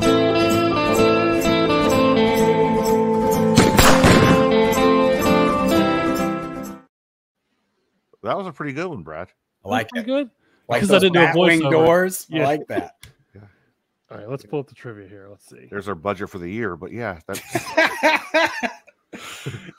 that 8.24 8.38
was 8.38 8.48
a 8.48 8.52
pretty 8.52 8.74
good 8.74 8.88
one, 8.88 9.04
Brad. 9.04 9.30
I 9.66 9.70
like 9.70 9.90
Pretty 9.90 10.04
it. 10.12 10.14
good. 10.14 10.30
Like 10.68 10.82
'Cause 10.82 10.92
I 10.92 11.00
didn't 11.00 11.14
do 11.14 11.20
a 11.22 11.26
Batwing 11.28 11.62
voiceover. 11.62 11.72
doors. 11.72 12.28
I 12.34 12.38
like 12.40 12.68
that. 12.68 12.92
All 14.12 14.18
right, 14.18 14.28
let's 14.30 14.44
pull 14.46 14.60
up 14.60 14.68
the 14.68 14.76
trivia 14.76 15.08
here. 15.08 15.28
Let's 15.30 15.48
see. 15.48 15.68
There's 15.70 15.88
our 15.88 15.96
budget 15.96 16.30
for 16.30 16.40
the 16.40 16.50
year, 16.50 16.76
but 16.76 16.92
yeah, 16.92 17.20
that's 17.28 17.40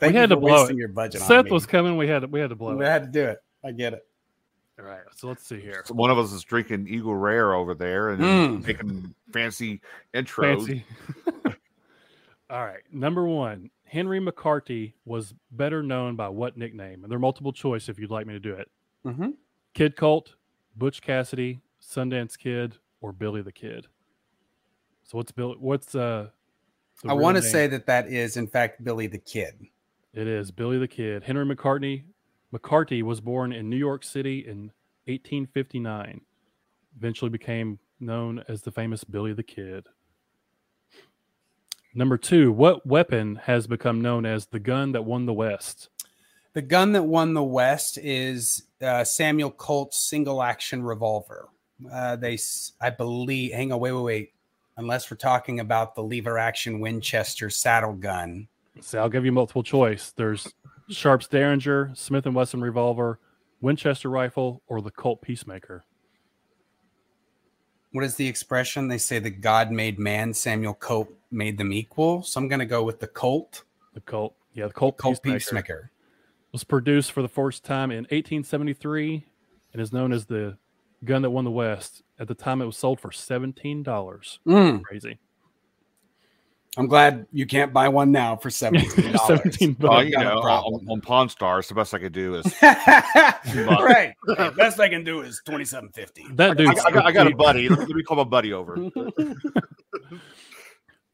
Thank 0.01 0.15
you 0.15 0.19
had 0.21 0.31
to 0.31 0.37
blow 0.37 0.61
wasting 0.63 0.77
it. 0.77 0.81
your 0.81 0.89
budget. 0.89 1.21
on 1.23 1.27
Seth 1.29 1.45
me. 1.47 1.51
was 1.53 1.67
coming. 1.67 1.97
We 1.97 2.09
had 2.09 2.21
to, 2.23 2.27
we 2.29 2.41
had 2.41 2.51
to 2.51 2.57
blow 2.57 2.71
it. 2.73 2.77
We 2.79 2.85
it. 2.85 2.89
had 2.89 3.03
to 3.05 3.09
do 3.11 3.25
it. 3.27 3.39
I 3.65 3.73
get 3.73 3.93
it. 3.93 4.07
All 4.79 4.87
right, 4.87 5.01
so 5.15 5.29
let's 5.29 5.47
see 5.47 5.61
here. 5.61 5.83
so 5.85 5.93
one 5.95 6.11
of 6.11 6.17
us 6.19 6.33
is 6.33 6.43
drinking 6.43 6.87
Eagle 6.89 7.15
Rare 7.15 7.53
over 7.53 7.75
there 7.75 8.11
and 8.11 8.23
Mm. 8.23 8.67
making 8.67 9.15
fancy 9.31 9.83
intros. 10.15 10.67
Fancy. 10.67 10.85
All 12.51 12.65
right, 12.65 12.81
number 12.91 13.27
one. 13.27 13.71
Henry 13.85 14.21
McCarthy 14.21 14.95
was 15.05 15.35
better 15.51 15.83
known 15.83 16.17
by 16.17 16.29
what 16.29 16.57
nickname? 16.57 17.03
And 17.03 17.11
there 17.11 17.17
are 17.17 17.21
multiple 17.21 17.53
choice 17.53 17.89
if 17.89 17.99
you'd 17.99 18.11
like 18.11 18.27
me 18.27 18.33
to 18.35 18.41
do 18.41 18.55
it. 18.55 18.71
Mhm. 19.05 19.35
Kid 19.75 19.97
Colt, 19.97 20.35
Butch 20.77 21.03
Cassidy, 21.03 21.61
Sundance 21.83 22.39
Kid, 22.39 22.77
or 23.01 23.13
Billy 23.13 23.43
the 23.43 23.53
Kid. 23.53 23.87
So 25.11 25.19
what's 25.19 25.33
Bill? 25.33 25.57
What's 25.59 25.97
uh? 25.97 26.29
I 27.05 27.15
want 27.15 27.37
to 27.37 27.43
say 27.43 27.67
that 27.67 27.85
that 27.87 28.13
is, 28.13 28.37
in 28.37 28.47
fact, 28.47 28.85
Billy 28.85 29.09
the 29.09 29.19
Kid. 29.19 29.55
It 30.15 30.29
is 30.29 30.53
Billy 30.53 30.79
the 30.79 30.87
Kid. 30.87 31.25
Henry 31.25 31.45
McCartney 31.45 32.05
McCarthy 32.53 33.03
was 33.03 33.21
born 33.21 33.53
in 33.53 33.69
New 33.69 33.77
York 33.77 34.05
City 34.05 34.47
in 34.47 34.71
1859. 35.07 36.21
Eventually 36.97 37.29
became 37.29 37.81
known 37.99 38.45
as 38.47 38.63
the 38.63 38.71
famous 38.71 39.03
Billy 39.03 39.33
the 39.33 39.43
Kid. 39.43 39.89
Number 41.93 42.17
two, 42.17 42.53
what 42.53 42.87
weapon 42.87 43.35
has 43.35 43.67
become 43.67 44.01
known 44.01 44.25
as 44.25 44.47
the 44.47 44.61
gun 44.61 44.93
that 44.93 45.05
won 45.05 45.27
the 45.27 45.33
West? 45.33 45.89
The 46.53 46.63
gun 46.63 46.93
that 46.93 47.03
won 47.03 47.35
the 47.35 47.43
West 47.43 47.99
is 47.99 48.63
uh, 48.81 49.03
Samuel 49.03 49.51
Colt's 49.51 49.99
single 49.99 50.41
action 50.41 50.85
revolver. 50.85 51.49
Uh, 51.91 52.15
they, 52.15 52.39
I 52.81 52.91
believe. 52.91 53.53
Hang 53.53 53.73
on, 53.73 53.81
wait, 53.81 53.91
wait, 53.91 54.03
wait. 54.03 54.33
Unless 54.77 55.11
we're 55.11 55.17
talking 55.17 55.61
about 55.61 55.95
the 55.95 56.03
lever 56.03 56.39
action 56.39 56.81
Winchester 56.81 57.51
saddle 57.51 57.93
gun. 57.93 58.49
See, 58.81 58.97
I'll 58.97 59.09
give 59.09 59.25
you 59.25 59.33
multiple 59.33 59.63
choice. 59.63 60.13
There's 60.13 60.53
Sharps 60.89 61.29
Derringer, 61.29 61.93
Smith 61.95 62.27
and 62.27 62.35
Wesson 62.35 62.61
revolver, 62.61 63.21
Winchester 63.61 64.09
rifle, 64.09 64.63
or 64.69 64.81
the 64.81 64.91
Colt 64.91 65.21
Peacemaker. 65.23 65.85
What 67.93 68.05
is 68.05 68.15
the 68.15 68.27
expression? 68.27 68.89
They 68.89 68.99
say 68.99 69.19
the 69.19 69.31
God 69.31 69.71
made 69.71 69.99
man, 69.99 70.33
Samuel 70.33 70.75
Colt 70.75 71.13
made 71.31 71.59
them 71.59 71.73
equal. 71.73 72.23
So 72.23 72.41
I'm 72.41 72.49
going 72.49 72.61
to 72.61 72.67
go 72.67 72.83
with 72.83 73.01
the 73.01 73.09
Colt. 73.09 73.65
The 73.95 74.01
Colt, 74.01 74.35
yeah, 74.55 74.69
the 74.69 74.73
Colt, 74.73 74.97
Colt 74.97 75.23
Peacemaker, 75.23 75.39
Peacemaker. 75.39 75.91
was 76.53 76.65
produced 76.65 77.13
for 77.13 77.23
the 77.23 77.29
first 77.29 77.65
time 77.65 77.91
in 77.91 78.05
1873 78.05 79.27
and 79.73 79.83
is 79.83 79.93
known 79.93 80.13
as 80.13 80.27
the 80.27 80.57
gun 81.05 81.23
that 81.23 81.31
won 81.31 81.45
the 81.45 81.51
West. 81.51 82.03
At 82.19 82.29
the 82.29 82.35
time, 82.35 82.61
it 82.61 82.67
was 82.67 82.77
sold 82.77 83.01
for 83.01 83.13
seventeen 83.13 83.83
dollars. 83.83 84.41
Mm, 84.47 84.83
Crazy, 84.83 85.19
I'm 86.77 86.87
glad 86.87 87.27
you 87.33 87.47
can't 87.47 87.73
buy 87.73 87.89
one 87.89 88.13
now 88.13 88.37
for 88.37 88.51
seventeen 88.51 89.13
dollars. 89.13 89.27
seventeen 89.27 89.77
Well, 89.81 90.05
you 90.05 90.17
know, 90.17 90.39
on, 90.41 90.87
on 90.89 91.01
Pawn 91.01 91.29
Stars, 91.29 91.69
the 91.69 91.75
best 91.75 91.95
I 91.95 91.99
could 91.99 92.13
do 92.13 92.35
is 92.37 92.55
right. 92.63 93.35
right. 94.29 94.57
Best 94.57 94.79
I 94.79 94.89
can 94.89 95.03
do 95.03 95.23
is 95.23 95.41
twenty 95.45 95.65
seven 95.65 95.89
fifty. 95.91 96.25
That 96.35 96.53
I, 96.53 96.55
dude, 96.55 96.69
I 96.69 96.91
got, 96.91 97.07
I 97.07 97.13
got 97.13 97.27
a 97.27 97.35
buddy. 97.35 97.69
Let 97.69 97.89
me 97.89 98.03
call 98.03 98.19
my 98.19 98.25
buddy 98.25 98.53
over. 98.53 98.77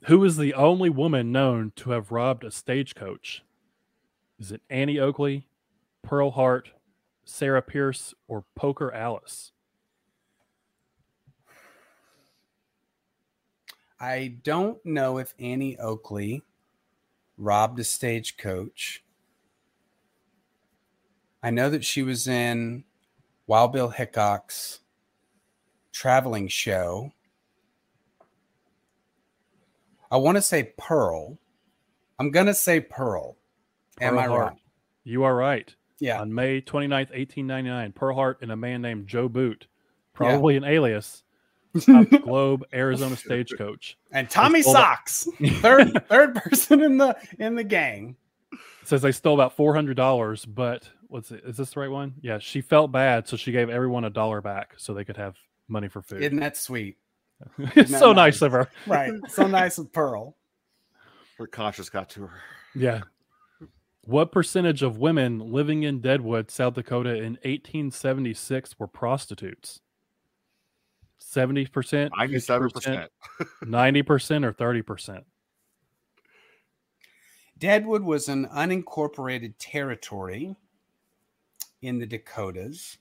who 0.05 0.25
is 0.25 0.37
the 0.37 0.55
only 0.55 0.91
woman 0.91 1.33
known 1.33 1.73
to 1.77 1.91
have 1.91 2.11
robbed 2.13 2.45
a 2.45 2.51
stagecoach? 2.51 3.43
Is 4.39 4.53
it 4.53 4.61
Annie 4.69 4.99
Oakley, 4.99 5.47
Pearl 6.03 6.33
Hart, 6.33 6.71
Sarah 7.25 7.63
Pierce, 7.63 8.13
or 8.29 8.45
Poker 8.55 8.93
Alice? 8.93 9.53
I 13.99 14.37
don't 14.43 14.85
know 14.85 15.19
if 15.19 15.35
Annie 15.39 15.79
Oakley 15.79 16.43
robbed 17.39 17.79
a 17.79 17.85
stagecoach. 17.85 19.03
I 21.43 21.51
know 21.51 21.71
that 21.71 21.85
she 21.85 22.03
was 22.03 22.27
in 22.27 22.85
Wild 23.47 23.73
Bill 23.73 23.89
Hickok's 23.89 24.81
traveling 25.93 26.49
show. 26.49 27.13
I 30.11 30.19
want 30.19 30.37
to 30.37 30.43
say 30.43 30.73
Pearl. 30.77 31.39
I'm 32.19 32.31
going 32.31 32.47
to 32.47 32.55
say 32.55 32.81
Pearl. 32.81 33.37
Am 34.01 34.15
Pearl 34.15 34.21
I 34.21 34.27
wrong? 34.27 34.57
You 35.05 35.25
are 35.25 35.35
right. 35.35 35.75
Yeah. 35.99 36.21
On 36.21 36.35
May 36.35 36.61
29th, 36.61 36.91
1899, 36.91 37.93
Pearl 37.93 38.15
Hart 38.15 38.39
and 38.43 38.53
a 38.53 38.57
man 38.57 38.83
named 38.83 39.07
Joe 39.07 39.29
Boot, 39.29 39.67
probably 40.13 40.57
an 40.57 40.65
alias, 40.65 41.23
stopped 41.81 42.11
the 42.11 42.19
Globe 42.25 42.65
Arizona 42.73 43.17
stagecoach. 43.17 43.97
And 44.13 44.29
Tommy 44.29 44.63
stole 44.63 44.75
that- 44.75 45.09
Socks, 45.09 45.29
third 45.61 46.07
third 46.09 46.35
person 46.35 46.83
in 46.83 46.99
the 46.99 47.17
in 47.39 47.55
the 47.55 47.65
gang. 47.65 48.17
It 48.53 48.89
says 48.89 49.03
they 49.03 49.13
stole 49.13 49.35
about 49.35 49.57
four 49.57 49.75
hundred 49.75 49.97
dollars, 49.97 50.45
but 50.45 50.89
what's 51.09 51.31
it? 51.31 51.43
Is 51.45 51.57
this 51.57 51.71
the 51.71 51.81
right 51.81 51.91
one? 51.91 52.15
Yeah, 52.21 52.39
she 52.39 52.61
felt 52.61 52.93
bad, 52.93 53.27
so 53.29 53.37
she 53.37 53.53
gave 53.53 53.69
everyone 53.69 54.05
a 54.05 54.11
dollar 54.11 54.41
back 54.41 54.75
so 54.77 54.95
they 54.95 55.05
could 55.05 55.17
have 55.17 55.37
money 55.69 55.89
for 55.89 56.03
food. 56.03 56.23
Isn't 56.23 56.41
that 56.41 56.57
sweet? 56.57 56.97
it's 57.59 57.91
that 57.91 58.01
so 58.01 58.13
nice? 58.13 58.35
nice 58.41 58.43
of 58.43 58.53
her. 58.53 58.69
Right. 58.87 59.13
So 59.29 59.47
nice 59.47 59.79
of 59.79 59.93
Pearl. 59.93 60.37
Her 61.39 61.47
conscience 61.47 61.91
got 61.91 62.09
to 62.11 62.27
her. 62.27 62.41
Yeah. 62.75 63.03
What 64.05 64.31
percentage 64.31 64.83
of 64.83 64.99
women 64.99 65.41
living 65.53 65.83
in 65.83 66.01
Deadwood, 66.01 66.51
South 66.51 66.75
Dakota 66.75 67.17
in 67.17 67.33
1876 67.43 68.79
were 68.79 68.87
prostitutes? 68.87 69.81
70%, 71.21 72.11
Ninety-seven 72.17 72.71
percent. 72.71 73.11
90%, 73.65 74.45
or 74.45 74.53
30%? 74.53 75.23
Deadwood 77.59 78.03
was 78.03 78.29
an 78.29 78.47
unincorporated 78.49 79.55
territory 79.59 80.55
in 81.83 81.99
the 81.99 82.07
Dakotas. 82.07 82.99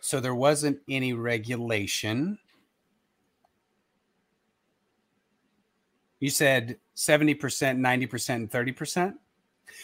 So 0.00 0.20
there 0.20 0.34
wasn't 0.34 0.78
any 0.88 1.12
regulation. 1.12 2.38
You 6.20 6.30
said 6.30 6.78
70%, 6.96 7.38
90%, 7.38 8.34
and 8.34 8.50
30%? 8.50 9.14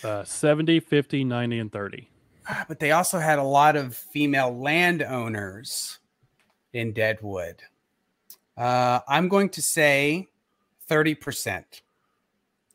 Uh, 0.03 0.25
70, 0.25 0.81
50, 0.81 1.25
90, 1.25 1.59
and 1.59 1.73
30. 1.73 2.09
Ah, 2.49 2.65
But 2.67 2.81
they 2.81 2.93
also 2.93 3.19
had 3.19 3.39
a 3.39 3.43
lot 3.45 3.77
of 3.77 3.95
female 3.95 4.57
landowners 4.57 5.99
in 6.73 6.93
Deadwood. 6.93 7.57
Uh, 8.57 9.01
I'm 9.09 9.29
going 9.29 9.49
to 9.51 9.63
say 9.63 10.29
30%. 10.89 11.65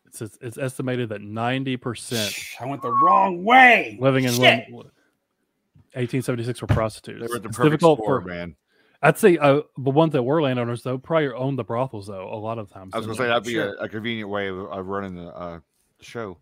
It's, 0.08 0.22
it's, 0.22 0.38
it's 0.42 0.58
estimated 0.58 1.10
that 1.10 1.22
90% 1.22 2.56
I 2.62 2.66
went 2.66 2.82
the 2.82 2.92
wrong 2.92 3.44
way. 3.44 3.98
living 4.00 4.24
in 4.24 4.32
Shit. 4.32 4.70
1876 4.72 6.62
were 6.62 6.68
prostitutes. 6.68 7.22
They 7.22 7.28
were 7.28 7.40
the 7.40 7.50
it's 7.50 7.58
difficult 7.58 8.00
score, 8.00 8.22
for, 8.22 8.28
man. 8.28 8.56
I'd 9.02 9.18
say 9.18 9.38
uh, 9.38 9.62
the 9.78 9.92
ones 9.92 10.14
that 10.14 10.24
were 10.24 10.42
landowners, 10.42 10.82
though, 10.82 10.98
probably 10.98 11.28
owned 11.30 11.60
the 11.60 11.64
brothels, 11.64 12.08
though, 12.08 12.34
a 12.34 12.36
lot 12.40 12.58
of 12.58 12.72
times. 12.72 12.94
I 12.94 12.98
was 12.98 13.06
gonna 13.06 13.18
say 13.18 13.28
that'd 13.28 13.44
be 13.44 13.52
Sure. 13.54 13.76
a, 13.76 13.84
a 13.84 13.90
convenient 13.90 14.30
way 14.30 14.48
of, 14.48 14.58
of 14.58 14.88
running 14.88 15.16
the, 15.16 15.28
uh, 15.28 15.60
show. 16.02 16.38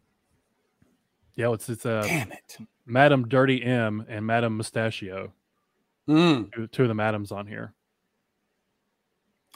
Yeah, 1.36 1.52
it's, 1.52 1.68
it's 1.68 1.86
uh, 1.86 2.02
Damn 2.04 2.32
it. 2.32 2.58
Madam 2.86 3.28
Dirty 3.28 3.62
M 3.62 4.06
and 4.08 4.26
Madam 4.26 4.56
Mustachio, 4.56 5.34
Mm, 6.08 6.54
two, 6.54 6.68
two 6.68 6.84
of 6.84 6.88
the 6.88 6.94
madams 6.94 7.32
on 7.32 7.48
here. 7.48 7.74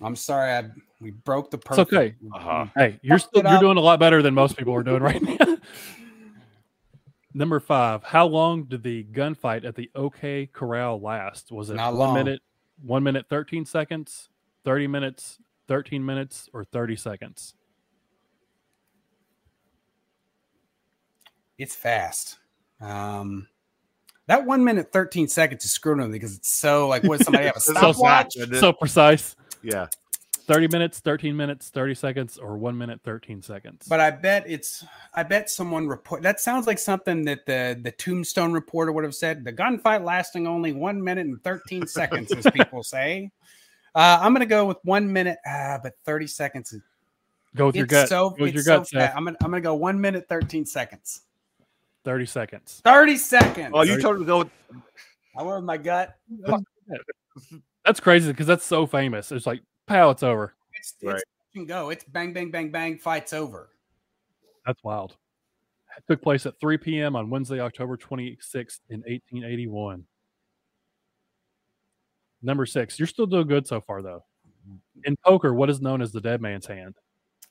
I'm 0.02 0.16
sorry. 0.16 0.52
I, 0.52 0.70
we 1.02 1.12
broke 1.12 1.52
the 1.52 1.58
It's 1.58 1.80
okay. 1.80 2.16
Uh-huh. 2.34 2.66
Hey, 2.76 3.00
you're 3.02 3.20
still 3.20 3.44
you're 3.44 3.60
doing 3.60 3.78
a 3.78 3.82
lot 3.82 4.00
better 4.00 4.22
than 4.22 4.34
most 4.34 4.58
people 4.58 4.74
are 4.74 4.84
doing 4.84 5.04
right 5.04 5.22
now. 5.22 5.58
Number 7.34 7.60
five. 7.60 8.04
How 8.04 8.26
long 8.26 8.64
did 8.64 8.82
the 8.82 9.04
gunfight 9.12 9.64
at 9.66 9.76
the 9.76 9.92
OK 9.96 10.48
Corral 10.52 11.00
last? 11.00 11.52
Was 11.52 11.70
it 11.70 11.76
Not 11.76 11.94
one 11.94 12.00
long. 12.00 12.14
minute, 12.16 12.42
one 12.82 13.04
minute, 13.04 13.28
thirteen 13.30 13.66
seconds, 13.66 14.30
thirty 14.64 14.88
minutes, 14.88 15.38
thirteen 15.68 16.04
minutes, 16.06 16.50
or 16.54 16.64
thirty 16.64 16.96
seconds? 16.96 17.54
It's 21.58 21.76
fast. 21.76 22.40
Um, 22.82 23.48
that 24.30 24.46
one 24.46 24.64
minute, 24.64 24.92
13 24.94 25.28
seconds 25.28 25.66
is 25.66 25.72
screwing 25.72 25.98
with 25.98 26.10
me 26.10 26.14
because 26.14 26.36
it's 26.38 26.52
so 26.52 26.88
like, 26.88 27.04
what, 27.04 27.20
somebody 27.24 27.46
have 27.46 27.58
a 27.58 27.60
So 27.60 27.74
stopwatch? 27.74 28.34
sad. 28.34 28.56
So 28.58 28.72
precise. 28.72 29.36
Yeah. 29.64 29.88
30 30.32 30.68
minutes, 30.68 31.00
13 31.00 31.36
minutes, 31.36 31.70
30 31.70 31.96
seconds, 31.96 32.38
or 32.38 32.56
one 32.56 32.78
minute, 32.78 33.02
13 33.04 33.42
seconds. 33.42 33.88
But 33.90 34.00
I 34.00 34.12
bet 34.12 34.46
it's, 34.48 34.86
I 35.16 35.24
bet 35.24 35.50
someone 35.50 35.88
report 35.88 36.22
that 36.22 36.40
sounds 36.40 36.68
like 36.68 36.78
something 36.78 37.26
that 37.26 37.48
the 37.48 37.80
the 37.82 37.92
Tombstone 37.92 38.52
reporter 38.54 38.92
would 38.92 39.04
have 39.04 39.16
said. 39.16 39.44
The 39.44 39.54
gunfight 39.54 40.04
lasting 40.04 40.46
only 40.46 40.74
one 40.74 41.04
minute 41.04 41.26
and 41.26 41.44
13 41.44 41.88
seconds, 41.88 42.32
as 42.32 42.46
people 42.54 42.84
say. 42.84 43.32
Uh, 43.96 44.20
I'm 44.22 44.34
gonna 44.34 44.46
go 44.46 44.66
with 44.66 44.78
one 44.84 45.12
minute, 45.12 45.40
uh, 45.48 45.80
but 45.82 45.94
30 46.06 46.28
seconds. 46.28 46.76
go 47.56 47.68
with 47.68 47.76
your 47.76 47.86
it's 47.86 47.92
gut. 47.92 48.10
so 48.10 48.30
go 48.30 48.44
with 48.44 48.54
your 48.54 48.60
it's 48.60 48.68
so 48.68 48.78
gut, 48.78 48.88
Seth. 48.88 49.14
I'm 49.16 49.26
gonna 49.26 49.38
I'm 49.44 49.50
gonna 49.50 49.62
go 49.62 49.74
one 49.74 50.00
minute, 50.00 50.28
13 50.30 50.68
seconds. 50.68 51.22
30 52.06 52.26
seconds. 52.26 52.82
30 52.84 53.18
seconds. 53.18 53.72
Oh, 53.74 53.82
you 53.82 54.00
told 54.02 54.16
him 54.16 54.22
to 54.22 54.26
go. 54.26 54.50
I 55.36 55.44
went 55.44 55.58
with 55.58 55.66
my 55.66 55.78
gut. 55.78 56.16
That's 57.86 58.00
crazy 58.00 58.32
because 58.32 58.46
that's 58.48 58.66
so 58.66 58.86
famous. 58.86 59.32
It's 59.32 59.46
like, 59.48 59.62
pow, 59.88 60.10
it's 60.12 60.22
over. 60.22 60.54
It's, 60.78 60.96
Right. 61.02 61.16
it's 61.16 61.24
touch 61.24 61.56
and 61.56 61.68
go. 61.68 61.90
It's 61.90 62.04
bang, 62.04 62.34
bang, 62.34 62.52
bang, 62.52 62.72
bang. 62.72 62.98
Fight's 62.98 63.34
over. 63.34 63.70
That's 64.66 64.84
wild. 64.84 65.16
It 65.98 66.04
took 66.08 66.22
place 66.22 66.46
at 66.46 66.60
3 66.60 66.78
p.m. 66.78 67.16
on 67.16 67.30
Wednesday, 67.30 67.60
October 67.60 67.98
26th 67.98 68.80
in 68.90 69.00
1881. 69.08 70.04
Number 72.42 72.66
six. 72.66 73.00
You're 73.00 73.08
still 73.08 73.26
doing 73.26 73.48
good 73.48 73.66
so 73.66 73.82
far, 73.82 74.02
though. 74.02 74.24
Mm-hmm. 74.70 74.76
In 75.06 75.18
poker, 75.26 75.54
what 75.54 75.70
is 75.70 75.82
known 75.82 76.02
as 76.02 76.12
the 76.12 76.22
dead 76.22 76.42
man's 76.42 76.68
hand? 76.68 76.96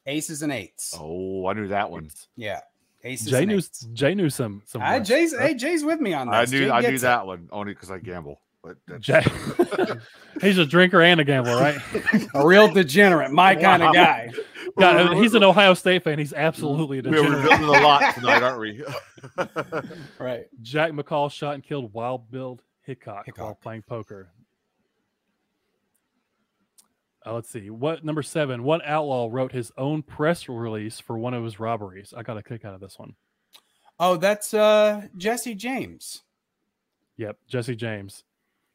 Aces 0.06 0.42
and 0.42 0.52
eights. 0.52 0.94
oh, 0.98 1.46
I 1.46 1.52
knew 1.54 1.68
that 1.68 1.90
one. 1.90 2.10
Yeah. 2.36 2.60
Aces 3.04 3.28
Jay 3.30 3.38
and 3.42 3.48
knew. 3.48 3.60
Jay 3.92 4.14
knew 4.14 4.28
some 4.30 4.62
some. 4.66 4.82
Words. 4.82 5.08
Jay's, 5.08 5.36
hey, 5.38 5.54
Jay's 5.54 5.84
with 5.84 6.00
me 6.00 6.12
on 6.14 6.28
I 6.28 6.42
this. 6.42 6.50
knew 6.52 6.64
Jay 6.66 6.70
I 6.70 6.80
knew 6.80 6.90
gets 6.90 7.02
it. 7.02 7.06
that 7.06 7.26
one 7.26 7.48
only 7.52 7.72
because 7.72 7.90
I 7.90 7.98
gamble. 7.98 8.40
But 8.62 8.76
Jay. 9.00 9.22
he's 10.40 10.58
a 10.58 10.66
drinker 10.66 11.00
and 11.00 11.20
a 11.20 11.24
gambler, 11.24 11.54
right? 11.56 11.78
A 12.34 12.44
real 12.46 12.66
degenerate, 12.72 13.30
my 13.30 13.54
kind 13.54 13.82
of 13.82 13.94
guy. 13.94 14.30
Yeah, 14.78 15.14
he's 15.14 15.34
an 15.34 15.42
Ohio 15.42 15.74
State 15.74 16.04
fan. 16.04 16.18
He's 16.20 16.32
absolutely 16.34 16.98
a 16.98 17.02
degenerate. 17.02 17.24
we 17.30 17.34
were 17.34 17.42
degenerate. 17.42 17.60
building 17.60 17.80
a 17.82 17.84
lot 17.84 18.14
tonight, 18.14 18.42
aren't 18.44 18.60
we? 18.60 18.84
Right. 20.20 20.44
Jack 20.62 20.92
McCall 20.92 21.32
shot 21.32 21.54
and 21.54 21.64
killed 21.64 21.92
Wild 21.92 22.30
Bill 22.30 22.60
Hickok, 22.82 23.26
while 23.36 23.54
playing 23.56 23.82
poker. 23.82 24.30
Uh, 27.28 27.34
let's 27.34 27.50
see. 27.50 27.68
What 27.70 28.04
number 28.04 28.22
seven? 28.22 28.62
What 28.62 28.84
outlaw 28.86 29.28
wrote 29.30 29.52
his 29.52 29.70
own 29.76 30.02
press 30.02 30.48
release 30.48 30.98
for 30.98 31.18
one 31.18 31.34
of 31.34 31.44
his 31.44 31.60
robberies? 31.60 32.14
I 32.16 32.22
got 32.22 32.38
a 32.38 32.42
kick 32.42 32.64
out 32.64 32.74
of 32.74 32.80
this 32.80 32.98
one. 32.98 33.14
Oh, 34.00 34.16
that's 34.16 34.54
uh 34.54 35.02
Jesse 35.16 35.54
James. 35.54 36.22
Yep, 37.16 37.36
Jesse 37.48 37.76
James. 37.76 38.24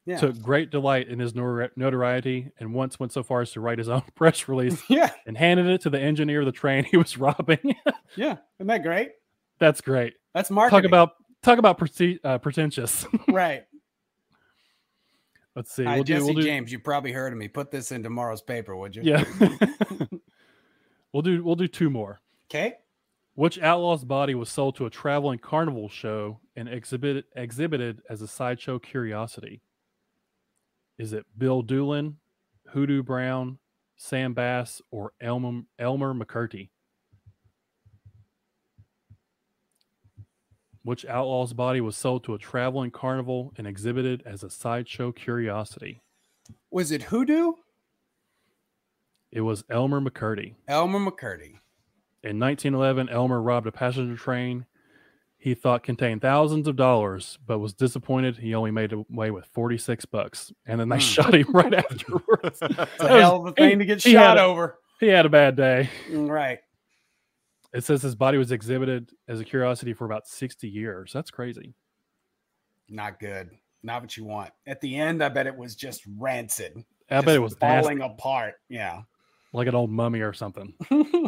Yeah. 0.05 0.17
took 0.17 0.41
great 0.41 0.69
delight 0.69 1.07
in 1.07 1.17
his 1.19 1.33
notoriety 1.33 2.51
and 2.59 2.73
once 2.73 2.99
went 2.99 3.13
so 3.13 3.23
far 3.23 3.39
as 3.39 3.51
to 3.53 3.61
write 3.61 3.77
his 3.77 3.87
own 3.87 4.03
press 4.15 4.49
release 4.49 4.83
yeah. 4.89 5.11
and 5.25 5.37
handed 5.37 5.65
it 5.67 5.79
to 5.83 5.89
the 5.89 5.99
engineer 5.99 6.41
of 6.41 6.45
the 6.45 6.51
train 6.51 6.83
he 6.83 6.97
was 6.97 7.17
robbing. 7.17 7.73
Yeah. 8.17 8.35
Isn't 8.59 8.67
that 8.67 8.83
great? 8.83 9.11
That's 9.59 9.79
great. 9.79 10.15
That's 10.33 10.51
marketing. 10.51 10.81
Talk 10.81 10.85
about 10.87 11.09
talk 11.41 11.57
about 11.57 11.77
prete- 11.79 12.19
uh, 12.25 12.37
pretentious. 12.39 13.05
right. 13.29 13.63
Let's 15.55 15.71
see. 15.71 15.83
Hi, 15.83 15.95
We'll 15.95 16.03
do, 16.03 16.13
Jesse 16.13 16.25
we'll 16.25 16.33
do, 16.33 16.41
James, 16.41 16.71
you 16.71 16.79
probably 16.79 17.11
heard 17.11 17.31
of 17.31 17.37
me. 17.37 17.47
Put 17.47 17.71
this 17.71 17.91
in 17.91 18.01
tomorrow's 18.01 18.41
paper, 18.41 18.75
would 18.75 18.95
you? 18.95 19.03
Yeah. 19.03 19.23
we'll 21.13 21.21
do 21.21 21.43
we'll 21.43 21.55
do 21.55 21.67
two 21.67 21.89
more. 21.89 22.21
Okay. 22.49 22.75
Which 23.35 23.59
outlaw's 23.59 24.03
body 24.03 24.35
was 24.35 24.49
sold 24.49 24.75
to 24.75 24.85
a 24.85 24.91
traveling 24.91 25.39
carnival 25.39 25.89
show 25.89 26.39
and 26.55 26.69
exhibited 26.69 27.25
exhibited 27.35 28.01
as 28.09 28.21
a 28.21 28.27
sideshow 28.27 28.79
curiosity? 28.79 29.61
Is 30.97 31.13
it 31.13 31.25
Bill 31.37 31.61
Doolin, 31.63 32.17
Hoodoo 32.69 33.01
Brown, 33.01 33.57
Sam 33.95 34.33
Bass, 34.33 34.81
or 34.91 35.13
Elmer 35.19 35.63
Elmer 35.79 36.13
McCurdy? 36.13 36.69
Which 40.83 41.05
outlaw's 41.05 41.53
body 41.53 41.79
was 41.81 41.95
sold 41.95 42.23
to 42.25 42.33
a 42.33 42.37
traveling 42.37 42.91
carnival 42.91 43.53
and 43.57 43.65
exhibited 43.65 44.21
as 44.25 44.43
a 44.43 44.49
sideshow 44.49 45.11
curiosity? 45.13 46.01
Was 46.71 46.91
it 46.91 47.03
Hoodoo? 47.03 47.53
It 49.31 49.41
was 49.41 49.63
Elmer 49.69 50.01
McCurdy. 50.01 50.55
Elmer 50.67 50.99
McCurdy. 50.99 51.59
In 52.23 52.39
1911, 52.39 53.09
Elmer 53.09 53.41
robbed 53.41 53.67
a 53.67 53.71
passenger 53.71 54.15
train 54.15 54.65
he 55.37 55.53
thought 55.55 55.83
contained 55.83 56.21
thousands 56.21 56.69
of 56.69 56.77
dollars, 56.77 57.37
but 57.45 57.59
was 57.59 57.73
disappointed 57.73 58.37
he 58.37 58.55
only 58.55 58.71
made 58.71 58.93
away 58.93 59.29
with 59.29 59.45
46 59.47 60.05
bucks. 60.05 60.53
And 60.65 60.79
then 60.79 60.87
they 60.87 60.95
Hmm. 60.95 60.99
shot 61.01 61.35
him 61.35 61.47
right 61.51 61.73
afterwards. 61.73 62.59
It's 62.61 63.03
a 63.03 63.07
hell 63.09 63.41
of 63.41 63.47
a 63.47 63.51
thing 63.51 63.71
he- 63.71 63.75
to 63.77 63.85
get 63.85 64.01
shot 64.01 64.37
a- 64.37 64.41
over. 64.43 64.79
He 65.01 65.07
had 65.07 65.25
a 65.25 65.29
bad 65.29 65.57
day. 65.57 65.89
Mm, 66.09 66.29
Right. 66.29 66.59
It 67.73 67.83
says 67.83 68.01
his 68.01 68.15
body 68.15 68.37
was 68.37 68.51
exhibited 68.51 69.11
as 69.27 69.39
a 69.39 69.43
curiosity 69.43 69.93
for 69.93 70.05
about 70.05 70.27
60 70.27 70.67
years. 70.67 71.11
That's 71.11 71.31
crazy. 71.31 71.73
Not 72.87 73.19
good. 73.19 73.49
Not 73.81 74.01
what 74.01 74.15
you 74.15 74.25
want. 74.25 74.51
At 74.67 74.79
the 74.81 74.95
end, 74.95 75.23
I 75.23 75.29
bet 75.29 75.47
it 75.47 75.55
was 75.55 75.75
just 75.75 76.03
rancid. 76.17 76.83
I 77.09 77.21
bet 77.21 77.35
it 77.35 77.39
was 77.39 77.59
nasty, 77.59 77.81
falling 77.83 78.01
apart. 78.01 78.55
Yeah. 78.69 79.01
like 79.53 79.67
an 79.67 79.75
old 79.75 79.89
mummy 79.89 80.21
or 80.21 80.33
something. 80.33 80.73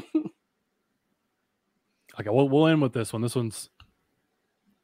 Okay, 2.20 2.30
we'll, 2.30 2.48
we'll 2.48 2.68
end 2.68 2.82
with 2.82 2.94
this 2.94 3.12
one. 3.12 3.22
This 3.22 3.36
one's 3.36 3.70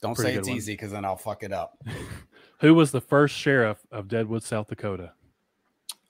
Don't 0.02 0.18
say 0.18 0.36
it's 0.36 0.48
one. 0.48 0.58
easy 0.58 0.74
because 0.74 0.92
then 0.92 1.06
I'll 1.06 1.18
fuck 1.18 1.44
it 1.44 1.54
up. 1.54 1.78
who 2.60 2.74
was 2.74 2.92
the 2.92 3.02
first 3.02 3.36
sheriff 3.36 3.78
of 3.92 4.08
Deadwood, 4.08 4.44
South 4.44 4.68
Dakota? 4.68 5.14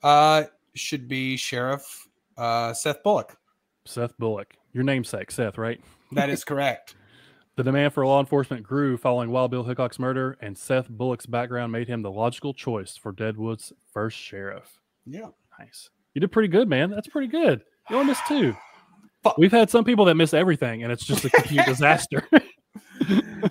Uh, 0.02 0.44
should 0.74 1.06
be 1.06 1.36
Sheriff 1.36 2.08
uh, 2.36 2.72
Seth 2.74 3.02
Bullock. 3.02 3.36
Seth 3.86 4.16
Bullock. 4.18 4.56
Your 4.72 4.84
namesake, 4.84 5.30
Seth, 5.30 5.58
right? 5.58 5.80
That 6.12 6.30
is 6.30 6.44
correct. 6.44 6.94
The 7.54 7.62
demand 7.64 7.92
for 7.92 8.06
law 8.06 8.18
enforcement 8.18 8.62
grew 8.62 8.96
following 8.96 9.30
Wild 9.30 9.50
Bill 9.50 9.62
Hickok's 9.62 9.98
murder, 9.98 10.38
and 10.40 10.56
Seth 10.56 10.88
Bullock's 10.88 11.26
background 11.26 11.70
made 11.70 11.86
him 11.86 12.00
the 12.00 12.10
logical 12.10 12.54
choice 12.54 12.96
for 12.96 13.12
Deadwood's 13.12 13.74
first 13.92 14.16
sheriff. 14.16 14.80
Yeah. 15.04 15.26
Nice. 15.58 15.90
You 16.14 16.22
did 16.22 16.32
pretty 16.32 16.48
good, 16.48 16.66
man. 16.66 16.88
That's 16.90 17.08
pretty 17.08 17.28
good. 17.28 17.62
You 17.90 17.96
only 17.96 18.06
missed 18.12 18.26
two. 18.26 18.56
Fuck. 19.22 19.36
We've 19.36 19.52
had 19.52 19.68
some 19.68 19.84
people 19.84 20.06
that 20.06 20.14
miss 20.14 20.32
everything, 20.32 20.82
and 20.82 20.90
it's 20.90 21.04
just 21.04 21.26
a 21.26 21.30
complete 21.30 21.64
disaster. 21.66 22.26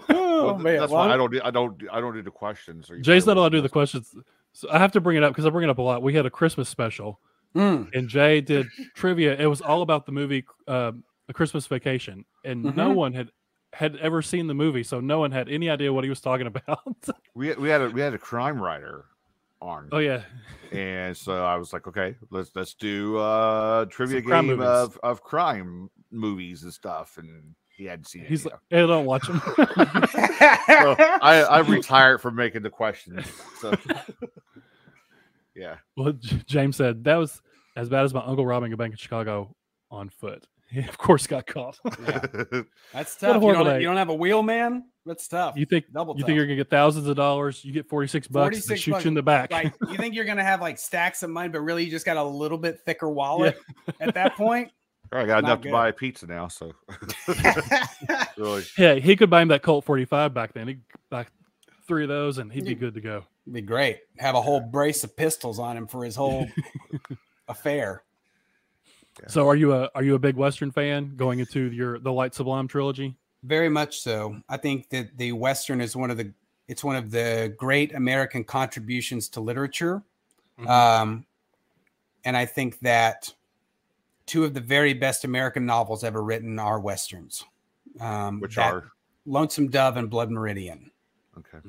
Oh 0.10 0.46
Well, 0.46 0.58
man. 0.58 0.80
that's 0.80 0.92
Well, 0.92 1.08
why 1.08 1.14
I 1.14 1.18
don't. 1.18 1.32
do- 1.32 1.42
I 1.44 1.52
don't. 1.52 1.84
I 1.92 2.02
don't 2.02 2.14
do 2.16 2.22
the 2.24 2.32
questions. 2.32 2.90
Or 2.90 2.96
you 2.96 3.04
Jay's 3.04 3.26
not 3.28 3.38
allowed 3.38 3.50
to 3.50 3.58
do 3.58 3.62
the 3.62 3.70
questions. 3.70 4.16
So 4.54 4.68
I 4.72 4.80
have 4.80 4.92
to 4.94 5.02
bring 5.02 5.18
it 5.18 5.24
up 5.24 5.32
because 5.34 5.46
I 5.46 5.50
bring 5.50 5.66
it 5.66 5.70
up 5.70 5.78
a 5.78 5.82
lot. 5.82 6.02
We 6.02 6.14
had 6.14 6.26
a 6.26 6.30
Christmas 6.30 6.70
special, 6.70 7.20
mm, 7.56 7.88
and 7.94 8.08
Jay 8.10 8.42
did 8.42 8.66
trivia. 8.96 9.36
It 9.38 9.46
was 9.46 9.62
all 9.62 9.82
about 9.82 10.06
the 10.06 10.12
movie 10.12 10.46
uh, 10.68 10.94
A 11.32 11.34
Christmas 11.34 11.66
Vacation, 11.66 12.26
and 12.44 12.62
no 12.76 12.92
Mhm. 12.92 12.96
one 12.96 13.14
had 13.14 13.32
had 13.72 13.96
ever 13.98 14.22
seen 14.22 14.48
the 14.48 14.54
movie, 14.54 14.84
so 14.84 15.00
no 15.00 15.20
one 15.20 15.32
had 15.32 15.48
any 15.48 15.70
idea 15.70 15.94
what 15.94 16.04
he 16.04 16.10
was 16.10 16.20
talking 16.20 16.46
about. 16.54 16.84
We 17.36 17.48
had- 17.48 17.58
we 17.58 17.70
had 17.70 17.82
a 17.82 17.90
we 17.90 18.02
had 18.02 18.14
a 18.14 18.18
crime 18.18 18.62
writer 18.62 19.06
on, 19.62 19.88
oh 19.94 20.00
yeah, 20.00 20.24
and 20.74 21.16
so 21.16 21.46
I 21.46 21.56
was 21.56 21.72
like, 21.72 21.88
okay, 21.88 22.16
let's 22.32 22.52
let's 22.54 22.74
do 22.74 23.18
uh 23.18 23.86
trivia 23.86 24.18
Some 24.20 24.26
crime 24.30 24.48
game 24.48 24.58
movies. 24.58 24.68
of 24.70 25.00
of 25.04 25.24
crime 25.24 25.90
movies 26.12 26.64
and 26.64 26.74
stuff, 26.74 27.18
and 27.18 27.56
he 27.70 27.86
hadn't 27.86 28.08
seen 28.10 28.24
it. 28.24 28.28
he's 28.28 28.44
like, 28.44 28.56
hey, 28.70 28.86
don't 28.86 29.06
watch 29.06 29.26
him. 29.30 29.40
So 30.68 30.96
I 31.00 31.46
I 31.50 31.60
retired 31.60 32.20
from 32.20 32.36
making 32.36 32.64
the 32.64 32.70
questions. 32.70 33.26
So 33.60 33.74
yeah, 35.56 35.78
well, 35.96 36.14
James 36.46 36.76
said 36.76 37.04
that 37.06 37.16
was 37.16 37.42
as 37.78 37.88
bad 37.90 38.04
as 38.04 38.14
my 38.14 38.22
uncle 38.26 38.46
robbing 38.46 38.74
a 38.74 38.78
bank 38.78 38.92
in 38.92 38.98
Chicago 38.98 39.56
on 39.90 40.10
foot. 40.10 40.46
He 40.72 40.80
of 40.88 40.98
course 40.98 41.28
got 41.28 41.46
caught. 41.48 41.78
That's 42.94 43.16
tough. 43.18 43.42
You 43.44 43.54
don't, 43.54 43.82
you 43.82 43.88
don't 43.88 43.98
have 43.98 44.10
a 44.10 44.16
wheel 44.16 44.42
man? 44.42 44.86
That's 45.06 45.28
tough. 45.28 45.58
you 45.58 45.66
think 45.66 45.92
Double 45.92 46.14
you 46.16 46.20
tough. 46.22 46.28
think 46.28 46.36
you're 46.38 46.46
gonna 46.46 46.56
get 46.56 46.70
thousands 46.70 47.08
of 47.08 47.16
dollars? 47.16 47.66
You 47.66 47.74
get 47.74 47.90
forty 47.90 48.08
six 48.08 48.28
bucks. 48.28 48.66
They 48.66 48.78
shoot 48.78 48.92
bucks. 48.92 49.04
you 49.04 49.10
in 49.10 49.14
the 49.16 49.24
back. 49.24 49.52
like 49.52 49.74
you 49.90 49.98
think 49.98 50.16
you're 50.16 50.26
gonna 50.26 50.44
have 50.44 50.62
like 50.62 50.78
stacks 50.78 51.24
of 51.24 51.30
money, 51.30 51.50
but 51.50 51.60
really 51.62 51.84
you 51.84 51.92
just 51.92 52.06
got 52.06 52.18
a 52.18 52.24
little 52.24 52.58
bit 52.58 52.80
thicker 52.86 53.10
wallet 53.10 53.58
at 54.00 54.14
that 54.14 54.36
point. 54.36 54.72
I 55.12 55.26
got 55.26 55.44
Not 55.44 55.50
enough 55.50 55.62
good. 55.62 55.68
to 55.70 55.74
buy 55.74 55.88
a 55.90 55.94
pizza 55.94 56.26
now. 56.26 56.48
So 56.48 56.72
really, 58.38 58.64
Yeah, 58.78 58.96
he 58.96 59.16
could 59.18 59.30
buy 59.30 59.42
him 59.42 59.50
that 59.50 59.62
Colt 59.62 59.84
45 59.84 60.34
back 60.34 60.54
then. 60.54 60.68
He'd 60.70 60.82
buy 61.10 61.26
three 61.86 62.04
of 62.04 62.10
those 62.10 62.38
and 62.38 62.52
he'd 62.52 62.64
be 62.66 62.76
good 62.76 62.94
to 62.94 63.02
go. 63.02 63.26
Be 63.52 63.62
great. 63.62 64.00
Have 64.20 64.36
a 64.36 64.42
whole 64.42 64.62
brace 64.62 65.04
of 65.04 65.18
pistols 65.18 65.60
on 65.60 65.76
him 65.76 65.88
for 65.88 66.06
his 66.06 66.16
whole 66.16 66.48
affair. 67.48 68.04
So 69.28 69.48
are 69.48 69.56
you 69.56 69.74
a 69.74 69.90
are 69.96 70.04
you 70.04 70.16
a 70.16 70.20
big 70.20 70.36
Western 70.36 70.72
fan 70.72 71.16
going 71.16 71.40
into 71.40 71.72
your 71.72 72.00
the 72.00 72.12
Light 72.12 72.34
Sublime 72.34 72.68
trilogy? 72.68 73.16
Very 73.44 73.70
much 73.70 74.00
so. 74.02 74.38
I 74.50 74.58
think 74.58 74.90
that 74.90 75.18
the 75.18 75.32
Western 75.32 75.82
is 75.82 75.96
one 75.96 76.12
of 76.12 76.18
the 76.18 76.32
it's 76.68 76.84
one 76.84 76.96
of 76.96 77.12
the 77.12 77.54
great 77.58 77.94
American 77.96 78.44
contributions 78.44 79.28
to 79.30 79.42
literature. 79.42 80.02
Mhm. 80.60 80.68
Um, 80.70 81.26
and 82.24 82.38
I 82.38 82.46
think 82.46 82.80
that 82.80 83.34
two 84.26 84.46
of 84.46 84.54
the 84.54 84.60
very 84.62 84.94
best 84.94 85.26
American 85.26 85.66
novels 85.66 86.04
ever 86.04 86.24
written 86.24 86.60
are 86.60 86.80
westerns. 86.80 87.44
Um, 88.00 88.40
which 88.40 88.56
that- 88.56 88.74
are 88.74 88.92
Lonesome 89.26 89.68
Dove 89.70 89.98
and 89.98 90.10
Blood 90.10 90.32
Meridian. 90.32 90.92
okay. 91.38 91.60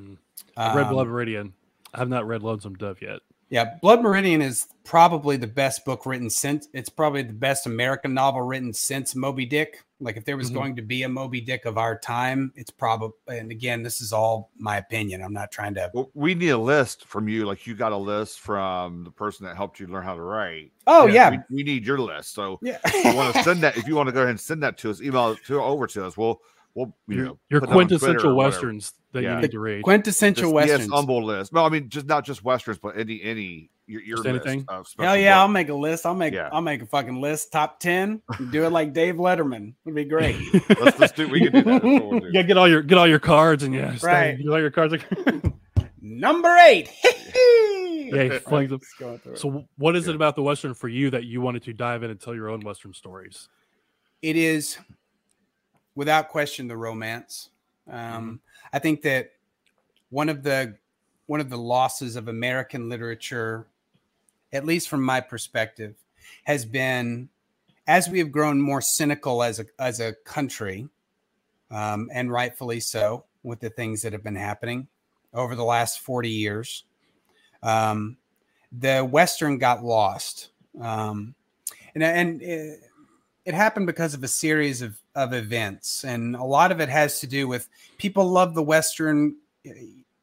I 0.57 0.75
read 0.75 0.87
Um, 0.87 0.93
Blood 0.93 1.07
Meridian. 1.07 1.53
I 1.93 1.97
have 1.99 2.09
not 2.09 2.25
read 2.25 2.41
Lonesome 2.43 2.75
Dove 2.75 3.01
yet. 3.01 3.19
Yeah, 3.53 3.75
Blood 3.83 4.01
Meridian 4.01 4.41
is 4.41 4.67
probably 4.83 5.37
the 5.37 5.45
best 5.45 5.85
book 5.85 6.07
written 6.07 6.27
since 6.27 6.67
it's 6.73 6.89
probably 6.89 7.21
the 7.21 7.33
best 7.33 7.67
American 7.67 8.15
novel 8.15 8.41
written 8.41 8.73
since 8.73 9.13
Moby 9.15 9.45
Dick. 9.45 9.83
Like 9.99 10.17
if 10.17 10.25
there 10.25 10.37
was 10.37 10.49
Mhm. 10.49 10.53
going 10.55 10.75
to 10.77 10.81
be 10.81 11.03
a 11.03 11.07
Moby 11.09 11.39
Dick 11.39 11.65
of 11.65 11.77
our 11.77 11.95
time, 11.95 12.51
it's 12.55 12.71
probably 12.71 13.13
and 13.27 13.51
again, 13.51 13.83
this 13.83 14.01
is 14.01 14.11
all 14.11 14.49
my 14.57 14.77
opinion. 14.77 15.21
I'm 15.21 15.33
not 15.33 15.51
trying 15.51 15.75
to 15.75 15.91
Well, 15.93 16.09
we 16.15 16.33
need 16.33 16.49
a 16.49 16.57
list 16.57 17.05
from 17.05 17.27
you. 17.27 17.45
Like 17.45 17.67
you 17.67 17.75
got 17.75 17.91
a 17.91 17.97
list 17.97 18.39
from 18.39 19.03
the 19.03 19.11
person 19.11 19.45
that 19.45 19.55
helped 19.55 19.79
you 19.79 19.85
learn 19.85 20.03
how 20.03 20.15
to 20.15 20.21
write. 20.23 20.71
Oh 20.87 21.05
yeah. 21.05 21.29
we, 21.29 21.37
we 21.57 21.63
need 21.63 21.85
your 21.85 21.99
list. 21.99 22.33
So 22.33 22.57
Yeah. 22.63 22.79
you 23.03 23.15
want 23.15 23.35
to 23.35 23.43
send 23.43 23.61
that, 23.61 23.77
if 23.77 23.87
you 23.87 23.95
want 23.95 24.07
to 24.07 24.13
go 24.13 24.21
ahead 24.21 24.31
and 24.31 24.39
send 24.39 24.63
that 24.63 24.79
to 24.79 24.89
us, 24.89 24.99
email 24.99 25.29
it 25.33 25.45
to 25.45 25.61
over 25.61 25.85
to 25.85 26.07
us. 26.07 26.17
We'll 26.17 26.41
we'll 26.75 26.95
you 27.07 27.15
Your, 27.17 27.25
know 27.25 27.39
your 27.49 27.59
put 27.61 27.69
that 27.69 27.75
on 27.75 27.87
Twitter 27.87 27.97
quintessential 27.99 28.35
westerns 28.35 28.93
that 29.11 29.23
Yeah. 29.23 29.35
you 29.35 29.41
need 29.41 29.51
to 29.51 29.59
read. 29.59 29.83
Quintessential 29.83 30.43
Just, 30.43 30.53
westerns. 30.53 30.79
Yes, 30.81 30.89
humble 30.89 31.23
list. 31.23 31.53
No, 31.53 31.65
I 31.65 31.69
mean 31.69 31.89
just 31.89 32.05
not 32.05 32.25
just 32.25 32.43
westerns, 32.43 32.77
but 32.79 32.97
any 32.97 33.21
any 33.23 33.69
your, 33.85 34.01
your 34.01 34.17
Just 34.17 34.27
list 34.29 34.45
anything? 34.47 34.65
Hell 34.69 34.83
special 34.85 35.15
yeah, 35.17 35.39
I'll 35.39 35.47
make 35.47 35.69
a 35.69 35.73
list. 35.73 36.05
I'll 36.05 36.15
make 36.15 36.33
Yeah. 36.33 36.49
I'll 36.51 36.61
make 36.61 36.81
a 36.81 36.85
fucking 36.85 37.19
list. 37.19 37.51
Top 37.51 37.79
ten. 37.79 38.21
Do 38.51 38.65
it 38.65 38.69
like 38.71 38.93
Dave 38.93 39.15
Letterman. 39.15 39.73
It'd 39.85 39.95
be 39.95 40.05
great. 40.05 40.37
Let's, 40.79 40.99
let's 40.99 41.13
do. 41.13 41.27
We 41.27 41.41
can 41.41 41.51
do 41.51 41.61
that. 41.63 41.83
We'll 41.83 42.19
do. 42.19 42.29
yeah, 42.33 42.43
get 42.43 42.57
all 42.57 42.67
your 42.67 42.81
get 42.81 42.97
all 42.97 43.07
your 43.07 43.19
cards 43.19 43.63
and 43.63 43.73
yeah, 43.73 43.95
stay- 43.95 44.07
Right. 44.07 44.37
Get 44.37 44.47
all 44.47 44.59
your 44.59 44.71
cards. 44.71 44.95
Number 46.01 46.55
eight. 46.65 46.89
yeah, 47.03 48.23
he 48.23 48.29
flings 48.39 48.69
them. 48.69 48.79
Just 48.79 48.97
going. 48.99 49.19
So, 49.35 49.65
what 49.77 49.95
is 49.95 50.07
it 50.07 50.15
about 50.15 50.35
the 50.35 50.43
western 50.43 50.73
for 50.73 50.87
you 50.89 51.09
that 51.11 51.23
you 51.25 51.41
wanted 51.41 51.63
to 51.63 51.73
dive 51.73 52.03
in 52.03 52.11
and 52.11 52.19
tell 52.19 52.35
your 52.35 52.49
own 52.49 52.61
western 52.61 52.93
stories? 52.93 53.47
it 54.21 54.37
is 54.37 54.77
without 55.95 56.29
question 56.29 56.67
the 56.67 56.77
romance. 56.77 57.49
Um, 57.89 58.39
i 58.71 58.79
think 58.79 59.01
that 59.01 59.31
one 60.09 60.29
of 60.29 60.41
the 60.41 60.77
one 61.25 61.41
of 61.41 61.49
the 61.49 61.57
losses 61.57 62.15
of 62.15 62.29
american 62.29 62.87
literature 62.87 63.67
at 64.53 64.65
least 64.65 64.87
from 64.87 65.03
my 65.03 65.19
perspective 65.19 65.95
has 66.45 66.63
been 66.63 67.27
as 67.87 68.07
we 68.07 68.19
have 68.19 68.31
grown 68.31 68.61
more 68.61 68.79
cynical 68.79 69.43
as 69.43 69.59
a 69.59 69.65
as 69.79 69.99
a 69.99 70.13
country 70.23 70.87
um, 71.71 72.09
and 72.13 72.31
rightfully 72.31 72.79
so 72.79 73.25
with 73.43 73.59
the 73.59 73.69
things 73.69 74.01
that 74.01 74.13
have 74.13 74.23
been 74.23 74.37
happening 74.37 74.87
over 75.33 75.53
the 75.53 75.65
last 75.65 75.99
40 75.99 76.29
years 76.29 76.85
um, 77.63 78.15
the 78.71 79.01
western 79.01 79.57
got 79.57 79.83
lost. 79.83 80.49
Um, 80.79 81.35
and 81.95 82.03
and 82.03 82.41
uh, 82.41 82.75
it 83.45 83.53
happened 83.53 83.85
because 83.87 84.13
of 84.13 84.23
a 84.23 84.27
series 84.27 84.81
of, 84.81 84.97
of 85.15 85.33
events 85.33 86.03
and 86.05 86.35
a 86.35 86.43
lot 86.43 86.71
of 86.71 86.79
it 86.79 86.89
has 86.89 87.19
to 87.19 87.27
do 87.27 87.47
with 87.47 87.67
people 87.97 88.25
love 88.25 88.53
the 88.53 88.63
western 88.63 89.35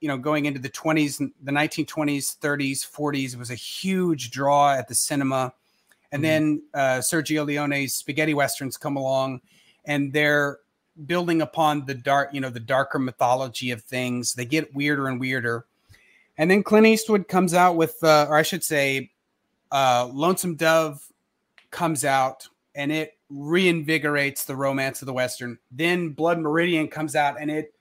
you 0.00 0.08
know, 0.08 0.16
going 0.16 0.46
into 0.46 0.58
the 0.58 0.68
20s, 0.70 1.18
the 1.42 1.52
1920s, 1.52 2.38
30s, 2.38 2.90
40s, 2.90 3.34
it 3.34 3.38
was 3.38 3.50
a 3.50 3.54
huge 3.54 4.30
draw 4.30 4.72
at 4.72 4.88
the 4.88 4.94
cinema. 4.94 5.52
And 6.10 6.20
Mhm. 6.20 6.26
then 6.26 6.62
uh, 6.74 6.98
Sergio 7.00 7.44
Leone's 7.44 7.94
spaghetti 7.94 8.34
westerns 8.34 8.76
come 8.76 8.96
along, 8.96 9.42
and 9.84 10.12
they're 10.12 10.58
building 11.06 11.42
upon 11.42 11.86
the 11.86 11.94
dark, 11.94 12.30
you 12.32 12.40
know, 12.40 12.50
the 12.50 12.60
darker 12.60 12.98
mythology 12.98 13.70
of 13.70 13.82
things. 13.82 14.34
They 14.34 14.44
get 14.44 14.74
weirder 14.74 15.06
and 15.06 15.20
weirder. 15.20 15.66
And 16.38 16.50
then 16.50 16.62
Clint 16.62 16.86
Eastwood 16.86 17.28
comes 17.28 17.52
out 17.52 17.76
with, 17.76 18.02
uh, 18.02 18.26
or 18.28 18.36
I 18.36 18.42
should 18.42 18.64
say, 18.64 19.10
uh, 19.70 20.08
Lonesome 20.12 20.56
Dove 20.56 21.06
comes 21.70 22.04
out, 22.04 22.48
and 22.74 22.92
it 22.92 23.18
reinvigorates 23.30 24.44
the 24.46 24.56
romance 24.56 25.02
of 25.02 25.06
the 25.06 25.12
western. 25.12 25.58
Then 25.70 26.10
Blood 26.10 26.38
Meridian 26.38 26.88
comes 26.88 27.16
out, 27.16 27.40
and 27.40 27.50
it 27.50 27.72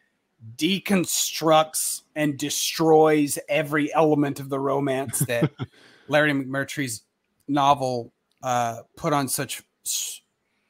deconstructs 0.55 2.03
and 2.15 2.37
destroys 2.37 3.37
every 3.49 3.93
element 3.93 4.39
of 4.39 4.49
the 4.49 4.59
romance 4.59 5.19
that 5.19 5.51
Larry 6.07 6.31
McMurtry's 6.31 7.03
novel 7.47 8.13
uh, 8.41 8.81
put 8.95 9.13
on 9.13 9.27
such 9.27 9.63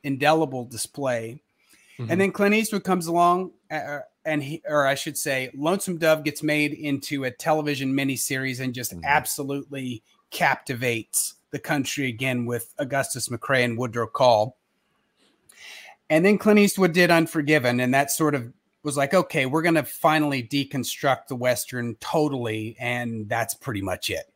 indelible 0.04 0.66
display. 0.66 1.42
Mhm. 2.00 2.12
And 2.12 2.22
then 2.22 2.32
Clint 2.32 2.56
Eastwood 2.56 2.84
comes 2.84 3.08
along, 3.08 3.52
uh, 3.70 4.00
and 4.26 4.42
he, 4.44 4.62
or 4.66 4.88
I 4.88 4.96
should 4.96 5.18
say, 5.18 5.52
Lonesome 5.54 5.98
Dove 5.98 6.24
gets 6.24 6.42
made 6.42 6.74
into 6.74 7.26
a 7.26 7.32
television 7.32 7.94
miniseries 7.94 8.60
and 8.60 8.74
just 8.74 8.94
Mhm. 8.94 9.04
absolutely 9.04 10.04
captivates 10.32 11.36
the 11.52 11.60
country 11.60 12.08
again 12.08 12.46
with 12.46 12.74
Augustus 12.78 13.30
McCrae 13.30 13.64
and 13.64 13.78
Woodrow 13.78 14.08
Call. 14.08 14.58
And 16.10 16.26
then 16.26 16.38
Clint 16.38 16.60
Eastwood 16.60 16.94
did 16.94 17.12
Unforgiven, 17.12 17.80
and 17.80 17.94
that 17.94 18.12
sort 18.12 18.36
of 18.36 18.52
was 18.84 18.98
like, 18.98 19.14
okay, 19.14 19.46
we're 19.46 19.62
going 19.62 19.76
to 19.76 19.84
finally 19.84 20.42
deconstruct 20.42 21.28
the 21.28 21.36
Western 21.36 21.96
totally. 21.96 22.76
And 22.80 23.28
that's 23.28 23.54
pretty 23.54 23.82
much 23.82 24.10
it. 24.10 24.32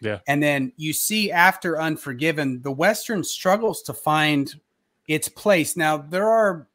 Yeah. 0.00 0.18
And 0.26 0.42
then 0.42 0.72
you 0.76 0.92
see 0.92 1.30
after 1.30 1.80
Unforgiven, 1.80 2.62
the 2.62 2.72
Western 2.72 3.24
struggles 3.24 3.82
to 3.82 3.94
find 3.94 4.54
its 5.08 5.28
place. 5.28 5.76
Now, 5.76 5.96
there 5.96 6.28
are 6.28 6.68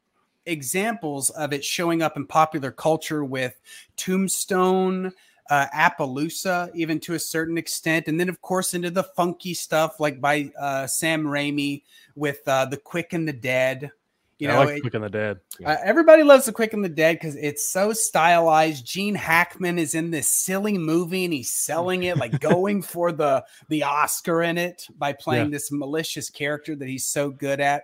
examples 0.46 1.30
of 1.32 1.54
it 1.54 1.64
showing 1.64 2.02
up 2.02 2.18
in 2.18 2.28
popular 2.28 2.72
culture 2.72 3.24
with 3.24 3.60
Tombstone, 3.98 5.14
uh, 5.50 5.68
Appaloosa, 5.74 6.72
even 6.76 7.00
to 7.02 7.14
a 7.14 7.20
certain 7.20 7.58
extent. 7.58 8.08
And 8.08 8.20
then, 8.20 8.30
of 8.30 8.42
course, 8.42 8.74
into 8.74 8.90
the 8.92 9.04
funky 9.04 9.54
stuff 9.54 10.00
like 10.00 10.20
by 10.22 10.52
uh, 10.60 10.88
Sam 10.88 11.24
Raimi 11.24 11.84
with 12.16 12.40
uh, 12.48 12.66
The 12.66 12.78
Quick 12.78 13.14
and 13.14 13.28
the 13.28 13.34
Dead. 13.34 13.92
You 14.38 14.50
I 14.50 14.52
know, 14.52 14.60
like 14.66 14.78
it- 14.78 14.82
Quick 14.82 14.94
and 14.96 15.04
the 15.04 15.10
Dead. 15.10 15.40
uh, 15.66 15.78
everybody 15.84 16.24
loves 16.24 16.46
The 16.46 16.52
Quick 16.52 16.74
and 16.74 16.84
the 16.84 16.90
Dead 16.90 17.16
because 17.16 17.36
it's 17.38 17.66
so 17.66 17.94
stylized. 17.94 18.86
Gene 18.86 19.16
Hackman 19.16 19.80
is 19.80 19.96
in 19.96 20.12
this 20.12 20.28
silly 20.28 20.78
movie 20.78 21.24
and 21.24 21.34
he's 21.34 21.52
selling 21.52 22.04
it, 22.04 22.18
like 22.18 22.40
going 22.42 22.82
for 22.82 23.12
the 23.14 23.46
the 23.70 23.84
Oscar 23.84 24.42
in 24.44 24.58
it 24.58 24.88
by 24.98 25.14
playing 25.14 25.52
this 25.52 25.72
malicious 25.72 26.30
character 26.30 26.76
that 26.76 26.88
he's 26.90 27.06
so 27.06 27.30
good 27.30 27.62
at. 27.62 27.84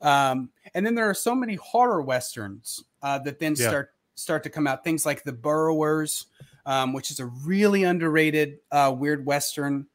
Um, 0.00 0.50
and 0.74 0.86
then 0.86 0.94
there 0.94 1.10
are 1.10 1.14
so 1.14 1.34
many 1.34 1.56
horror 1.56 2.02
westerns 2.02 2.84
uh, 3.02 3.18
that 3.20 3.38
then 3.40 3.54
Yeah. 3.58 3.68
start 3.68 3.90
start 4.14 4.42
to 4.44 4.50
come 4.50 4.66
out. 4.66 4.84
Things 4.84 5.04
like 5.06 5.24
The 5.24 5.32
Burrowers, 5.32 6.26
um, 6.68 6.92
which 6.92 7.10
is 7.10 7.18
a 7.18 7.26
really 7.26 7.82
underrated 7.82 8.58
uh, 8.70 8.94
weird 8.96 9.24
western. 9.24 9.86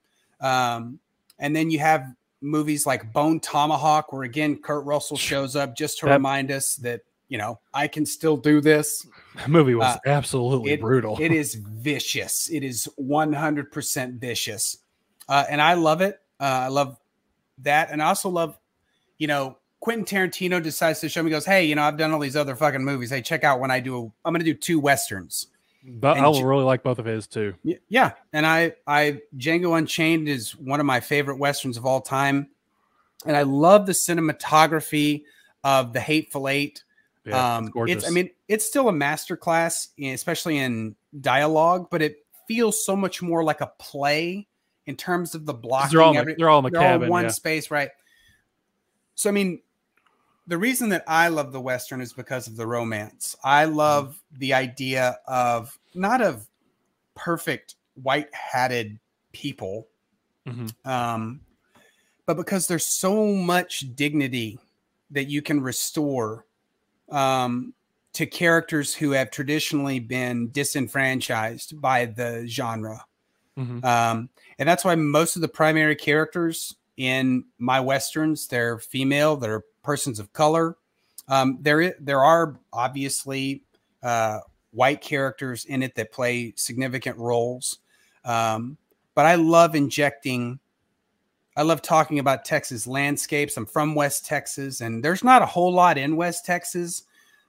Um, 0.41 1.00
and 1.40 1.56
then 1.56 1.70
you 1.70 1.78
have 1.80 2.04
movies 2.41 2.86
like 2.86 3.14
Bone 3.14 3.40
Tomahawk, 3.40 4.12
where 4.12 4.24
again 4.24 4.58
Kurt 4.58 4.84
Russell 4.86 5.16
shows 5.18 5.56
up 5.56 5.76
just 5.78 6.00
to 6.00 6.08
That- 6.08 6.14
remind 6.14 6.52
us 6.52 6.76
that 6.78 7.02
you 7.30 7.38
know 7.38 7.60
I 7.74 7.88
can 7.88 8.06
still 8.06 8.36
do 8.38 8.60
this. 8.60 9.08
That 9.36 9.50
movie 9.50 9.76
was 9.76 9.95
Uh, 9.95 10.00
absolutely 10.06 10.72
it- 10.74 10.82
brutal. 10.82 11.18
It 11.22 11.32
is 11.32 11.56
vicious. 11.90 12.50
It 12.50 12.64
is 12.64 12.90
one 12.98 13.34
hundred 13.34 13.72
percent 13.72 14.16
vicious, 14.20 14.80
uh, 15.30 15.45
and 15.50 15.62
I 15.62 15.76
love 15.76 16.02
it. 16.02 16.20
Uh, 16.40 16.44
I 16.66 16.68
love 16.70 16.98
that, 17.60 17.91
and 17.91 18.02
I 18.02 18.08
also 18.08 18.30
love, 18.30 18.58
you 19.20 19.28
know, 19.28 19.58
Quentin 19.80 20.06
Tarantino 20.06 20.62
decides 20.62 21.00
to 21.02 21.08
show 21.10 21.22
me. 21.24 21.30
Goes, 21.30 21.45
hey, 21.45 21.66
you 21.66 21.76
know, 21.76 21.84
I've 21.84 21.98
done 21.98 22.12
all 22.12 22.20
these 22.20 22.36
other 22.36 22.56
fucking 22.56 22.84
movies. 22.84 23.12
Hey, 23.12 23.22
check 23.22 23.44
out 23.44 23.60
when 23.60 23.70
I 23.72 23.80
do. 23.80 24.12
I'm 24.26 24.34
going 24.34 24.44
to 24.44 24.52
do 24.54 24.58
two 24.58 24.80
westerns. 24.80 25.48
But 25.85 26.18
I 26.18 26.31
J- 26.31 26.43
really 26.43 26.64
like 26.64 26.84
both 26.84 26.99
of 26.99 27.05
his 27.05 27.27
too. 27.27 27.55
Yeah, 27.89 28.14
and 28.31 28.45
I 28.45 28.73
I 28.88 29.22
Django 29.38 29.77
Unchained 29.77 30.27
is 30.30 30.55
one 30.55 30.80
of 30.80 30.85
my 30.85 30.99
favorite 30.99 31.38
westerns 31.38 31.77
of 31.77 31.85
all 31.85 32.01
time, 32.01 32.49
and 33.26 33.35
I 33.35 33.43
love 33.43 33.85
the 33.85 33.91
cinematography 33.91 35.23
of 35.64 35.93
the 35.93 35.99
Hateful 35.99 36.47
Eight. 36.47 36.84
Yeah, 37.26 37.57
um, 37.57 37.65
it's 37.65 37.73
gorgeous. 37.73 38.07
I 38.07 38.10
mean, 38.11 38.30
it's 38.47 38.65
still 38.65 38.89
a 38.89 38.93
masterclass, 38.93 39.89
in- 39.97 40.14
especially 40.14 40.57
in 40.57 40.95
dialogue, 41.19 41.88
but 41.89 42.01
it 42.01 42.18
feels 42.47 42.85
so 42.85 42.95
much 42.95 43.22
more 43.22 43.43
like 43.43 43.61
a 43.61 43.72
play 43.80 44.47
in 44.85 44.97
terms 44.97 45.34
of 45.34 45.45
the 45.45 45.53
blocking. 45.53 45.91
they're 45.91 46.01
all 46.01 46.10
in 46.10 46.15
the, 46.15 46.22
every- 46.22 46.35
they're 46.35 46.49
all 46.49 46.60
in 46.60 46.65
the 46.65 46.69
they're 46.72 46.81
cabin. 46.81 47.05
in 47.05 47.10
one 47.10 47.23
yeah. 47.23 47.30
space, 47.30 47.72
right? 47.72 47.89
So, 49.15 49.30
I 49.30 49.34
mean, 49.34 49.61
the 50.48 50.57
reason 50.57 50.90
that 50.90 51.03
I 51.07 51.30
love 51.30 51.52
the 51.52 51.61
Western 51.61 52.02
is 52.02 52.14
because 52.14 52.48
of 52.48 52.56
the 52.56 52.68
romance. 52.68 53.36
I 53.44 53.65
love 53.65 54.22
the 54.32 54.53
idea 54.53 55.18
of 55.28 55.78
not 55.95 56.22
of 56.22 56.48
perfect 57.15 57.76
white 57.95 58.34
hatted 58.34 58.99
people, 59.32 59.88
Mhm. 60.45 60.74
um, 60.86 61.41
but 62.26 62.36
because 62.36 62.68
there's 62.68 62.86
so 62.86 63.28
much 63.34 63.95
dignity 63.95 64.60
that 65.11 65.26
you 65.26 65.41
can 65.41 65.61
restore 65.61 66.45
um, 67.10 67.74
to 68.14 68.26
characters 68.26 68.94
who 68.95 69.11
have 69.11 69.30
traditionally 69.30 69.99
been 69.99 70.49
disenfranchised 70.52 71.80
by 71.80 72.06
the 72.06 72.45
genre. 72.48 73.06
Mhm. 73.57 73.84
Um, 73.84 74.30
and 74.57 74.68
that's 74.68 74.84
why 74.86 74.95
most 74.95 75.36
of 75.36 75.41
the 75.41 75.48
primary 75.48 75.95
characters 75.95 76.76
in 76.98 77.45
my 77.57 77.80
westerns 77.80 78.48
they're 78.48 78.80
female, 78.80 79.36
they're 79.36 79.64
persons 79.84 80.20
of 80.20 80.34
color. 80.34 80.78
Um, 81.28 81.57
there, 81.61 81.95
there 81.99 82.24
are 82.24 82.60
obviously 82.72 83.64
uh, 84.02 84.40
white 84.72 85.02
characters 85.02 85.65
in 85.65 85.84
it 85.84 85.95
that 85.95 86.11
play 86.11 86.53
significant 86.56 87.18
roles, 87.18 87.80
um, 88.26 88.78
but 89.15 89.26
I 89.26 89.36
love 89.36 89.76
injecting. 89.76 90.60
I 91.56 91.61
love 91.61 91.82
talking 91.82 92.20
about 92.20 92.45
Texas 92.45 92.88
landscapes. 92.88 93.56
I'm 93.57 93.65
from 93.65 93.95
West 93.95 94.26
Texas, 94.26 94.82
and 94.82 95.03
there's 95.03 95.24
not 95.24 95.41
a 95.41 95.48
whole 95.48 95.72
lot 95.72 95.98
in 95.98 96.15
West 96.15 96.45
Texas, 96.45 97.03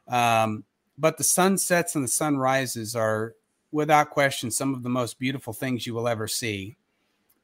um, 0.09 0.65
but 0.99 1.17
the 1.17 1.25
sunsets 1.25 1.95
and 1.95 2.05
the 2.05 2.09
sunrises 2.09 2.95
are 2.95 3.35
without 3.73 4.11
question 4.11 4.51
some 4.51 4.73
of 4.73 4.85
the 4.85 4.89
most 4.89 5.19
beautiful 5.19 5.53
things 5.53 5.87
you 5.87 5.95
will 5.95 6.07
ever 6.07 6.29
see. 6.29 6.77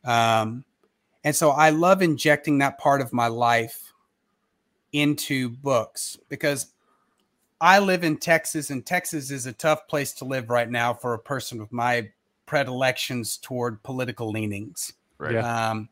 Um, 0.04 0.64
and 1.24 1.34
so 1.34 1.50
I 1.50 1.70
love 1.70 2.02
injecting 2.02 2.58
that 2.58 2.78
part 2.78 3.00
of 3.00 3.12
my 3.12 3.28
life 3.28 3.92
into 4.92 5.50
books 5.50 6.18
because 6.28 6.72
I 7.60 7.78
live 7.78 8.04
in 8.04 8.16
Texas, 8.16 8.70
and 8.70 8.84
Texas 8.84 9.30
is 9.30 9.46
a 9.46 9.52
tough 9.52 9.86
place 9.86 10.12
to 10.14 10.24
live 10.24 10.48
right 10.48 10.68
now 10.68 10.94
for 10.94 11.12
a 11.12 11.18
person 11.18 11.58
with 11.58 11.72
my 11.72 12.08
predilections 12.46 13.36
toward 13.36 13.82
political 13.82 14.30
leanings. 14.30 14.94
Right. 15.18 15.34
Yeah. 15.34 15.70
Um, 15.70 15.88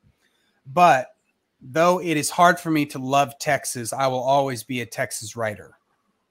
but 0.66 1.14
though 1.60 2.00
it 2.00 2.16
is 2.16 2.30
hard 2.30 2.58
for 2.58 2.70
me 2.70 2.86
to 2.86 2.98
love 2.98 3.38
Texas, 3.38 3.92
I 3.92 4.06
will 4.06 4.22
always 4.22 4.62
be 4.62 4.80
a 4.80 4.86
Texas 4.86 5.36
writer. 5.36 5.72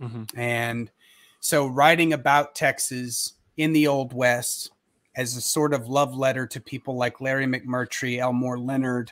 Mhm. 0.01 0.29
And 0.35 0.91
so 1.39 1.67
writing 1.67 2.13
about 2.13 2.55
Texas 2.55 3.33
in 3.57 3.73
the 3.73 3.87
Old 3.87 4.13
West 4.13 4.71
as 5.17 5.35
a 5.35 5.41
sort 5.41 5.73
of 5.73 5.89
love 5.89 6.15
letter 6.15 6.47
to 6.47 6.61
people 6.61 6.95
like 6.95 7.19
Larry 7.19 7.45
McMurtry, 7.47 8.19
Elmore 8.19 8.57
Leonard, 8.59 9.11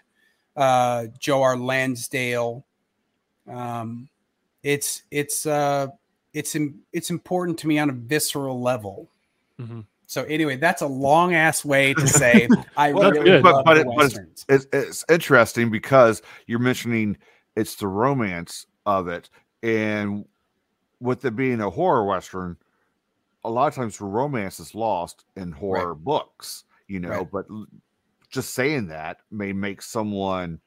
uh, 0.55 1.07
Joe 1.19 1.41
R. 1.41 1.57
Lansdale. 1.57 2.63
Um, 3.49 4.07
it's 4.63 5.03
it's 5.11 5.45
uh, 5.45 5.87
it's 6.33 6.55
im- 6.55 6.79
it's 6.93 7.09
important 7.09 7.59
to 7.59 7.67
me 7.67 7.77
on 7.79 7.89
a 7.89 7.93
visceral 7.93 8.61
level. 8.61 9.09
Mhm. 9.59 9.85
So 10.07 10.23
anyway, 10.23 10.55
that's 10.57 10.81
a 10.83 10.87
long 10.87 11.33
ass 11.33 11.65
way 11.65 11.93
to 11.95 12.07
say 12.07 12.47
I 12.77 12.93
Well, 12.93 13.11
really 13.11 13.25
good. 13.25 13.43
But- 13.43 13.55
love 13.55 13.65
but 13.65 13.73
the 13.75 13.81
it- 13.81 13.87
but 13.95 14.05
it's- 14.05 14.45
it's, 14.47 14.67
it's 14.71 15.05
interesting 15.09 15.69
because 15.71 16.21
you're 16.47 16.59
mentioning 16.59 17.17
it's 17.55 17.75
the 17.75 17.87
romance 17.87 18.65
of 18.85 19.07
it 19.07 19.29
and 19.63 20.25
with 20.99 21.25
it 21.25 21.35
being 21.35 21.59
a 21.61 21.69
horror 21.69 22.05
western 22.05 22.57
a 23.45 23.49
lot 23.49 23.67
of 23.67 23.75
times 23.75 23.99
romance 24.01 24.59
is 24.59 24.73
lost 24.75 25.25
in 25.35 25.51
horror 25.51 25.95
books 25.95 26.63
you 26.87 26.99
know 26.99 27.09
Right. 27.09 27.31
but 27.31 27.45
just 28.29 28.53
saying 28.53 28.87
that 28.87 29.17
may 29.31 29.53
make 29.53 29.81
someone 29.81 30.59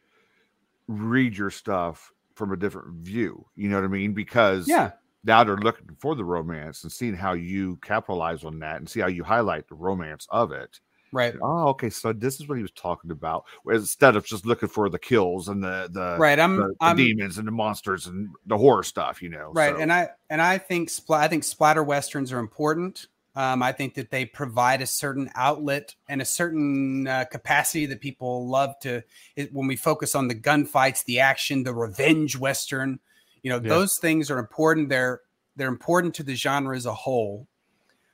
read 0.87 1.37
your 1.37 1.51
stuff 1.51 2.13
from 2.35 2.53
a 2.53 2.57
different 2.57 2.95
view 2.99 3.45
you 3.57 3.69
know 3.69 3.77
what 3.77 3.85
i 3.85 3.89
mean? 3.89 4.13
Because 4.15 4.69
yeah, 4.69 4.93
now 5.25 5.43
they're 5.45 5.57
looking 5.57 5.89
for 5.99 6.15
the 6.15 6.25
romance 6.25 6.85
and 6.85 6.93
seeing 6.93 7.15
how 7.15 7.33
you 7.33 7.77
capitalize 7.83 8.45
on 8.45 8.61
that 8.61 8.77
and 8.77 8.89
see 8.89 9.01
how 9.01 9.09
you 9.09 9.25
highlight 9.25 9.69
the 9.69 9.75
romance 9.75 10.27
of 10.31 10.53
it 10.53 10.81
right. 11.13 11.35
Oh, 11.43 11.69
okay. 11.69 11.91
So 11.91 12.13
this 12.13 12.41
is 12.41 12.49
what 12.49 12.57
he 12.57 12.63
was 12.63 12.71
talking 12.73 13.11
about. 13.11 13.45
Instead 13.71 14.17
of 14.17 14.25
just 14.25 14.47
looking 14.47 14.69
for 14.69 14.89
the 14.89 14.99
kills 14.99 15.49
and 15.49 15.63
the 15.63 15.89
the, 15.93 16.17
Right. 16.19 16.39
I'm 16.39 16.57
the, 16.57 16.63
the 16.69 16.75
I'm 16.81 16.97
demons 16.97 17.39
and 17.39 17.47
the 17.47 17.53
monsters 17.53 18.07
and 18.07 18.29
the 18.47 18.57
horror 18.59 18.83
stuff, 18.83 19.23
you 19.23 19.29
know. 19.29 19.53
right 19.55 19.75
so- 19.75 19.81
and 19.81 19.93
i 19.93 20.09
and 20.31 20.41
i 20.43 20.59
think 20.59 20.89
spl- 20.89 21.17
i 21.19 21.29
think 21.29 21.45
splatter 21.45 21.83
westerns 21.83 22.33
are 22.33 22.39
important 22.39 23.07
Um, 23.37 23.63
I 23.63 23.71
think 23.71 23.95
that 23.95 24.11
they 24.11 24.25
provide 24.27 24.83
a 24.83 24.87
certain 24.87 25.31
outlet 25.37 25.95
and 26.09 26.21
a 26.21 26.25
certain 26.25 27.07
uh, 27.07 27.25
capacity 27.31 27.87
that 27.87 28.01
people 28.01 28.49
love 28.49 28.75
to. 28.81 29.01
It, 29.37 29.53
when 29.55 29.69
we 29.69 29.77
focus 29.77 30.17
on 30.17 30.27
the 30.27 30.35
gunfights, 30.35 31.05
the 31.05 31.21
action, 31.21 31.63
the 31.63 31.73
revenge 31.73 32.37
western, 32.37 32.99
you 33.45 33.51
know, 33.51 33.61
Yeah. 33.63 33.69
those 33.69 33.97
things 33.99 34.29
are 34.33 34.41
important. 34.41 34.89
They're 34.89 35.21
they're 35.55 35.69
important 35.69 36.17
to 36.17 36.25
the 36.25 36.35
genre 36.35 36.75
as 36.77 36.87
a 36.87 36.95
whole. 36.95 37.47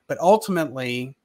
But 0.09 0.19
ultimately, 0.21 1.17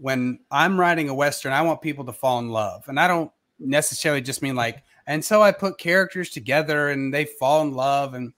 when 0.00 0.40
I'm 0.50 0.80
writing 0.80 1.08
a 1.08 1.14
western, 1.14 1.52
I 1.52 1.62
want 1.62 1.82
people 1.82 2.04
to 2.06 2.12
fall 2.12 2.38
in 2.38 2.48
love, 2.48 2.88
and 2.88 2.98
I 2.98 3.06
don't 3.06 3.30
necessarily 3.58 4.22
just 4.22 4.42
mean 4.42 4.56
like. 4.56 4.82
And 5.06 5.24
so 5.24 5.42
I 5.42 5.52
put 5.52 5.78
characters 5.78 6.30
together, 6.30 6.88
and 6.88 7.12
they 7.12 7.24
fall 7.24 7.62
in 7.62 7.72
love, 7.74 8.14
and 8.14 8.32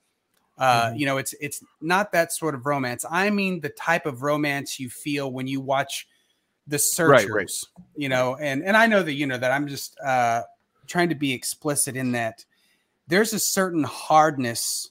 uh, 0.59 0.91
Mhm. 0.91 0.99
you 0.99 1.07
know, 1.07 1.19
it's 1.19 1.35
it's 1.41 1.63
not 1.81 2.13
that 2.13 2.33
sort 2.33 2.55
of 2.55 2.67
romance. 2.67 3.05
I 3.11 3.31
mean 3.31 3.61
the 3.61 3.71
type 3.71 4.07
of 4.07 4.23
romance 4.23 4.79
you 4.79 4.91
feel 4.91 5.33
when 5.33 5.47
you 5.47 5.61
watch 5.61 6.07
the 6.67 6.77
Right, 6.77 6.83
searchers. 6.83 7.31
right. 7.77 7.87
You 7.97 8.09
know, 8.09 8.37
and 8.37 8.63
and 8.65 8.77
I 8.77 8.87
know 8.87 9.03
that 9.03 9.15
you 9.15 9.27
know 9.27 9.39
that 9.39 9.51
I'm 9.51 9.67
just 9.67 9.99
uh, 10.01 10.43
trying 10.87 11.09
to 11.09 11.15
be 11.15 11.33
explicit 11.33 11.97
in 11.97 12.13
that 12.13 12.45
there's 13.09 13.33
a 13.33 13.39
certain 13.39 13.83
hardness 13.85 14.91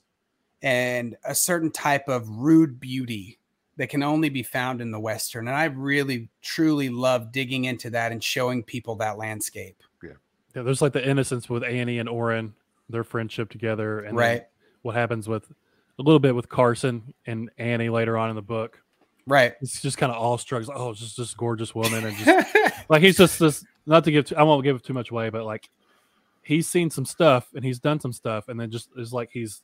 and 0.61 1.15
a 1.25 1.33
certain 1.35 1.71
type 1.71 2.07
of 2.07 2.29
rude 2.29 2.79
beauty 2.79 3.39
that 3.81 3.89
can 3.89 4.03
only 4.03 4.29
be 4.29 4.43
found 4.43 4.79
in 4.79 4.91
the 4.91 4.99
western 4.99 5.47
and 5.47 5.57
i 5.57 5.65
really 5.65 6.29
truly 6.41 6.87
love 6.89 7.31
digging 7.31 7.65
into 7.65 7.89
that 7.89 8.11
and 8.11 8.23
showing 8.23 8.61
people 8.63 8.95
that 8.95 9.17
landscape 9.17 9.81
Yeah, 10.03 10.11
Yeah. 10.55 10.61
there's 10.61 10.81
like 10.83 10.93
the 10.93 11.03
innocence 11.07 11.49
with 11.49 11.63
Annie 11.63 11.97
and 11.97 12.07
Oren, 12.07 12.53
their 12.89 13.03
friendship 13.03 13.49
together, 13.49 14.01
and 14.01 14.15
right 14.15 14.45
what 14.83 14.93
happens 14.95 15.27
with 15.27 15.49
a 15.99 16.03
little 16.03 16.19
bit 16.19 16.35
with 16.35 16.47
Carson 16.47 17.13
and 17.25 17.49
Annie 17.57 17.89
later 17.89 18.17
on 18.17 18.29
in 18.29 18.35
the 18.35 18.41
book. 18.41 18.81
right 19.27 19.53
It's 19.61 19.81
just 19.81 19.97
kind 19.97 20.11
of 20.11 20.17
all 20.17 20.37
struggles. 20.37 20.69
Oh, 20.73 20.91
it's 20.91 20.99
just 20.99 21.17
this 21.17 21.33
gorgeous 21.33 21.73
woman, 21.73 22.05
and 22.05 22.15
just 22.17 22.55
like 22.89 23.01
he's 23.01 23.17
just 23.17 23.39
this. 23.39 23.63
Not 23.87 24.03
to 24.03 24.11
give, 24.11 24.25
too, 24.25 24.35
I 24.35 24.43
won't 24.43 24.63
give 24.63 24.81
too 24.83 24.93
much 24.93 25.09
away, 25.11 25.29
but 25.29 25.43
like 25.43 25.69
he's 26.43 26.67
seen 26.67 26.89
some 26.91 27.05
stuff 27.05 27.47
and 27.55 27.63
he's 27.65 27.79
done 27.79 27.99
some 27.99 28.13
stuff, 28.13 28.47
and 28.47 28.59
then 28.59 28.69
just 28.71 28.89
is 28.97 29.11
like 29.13 29.29
he's 29.31 29.61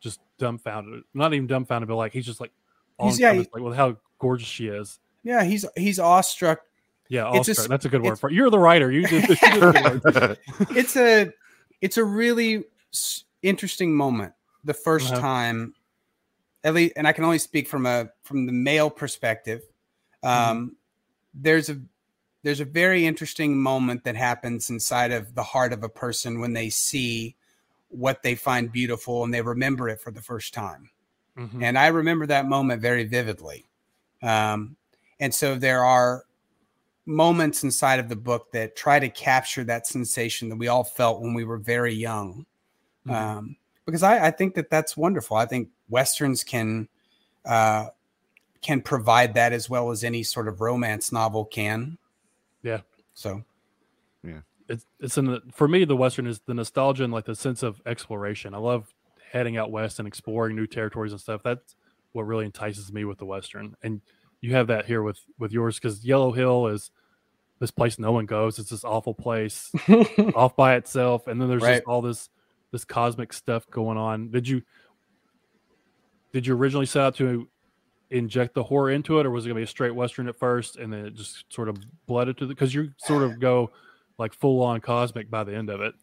just 0.00 0.20
dumbfounded. 0.38 1.02
Not 1.14 1.32
even 1.34 1.46
dumbfounded, 1.46 1.88
but 1.88 1.96
like 1.96 2.12
he's 2.12 2.26
just 2.26 2.40
like, 2.40 2.52
He's- 3.00 3.18
yeah, 3.18 3.32
he- 3.32 3.38
like 3.52 3.62
with 3.62 3.76
how 3.76 3.96
gorgeous 4.18 4.48
she 4.48 4.68
is. 4.68 4.98
yeah 5.22 5.44
he's 5.44 5.64
he's 5.76 5.98
awestruck 5.98 6.60
Yeah, 7.08 7.24
awestruck. 7.24 7.44
just- 7.46 7.68
That's 7.68 7.84
a 7.84 7.88
good 7.88 8.02
word 8.02 8.18
for 8.18 8.30
it. 8.30 8.34
You're 8.34 8.50
the 8.50 8.58
writer. 8.58 8.90
You 8.90 9.06
did, 9.06 9.28
you 9.28 9.34
did 9.36 9.38
the 9.40 10.38
it's 10.70 10.96
a 10.96 11.30
it's 11.80 11.96
a 11.98 12.04
really 12.04 12.64
interesting 13.42 13.94
moment 13.94 14.32
the 14.64 14.72
1st 14.74 15.12
Uh-huh. 15.12 15.20
time 15.20 15.74
at 16.64 16.74
least 16.74 16.94
and 16.96 17.06
i 17.06 17.12
can 17.12 17.22
only 17.24 17.38
speak 17.38 17.68
from 17.68 17.86
a 17.86 18.08
from 18.24 18.46
the 18.46 18.52
male 18.52 18.90
perspective 18.90 19.60
um 20.24 20.74
there's 21.34 21.68
a 21.68 21.78
there's 22.42 22.60
a 22.60 22.64
very 22.64 23.06
interesting 23.06 23.56
moment 23.60 24.02
that 24.04 24.16
happens 24.16 24.70
inside 24.70 25.12
of 25.12 25.34
the 25.34 25.42
heart 25.42 25.72
of 25.72 25.82
a 25.84 25.88
person 25.88 26.40
when 26.40 26.54
they 26.54 26.70
see 26.70 27.36
what 27.88 28.22
they 28.22 28.34
find 28.34 28.72
beautiful 28.72 29.22
and 29.22 29.32
they 29.34 29.42
remember 29.42 29.88
it 29.88 30.00
for 30.00 30.10
the 30.10 30.22
first 30.22 30.52
time 30.54 30.88
Mhm. 31.36 31.62
and 31.62 31.78
I 31.78 31.88
remember 31.88 32.26
that 32.26 32.46
moment 32.46 32.80
very 32.80 33.04
vividly. 33.04 33.66
Um, 34.22 34.76
and 35.20 35.34
so 35.34 35.54
there 35.54 35.84
are 35.84 36.24
moments 37.04 37.62
inside 37.62 38.00
of 38.00 38.08
the 38.08 38.16
book 38.16 38.50
that 38.52 38.74
try 38.74 38.98
to 38.98 39.08
capture 39.08 39.62
that 39.64 39.86
sensation 39.86 40.48
that 40.48 40.56
we 40.56 40.68
all 40.68 40.84
felt 40.84 41.20
when 41.20 41.34
we 41.34 41.44
were 41.44 41.58
very 41.58 41.94
young. 41.94 42.46
Mhm. 43.06 43.12
Um, 43.12 43.56
because 43.84 44.02
I, 44.02 44.26
I 44.26 44.30
think 44.32 44.54
that 44.54 44.68
that's 44.68 44.96
wonderful. 44.96 45.36
I 45.36 45.46
think 45.46 45.68
westerns 45.88 46.42
can 46.42 46.88
uh, 47.44 47.90
can 48.60 48.80
provide 48.80 49.34
that 49.34 49.52
as 49.52 49.70
well 49.70 49.92
as 49.92 50.02
any 50.02 50.24
sort 50.24 50.48
of 50.48 50.60
romance 50.60 51.12
novel 51.12 51.44
can. 51.44 51.96
Yeah. 52.62 52.80
So 53.14 53.44
yeah, 54.24 54.40
it's 54.68 54.84
it's 54.98 55.16
in 55.16 55.26
the, 55.26 55.42
for 55.52 55.68
me 55.68 55.84
the 55.84 55.94
western 55.94 56.26
is 56.26 56.40
the 56.46 56.54
nostalgia 56.54 57.04
and 57.04 57.12
like 57.12 57.26
the 57.26 57.36
sense 57.36 57.62
of 57.62 57.80
exploration. 57.86 58.54
I 58.54 58.58
love 58.58 58.92
heading 59.36 59.56
out 59.56 59.70
west 59.70 59.98
and 59.98 60.08
exploring 60.08 60.56
new 60.56 60.66
territories 60.66 61.12
and 61.12 61.20
stuff. 61.20 61.42
That's 61.44 61.76
what 62.12 62.22
really 62.26 62.46
entices 62.46 62.92
me 62.92 63.04
with 63.04 63.18
the 63.18 63.26
western. 63.26 63.74
And 63.82 64.00
you 64.40 64.54
have 64.54 64.66
that 64.68 64.86
here 64.86 65.02
with 65.02 65.18
with 65.38 65.52
yours 65.52 65.76
because 65.78 66.04
Yellow 66.04 66.32
Hill 66.32 66.68
is 66.68 66.90
this 67.58 67.70
place 67.70 67.98
no 67.98 68.12
one 68.12 68.26
goes. 68.26 68.58
It's 68.58 68.70
this 68.70 68.84
awful 68.84 69.14
place 69.14 69.70
off 70.34 70.56
by 70.56 70.76
itself, 70.76 71.26
and 71.26 71.40
then 71.40 71.48
there's 71.48 71.62
Right. 71.62 71.76
just 71.76 71.86
all 71.86 72.02
this 72.02 72.28
this 72.72 72.84
cosmic 72.84 73.32
stuff 73.32 73.68
going 73.70 73.96
on. 73.98 74.30
Did 74.30 74.46
you 74.48 74.62
did 76.32 76.46
you 76.46 76.54
originally 76.56 76.86
set 76.86 77.02
out 77.02 77.14
to 77.16 77.48
inject 78.10 78.54
the 78.54 78.62
horror 78.62 78.90
into 78.90 79.18
it, 79.18 79.26
or 79.26 79.30
was 79.30 79.44
it 79.46 79.48
gonna 79.48 79.58
be 79.58 79.64
a 79.64 79.66
straight 79.66 79.94
western 79.94 80.28
at 80.28 80.36
first, 80.38 80.76
and 80.76 80.92
then 80.92 81.06
it 81.06 81.14
just 81.14 81.50
sort 81.52 81.68
of 81.68 81.76
blooded 82.06 82.36
to 82.38 82.46
the? 82.46 82.54
Because 82.54 82.74
you 82.74 82.90
sort 82.98 83.22
of 83.22 83.40
go 83.40 83.70
like 84.18 84.32
full 84.34 84.62
on 84.62 84.80
cosmic 84.80 85.30
by 85.30 85.44
the 85.44 85.54
end 85.54 85.70
of 85.70 85.80
it. 85.80 85.94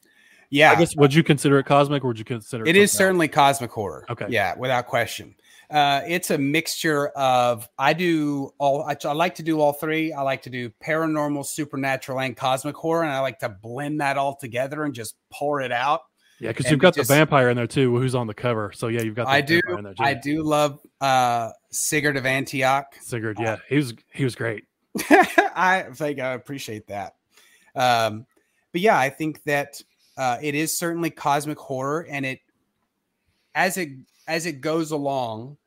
Yeah, 0.54 0.72
I 0.72 0.76
guess 0.76 0.96
would 0.96 1.14
you 1.14 1.24
consider 1.24 1.58
it 1.58 1.66
cosmic, 1.66 2.04
or 2.04 2.08
would 2.08 2.20
you 2.20 2.26
consider 2.26 2.64
it? 2.64 2.70
It 2.70 2.76
is 2.76 2.92
else? 2.92 2.98
certainly 3.00 3.28
cosmic 3.28 3.72
horror. 3.72 4.06
Okay. 4.08 4.28
Yeah, 4.30 4.54
without 4.56 4.86
question. 4.86 5.34
Uh, 5.72 6.02
it's 6.08 6.30
a 6.30 6.38
mixture 6.38 7.08
of 7.10 7.68
I 7.80 7.94
do 7.94 8.54
all. 8.60 8.84
I, 8.84 8.96
I 9.04 9.14
like 9.14 9.34
to 9.36 9.44
do 9.44 9.60
all 9.60 9.74
three. 9.74 10.14
I 10.14 10.22
like 10.22 10.44
to 10.44 10.52
do 10.52 10.70
paranormal, 10.86 11.44
supernatural, 11.48 12.20
and 12.20 12.38
cosmic 12.38 12.76
horror, 12.76 13.04
and 13.04 13.12
I 13.12 13.20
like 13.22 13.40
to 13.40 13.50
blend 13.50 14.00
that 14.02 14.18
all 14.18 14.36
together 14.36 14.84
and 14.84 14.94
just 14.94 15.16
pour 15.32 15.62
it 15.62 15.72
out. 15.72 16.02
yeah, 16.40 16.50
because 16.52 16.70
you've 16.70 16.80
got 16.80 16.94
just- 16.94 17.10
the 17.10 17.16
vampire 17.16 17.50
in 17.50 17.58
there 17.58 17.66
too, 17.66 17.98
who's 17.98 18.14
on 18.14 18.28
the 18.28 18.36
cover. 18.36 18.72
So 18.76 18.90
yeah, 18.90 19.02
you've 19.02 19.16
got 19.16 19.26
the 19.26 19.32
I 19.32 19.42
do. 19.42 19.60
in 19.76 19.84
there. 19.84 19.96
I 19.98 20.14
do 20.14 20.44
love 20.44 20.80
uh, 21.02 21.50
Sigurd 21.72 22.16
of 22.16 22.28
Antioch. 22.28 22.94
Sigurd, 23.02 23.40
yeah, 23.40 23.58
he 23.68 23.78
was 23.78 23.96
he 24.14 24.24
was 24.24 24.36
great. 24.36 24.66
I 25.10 25.88
think 25.96 26.20
I 26.20 26.34
appreciate 26.34 26.86
that. 26.90 27.16
Um, 27.76 28.28
but 28.72 28.82
yeah, 28.82 29.00
I 29.00 29.10
think 29.10 29.42
that 29.46 29.82
uh, 30.18 30.38
it 30.42 30.56
is 30.56 30.78
certainly 30.78 31.10
cosmic 31.10 31.58
horror, 31.58 32.06
and 32.10 32.26
it 32.26 32.40
as 33.56 33.78
it 33.78 33.90
as 34.28 34.46
it 34.46 34.62
goes 34.62 34.92
along, 34.92 35.58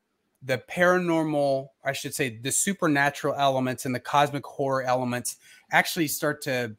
the 0.43 0.63
paranormal, 0.71 1.69
I 1.85 1.93
should 1.93 2.15
say, 2.15 2.39
the 2.39 2.53
supernatural 2.53 3.35
elements 3.35 3.85
and 3.85 3.95
the 3.95 4.01
cosmic 4.01 4.45
horror 4.47 4.83
elements 4.83 5.37
actually 5.71 6.09
start 6.09 6.43
to 6.43 6.77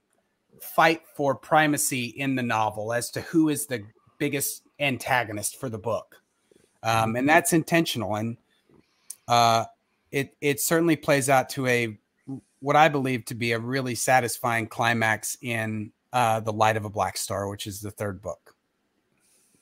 fight 0.62 1.02
for 1.16 1.36
primacy 1.36 2.06
in 2.06 2.36
the 2.36 2.44
novel 2.44 2.94
as 2.94 3.12
to 3.12 3.22
who 3.22 3.50
is 3.50 3.68
the 3.68 3.84
biggest 4.18 4.64
antagonist 4.80 5.60
for 5.60 5.70
the 5.70 5.78
book, 5.78 6.22
um, 6.84 7.16
and 7.16 7.28
that's 7.28 7.54
intentional 7.54 8.16
and. 8.16 8.38
Uh, 9.28 9.66
it 10.12 10.36
it 10.42 10.60
certainly 10.60 10.96
plays 10.96 11.30
out 11.30 11.50
to 11.50 11.68
a 11.68 11.98
what 12.60 12.76
I 12.76 12.90
believe 12.90 13.26
to 13.26 13.36
be 13.36 13.52
a 13.52 13.60
really 13.60 13.96
satisfying 13.96 14.68
climax 14.68 15.38
in 15.42 15.92
uh, 16.14 16.40
the 16.40 16.54
Light 16.54 16.78
of 16.78 16.86
a 16.86 16.90
Black 16.90 17.18
Star, 17.18 17.50
which 17.50 17.68
is 17.68 17.82
the 17.82 17.92
third 17.92 18.22
book. 18.22 18.56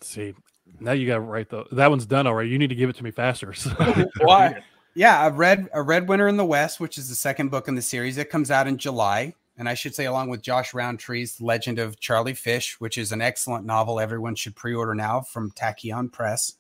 See, 0.02 0.34
now 0.80 0.92
you 0.92 1.08
got 1.08 1.18
it 1.18 1.20
right 1.20 1.50
though. 1.50 1.66
That 1.72 1.90
one's 1.90 2.06
done 2.06 2.28
already. 2.28 2.50
You 2.50 2.60
need 2.60 2.70
to 2.70 2.76
give 2.76 2.90
it 2.90 2.96
to 2.98 3.04
me 3.04 3.12
faster. 3.12 3.54
So. 3.54 3.70
Why? 4.22 4.62
Yeah, 4.94 5.28
a 5.28 5.32
red 5.32 5.68
a 5.74 5.82
Red 5.82 6.08
Winter 6.08 6.28
in 6.28 6.38
the 6.38 6.46
West, 6.46 6.80
which 6.80 6.98
is 6.98 7.10
the 7.10 7.16
second 7.16 7.50
book 7.50 7.68
in 7.68 7.76
the 7.76 7.82
series. 7.82 8.18
It 8.18 8.30
comes 8.30 8.52
out 8.52 8.68
in 8.68 8.78
July, 8.78 9.34
and 9.58 9.68
I 9.68 9.74
should 9.74 9.96
say 9.96 10.06
along 10.06 10.30
with 10.30 10.42
Josh 10.42 10.74
Rountree's 10.74 11.42
Legend 11.42 11.80
of 11.80 12.00
Charlie 12.00 12.34
Fish, 12.34 12.80
which 12.80 12.98
is 12.98 13.12
an 13.12 13.22
excellent 13.22 13.66
novel 13.66 14.00
everyone 14.00 14.36
should 14.36 14.56
pre-order 14.56 14.96
now 14.96 15.22
from 15.22 15.52
Tachyon 15.52 16.12
Press. 16.12 16.54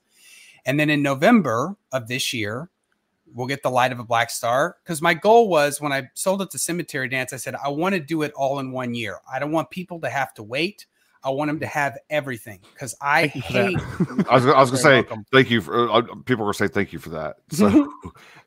And 0.65 0.79
then 0.79 0.89
in 0.89 1.01
November 1.01 1.77
of 1.91 2.07
this 2.07 2.33
year, 2.33 2.69
we'll 3.35 3.45
get 3.47 3.61
the 3.61 3.69
Light 3.69 3.91
of 3.91 3.99
a 3.99 4.03
Black 4.03 4.29
Star 4.31 4.77
because 4.83 5.01
my 5.01 5.13
goal 5.13 5.47
was 5.49 5.79
when 5.79 5.91
I 5.91 6.09
sold 6.15 6.41
it 6.41 6.49
to 6.51 6.57
Cemetery 6.57 7.07
Dance, 7.09 7.33
I 7.33 7.37
said 7.37 7.53
I 7.63 7.69
want 7.69 7.93
to 7.93 7.99
do 8.01 8.23
it 8.23 8.31
all 8.33 8.57
in 8.59 8.71
one 8.71 8.95
year. 8.95 9.19
I 9.31 9.37
don't 9.37 9.51
want 9.51 9.69
people 9.69 9.99
to 10.01 10.09
have 10.09 10.33
to 10.35 10.43
wait. 10.43 10.87
I 11.23 11.29
want 11.31 11.49
them 11.49 11.59
to 11.59 11.65
have 11.67 11.97
everything 12.11 12.59
because 12.73 12.95
I 13.01 13.27
Thank 13.29 13.35
you 13.35 13.41
for 13.41 13.53
that. 13.53 13.65
hate 14.17 14.27
I 14.29 14.35
was, 14.35 14.45
I 14.45 14.59
was 14.59 14.69
gonna 14.71 14.81
say 14.83 14.93
welcome. 15.01 15.25
thank 15.31 15.49
you 15.49 15.59
for 15.61 15.89
uh, 15.91 16.01
people 16.25 16.43
are 16.43 16.47
gonna 16.47 16.53
say 16.53 16.67
thank 16.67 16.93
you 16.93 16.99
for 16.99 17.09
that. 17.09 17.37
So 17.51 17.91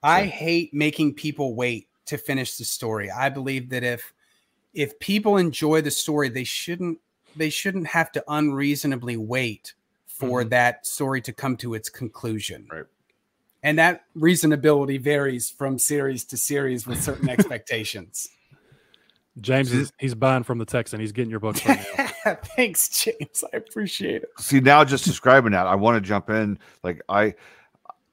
I 0.02 0.24
So- 0.24 0.30
hate 0.30 0.72
making 0.72 1.14
people 1.14 1.54
wait 1.54 1.88
to 2.06 2.16
finish 2.16 2.56
the 2.56 2.64
story. 2.64 3.10
I 3.10 3.28
believe 3.28 3.68
that 3.70 3.82
if 3.84 4.12
if 4.74 4.98
people 5.00 5.36
enjoy 5.38 5.80
the 5.82 5.90
story, 5.90 6.28
they 6.28 6.44
shouldn't 6.44 6.98
they 7.36 7.50
shouldn't 7.50 7.86
have 7.88 8.10
to 8.12 8.24
unreasonably 8.28 9.16
wait 9.16 9.74
for 10.06 10.42
Mhm. 10.44 10.50
that 10.50 10.86
story 10.86 11.20
to 11.22 11.32
come 11.32 11.56
to 11.58 11.74
its 11.74 11.88
conclusion. 11.90 12.66
Right. 12.70 12.84
And 13.62 13.78
that 13.78 14.04
reasonability 14.16 15.00
varies 15.00 15.50
from 15.50 15.78
series 15.78 16.24
to 16.26 16.36
series 16.36 16.86
with 16.86 17.02
certain 17.02 17.28
expectations. 17.30 18.28
James 19.40 19.72
is 19.72 19.92
he's 19.98 20.14
buying 20.14 20.42
from 20.42 20.58
the 20.58 20.64
Texan. 20.64 20.98
He's 21.00 21.12
getting 21.12 21.30
your 21.30 21.38
books 21.40 21.64
right 21.66 21.84
now. 22.24 22.34
Thanks, 22.56 22.88
James. 22.88 23.44
I 23.52 23.56
appreciate 23.56 24.22
it. 24.22 24.28
see 24.38 24.58
now 24.60 24.84
just 24.84 25.04
describing 25.04 25.52
that, 25.52 25.66
I 25.68 25.76
want 25.76 25.96
to 26.02 26.06
jump 26.06 26.28
in. 26.30 26.58
Like 26.82 27.02
I 27.08 27.34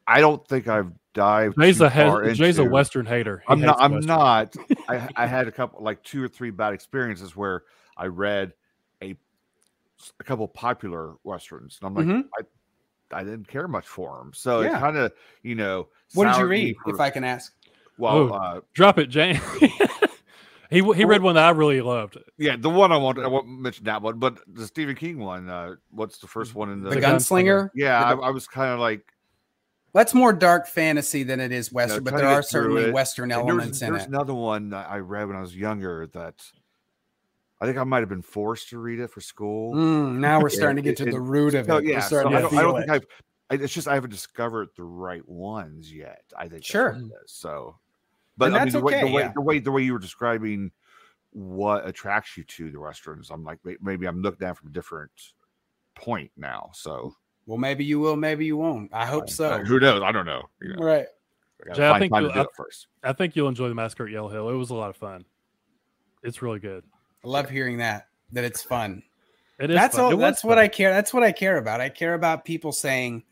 I 0.06 0.20
don't 0.22 0.48
think 0.48 0.68
I've 0.68 0.92
dived 1.16 1.58
Jay's 1.60 1.80
too 1.80 1.86
a 1.86 1.90
far 1.90 2.24
he- 2.24 2.34
Jay's 2.36 2.60
a 2.60 2.64
Western 2.64 3.08
hater. 3.08 3.40
He 3.40 3.52
I'm 3.54 3.60
not. 3.62 3.78
I'm 3.80 3.94
Western. 3.94 4.08
not. 4.08 4.56
I, 4.88 5.10
I 5.16 5.26
had 5.26 5.48
a 5.48 5.52
couple, 5.52 5.84
like 5.84 6.04
two 6.04 6.24
or 6.24 6.28
three 6.28 6.52
bad 6.52 6.74
experiences 6.74 7.36
where 7.36 7.64
I 7.98 8.06
read 8.06 8.54
a 9.02 9.16
a 10.20 10.24
couple 10.24 10.48
popular 10.48 11.16
westerns, 11.24 11.80
and 11.82 11.88
I'm 11.88 11.96
like, 11.96 12.06
Mhm. 12.06 12.24
I 12.38 12.44
I 13.12 13.24
didn't 13.24 13.48
care 13.48 13.68
much 13.68 13.88
for 13.88 14.20
him. 14.22 14.32
So 14.34 14.62
it 14.62 14.72
kind 14.72 14.98
of, 14.98 15.12
you 15.44 15.56
know, 15.56 15.88
What 16.14 16.26
did 16.26 16.38
you 16.38 16.46
read, 16.48 16.76
for- 16.84 16.94
if 16.94 17.00
I 17.00 17.10
can 17.10 17.24
ask? 17.24 17.54
Well, 17.98 18.18
Ooh. 18.18 18.30
uh, 18.34 18.62
Drop 18.74 18.98
it, 19.00 19.08
Jane. 19.08 19.40
he 20.70 20.82
he 20.82 21.06
read 21.06 21.22
one 21.22 21.36
that 21.36 21.46
I 21.46 21.50
really 21.52 21.82
loved. 21.82 22.18
yeah, 22.38 22.56
the 22.60 22.70
one 22.70 22.92
I 22.92 22.98
want 22.98 23.20
I 23.20 23.28
won't 23.28 23.48
mention 23.48 23.86
that 23.86 24.02
one, 24.02 24.20
but 24.20 24.40
the 24.48 24.66
Stephen 24.68 24.96
King 24.96 25.20
one. 25.20 25.48
Uh, 25.50 25.76
what's 25.92 26.18
the 26.18 26.28
first 26.28 26.56
one 26.56 26.72
in 26.72 26.82
the? 26.84 26.90
The, 26.90 26.96
The 26.96 27.02
gunslinger. 27.02 27.70
yeah, 27.76 28.04
I, 28.04 28.16
the- 28.16 28.22
I 28.22 28.30
was 28.32 28.48
kind 28.48 28.72
of 28.74 28.80
like 28.80 29.06
That's 29.94 30.14
more 30.14 30.34
dark 30.34 30.68
fantasy 30.68 31.24
than 31.24 31.40
it 31.40 31.52
is 31.54 31.72
western, 31.72 32.04
but 32.04 32.18
there 32.18 32.28
are 32.28 32.42
certainly 32.42 32.86
it. 32.86 32.94
western 32.94 33.32
and 33.32 33.32
there 33.32 33.46
was- 33.46 33.50
elements 33.54 33.82
in 33.82 33.92
there's 33.94 34.04
it. 34.04 34.06
There's 34.10 34.14
another 34.16 34.34
one 34.34 34.74
I 34.74 34.98
read 34.98 35.28
when 35.28 35.38
I 35.38 35.42
was 35.42 35.56
younger 35.56 36.08
that 36.08 36.44
I 37.66 37.68
think 37.70 37.80
I 37.80 37.84
might 37.84 38.00
have 38.00 38.10
been 38.10 38.22
forced 38.22 38.70
to 38.70 38.78
read 38.78 39.00
it 39.00 39.10
for 39.10 39.22
school. 39.22 39.74
Mm, 39.74 40.18
now 40.18 40.40
we're 40.40 40.50
Yeah, 40.50 40.56
starting 40.56 40.76
to 40.78 40.82
get 40.84 41.00
it- 41.00 41.06
to 41.06 41.12
the 41.12 41.20
root 41.20 41.56
of 41.56 41.66
So 41.66 41.78
it. 41.78 41.86
Yeah, 41.86 42.00
so 42.00 42.20
I 42.20 42.24
don't, 42.24 42.36
I 42.36 42.42
don't 42.42 42.50
feel 42.52 42.78
think. 42.78 42.90
I've. 42.92 43.06
I, 43.50 43.56
it's 43.56 43.74
just 43.74 43.88
I 43.88 43.94
haven't 43.96 44.10
discovered 44.10 44.70
the 44.76 44.84
right 44.84 45.28
ones 45.28 45.92
yet. 45.94 46.24
I 46.36 46.42
think 46.44 46.54
that's 46.54 46.66
Sure. 46.68 46.94
what 46.94 47.02
it 47.02 47.12
is. 47.26 47.32
So, 47.32 47.78
but 48.38 48.46
And 48.48 48.56
I 48.56 48.60
mean, 48.60 48.66
that's 48.66 48.74
the 48.76 48.82
way, 48.82 48.92
the 48.94 49.04
okay, 49.06 49.14
way 49.14 49.22
yeah. 49.24 49.32
the 49.34 49.42
way 49.42 49.60
the 49.60 49.72
way 49.72 49.82
you 49.84 49.94
were 49.94 50.00
describing 50.00 50.72
what 51.32 51.88
attracts 51.88 52.38
you 52.38 52.44
to 52.44 52.72
the 52.72 52.80
westerns, 52.80 53.30
I'm 53.30 53.44
like 53.44 53.60
maybe 53.82 54.06
I'm 54.08 54.22
looking 54.22 54.48
at 54.48 54.52
it 54.52 54.58
from 54.58 54.70
a 54.70 54.72
different 54.72 55.12
point 55.96 56.32
now. 56.38 56.70
So 56.74 57.16
Well, 57.46 57.58
maybe 57.58 57.84
you 57.86 58.00
will, 58.00 58.16
maybe 58.16 58.46
you 58.46 58.58
won't. 58.58 58.92
I 58.94 59.06
hope 59.06 59.24
uh, 59.24 59.28
so. 59.28 59.58
who 59.64 59.80
knows? 59.80 60.02
I 60.02 60.12
don't 60.12 60.26
know. 60.26 60.44
You 60.62 60.74
know, 60.76 60.84
Right. 60.84 61.08
I 61.62 61.68
gotta 61.68 61.76
Jay, 61.80 61.88
I 61.90 62.00
think 62.00 62.14
you'll- 62.16 62.32
I- 62.32 62.46
first. 62.58 62.88
I 63.04 63.14
think 63.14 63.36
you'll 63.36 63.48
enjoy 63.48 63.70
the 63.70 63.76
Massacre 63.76 64.06
at 64.06 64.12
Yellow 64.12 64.30
Hill. 64.30 64.50
It 64.50 64.56
was 64.56 64.72
a 64.72 64.76
lot 64.76 64.90
of 64.90 64.98
fun. 64.98 65.24
It's 66.24 66.42
really 66.42 66.60
good. 66.60 66.84
I 67.26 67.28
love 67.28 67.50
hearing 67.50 67.78
that. 67.78 68.08
That 68.32 68.44
it's 68.44 68.62
fun. 68.62 69.04
It 69.60 69.72
is. 69.72 69.76
that's 69.76 69.96
fun. 69.96 70.14
all. 70.14 70.18
That's 70.18 70.44
what 70.44 70.58
fun. 70.58 70.64
I 70.64 70.68
care. 70.68 70.92
That's 70.92 71.14
what 71.14 71.24
I 71.24 71.32
care 71.32 71.58
about. 71.58 71.82
I 71.82 71.90
care 71.90 72.14
about 72.14 72.46
people 72.46 72.72
saying, 72.72 73.24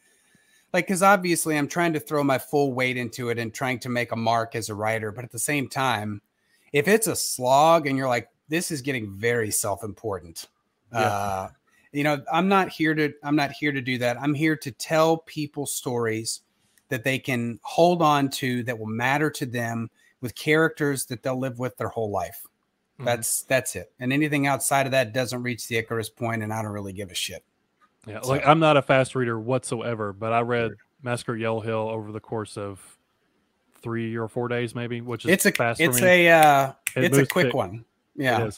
like, 0.72 0.88
because 0.88 1.03
obviously 1.03 1.57
I'm 1.57 1.68
trying 1.68 1.94
to 1.94 1.99
throw 1.99 2.24
my 2.24 2.38
full 2.38 2.74
weight 2.74 2.98
into 2.98 3.30
it 3.30 3.38
and 3.38 3.53
trying 3.53 3.80
to 3.80 3.90
make 3.90 4.11
a 4.11 4.15
mark 4.15 4.56
as 4.56 4.70
a 4.70 4.76
writer. 4.76 5.11
But 5.11 5.26
at 5.26 5.32
the 5.32 5.40
same 5.40 5.68
time, 5.68 6.22
if 6.72 6.88
it's 6.88 7.07
a 7.07 7.15
slog 7.15 7.88
and 7.88 7.98
you're 7.98 8.07
like, 8.07 8.30
this 8.49 8.72
is 8.72 8.82
getting 8.82 9.11
very 9.11 9.52
self-important. 9.52 10.48
Yeah. 10.91 10.99
Uh, 10.99 11.49
you 11.91 12.03
know, 12.03 12.24
I'm 12.32 12.48
not 12.48 12.70
here 12.70 12.95
to. 12.95 13.14
I'm 13.24 13.36
not 13.36 13.52
here 13.52 13.72
to 13.72 13.82
do 13.82 13.98
that. 13.99 14.20
I'm 14.20 14.34
here 14.34 14.56
to 14.56 14.72
tell 14.72 15.18
people 15.18 15.65
stories 15.65 16.41
that 16.90 17.03
they 17.03 17.20
can 17.20 17.60
hold 17.64 18.02
on 18.02 18.30
to 18.30 18.64
that 18.64 18.78
will 18.78 18.88
matter 18.88 19.30
to 19.30 19.45
them 19.45 19.90
with 20.22 20.36
characters 20.36 21.06
that 21.06 21.22
they'll 21.22 21.40
live 21.40 21.60
with 21.60 21.76
their 21.78 21.90
whole 21.90 22.10
life. 22.10 22.45
Mhm. 22.99 23.06
That's 23.06 23.41
that's 23.44 23.76
it. 23.76 23.91
And 23.99 24.14
anything 24.14 24.45
outside 24.48 24.86
of 24.86 24.91
that 24.91 25.14
doesn't 25.14 25.41
reach 25.44 25.68
the 25.68 25.78
Icarus 25.78 26.10
point, 26.10 26.44
and 26.44 26.53
I 26.53 26.61
don't 26.61 26.72
really 26.72 26.94
give 26.94 27.10
a 27.11 27.15
shit. 27.15 27.44
Yeah, 28.06 28.22
So- 28.22 28.30
like 28.30 28.45
I'm 28.45 28.60
not 28.60 28.78
a 28.78 28.82
fast 28.82 29.15
reader 29.15 29.40
whatsoever, 29.40 30.14
but 30.14 30.32
I 30.34 30.41
read 30.41 30.72
Massacre 31.02 31.34
at 31.34 31.40
Yellow 31.40 31.61
Hill 31.61 31.90
over 31.90 32.11
the 32.11 32.20
course 32.20 32.57
of 32.57 32.98
three 33.82 34.15
or 34.15 34.28
four 34.28 34.48
days, 34.48 34.76
maybe, 34.76 35.02
which 35.02 35.26
is 35.26 35.32
It's 35.32 35.45
a 35.45 35.52
fast 35.52 35.82
it's 35.82 35.98
for 35.99 36.06
me. 36.06 36.28
a 36.28 36.40
uh, 36.40 36.74
It 36.95 37.06
it's 37.06 37.18
a 37.18 37.26
quick 37.26 37.53
one. 37.53 37.84
Yeah. 38.15 38.49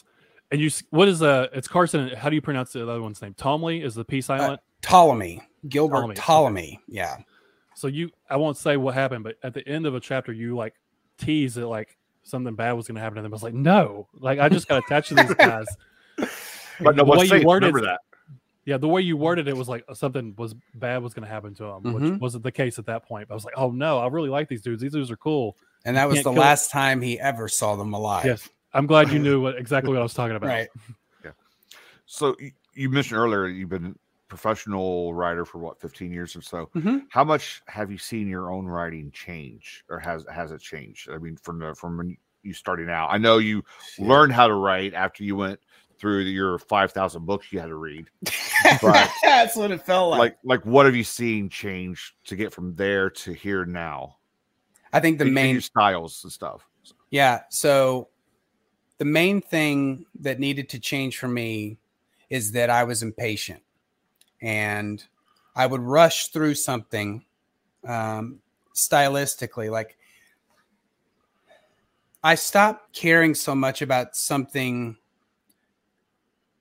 And 0.52 0.60
you, 0.60 0.70
what 0.90 1.08
is 1.08 1.22
uh 1.22 1.48
It's 1.52 1.66
Carson. 1.66 2.10
How 2.10 2.28
do 2.28 2.36
you 2.36 2.42
pronounce 2.42 2.72
the 2.72 2.82
other 2.82 3.00
one's 3.02 3.20
name? 3.22 3.34
Tomley 3.34 3.82
is 3.82 3.94
the 3.94 4.04
P 4.04 4.20
silent. 4.20 4.60
Ptolemy 4.82 5.40
Gilbert 5.68 5.94
Ptolemy, 5.96 6.14
Ptolemy. 6.14 6.80
Yeah, 6.86 7.16
so 7.74 7.88
you, 7.88 8.10
I 8.30 8.36
won't 8.36 8.56
say 8.56 8.76
what 8.76 8.94
happened, 8.94 9.24
but 9.24 9.36
at 9.42 9.52
the 9.54 9.66
end 9.66 9.86
of 9.86 9.94
a 9.96 10.00
chapter, 10.00 10.32
you 10.32 10.54
like 10.54 10.74
tease 11.18 11.56
it 11.56 11.64
like 11.64 11.96
something 12.26 12.54
bad 12.54 12.72
was 12.72 12.86
going 12.86 12.96
to 12.96 13.00
happen 13.00 13.16
to 13.16 13.22
them. 13.22 13.32
I 13.32 13.34
was 13.34 13.42
like, 13.42 13.54
no, 13.54 14.08
like 14.18 14.38
I 14.38 14.48
just 14.48 14.68
got 14.68 14.82
attached 14.84 15.08
to 15.08 15.14
these 15.14 15.32
guys. 15.34 15.66
But 16.80 16.96
no 16.96 17.04
the 17.04 17.04
one's 17.04 17.30
way 17.30 17.40
you 17.40 17.46
worded- 17.46 17.68
Remember 17.74 17.86
that. 17.92 18.00
Yeah, 18.64 18.78
the 18.78 18.88
way 18.88 19.00
you 19.00 19.16
worded 19.16 19.46
it 19.46 19.56
was 19.56 19.68
like 19.68 19.84
something 19.94 20.34
was 20.36 20.54
bad 20.74 21.00
was 21.02 21.14
going 21.14 21.22
to 21.24 21.32
happen 21.32 21.54
to 21.54 21.62
them, 21.62 21.94
which 21.94 22.02
Mhm. 22.02 22.18
wasn't 22.18 22.42
the 22.42 22.50
case 22.50 22.80
at 22.80 22.86
that 22.86 23.04
point. 23.06 23.28
But 23.28 23.34
I 23.34 23.36
was 23.36 23.44
like, 23.44 23.54
oh 23.56 23.70
no, 23.70 23.98
I 23.98 24.08
really 24.08 24.28
like 24.28 24.48
these 24.48 24.60
dudes. 24.60 24.82
These 24.82 24.92
dudes 24.92 25.10
are 25.10 25.16
cool. 25.16 25.56
and 25.84 25.96
that 25.96 26.08
was 26.08 26.18
the 26.18 26.22
kill 26.24 26.32
it. 26.32 26.38
last 26.38 26.72
time 26.72 27.00
he 27.00 27.18
ever 27.20 27.46
saw 27.46 27.76
them 27.76 27.94
alive. 27.94 28.24
Yes, 28.26 28.48
I'm 28.74 28.86
glad 28.86 29.10
you 29.12 29.18
knew 29.20 29.40
what 29.40 29.56
exactly 29.56 29.92
what 29.92 30.00
I 30.00 30.02
was 30.02 30.14
talking 30.14 30.34
about. 30.36 30.48
right. 30.48 30.68
Yeah. 31.24 31.30
So 32.06 32.34
you 32.74 32.90
mentioned 32.90 33.18
earlier 33.20 33.46
you've 33.46 33.68
been 33.68 33.86
a 33.86 33.94
professional 34.28 35.14
writer 35.14 35.44
for 35.44 35.58
what 35.58 35.80
15 35.80 36.12
years 36.12 36.34
or 36.36 36.42
so. 36.42 36.68
Mhm. 36.74 37.06
How 37.10 37.24
much 37.24 37.62
have 37.66 37.90
you 37.90 37.98
seen 37.98 38.28
your 38.28 38.50
own 38.52 38.66
writing 38.66 39.10
change, 39.12 39.84
or 39.88 39.98
has 39.98 40.24
has 40.32 40.52
it 40.52 40.60
changed? 40.60 41.08
I 41.10 41.18
mean, 41.18 41.36
from 41.36 41.58
the 41.58 41.74
from 41.74 41.96
when 41.98 42.16
you 42.42 42.52
starting 42.52 42.88
out, 42.90 43.08
I 43.08 43.18
know 43.18 43.38
you 43.38 43.64
learned 43.98 44.32
how 44.32 44.46
to 44.48 44.54
write 44.54 44.94
after 44.94 45.24
you 45.24 45.36
went 45.36 45.58
through 45.98 46.20
your 46.20 46.58
5,000 46.58 47.24
books 47.24 47.50
you 47.50 47.58
had 47.58 47.68
to 47.68 47.74
read. 47.76 48.06
But- 48.82 49.10
That's 49.22 49.56
what 49.56 49.70
it 49.70 49.80
felt 49.80 50.10
like. 50.10 50.18
Like, 50.18 50.36
like 50.44 50.66
what 50.66 50.84
have 50.86 50.94
you 50.94 51.02
seen 51.04 51.48
change 51.48 52.14
to 52.26 52.36
get 52.36 52.52
from 52.52 52.74
there 52.74 53.08
to 53.10 53.32
here 53.32 53.64
now? 53.64 54.18
I 54.92 55.00
think 55.00 55.16
the 55.18 55.22
In- 55.22 55.28
in 55.28 55.34
main 55.34 55.60
styles 55.62 56.22
and 56.22 56.30
stuff. 56.32 56.68
Yeah. 57.10 57.40
So 57.48 58.08
the 58.98 59.06
main 59.06 59.40
thing 59.40 60.04
that 60.20 60.38
needed 60.38 60.68
to 60.70 60.78
change 60.78 61.16
for 61.18 61.28
me 61.28 61.78
is 62.28 62.52
that 62.52 62.68
I 62.70 62.84
was 62.84 63.02
impatient 63.02 63.62
and 64.40 65.02
I 65.54 65.66
would 65.66 65.80
rush 65.80 66.28
through 66.28 66.54
something 66.54 67.24
um, 67.86 68.40
stylistically. 68.74 69.70
Like 69.70 69.96
I 72.22 72.34
stopped 72.34 72.94
caring 72.94 73.34
so 73.34 73.54
much 73.54 73.82
about 73.82 74.16
something 74.16 74.96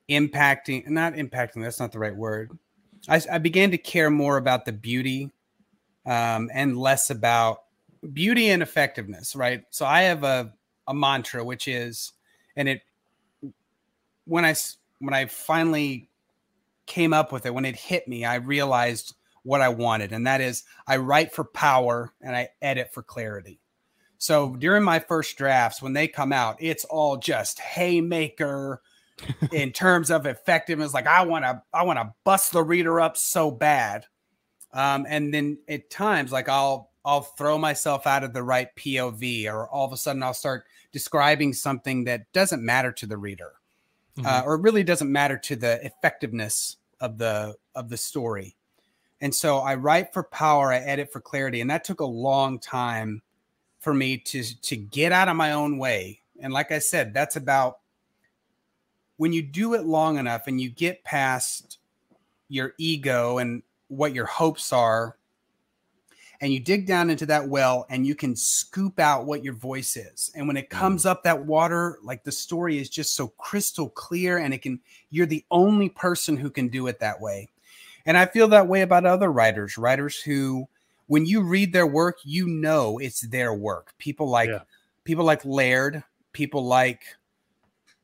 impacting, 0.10 0.88
not 0.88 1.14
impacting, 1.14 1.64
that's 1.64 1.80
not 1.80 1.91
the 1.91 1.99
right 1.99 2.15
word. 2.15 2.57
I, 3.07 3.22
I 3.31 3.38
began 3.38 3.72
to 3.72 3.77
care 3.77 4.10
more 4.10 4.38
about 4.38 4.65
the 4.65 4.72
beauty 4.72 5.31
um, 6.06 6.49
and 6.53 6.77
less 6.77 7.10
about 7.10 7.64
beauty 8.14 8.49
and 8.49 8.61
effectiveness, 8.61 9.35
right? 9.35 9.64
So 9.69 9.85
I 9.85 10.03
have 10.03 10.23
a 10.23 10.53
a 10.88 10.93
mantra 10.93 11.43
which 11.43 11.68
is 11.68 12.14
and 12.56 12.69
it 12.69 12.81
when 14.26 14.45
I, 14.45 14.56
when 14.99 15.14
I 15.14 15.26
finally 15.26 16.10
came 16.86 17.14
up 17.14 17.32
with 17.32 17.45
it 17.45 17.53
when 17.53 17.66
it 17.66 17.76
hit 17.76 18.07
me 18.07 18.26
I 18.26 18.36
realized 18.36 19.16
what 19.44 19.62
I 19.62 19.70
wanted 19.70 20.12
and 20.12 20.26
that 20.28 20.41
is 20.41 20.64
I 20.88 20.98
write 20.98 21.34
for 21.34 21.44
power 21.44 22.14
and 22.22 22.36
I 22.36 22.49
edit 22.62 22.94
for 22.94 23.03
clarity. 23.03 23.60
So 24.18 24.56
during 24.56 24.84
my 24.84 24.99
first 24.99 25.38
drafts 25.38 25.82
when 25.82 25.94
they 25.94 26.07
come 26.07 26.34
out 26.34 26.57
it's 26.60 26.86
all 26.86 27.18
just 27.18 27.60
haymaker 27.60 28.82
in 29.52 29.72
terms 29.72 30.12
of 30.12 30.26
effectiveness 30.26 30.94
like 30.94 31.07
I 31.07 31.24
want 31.26 31.45
to 31.45 31.62
I 31.74 31.84
want 31.84 31.99
to 31.99 32.14
bust 32.24 32.52
the 32.52 32.64
reader 32.64 32.99
up 32.99 33.18
so 33.18 33.52
bad. 33.52 34.06
Um, 34.74 35.06
and 35.07 35.34
then 35.34 35.60
at 35.70 35.90
times 35.90 36.32
like 36.32 36.49
I'll 36.49 36.91
I'll 37.06 37.22
throw 37.22 37.57
myself 37.57 38.07
out 38.07 38.24
of 38.24 38.34
the 38.34 38.44
right 38.44 38.70
POV 38.76 39.45
or 39.45 39.70
all 39.70 39.86
of 39.86 39.94
a 39.94 39.98
sudden 39.98 40.24
I'll 40.24 40.34
start 40.34 40.66
describing 40.91 41.53
something 41.53 42.06
that 42.06 42.32
doesn't 42.34 42.64
matter 42.64 42.91
to 42.94 43.06
the 43.06 43.18
reader 43.18 43.53
uh, 44.23 44.43
or 44.45 44.57
really 44.57 44.83
doesn't 44.83 45.11
matter 45.11 45.37
to 45.37 45.55
the 45.55 45.83
effectiveness 45.85 46.77
of 46.99 47.17
the 47.17 47.55
of 47.75 47.89
the 47.89 47.97
story. 47.97 48.55
And 49.21 49.33
so 49.33 49.59
I 49.59 49.75
write 49.75 50.13
for 50.13 50.23
power, 50.23 50.71
I 50.71 50.77
edit 50.77 51.11
for 51.11 51.19
clarity, 51.19 51.61
and 51.61 51.69
that 51.69 51.83
took 51.83 51.99
a 51.99 52.05
long 52.05 52.59
time 52.59 53.21
for 53.79 53.93
me 53.93 54.17
to 54.17 54.43
to 54.61 54.75
get 54.75 55.11
out 55.11 55.27
of 55.27 55.35
my 55.35 55.53
own 55.53 55.77
way. 55.77 56.19
And 56.39 56.53
like 56.53 56.71
I 56.71 56.79
said, 56.79 57.13
that's 57.13 57.35
about 57.35 57.79
when 59.17 59.33
you 59.33 59.41
do 59.41 59.73
it 59.73 59.85
long 59.85 60.17
enough 60.17 60.47
and 60.47 60.59
you 60.59 60.69
get 60.69 61.03
past 61.03 61.79
your 62.49 62.73
ego 62.77 63.37
and 63.37 63.63
what 63.87 64.13
your 64.13 64.25
hopes 64.25 64.73
are 64.73 65.17
and 66.41 66.53
you 66.53 66.60
dig 66.60 66.86
down 66.86 67.10
into 67.10 67.26
that 67.26 67.48
well 67.48 67.86
and 67.90 68.06
you 68.06 68.16
can 68.16 68.36
scoop 68.36 68.99
out 68.99 69.26
what 69.26 69.44
your 69.44 69.53
voice 69.53 69.95
is. 69.95 70.32
And 70.36 70.48
when 70.48 70.57
it 70.57 70.70
comes 70.70 71.06
up 71.06 71.24
that 71.24 71.45
water 71.45 71.98
like 72.03 72.24
the 72.24 72.32
story 72.32 72.78
is 72.78 72.90
just 72.90 73.16
so 73.16 73.28
crystal 73.38 73.90
clear 73.90 74.38
and 74.38 74.53
it 74.53 74.60
can 74.62 74.80
you're 75.10 75.26
the 75.26 75.45
only 75.52 75.90
person 75.90 76.36
who 76.38 76.49
can 76.49 76.68
do 76.68 76.88
it 76.88 76.99
that 76.99 77.20
way. 77.22 77.49
And 78.06 78.18
i 78.18 78.26
feel 78.26 78.48
that 78.49 78.68
way 78.68 78.82
about 78.82 79.06
other 79.06 79.32
writers 79.32 79.78
writers 79.78 80.20
who 80.22 80.68
when 81.07 81.26
you 81.26 81.41
read 81.41 81.72
their 81.72 81.88
work 81.88 82.18
you 82.24 82.48
know 82.48 82.98
it's 82.98 83.22
their 83.22 83.53
work. 83.53 83.94
People 83.98 84.28
like 84.30 84.49
Yeah. 84.49 84.60
people 85.03 85.26
like 85.26 85.44
laird 85.45 86.03
people 86.34 86.66
like 86.66 87.03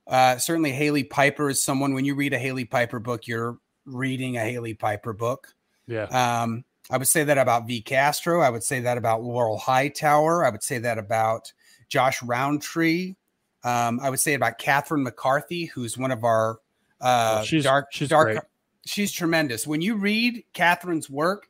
uh, 0.07 0.37
certainly 0.37 0.71
Hailey 0.71 1.03
Piper 1.03 1.49
is 1.49 1.61
someone 1.61 1.93
when 1.93 2.05
you 2.05 2.15
read 2.15 2.33
a 2.33 2.39
Hailey 2.39 2.65
Piper 2.65 2.99
book 2.99 3.27
you're 3.27 3.57
reading 3.85 4.37
a 4.37 4.41
Hailey 4.41 4.73
Piper 4.73 5.13
book. 5.13 5.53
Yeah. 5.87 6.03
um, 6.05 6.63
I 6.89 6.97
would 6.97 7.07
say 7.07 7.23
that 7.23 7.37
about 7.37 7.67
V. 7.67 7.81
Castro. 7.81 8.41
I 8.41 8.49
would 8.49 8.63
say 8.63 8.79
that 8.81 8.97
about 8.97 9.23
Laurel 9.23 9.57
Hightower. 9.57 10.45
I 10.45 10.49
would 10.49 10.63
say 10.63 10.77
that 10.79 10.97
about 10.97 11.51
Josh 11.87 12.21
Rountree. 12.23 13.15
Um, 13.63 13.99
I 14.01 14.09
would 14.09 14.19
say 14.19 14.33
about 14.33 14.57
Catherine 14.57 15.03
McCarthy, 15.03 15.65
who's 15.65 15.97
one 15.97 16.11
of 16.11 16.23
our 16.23 16.59
uh, 16.99 17.39
Oh, 17.41 17.43
she's- 17.43 17.63
dark. 17.63 17.87
she's 17.91 18.09
dark. 18.09 18.27
great. 18.31 18.39
She's 18.85 19.11
tremendous. 19.11 19.65
When 19.67 19.81
you 19.81 19.95
read 19.95 20.43
Catherine's 20.53 21.09
work, 21.09 21.47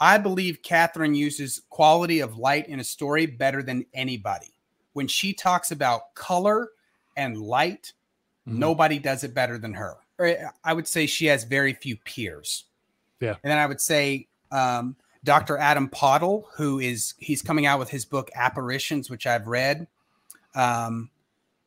I 0.00 0.18
believe 0.18 0.62
Catherine 0.62 1.14
uses 1.14 1.62
quality 1.70 2.20
of 2.20 2.36
light 2.36 2.68
in 2.68 2.80
a 2.80 2.84
story 2.84 3.26
better 3.26 3.62
than 3.62 3.86
anybody. 3.94 4.52
When 4.94 5.06
she 5.08 5.32
talks 5.32 5.70
about 5.70 6.14
color 6.14 6.70
and 7.16 7.36
light, 7.38 7.92
Mhm. 8.48 8.54
nobody 8.58 8.98
does 8.98 9.22
it 9.24 9.32
better 9.34 9.58
than 9.58 9.74
her. 9.74 9.96
I 10.64 10.72
would 10.72 10.86
say 10.86 11.06
she 11.06 11.26
has 11.26 11.42
very 11.44 11.72
few 11.72 11.96
peers. 11.96 12.64
Yeah. 13.20 13.36
And 13.42 13.50
then 13.50 13.58
I 13.58 13.66
would 13.66 13.80
say 13.80 14.28
um, 14.52 14.96
Dr. 15.24 15.56
Adam 15.58 15.88
Pottle, 15.88 16.46
who 16.56 16.78
is 16.78 17.14
he's 17.18 17.42
coming 17.42 17.66
out 17.66 17.78
with 17.78 17.90
his 17.90 18.04
book 18.04 18.30
Apparitions, 18.34 19.08
which 19.10 19.26
I've 19.26 19.46
read. 19.46 19.86
Um, 20.54 21.10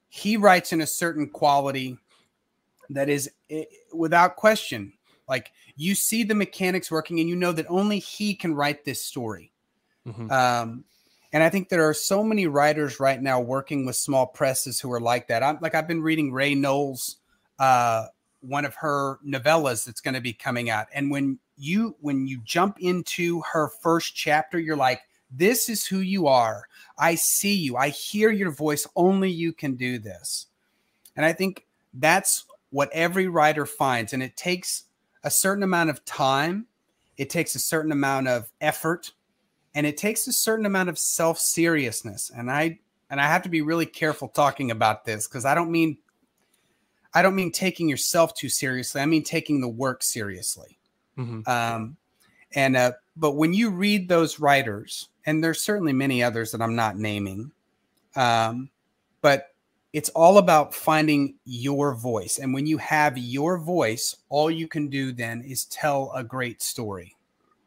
he 0.09 0.37
writes 0.37 0.71
in 0.71 0.79
a 0.81 0.87
certain 0.87 1.27
quality 1.29 1.97
that 2.89 3.09
is 3.09 3.29
eh, 3.49 3.63
without 3.93 4.35
question 4.35 4.93
like 5.27 5.51
you 5.75 5.95
see 5.95 6.23
the 6.23 6.35
mechanics 6.35 6.91
working 6.91 7.19
and 7.19 7.27
you 7.27 7.35
know 7.35 7.51
that 7.51 7.65
only 7.67 7.97
he 7.99 8.35
can 8.35 8.53
write 8.53 8.85
this 8.85 9.03
story 9.03 9.51
Mhm. 10.07 10.31
um, 10.31 10.85
and 11.33 11.41
i 11.41 11.49
think 11.49 11.69
there 11.69 11.89
are 11.89 11.95
so 11.95 12.23
many 12.23 12.45
writers 12.45 12.99
right 12.99 13.19
now 13.19 13.39
working 13.39 13.85
with 13.87 13.95
small 13.95 14.27
presses 14.27 14.79
who 14.79 14.91
are 14.93 14.99
like 15.01 15.27
that 15.29 15.41
i'm 15.41 15.57
like 15.61 15.73
i've 15.73 15.87
been 15.87 16.03
reading 16.03 16.31
Rae 16.31 16.53
Knowles 16.53 17.17
uh, 17.57 18.05
one 18.41 18.65
of 18.65 18.75
her 18.75 19.17
novellas 19.25 19.85
that's 19.85 20.01
going 20.01 20.13
to 20.13 20.21
be 20.21 20.33
coming 20.33 20.69
out 20.69 20.85
and 20.93 21.09
when 21.09 21.39
you 21.57 21.95
when 22.01 22.27
you 22.27 22.39
jump 22.43 22.77
into 22.79 23.41
her 23.51 23.69
first 23.81 24.15
chapter 24.15 24.59
you're 24.59 24.75
like 24.75 25.01
this 25.31 25.69
is 25.69 25.85
who 25.85 25.99
you 25.99 26.27
are. 26.27 26.63
I 26.97 27.15
see 27.15 27.55
you. 27.55 27.75
I 27.75 27.89
hear 27.89 28.31
your 28.31 28.51
voice. 28.51 28.87
Only 28.95 29.29
you 29.29 29.53
can 29.53 29.75
do 29.75 29.99
this. 29.99 30.47
And 31.15 31.25
i 31.25 31.33
think 31.33 31.65
that's 31.93 32.45
what 32.71 32.89
every 32.91 33.27
writer 33.27 33.65
finds 33.65 34.11
and 34.11 34.21
it 34.21 34.35
takes 34.35 34.83
a 35.23 35.31
certain 35.31 35.63
amount 35.63 35.89
of 35.89 36.03
time 36.03 36.67
it 37.15 37.29
takes 37.29 37.55
a 37.55 37.59
certain 37.59 37.93
amount 37.93 38.27
of 38.27 38.51
effort 38.59 39.13
and 39.73 39.85
it 39.85 39.95
takes 39.95 40.27
a 40.27 40.33
certain 40.33 40.65
amount 40.65 40.89
of 40.89 40.99
self-seriousness. 40.99 42.31
And 42.35 42.51
i 42.51 42.79
and 43.09 43.21
i 43.21 43.27
have 43.27 43.43
to 43.43 43.49
be 43.49 43.61
really 43.61 43.85
careful 43.85 44.27
talking 44.27 44.71
about 44.71 45.05
this 45.05 45.27
because 45.27 45.45
i 45.45 45.55
don't 45.55 45.71
mean 45.71 45.97
i 47.13 47.21
don't 47.21 47.35
mean 47.35 47.51
taking 47.51 47.87
yourself 47.87 48.33
too 48.33 48.49
seriously. 48.49 48.99
I 48.99 49.05
mean 49.05 49.23
taking 49.23 49.61
the 49.61 49.69
work 49.69 50.03
seriously 50.03 50.77
Mhm. 51.17 51.47
um, 51.47 51.97
and 52.53 52.75
uh, 52.77 52.91
but 53.17 53.31
when 53.31 53.53
you 53.53 53.69
read 53.69 54.07
those 54.07 54.39
writers, 54.39 55.09
and 55.25 55.43
there's 55.43 55.61
certainly 55.61 55.93
many 55.93 56.21
others 56.23 56.51
that 56.51 56.61
I'm 56.61 56.75
not 56.75 56.97
naming, 56.97 57.51
um, 58.15 58.69
but 59.21 59.53
it's 59.93 60.09
all 60.09 60.37
about 60.37 60.73
finding 60.75 61.35
your 61.45 61.95
voice. 61.95 62.37
And 62.39 62.53
when 62.53 62.65
you 62.67 62.77
have 62.77 63.17
your 63.17 63.57
voice, 63.57 64.17
all 64.29 64.51
you 64.51 64.67
can 64.67 64.89
do 64.89 65.11
then 65.13 65.41
is 65.41 65.65
tell 65.65 66.11
a 66.13 66.23
great 66.23 66.61
story. 66.61 67.15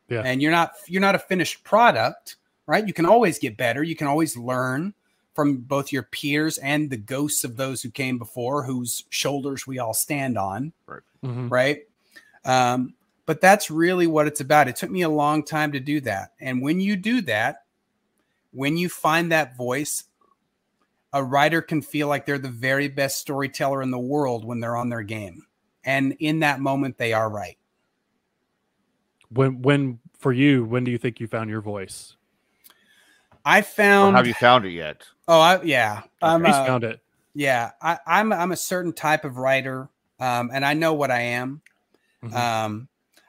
Yeah. 0.09 0.23
And 0.23 0.41
you're 0.43 0.53
not 0.53 0.73
you're 0.87 1.01
not 1.01 1.15
a 1.15 1.19
finished 1.19 1.65
product, 1.65 2.37
right? 2.67 2.87
You 2.87 2.93
can 2.93 3.07
always 3.07 3.39
get 3.39 3.57
better. 3.57 3.83
You 3.83 3.97
can 3.97 4.07
always 4.07 4.37
learn 4.37 4.95
from 5.35 5.59
both 5.59 5.93
your 5.93 6.03
peers 6.03 6.59
and 6.59 6.91
the 6.91 6.97
ghosts 6.97 7.45
of 7.45 7.57
those 7.57 7.81
who 7.83 7.91
came 7.91 8.19
before, 8.19 8.63
whose 8.65 9.05
shoulders 9.11 9.67
we 9.67 9.79
all 9.79 9.95
stand 9.95 10.37
on 10.37 10.73
Mhm. 11.25 11.51
right? 11.51 11.83
Um, 12.45 12.95
but 13.29 13.43
that's 13.43 13.71
really 13.71 14.07
what 14.07 14.27
it's 14.27 14.41
about. 14.41 14.69
It 14.69 14.77
took 14.77 14.91
me 14.91 15.03
a 15.03 15.09
long 15.11 15.43
time 15.45 15.73
to 15.73 15.81
do 15.81 16.01
that. 16.01 16.33
And 16.41 16.63
when 16.63 16.81
you 16.81 16.97
do 16.97 17.21
that, 17.23 17.65
when 18.53 18.79
you 18.79 18.89
find 18.89 19.31
that 19.33 19.55
voice, 19.55 20.05
a 21.13 21.23
writer 21.23 21.61
can 21.61 21.83
feel 21.83 22.09
like 22.09 22.25
they're 22.25 22.39
the 22.39 22.49
very 22.49 22.89
best 22.89 23.19
storyteller 23.19 23.83
in 23.83 23.91
the 23.91 23.99
world 23.99 24.47
when 24.47 24.61
they're 24.61 24.79
on 24.79 24.89
their 24.89 25.03
game. 25.03 25.45
And 25.85 26.17
in 26.21 26.39
that 26.39 26.61
moment, 26.61 26.97
they 26.97 27.13
are 27.13 27.29
right. 27.29 27.59
When 29.29 29.61
when 29.61 29.99
for 30.19 30.33
you, 30.33 30.65
when 30.65 30.85
do 30.85 30.91
you 30.91 30.97
think 30.97 31.21
you 31.21 31.27
found 31.27 31.51
your 31.51 31.61
voice? 31.61 32.17
I 33.45 33.59
Or 33.59 33.63
found. 33.63 34.17
have 34.17 34.27
you 34.27 34.33
found 34.33 34.65
it 34.65 34.71
yet? 34.71 35.05
oh, 35.29 35.39
I, 35.39 35.63
yeah. 35.65 36.01
I'm, 36.23 36.47
uh, 36.47 36.65
found 36.65 36.83
it. 36.85 37.01
yeah. 37.35 37.73
I, 37.83 37.99
I'm, 38.07 38.33
I'm 38.33 38.53
a 38.53 38.57
certain 38.57 38.95
type 38.95 39.27
of 39.27 39.37
writer, 39.37 39.91
um, 40.19 40.51
and 40.51 40.65
I 40.65 40.73
know 40.73 40.95
what 40.95 41.11
I 41.11 41.21
am. 41.21 41.61
Mhm. 42.25 42.33
Um, 42.35 42.89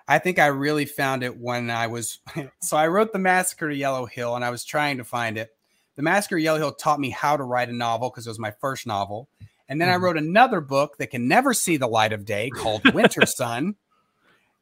I 0.09 0.17
think 0.17 0.39
I 0.39 0.47
really 0.47 0.85
found 0.85 1.21
it 1.23 1.37
when 1.37 1.69
I 1.69 1.85
was 1.87 2.17
so 2.61 2.75
I 2.75 2.87
wrote 2.87 3.13
the 3.13 3.19
Massacre 3.19 3.69
of 3.69 3.77
Yellow 3.77 4.07
Hill 4.07 4.35
and 4.35 4.43
I 4.43 4.49
was 4.49 4.65
trying 4.65 4.97
to 4.97 5.03
find 5.03 5.37
it. 5.37 5.51
The 5.95 6.01
Massacre 6.01 6.37
of 6.37 6.41
Yellow 6.41 6.57
Hill 6.57 6.73
taught 6.73 6.99
me 6.99 7.11
how 7.11 7.37
to 7.37 7.43
write 7.43 7.69
a 7.69 7.73
novel 7.73 8.09
because 8.09 8.25
it 8.25 8.29
was 8.31 8.39
my 8.39 8.51
first 8.59 8.87
novel. 8.87 9.29
And 9.67 9.79
then 9.79 9.87
I 9.87 9.93
Mhm. 9.93 10.01
wrote 10.01 10.17
another 10.17 10.61
book 10.61 10.97
that 10.97 11.11
can 11.11 11.27
never 11.27 11.53
see 11.53 11.77
the 11.77 11.87
light 11.87 12.11
of 12.11 12.25
day 12.25 12.49
called 12.49 12.91
Winter 12.91 13.23
Sun 13.27 13.75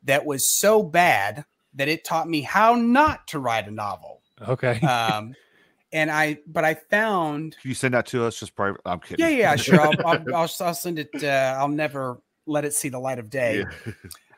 that 0.04 0.26
was 0.26 0.46
so 0.46 0.84
bad 0.84 1.46
that 1.76 1.88
it 1.88 2.04
taught 2.04 2.28
me 2.28 2.42
how 2.42 2.76
not 2.76 3.26
to 3.28 3.40
write 3.40 3.68
a 3.68 3.72
novel. 3.72 4.22
okay. 4.50 4.80
Um, 4.82 5.34
and 5.94 6.12
I, 6.12 6.40
but 6.46 6.66
I 6.66 6.74
found 6.74 7.56
Can 7.62 7.70
you 7.70 7.76
send 7.76 7.94
that 7.94 8.06
to 8.08 8.26
us? 8.26 8.38
Just 8.38 8.54
private. 8.54 8.82
I'm 8.86 9.00
kidding. 9.00 9.26
yeah, 9.26 9.32
yeah, 9.32 9.56
sure. 9.56 9.80
I'll, 9.80 9.96
I'll, 10.06 10.24
I'll, 10.36 10.52
I'll 10.60 10.74
send 10.74 11.00
it. 11.00 11.12
Uh, 11.24 11.56
I'll 11.58 11.70
never 11.70 12.20
let 12.46 12.66
it 12.66 12.74
see 12.74 12.90
the 12.90 13.00
light 13.00 13.20
of 13.20 13.30
day. 13.30 13.64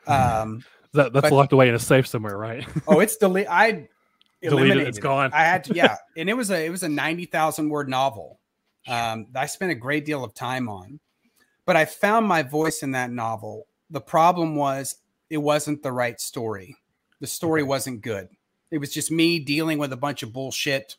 Yeah. 0.06 0.40
Um, 0.40 0.62
that, 0.94 1.12
that's 1.12 1.28
but- 1.30 1.32
locked 1.32 1.52
away 1.52 1.68
in 1.68 1.74
a 1.74 1.78
safe 1.78 2.06
somewhere, 2.06 2.36
right? 2.36 2.66
Oh, 2.88 3.00
it's 3.00 3.16
delete. 3.18 3.46
I 3.48 3.88
Deleted, 4.42 4.78
It's 4.88 4.98
gone. 4.98 5.30
I 5.34 5.44
had 5.44 5.64
to, 5.64 5.74
yeah, 5.74 5.96
and 6.16 6.30
it 6.30 6.34
was 6.34 6.50
a 6.50 6.64
it 6.64 6.70
was 6.70 6.82
a 6.82 6.88
ninety 6.88 7.26
thousand 7.26 7.68
word 7.68 7.90
novel. 7.90 8.40
Um, 8.88 9.26
that 9.32 9.42
I 9.42 9.46
spent 9.46 9.70
a 9.70 9.74
great 9.74 10.06
deal 10.06 10.24
of 10.24 10.32
time 10.32 10.66
on, 10.70 10.98
but 11.66 11.76
I 11.76 11.84
found 11.84 12.26
my 12.26 12.42
voice 12.42 12.82
in 12.82 12.92
that 12.92 13.10
novel. 13.10 13.66
The 13.90 14.00
problem 14.00 14.56
was 14.56 14.96
it 15.28 15.36
wasn't 15.36 15.82
the 15.82 15.92
right 15.92 16.18
story. 16.18 16.74
The 17.20 17.26
story 17.26 17.62
wasn't 17.62 18.00
good. 18.00 18.30
It 18.70 18.78
was 18.78 18.94
just 18.94 19.10
me 19.10 19.38
dealing 19.40 19.76
with 19.76 19.92
a 19.92 19.96
bunch 19.98 20.22
of 20.22 20.32
bullshit, 20.32 20.96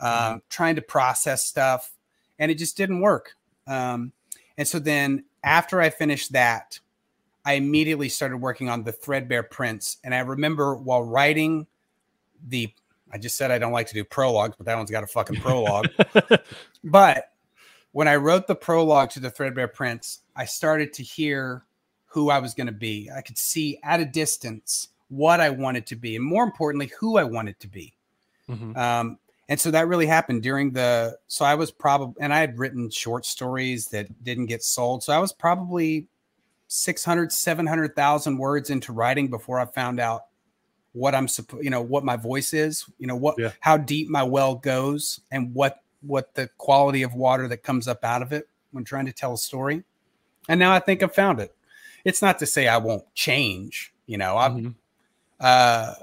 um, 0.00 0.08
Mm-hmm. 0.10 0.36
trying 0.48 0.74
to 0.74 0.82
process 0.82 1.44
stuff, 1.44 1.92
and 2.40 2.50
it 2.50 2.58
just 2.58 2.76
didn't 2.76 3.00
work. 3.02 3.34
Um, 3.68 4.10
and 4.58 4.66
so 4.66 4.80
then 4.80 5.24
after 5.44 5.80
I 5.80 5.90
finished 5.90 6.32
that, 6.32 6.80
I 7.44 7.54
immediately 7.54 8.08
started 8.08 8.38
working 8.38 8.68
on 8.68 8.84
the 8.84 8.92
Threadbare 8.92 9.42
Prince. 9.42 9.98
And 10.04 10.14
I 10.14 10.20
remember 10.20 10.74
while 10.76 11.02
writing 11.02 11.66
the, 12.46 12.72
I 13.12 13.18
just 13.18 13.36
said 13.36 13.50
I 13.50 13.58
don't 13.58 13.72
like 13.72 13.88
to 13.88 13.94
do 13.94 14.04
prologues, 14.04 14.56
but 14.56 14.66
that 14.66 14.76
one's 14.76 14.90
got 14.90 15.04
a 15.04 15.06
fucking 15.06 15.40
prologue. 15.40 15.88
but 16.84 17.32
when 17.92 18.08
I 18.08 18.16
wrote 18.16 18.46
the 18.46 18.54
prologue 18.54 19.10
to 19.10 19.20
the 19.20 19.30
Threadbare 19.30 19.68
Prince, 19.68 20.20
I 20.36 20.44
started 20.44 20.92
to 20.94 21.02
hear 21.02 21.64
who 22.06 22.30
I 22.30 22.38
was 22.38 22.54
going 22.54 22.66
to 22.66 22.72
be. 22.72 23.10
I 23.14 23.22
could 23.22 23.38
see 23.38 23.78
at 23.82 24.00
a 24.00 24.04
distance 24.04 24.88
what 25.08 25.40
I 25.40 25.50
wanted 25.50 25.86
to 25.86 25.96
be, 25.96 26.16
and 26.16 26.24
more 26.24 26.44
importantly, 26.44 26.92
who 26.98 27.16
I 27.16 27.24
wanted 27.24 27.58
to 27.60 27.68
be. 27.68 27.94
Mhm. 28.48 28.76
Um, 28.76 29.18
and 29.48 29.60
so 29.60 29.70
that 29.72 29.88
really 29.88 30.06
happened 30.06 30.42
during 30.42 30.70
the. 30.70 31.18
So 31.26 31.44
I 31.44 31.56
was 31.56 31.72
probably, 31.72 32.22
and 32.22 32.32
I 32.32 32.38
had 32.38 32.58
written 32.58 32.88
short 32.90 33.26
stories 33.26 33.88
that 33.88 34.22
didn't 34.22 34.46
get 34.46 34.62
sold. 34.62 35.02
So 35.02 35.12
I 35.12 35.18
was 35.18 35.32
probably 35.32 36.06
600, 36.80 37.32
700,000 37.32 38.38
words 38.38 38.70
into 38.70 38.92
writing 38.92 39.26
before 39.28 39.58
I 39.58 39.64
found 39.64 39.98
out 39.98 40.26
what 40.92 41.16
I'm 41.16 41.26
supposed, 41.26 41.64
you 41.64 41.70
know, 41.70 41.82
what 41.82 42.04
my 42.04 42.14
voice 42.16 42.54
is, 42.54 42.84
you 42.98 43.08
know, 43.08 43.16
what, 43.16 43.34
Yeah. 43.38 43.50
how 43.58 43.76
deep 43.76 44.08
my 44.08 44.22
well 44.22 44.54
goes 44.54 45.20
and 45.32 45.52
what, 45.52 45.82
what 46.00 46.32
the 46.34 46.48
quality 46.58 47.02
of 47.02 47.12
water 47.14 47.48
that 47.48 47.64
comes 47.64 47.88
up 47.88 48.04
out 48.04 48.22
of 48.22 48.32
it 48.32 48.48
when 48.70 48.84
trying 48.84 49.06
to 49.06 49.12
tell 49.12 49.34
a 49.34 49.38
story. 49.38 49.82
And 50.48 50.60
now 50.60 50.72
I 50.72 50.78
think 50.78 51.02
I've 51.02 51.12
found 51.14 51.40
it. 51.40 51.52
It's 52.04 52.22
not 52.22 52.38
to 52.38 52.46
say 52.46 52.68
I 52.68 52.76
won't 52.76 53.12
change, 53.14 53.92
you 54.06 54.16
know, 54.16 54.36
I, 54.36 54.48
Mhm. 54.50 54.74
uh, 55.40 55.94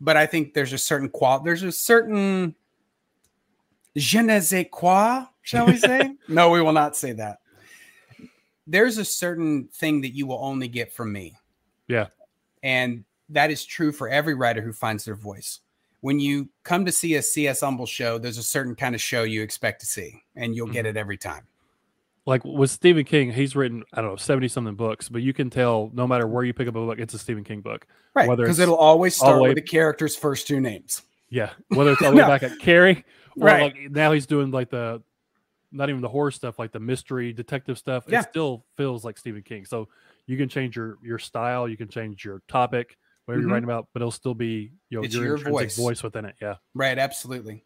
but 0.00 0.16
I 0.16 0.26
think 0.26 0.54
there's 0.54 0.72
a 0.72 0.78
certain 0.78 1.08
qual. 1.08 1.38
There's 1.38 1.62
a 1.62 1.70
certain 1.70 2.56
je 3.96 4.22
ne 4.22 4.40
sais 4.40 4.66
quoi, 4.72 5.26
shall 5.42 5.66
we 5.66 5.76
say? 5.76 6.16
no, 6.28 6.50
we 6.50 6.60
will 6.62 6.72
not 6.72 6.96
say 6.96 7.12
that. 7.12 7.39
There's 8.70 8.98
a 8.98 9.04
certain 9.04 9.68
thing 9.72 10.00
that 10.02 10.10
you 10.14 10.26
will 10.26 10.38
only 10.42 10.68
get 10.68 10.92
from 10.92 11.12
me. 11.12 11.36
Yeah. 11.88 12.06
And 12.62 13.04
that 13.30 13.50
is 13.50 13.64
true 13.64 13.90
for 13.92 14.08
every 14.08 14.34
writer 14.34 14.60
who 14.60 14.72
finds 14.72 15.04
their 15.04 15.14
voice. 15.16 15.60
When 16.02 16.18
you 16.20 16.48
come 16.62 16.84
to 16.86 16.92
see 16.92 17.16
a 17.16 17.22
CS 17.22 17.60
Humble 17.60 17.86
show, 17.86 18.16
there's 18.18 18.38
a 18.38 18.42
certain 18.42 18.74
kind 18.74 18.94
of 18.94 19.00
show 19.00 19.24
you 19.24 19.42
expect 19.42 19.80
to 19.80 19.86
see, 19.86 20.22
and 20.36 20.54
you'll 20.54 20.68
get 20.68 20.84
Mhm. 20.86 20.90
it 20.90 20.96
every 20.96 21.16
time. 21.18 21.46
like 22.26 22.44
with 22.44 22.70
Stephen 22.70 23.02
King, 23.04 23.32
he's 23.32 23.56
written 23.56 23.82
I 23.94 24.02
don't 24.02 24.10
know 24.10 24.16
seventy 24.16 24.46
something 24.46 24.74
books, 24.76 25.08
but 25.08 25.22
you 25.22 25.32
can 25.32 25.48
tell 25.50 25.90
no 25.94 26.06
matter 26.06 26.26
where 26.28 26.44
you 26.44 26.52
pick 26.52 26.68
up 26.68 26.76
a 26.76 26.84
book, 26.86 26.98
it's 27.00 27.14
a 27.14 27.18
Stephen 27.18 27.42
King 27.44 27.60
book. 27.60 27.86
Right. 28.14 28.28
Whether 28.28 28.44
Because 28.44 28.58
it'll 28.60 28.76
always 28.76 29.16
start 29.16 29.40
way- 29.40 29.48
with 29.48 29.56
the 29.56 29.62
character's 29.62 30.14
first 30.14 30.46
two 30.46 30.60
names. 30.60 31.02
Yeah, 31.30 31.50
whether 31.68 31.92
it's 31.92 32.02
all 32.02 32.10
the 32.10 32.16
way 32.18 32.22
No. 32.22 32.28
back 32.28 32.42
at 32.44 32.58
Carrie, 32.60 33.04
or 33.36 33.46
Right. 33.46 33.62
like 33.74 33.90
now 33.90 34.12
he's 34.12 34.26
doing 34.26 34.50
like 34.52 34.68
the 34.70 35.02
not 35.72 35.88
even 35.88 36.00
the 36.00 36.08
horror 36.08 36.30
stuff, 36.30 36.58
like 36.58 36.72
the 36.72 36.80
mystery 36.80 37.32
detective 37.32 37.78
stuff. 37.78 38.04
Yeah. 38.08 38.20
It 38.20 38.28
still 38.30 38.64
feels 38.76 39.04
like 39.04 39.18
Stephen 39.18 39.42
King. 39.42 39.64
So 39.64 39.88
you 40.26 40.36
can 40.36 40.48
change 40.48 40.76
your 40.76 40.98
your 41.02 41.18
style, 41.18 41.68
you 41.68 41.76
can 41.76 41.88
change 41.88 42.24
your 42.24 42.42
topic, 42.48 42.96
whatever 43.24 43.40
Mhm. 43.40 43.44
you're 43.44 43.52
writing 43.52 43.64
about, 43.64 43.88
but 43.92 44.02
it'll 44.02 44.10
still 44.10 44.34
be 44.34 44.72
you 44.88 45.00
know 45.00 45.04
your, 45.06 45.36
your 45.36 45.50
voice. 45.50 45.76
voice 45.76 46.02
within 46.02 46.24
it. 46.24 46.34
Yeah. 46.40 46.56
Right. 46.74 46.98
Absolutely. 46.98 47.64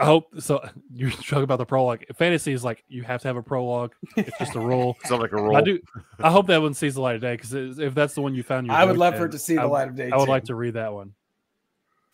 I 0.00 0.04
hope 0.04 0.28
so. 0.38 0.60
You're 0.94 1.10
talking 1.10 1.42
about 1.42 1.58
the 1.58 1.66
prologue. 1.66 2.04
Fantasy 2.14 2.52
is 2.52 2.62
like 2.62 2.84
you 2.86 3.02
have 3.02 3.20
to 3.22 3.26
have 3.28 3.36
a 3.36 3.42
prologue. 3.42 3.94
It's 4.16 4.38
just 4.38 4.54
a 4.54 4.60
rule. 4.60 4.96
Sound 5.04 5.20
like 5.20 5.32
a 5.32 5.36
roll. 5.36 5.56
I 5.56 5.60
do. 5.60 5.80
I 6.20 6.30
hope 6.30 6.46
that 6.46 6.62
one 6.62 6.72
sees 6.74 6.94
the 6.94 7.00
light 7.00 7.16
of 7.16 7.20
day 7.20 7.34
because 7.34 7.52
if 7.80 7.94
that's 7.96 8.14
the 8.14 8.20
one 8.22 8.32
you 8.32 8.44
found, 8.44 8.68
your 8.68 8.76
I 8.76 8.84
would 8.84 8.96
love 8.96 9.16
for 9.16 9.24
it 9.24 9.32
to 9.32 9.38
see 9.40 9.56
the 9.56 9.62
I, 9.62 9.64
light 9.64 9.88
of 9.88 9.96
day. 9.96 10.08
I 10.12 10.16
would 10.16 10.26
too. 10.26 10.30
like 10.30 10.44
to 10.44 10.54
read 10.54 10.74
that 10.74 10.92
one. 10.92 11.14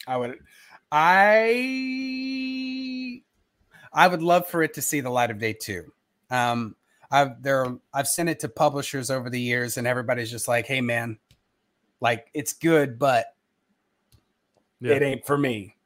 I 0.07 0.16
would 0.16 0.39
I 0.91 1.51
I 3.95 4.09
would 4.09 4.23
love 4.23 4.47
for 4.49 4.62
it 4.62 4.75
to 4.75 4.83
see 4.83 5.01
the 5.01 5.11
light 5.11 5.31
of 5.31 5.39
day 5.39 5.53
too. 5.53 5.93
Um 6.31 6.77
I've 7.11 7.43
there 7.43 7.65
are, 7.65 7.79
I've 7.93 8.09
sent 8.09 8.29
it 8.29 8.41
to 8.41 8.49
publishers 8.49 9.11
over 9.11 9.31
the 9.31 9.41
years 9.41 9.77
and 9.77 9.87
everybody's 9.87 10.31
just 10.31 10.49
like, 10.49 10.66
"Hey 10.66 10.81
man, 10.81 11.19
like 12.01 12.29
it's 12.35 12.53
good, 12.55 12.99
but 12.99 13.35
Yeah. 14.81 14.95
it 14.95 15.03
ain't 15.03 15.25
for 15.27 15.39
me. 15.39 15.77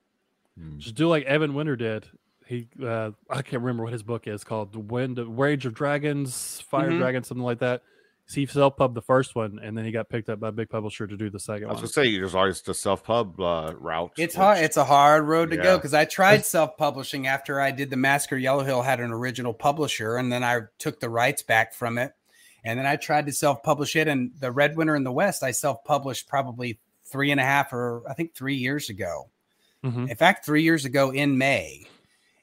Hmm. 0.58 0.78
Just 0.78 0.94
do 0.94 1.08
like 1.08 1.24
Evan 1.24 1.54
Winter 1.54 1.76
did. 1.76 2.06
He, 2.46 2.66
uh, 2.82 3.10
I 3.28 3.42
can't 3.42 3.62
remember 3.62 3.84
what 3.84 3.92
his 3.92 4.02
book 4.02 4.26
is 4.26 4.42
called. 4.42 4.72
The 4.72 4.78
Wind, 4.78 5.18
Rage 5.38 5.66
of 5.66 5.74
Dragons, 5.74 6.60
Fire 6.62 6.90
Mhm. 6.90 6.98
Dragons, 6.98 7.26
something 7.26 7.44
like 7.44 7.58
that. 7.58 7.82
So 8.28 8.34
he 8.40 8.46
self 8.46 8.76
pubbed 8.76 8.94
the 8.94 9.00
first 9.00 9.34
one, 9.34 9.58
and 9.62 9.76
then 9.76 9.86
he 9.86 9.90
got 9.90 10.10
picked 10.10 10.28
up 10.28 10.38
by 10.38 10.48
a 10.48 10.52
big 10.52 10.68
publisher 10.68 11.06
to 11.06 11.16
do 11.16 11.30
the 11.30 11.40
second 11.40 11.64
I 11.64 11.72
was 11.72 11.76
one. 11.76 11.82
gonna 11.84 11.88
say 12.08 12.14
there's 12.18 12.34
always 12.34 12.60
the 12.60 12.74
self 12.74 13.02
pub 13.02 13.40
uh, 13.40 13.72
route. 13.78 14.12
It's 14.18 14.34
which- 14.34 14.38
hard. 14.38 14.58
It's 14.58 14.76
a 14.76 14.84
hard 14.84 15.24
road 15.24 15.50
to 15.50 15.56
go 15.56 15.78
because 15.78 15.94
I 15.94 16.04
tried 16.04 16.44
self 16.44 16.76
publishing 16.76 17.26
after 17.26 17.58
I 17.58 17.70
did 17.70 17.88
the 17.88 17.96
Massacre 17.96 18.36
Yellow 18.36 18.64
Hill 18.64 18.82
had 18.82 19.00
an 19.00 19.12
original 19.12 19.54
publisher, 19.54 20.18
and 20.18 20.30
then 20.30 20.44
I 20.44 20.60
took 20.76 21.00
the 21.00 21.08
rights 21.08 21.42
back 21.42 21.72
from 21.72 21.96
it, 21.96 22.12
and 22.64 22.78
then 22.78 22.84
I 22.84 22.96
tried 22.96 23.24
to 23.26 23.32
self 23.32 23.62
publish 23.62 23.96
it. 23.96 24.08
And 24.08 24.32
the 24.38 24.52
Red 24.52 24.76
Winter 24.76 24.94
in 24.94 25.04
the 25.04 25.12
West, 25.12 25.42
I 25.42 25.50
self 25.52 25.82
published 25.84 26.28
probably 26.28 26.78
three 27.06 27.30
and 27.30 27.40
a 27.40 27.44
half 27.44 27.72
or 27.72 28.02
I 28.06 28.12
think 28.12 28.34
three 28.34 28.56
years 28.56 28.90
ago. 28.90 29.30
Mhm. 29.82 30.10
In 30.10 30.16
fact, 30.16 30.44
three 30.44 30.62
years 30.64 30.84
ago 30.84 31.10
in 31.12 31.38
May. 31.38 31.86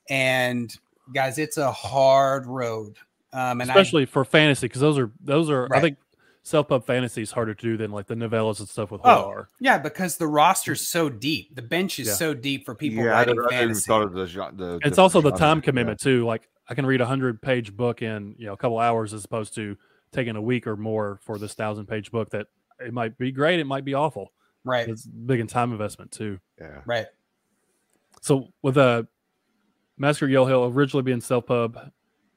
And 0.10 0.76
guys, 1.14 1.38
it's 1.38 1.58
a 1.58 1.72
hard 1.72 2.48
road. 2.48 2.96
Um, 3.36 3.60
and 3.62 3.70
I, 3.70 3.74
especially 3.74 4.06
for 4.06 4.24
fantasy 4.24 4.68
because 4.68 4.82
those 4.82 4.98
are 4.98 5.12
those 5.24 5.50
are 5.50 5.68
I 5.74 5.82
think 5.82 5.98
self 6.44 6.68
pub 6.70 6.86
fantasy 6.86 7.22
is 7.22 7.32
harder 7.32 7.54
to 7.54 7.62
do 7.62 7.76
than 7.76 7.92
like 7.92 8.08
the 8.08 8.16
novellas 8.16 8.60
and 8.60 8.70
stuff 8.70 8.92
with 8.92 9.02
Oh, 9.04 9.24
horror. 9.24 9.50
yeah, 9.60 9.78
because 9.78 10.18
the 10.18 10.28
roster's 10.28 10.80
so 10.82 11.10
deep, 11.10 11.54
the 11.56 11.62
bench 11.62 12.00
is 12.00 12.08
Yeah. 12.08 12.14
so 12.14 12.34
deep 12.34 12.66
for 12.66 12.76
people 12.76 13.04
yeah, 13.04 13.12
I 13.12 13.14
writing 13.20 13.36
never, 13.36 13.48
I 13.48 13.52
never 13.52 13.56
even 13.64 13.68
fantasy. 13.76 13.88
thought 13.88 14.04
of 14.04 14.14
the, 14.14 14.26
gen- 14.28 14.56
the 14.58 14.80
It's 14.84 14.98
also 14.98 15.20
the 15.20 15.32
different 15.32 15.40
time 15.40 15.50
genres. 15.58 15.66
commitment 15.66 16.00
too. 16.00 16.26
Like 16.26 16.48
I 16.70 16.74
can 16.76 16.86
read 16.86 17.02
a 17.02 17.06
hundred 17.06 17.42
page 17.42 17.76
book 17.76 18.02
in 18.02 18.36
you 18.38 18.46
know 18.46 18.54
a 18.54 18.58
couple 18.58 18.80
hours 18.80 19.14
as 19.14 19.26
opposed 19.26 19.54
to 19.56 19.76
taking 20.12 20.36
a 20.38 20.42
week 20.42 20.66
or 20.68 20.78
more 20.78 21.20
for 21.24 21.38
this 21.38 21.54
thousand 21.56 21.88
page 21.88 22.12
book 22.12 22.30
that 22.30 22.48
it 22.80 22.94
might 22.94 23.18
be 23.18 23.32
great, 23.32 23.60
it 23.60 23.66
might 23.66 23.84
be 23.84 23.94
awful. 23.96 24.32
right, 24.64 24.88
It's 24.88 25.06
big 25.06 25.40
in 25.42 25.48
time 25.48 25.72
investment 25.74 26.12
too. 26.12 26.40
Yeah. 26.60 26.68
yeah. 26.68 26.82
right. 26.86 27.06
So 28.22 28.54
with 28.62 28.78
uh 28.78 29.04
Massacre 29.98 30.28
Yellow 30.28 30.46
Hill 30.48 30.66
originally 30.74 31.04
being 31.04 31.22
self 31.22 31.46
pub 31.48 31.92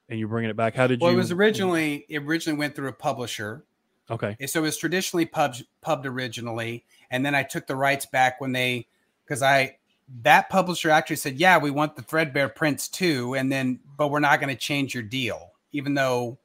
and 0.08 0.18
you're 0.18 0.28
bringing 0.28 0.50
it 0.50 0.56
back, 0.56 0.74
how 0.74 0.86
did 0.86 1.00
Well, 1.00 1.10
you? 1.10 1.16
it 1.16 1.20
was 1.20 1.32
originally 1.32 2.06
it 2.08 2.18
originally 2.22 2.58
went 2.58 2.74
through 2.74 2.88
a 2.88 2.92
publisher, 2.92 3.64
okay. 4.10 4.36
so 4.46 4.60
it 4.60 4.62
was 4.62 4.76
traditionally 4.76 5.26
pubbed 5.26 5.64
pubbed 5.80 6.06
originally, 6.06 6.84
and 7.10 7.24
then 7.24 7.34
I 7.34 7.42
took 7.42 7.66
the 7.66 7.76
rights 7.76 8.06
back 8.06 8.40
when 8.40 8.52
they 8.52 8.86
because 9.24 9.42
I 9.42 9.76
that 10.22 10.48
publisher 10.48 10.88
actually 10.90 11.16
said, 11.16 11.38
yeah, 11.38 11.58
we 11.58 11.70
want 11.70 11.94
the 11.94 12.02
Threadbare 12.02 12.48
Prince 12.48 12.88
too, 12.88 13.34
and 13.34 13.52
then 13.52 13.80
but 13.96 14.08
we're 14.08 14.20
not 14.20 14.40
going 14.40 14.54
to 14.54 14.60
change 14.60 14.94
your 14.94 15.02
deal, 15.02 15.52
even 15.72 15.94
though 15.94 16.38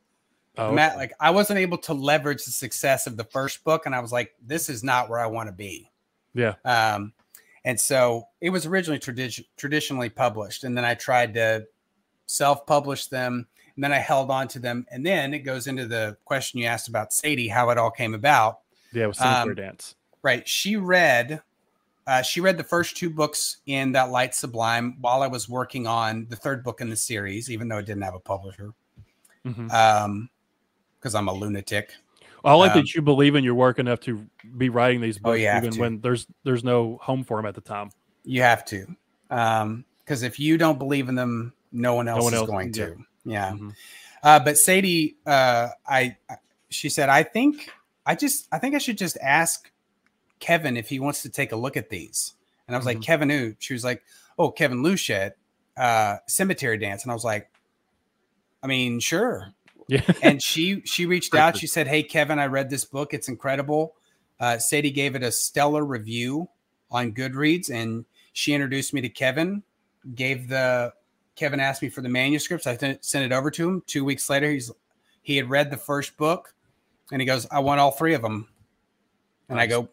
Oh, 0.56 0.72
Matt, 0.72 0.92
okay. 0.92 1.00
like 1.00 1.14
I 1.20 1.32
wasn't 1.32 1.58
able 1.58 1.80
to 1.80 1.96
leverage 1.96 2.46
the 2.46 2.52
success 2.52 3.08
of 3.08 3.18
the 3.18 3.24
first 3.24 3.64
book, 3.64 3.88
and 3.88 3.96
I 3.96 4.00
was 4.02 4.12
like, 4.12 4.36
this 4.46 4.70
is 4.70 4.84
not 4.84 5.10
where 5.10 5.20
I 5.20 5.26
want 5.26 5.48
to 5.50 5.52
be. 5.54 5.90
yeah. 6.36 6.54
Um, 6.64 7.14
and 7.66 7.80
so 7.80 8.28
it 8.40 8.52
was 8.52 8.68
originally 8.68 9.00
tradi- 9.00 9.46
traditionally 9.58 10.10
published, 10.10 10.64
and 10.64 10.78
then 10.78 10.86
I 10.86 10.94
tried 10.94 11.34
to 11.34 11.66
self-publish 12.28 13.08
them, 13.08 13.48
and 13.76 13.84
then 13.84 13.92
I 13.92 13.98
held 13.98 14.30
on 14.30 14.48
to 14.50 14.60
them, 14.60 14.86
and 14.92 15.06
then 15.06 15.34
it 15.34 15.40
goes 15.40 15.68
into 15.68 15.88
the 15.88 16.18
question 16.26 16.60
you 16.60 16.66
asked 16.68 16.88
about 16.88 17.14
Sadie, 17.14 17.48
how 17.48 17.70
it 17.70 17.78
all 17.78 17.92
came 17.92 18.14
about. 18.14 18.60
Yeah, 18.92 19.08
with 19.08 19.18
was 19.18 19.18
Cemetery 19.20 19.50
Um, 19.52 19.56
Dance. 19.56 19.96
Right? 20.22 20.48
She 20.48 20.76
read, 20.78 21.42
uh, 22.08 22.22
she 22.22 22.40
read 22.42 22.58
the 22.58 22.64
first 22.64 22.96
two 22.96 23.10
books 23.10 23.58
in 23.66 23.92
that 23.94 24.10
Light 24.12 24.36
Sublime 24.36 24.98
while 25.02 25.22
I 25.22 25.28
was 25.28 25.50
working 25.50 25.88
on 25.88 26.28
the 26.30 26.36
third 26.36 26.64
book 26.64 26.80
in 26.82 26.90
the 26.90 26.96
series, 26.96 27.50
even 27.50 27.68
though 27.68 27.78
it 27.80 27.86
didn't 27.86 28.04
have 28.04 28.14
a 28.16 28.20
publisher, 28.20 28.74
Mhm. 29.46 29.72
um, 29.74 30.30
because 31.00 31.16
I'm 31.16 31.28
a 31.28 31.34
lunatic. 31.34 31.94
I 32.46 32.54
like 32.54 32.72
um, 32.74 32.80
that 32.80 32.94
you 32.94 33.02
believe 33.02 33.36
in 33.36 33.44
your 33.44 33.56
work 33.56 33.80
enough 33.80 34.02
to 34.02 34.26
be 34.58 34.68
writing 34.70 35.00
these 35.02 35.18
Oh, 35.18 35.32
books 35.32 35.42
have 35.44 35.64
even 35.64 35.76
to. 35.76 35.80
when 35.82 36.00
there's 36.02 36.28
there's 36.44 36.64
no 36.64 37.00
home 37.02 37.24
for 37.24 37.38
them 37.38 37.46
at 37.46 37.56
the 37.56 37.62
time. 37.62 37.90
You 38.26 38.42
have 38.42 38.64
to, 38.66 38.86
because 39.30 40.24
if 40.24 40.40
you 40.40 40.58
don't 40.58 40.78
believe 40.78 41.08
in 41.10 41.16
them, 41.16 41.54
no 41.72 41.96
one 41.96 42.08
else 42.10 42.24
one 42.24 42.34
is 42.34 42.40
else- 42.40 42.50
going 42.50 42.74
yeah. 42.74 42.86
to. 42.88 42.98
Yeah. 43.26 43.52
Mhm. 43.52 43.76
Uh, 44.22 44.40
but 44.40 44.58
Sadie, 44.58 45.18
uh, 45.26 45.70
I, 45.88 46.18
she 46.70 46.90
said, 46.90 47.10
I 47.10 47.24
think 47.24 47.70
I 48.06 48.16
just, 48.16 48.48
I 48.52 48.60
think 48.60 48.76
I 48.76 48.78
should 48.80 48.98
just 48.98 49.18
ask 49.22 49.72
Kevin 50.40 50.78
if 50.78 50.90
he 50.90 51.00
wants 51.00 51.22
to 51.24 51.30
take 51.30 51.52
a 51.52 51.56
look 51.56 51.78
at 51.78 51.90
these. 51.90 52.34
And 52.68 52.76
I 52.76 52.78
was 52.78 52.86
like, 52.86 52.98
Mhm. 53.00 53.04
Kevin 53.06 53.30
who? 53.30 53.56
She 53.60 53.74
was 53.74 53.84
like, 53.84 54.04
Oh, 54.38 54.50
Kevin 54.50 54.82
Lucia, 54.82 55.34
uh, 55.78 56.18
Cemetery 56.28 56.78
Dance. 56.78 57.04
And 57.04 57.12
I 57.12 57.14
was 57.14 57.24
like, 57.24 57.50
I 58.64 58.68
mean, 58.68 59.00
sure. 59.00 59.54
Yeah. 59.88 60.02
and 60.24 60.42
she 60.42 60.82
she 60.86 61.06
reached 61.06 61.36
out. 61.36 61.58
She 61.58 61.68
said, 61.68 61.88
"Hey, 61.88 62.04
Kevin, 62.04 62.40
I 62.40 62.46
read 62.46 62.70
this 62.70 62.86
book. 62.86 63.14
It's 63.14 63.28
incredible." 63.28 63.96
Uh, 64.40 64.58
Sadie 64.58 64.92
gave 64.92 65.16
it 65.16 65.24
a 65.24 65.32
stellar 65.32 65.84
review 65.84 66.48
on 66.90 67.12
Goodreads, 67.14 67.70
and 67.70 68.06
she 68.32 68.54
introduced 68.54 68.94
me 68.94 69.02
to 69.02 69.10
Kevin. 69.10 69.62
Gave 70.16 70.48
the 70.48 70.94
Kevin 71.36 71.60
asked 71.60 71.82
me 71.82 71.90
for 71.90 72.02
the 72.02 72.10
manuscripts. 72.10 72.68
I 72.68 72.78
sent 73.02 73.26
it 73.26 73.32
over 73.32 73.50
to 73.52 73.70
him. 73.70 73.84
Two 73.88 74.06
weeks 74.06 74.30
later, 74.30 74.52
he's 74.52 74.72
he 75.22 75.38
had 75.38 75.50
read 75.50 75.72
the 75.72 75.78
first 75.78 76.18
book, 76.18 76.54
and 77.12 77.22
he 77.22 77.26
goes, 77.26 77.48
"I 77.52 77.60
want 77.60 77.80
all 77.80 77.92
three 77.92 78.14
of 78.14 78.22
them." 78.22 78.48
And 79.50 79.60
I 79.60 79.66
go, 79.66 79.90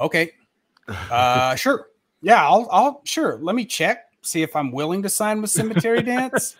"Okay, 0.00 0.32
uh, 0.88 1.54
sure, 1.54 1.88
yeah, 2.20 2.46
I'll 2.46 2.68
I'll 2.70 3.00
sure. 3.04 3.38
Let 3.40 3.56
me 3.56 3.64
check, 3.64 4.06
see 4.22 4.42
if 4.42 4.54
I'm 4.54 4.72
willing 4.72 5.02
to 5.02 5.08
sign 5.08 5.40
with 5.40 5.50
Cemetery 5.50 6.02
Dance." 6.02 6.56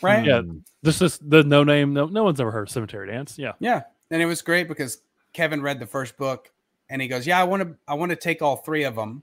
Right? 0.00 0.24
Yeah. 0.24 0.42
This 0.82 1.02
is 1.02 1.18
the 1.18 1.42
no 1.42 1.64
name. 1.64 1.92
No, 1.92 2.06
no 2.06 2.22
one's 2.22 2.40
ever 2.40 2.52
heard 2.52 2.68
of 2.68 2.70
Cemetery 2.70 3.08
Dance. 3.08 3.36
Yeah. 3.36 3.52
Yeah, 3.58 3.82
and 4.10 4.22
it 4.22 4.26
was 4.26 4.42
great 4.42 4.68
because 4.68 5.02
Kevin 5.32 5.60
read 5.60 5.80
the 5.80 5.86
first 5.86 6.16
book, 6.16 6.50
and 6.88 7.02
he 7.02 7.08
goes, 7.08 7.26
"Yeah, 7.26 7.40
I 7.40 7.44
want 7.44 7.62
to, 7.62 7.76
I 7.86 7.94
want 7.94 8.10
to 8.10 8.16
take 8.16 8.40
all 8.40 8.56
three 8.56 8.84
of 8.84 8.94
them." 8.94 9.22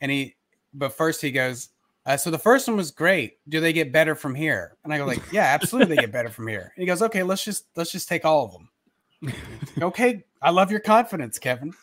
And 0.00 0.10
he, 0.10 0.36
but 0.74 0.92
first 0.92 1.22
he 1.22 1.30
goes, 1.30 1.70
uh, 2.06 2.16
"So 2.16 2.30
the 2.30 2.38
first 2.38 2.68
one 2.68 2.76
was 2.76 2.90
great. 2.90 3.38
Do 3.48 3.60
they 3.60 3.72
get 3.72 3.92
better 3.92 4.14
from 4.14 4.34
here?" 4.34 4.76
And 4.84 4.92
I 4.92 4.98
go, 4.98 5.06
"Like, 5.06 5.22
yeah, 5.32 5.44
absolutely, 5.44 5.96
they 5.96 6.02
get 6.02 6.12
better 6.12 6.30
from 6.30 6.48
here." 6.48 6.72
And 6.76 6.82
he 6.82 6.86
goes, 6.86 7.02
"Okay, 7.02 7.22
let's 7.22 7.44
just 7.44 7.66
let's 7.76 7.92
just 7.92 8.08
take 8.08 8.24
all 8.24 8.44
of 8.44 8.52
them." 8.52 9.34
okay, 9.82 10.24
I 10.40 10.50
love 10.50 10.70
your 10.70 10.80
confidence, 10.80 11.38
Kevin. 11.38 11.74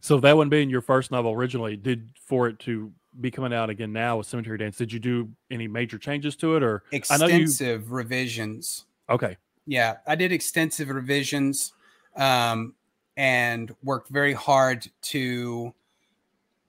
So 0.00 0.20
that 0.20 0.36
one 0.36 0.50
being 0.50 0.68
your 0.68 0.82
first 0.82 1.10
novel 1.10 1.32
originally, 1.32 1.76
did 1.76 2.10
for 2.26 2.46
it 2.46 2.58
to 2.60 2.92
be 3.20 3.30
coming 3.30 3.54
out 3.54 3.70
again 3.70 3.90
now 3.90 4.18
with 4.18 4.26
Cemetery 4.26 4.58
Dance, 4.58 4.76
did 4.76 4.92
you 4.92 4.98
do 4.98 5.30
any 5.50 5.66
major 5.66 5.96
changes 5.98 6.36
to 6.36 6.56
it 6.56 6.62
or 6.62 6.82
know 6.92 6.98
you 6.98 6.98
Extensive 6.98 7.90
revisions. 7.90 8.84
okay. 9.08 9.38
Yeah, 9.66 9.96
I 10.06 10.14
did 10.14 10.30
extensive 10.30 10.90
revisions 10.90 11.72
um, 12.16 12.74
and 13.16 13.74
worked 13.82 14.10
very 14.10 14.34
hard 14.34 14.86
to 15.02 15.72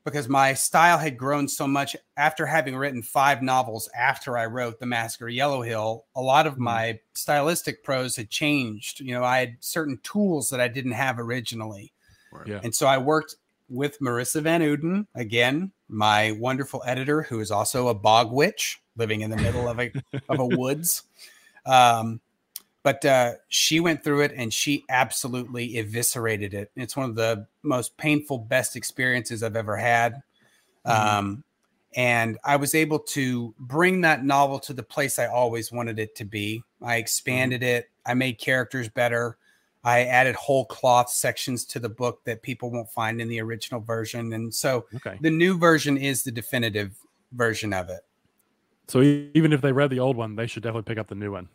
because 0.06 0.30
my 0.30 0.54
style 0.54 0.98
had 0.98 1.18
grown 1.18 1.48
so 1.48 1.68
much 1.68 1.96
after 2.16 2.46
having 2.46 2.76
written 2.78 3.02
five 3.02 3.42
novels 3.42 3.90
after 3.98 4.38
I 4.38 4.46
wrote 4.46 4.80
The 4.80 4.86
Massacre 4.86 5.28
of 5.28 5.34
Yellow 5.34 5.62
Hill. 5.64 6.06
A 6.16 6.22
lot 6.22 6.48
of 6.48 6.54
Mhm. 6.56 6.60
my 6.60 7.00
stylistic 7.14 7.84
prose 7.84 8.16
had 8.16 8.30
changed. 8.30 9.00
You 9.02 9.16
know, 9.16 9.24
I 9.24 9.40
had 9.40 9.58
certain 9.60 10.00
tools 10.04 10.50
that 10.52 10.62
I 10.62 10.68
didn't 10.70 10.92
have 10.94 11.20
originally. 11.20 11.92
Yeah. 12.46 12.60
And 12.64 12.74
so 12.76 12.86
I 12.88 12.98
worked 13.00 13.36
with 13.68 14.00
Marissa 14.00 14.42
Van 14.42 14.62
Uden, 14.62 15.08
again, 15.16 15.72
my 15.88 16.32
wonderful 16.34 16.84
editor, 16.86 17.24
who 17.24 17.40
is 17.40 17.50
also 17.50 17.88
a 17.88 17.94
bog 17.96 18.32
witch 18.32 18.82
living 18.96 19.22
in 19.22 19.30
the 19.32 19.38
middle 19.38 19.68
of 19.68 19.80
a 19.80 19.92
of 20.30 20.40
a 20.40 20.46
woods. 20.58 21.04
Um, 21.66 22.22
but 22.86 23.04
uh, 23.04 23.34
she 23.50 23.80
went 23.80 24.04
through 24.04 24.22
it 24.22 24.32
and 24.38 24.54
she 24.54 24.86
absolutely 24.90 25.80
eviscerated 25.80 26.54
it. 26.54 26.70
It's 26.76 26.96
one 26.96 27.10
of 27.10 27.16
the 27.16 27.48
most 27.64 27.98
painful, 27.98 28.38
best 28.38 28.76
experiences 28.76 29.42
I've 29.42 29.56
ever 29.56 29.76
had. 29.76 30.22
Mhm. 30.86 30.92
Um, 30.92 31.44
and 31.96 32.38
I 32.44 32.58
was 32.58 32.76
able 32.76 33.00
to 33.00 33.56
bring 33.58 34.02
that 34.02 34.24
novel 34.24 34.60
to 34.60 34.74
the 34.74 34.84
place 34.84 35.18
I 35.18 35.26
always 35.26 35.72
wanted 35.72 35.98
it 35.98 36.14
to 36.18 36.26
be. 36.26 36.64
I 36.80 36.98
expanded 36.98 37.64
it. 37.64 37.90
I 38.06 38.14
made 38.14 38.38
characters 38.38 38.88
better. 38.88 39.38
I 39.84 40.02
added 40.02 40.36
whole 40.36 40.66
cloth 40.66 41.10
sections 41.10 41.66
to 41.66 41.80
the 41.80 41.90
book 41.90 42.24
that 42.26 42.44
people 42.44 42.70
won't 42.70 42.92
find 42.92 43.20
in 43.20 43.28
the 43.28 43.42
original 43.42 43.82
version. 43.82 44.32
And 44.34 44.54
so 44.54 44.86
Okay. 44.98 45.18
the 45.22 45.32
new 45.32 45.58
version 45.58 45.98
is 45.98 46.22
the 46.22 46.32
definitive 46.32 46.96
version 47.32 47.74
of 47.74 47.90
it. 47.90 48.02
So 48.88 49.02
even 49.02 49.54
if 49.54 49.62
they 49.62 49.72
read 49.72 49.90
the 49.90 50.00
old 50.00 50.18
one, 50.18 50.36
they 50.36 50.46
should 50.46 50.62
definitely 50.62 50.88
pick 50.88 51.00
up 51.00 51.08
the 51.08 51.16
new 51.16 51.32
one. 51.32 51.50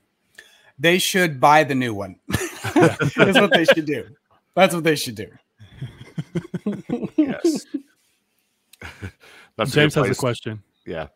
They 0.81 0.99
should 0.99 1.39
buy 1.39 1.63
the 1.65 1.75
new 1.75 1.93
one. 1.95 2.17
That's 2.75 3.17
what 3.39 3.53
they 3.53 3.67
should 3.67 3.85
do. 3.85 4.07
That's 4.57 4.75
what 4.75 4.83
they 4.83 4.97
should 4.97 5.15
do. 5.15 5.29
Yes. 7.17 7.67
That's 9.57 9.73
James 9.73 9.97
a 9.97 10.07
has 10.07 10.17
a 10.17 10.19
question. 10.21 10.63
Yeah. 10.87 11.09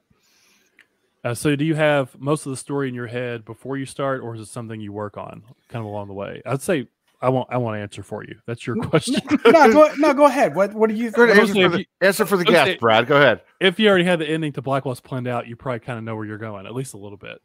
Uh, 1.24 1.32
so 1.34 1.56
do 1.56 1.64
you 1.64 1.74
have 1.74 2.14
most 2.20 2.44
of 2.44 2.50
the 2.50 2.56
story 2.56 2.88
in 2.88 2.94
your 2.94 3.06
head 3.06 3.44
before 3.46 3.78
you 3.78 3.86
start, 3.86 4.20
or 4.20 4.34
is 4.34 4.42
it 4.42 4.48
something 4.48 4.80
you 4.80 4.92
work 4.92 5.16
on 5.16 5.42
kind 5.68 5.80
of 5.80 5.86
along 5.86 6.08
the 6.08 6.12
way? 6.14 6.42
I'd 6.44 6.60
say 6.60 6.86
I 7.22 7.30
won't. 7.30 7.48
I 7.50 7.56
won't 7.56 7.78
answer 7.78 8.02
for 8.02 8.22
you. 8.22 8.38
That's 8.46 8.66
your 8.66 8.76
question. 8.82 9.16
no, 9.46 9.72
go, 9.72 9.90
no, 9.96 10.12
go 10.12 10.26
ahead. 10.26 10.54
What 10.54 10.74
what 10.74 10.90
do 10.90 10.96
you 10.96 11.10
Good 11.10 11.30
I 11.30 11.40
was 11.40 11.48
answer, 11.50 11.70
for 11.70 11.76
if 11.80 11.86
the, 12.00 12.06
answer 12.06 12.26
for 12.26 12.36
the 12.36 12.44
I 12.46 12.50
was 12.50 12.54
saying- 12.56 12.66
guest, 12.66 12.80
Brad. 12.80 13.06
Go 13.06 13.16
ahead. 13.16 13.40
if 13.60 13.80
you 13.80 13.88
already 13.88 14.04
had 14.04 14.18
the 14.18 14.28
ending 14.28 14.52
to 14.52 14.60
Black 14.62 14.84
Wells 14.84 15.00
planned 15.00 15.26
out, 15.26 15.46
you 15.48 15.56
probably 15.56 15.80
kind 15.80 15.96
of 15.98 16.04
know 16.04 16.14
where 16.14 16.26
you're 16.26 16.36
going, 16.36 16.66
at 16.66 16.74
least 16.74 16.92
a 16.92 16.98
little 16.98 17.16
bit. 17.16 17.40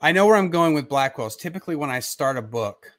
I 0.00 0.12
know 0.12 0.26
where 0.26 0.36
I'm 0.36 0.50
going 0.50 0.74
with 0.74 0.88
Black 0.88 1.16
Wells. 1.18 1.36
Typically, 1.36 1.76
when 1.76 1.90
I 1.90 2.00
start 2.00 2.36
a 2.36 2.42
book, 2.42 2.92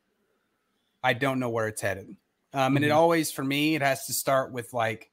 I 1.04 1.14
don't 1.14 1.40
know 1.40 1.50
where 1.50 1.68
it's 1.68 1.82
headed. 1.82 2.16
Um, 2.54 2.76
and 2.76 2.84
it 2.84 2.90
Mhm. 2.90 2.96
always, 2.96 3.32
for 3.32 3.44
me, 3.44 3.76
it 3.76 3.82
has 3.82 4.08
to 4.08 4.14
start 4.14 4.52
with 4.52 4.74
like 4.74 5.12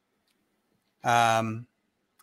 um, 1.02 1.66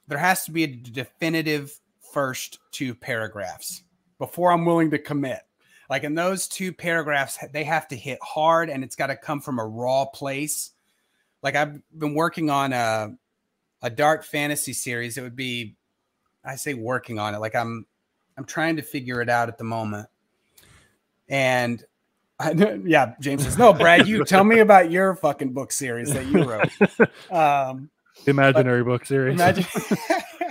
there 0.07 0.17
has 0.17 0.45
to 0.45 0.51
be 0.51 0.63
a 0.63 0.67
definitive 0.67 1.79
first 2.11 2.59
two 2.71 2.95
paragraphs 2.95 3.83
before 4.17 4.51
I'm 4.51 4.65
willing 4.65 4.89
to 4.91 4.97
commit. 4.99 5.41
Like 5.89 6.03
in 6.03 6.15
those 6.15 6.47
two 6.47 6.73
paragraphs, 6.73 7.37
they 7.51 7.63
have 7.63 7.87
to 7.89 7.95
hit 7.95 8.17
hard 8.23 8.69
and 8.69 8.83
it's 8.83 8.95
got 8.95 9.07
to 9.07 9.15
come 9.15 9.39
from 9.39 9.59
a 9.59 9.65
raw 9.65 10.05
place. 10.05 10.71
Like 11.43 11.55
I've 11.55 11.81
been 11.97 12.15
working 12.15 12.49
on 12.49 12.73
a 12.73 13.15
a 13.83 13.89
dark 13.89 14.23
fantasy 14.23 14.73
series. 14.73 15.17
It 15.17 15.21
would 15.21 15.35
be 15.35 15.75
I 16.43 16.55
say 16.55 16.73
working 16.73 17.19
on 17.19 17.35
it, 17.35 17.39
like 17.39 17.55
I'm 17.55 17.85
I'm 18.41 18.47
trying 18.47 18.77
to 18.77 18.81
figure 18.81 19.21
it 19.21 19.29
out 19.29 19.49
at 19.49 19.59
the 19.59 19.63
moment. 19.63 20.09
And 21.29 21.83
I, 22.39 22.53
yeah, 22.83 23.13
James 23.19 23.43
says, 23.43 23.55
no, 23.55 23.71
Brad, 23.71 24.07
you 24.07 24.25
tell 24.25 24.43
me 24.43 24.59
about 24.59 24.89
your 24.89 25.15
fucking 25.15 25.53
book 25.53 25.71
series 25.71 26.11
that 26.11 26.25
you 26.25 26.43
wrote. 26.43 26.69
Um, 27.31 27.91
Imaginary 28.25 28.83
book 28.83 29.05
series. 29.05 29.35
Imagine. 29.35 29.65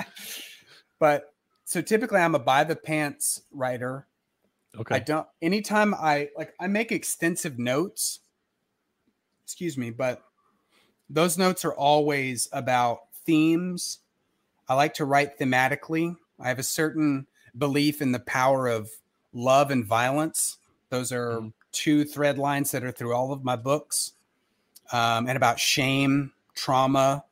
but 1.01 1.35
so 1.65 1.83
typically 1.83 2.21
I'm 2.21 2.37
a 2.37 2.39
by 2.39 2.63
the 2.63 2.77
pants 2.77 3.43
writer. 3.51 4.07
okay. 4.79 4.95
I 4.95 4.99
don't 5.01 5.27
anytime 5.43 5.95
I 5.95 6.31
like 6.37 6.55
I 6.59 6.69
make 6.69 6.91
extensive 6.93 7.59
notes. 7.59 8.21
Excuse 9.45 9.77
me, 9.77 9.91
but 9.91 10.23
those 11.11 11.37
notes 11.37 11.65
are 11.65 11.75
always 11.75 12.49
about 12.53 13.01
themes. 13.27 13.99
I 14.69 14.75
like 14.75 14.95
to 14.95 15.05
write 15.05 15.39
thematically. 15.39 16.17
I 16.41 16.49
have 16.49 16.59
a 16.59 16.65
certain 16.65 17.27
belief 17.57 18.01
in 18.03 18.13
the 18.13 18.21
power 18.21 18.69
of 18.69 18.91
love 19.33 19.71
and 19.71 19.85
violence. 19.85 20.59
Those 20.89 21.13
are 21.13 21.41
Mhm. 21.41 21.53
two 21.73 22.05
thread 22.05 22.39
lines 22.39 22.71
that 22.73 22.85
are 22.85 22.93
through 22.93 23.15
all 23.15 23.33
of 23.33 23.45
my 23.45 23.57
books. 23.57 24.13
Um, 24.93 25.29
and 25.29 25.37
about 25.37 25.61
shame, 25.61 26.33
trauma, 26.55 27.25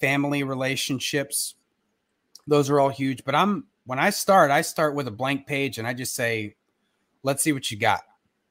family 0.00 0.42
relationships. 0.42 1.54
Those 2.46 2.70
are 2.70 2.80
all 2.80 2.88
huge. 2.88 3.24
But 3.24 3.34
I'm 3.34 3.66
when 3.84 3.98
I 3.98 4.10
start, 4.10 4.50
I 4.50 4.62
start 4.62 4.94
with 4.94 5.08
a 5.08 5.12
blank 5.12 5.46
page 5.46 5.76
and 5.76 5.86
I 5.86 5.92
just 5.92 6.14
say, 6.14 6.56
let's 7.22 7.42
see 7.42 7.52
what 7.52 7.70
you 7.70 7.78
got. 7.78 8.02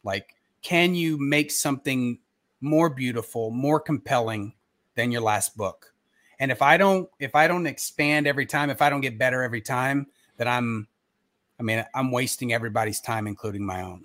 Like, 0.04 0.36
can 0.62 0.94
you 0.94 1.18
make 1.18 1.52
something 1.52 2.20
more 2.60 2.90
beautiful, 2.90 3.50
more 3.50 3.80
compelling 3.80 4.54
than 4.96 5.12
your 5.12 5.22
last 5.22 5.58
book? 5.58 5.94
And 6.40 6.52
if 6.52 6.62
I 6.62 6.78
don't, 6.78 7.10
if 7.20 7.36
I 7.36 7.48
don't 7.48 7.66
expand 7.66 8.28
every 8.28 8.46
time, 8.46 8.70
if 8.70 8.82
I 8.82 8.90
don't 8.90 9.02
get 9.02 9.18
better 9.18 9.42
every 9.42 9.62
time, 9.62 10.08
then 10.38 10.48
I'm, 10.48 10.88
I 11.62 11.64
mean, 11.64 11.86
I'm 11.94 12.10
wasting 12.12 12.54
everybody's 12.54 13.00
time, 13.00 13.28
including 13.28 13.64
my 13.64 13.84
own. 13.84 14.04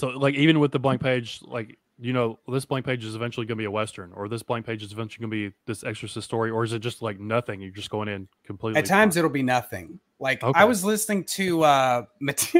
So, 0.00 0.08
like, 0.08 0.34
even 0.34 0.58
with 0.58 0.72
the 0.72 0.78
blank 0.78 1.00
page, 1.00 1.40
like, 1.42 1.78
you 1.98 2.12
know, 2.12 2.38
this 2.48 2.66
blank 2.66 2.84
page 2.84 3.04
is 3.04 3.14
eventually 3.14 3.46
going 3.46 3.56
to 3.56 3.62
be 3.62 3.66
a 3.66 3.70
western, 3.70 4.12
or 4.12 4.28
this 4.28 4.42
blank 4.42 4.66
page 4.66 4.82
is 4.82 4.92
eventually 4.92 5.22
going 5.22 5.30
to 5.30 5.50
be 5.50 5.56
this 5.64 5.84
exorcist 5.84 6.26
story, 6.26 6.50
or 6.50 6.64
is 6.64 6.72
it 6.72 6.80
just 6.80 7.00
like 7.00 7.20
nothing? 7.20 7.62
You're 7.62 7.70
just 7.70 7.88
going 7.88 8.08
in 8.08 8.28
completely. 8.44 8.78
At 8.80 8.84
times, 8.84 9.14
blank? 9.14 9.18
it'll 9.18 9.32
be 9.32 9.42
nothing. 9.44 10.00
Like 10.18 10.42
Okay. 10.42 10.58
I 10.58 10.64
was 10.64 10.84
listening 10.84 11.24
to, 11.24 11.62
uh, 11.62 12.02
this 12.20 12.54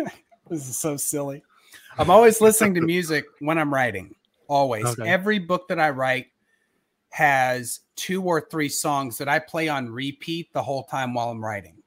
is 0.50 0.78
so 0.78 0.96
silly. 0.96 1.42
I'm 1.98 2.10
always 2.10 2.40
listening 2.40 2.74
to 2.74 2.80
music 2.80 3.26
when 3.40 3.58
I'm 3.58 3.74
writing. 3.74 4.14
Always. 4.48 4.86
Okay. 4.86 5.06
Every 5.06 5.38
book 5.40 5.68
that 5.68 5.80
I 5.80 5.90
write 5.90 6.28
has 7.10 7.80
two 7.96 8.22
or 8.22 8.46
three 8.50 8.68
songs 8.68 9.18
that 9.18 9.28
I 9.28 9.40
play 9.40 9.68
on 9.68 9.90
repeat 9.90 10.52
the 10.52 10.62
whole 10.62 10.84
time 10.84 11.12
while 11.12 11.28
I'm 11.28 11.44
writing. 11.44 11.82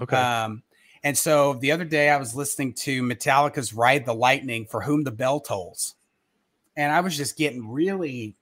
okay. 0.00 0.16
Um, 0.16 0.62
and 1.04 1.16
so 1.16 1.54
the 1.54 1.72
other 1.72 1.84
day 1.84 2.10
I 2.10 2.16
was 2.16 2.34
listening 2.34 2.72
to 2.74 3.02
Metallica's 3.02 3.72
Ride 3.72 4.04
the 4.04 4.14
Lightning 4.14 4.66
for 4.66 4.82
Whom 4.82 5.04
the 5.04 5.10
Bell 5.10 5.40
Tolls. 5.40 5.94
And 6.76 6.92
I 6.92 7.00
was 7.00 7.16
just 7.16 7.36
getting 7.36 7.68
really, 7.70 8.34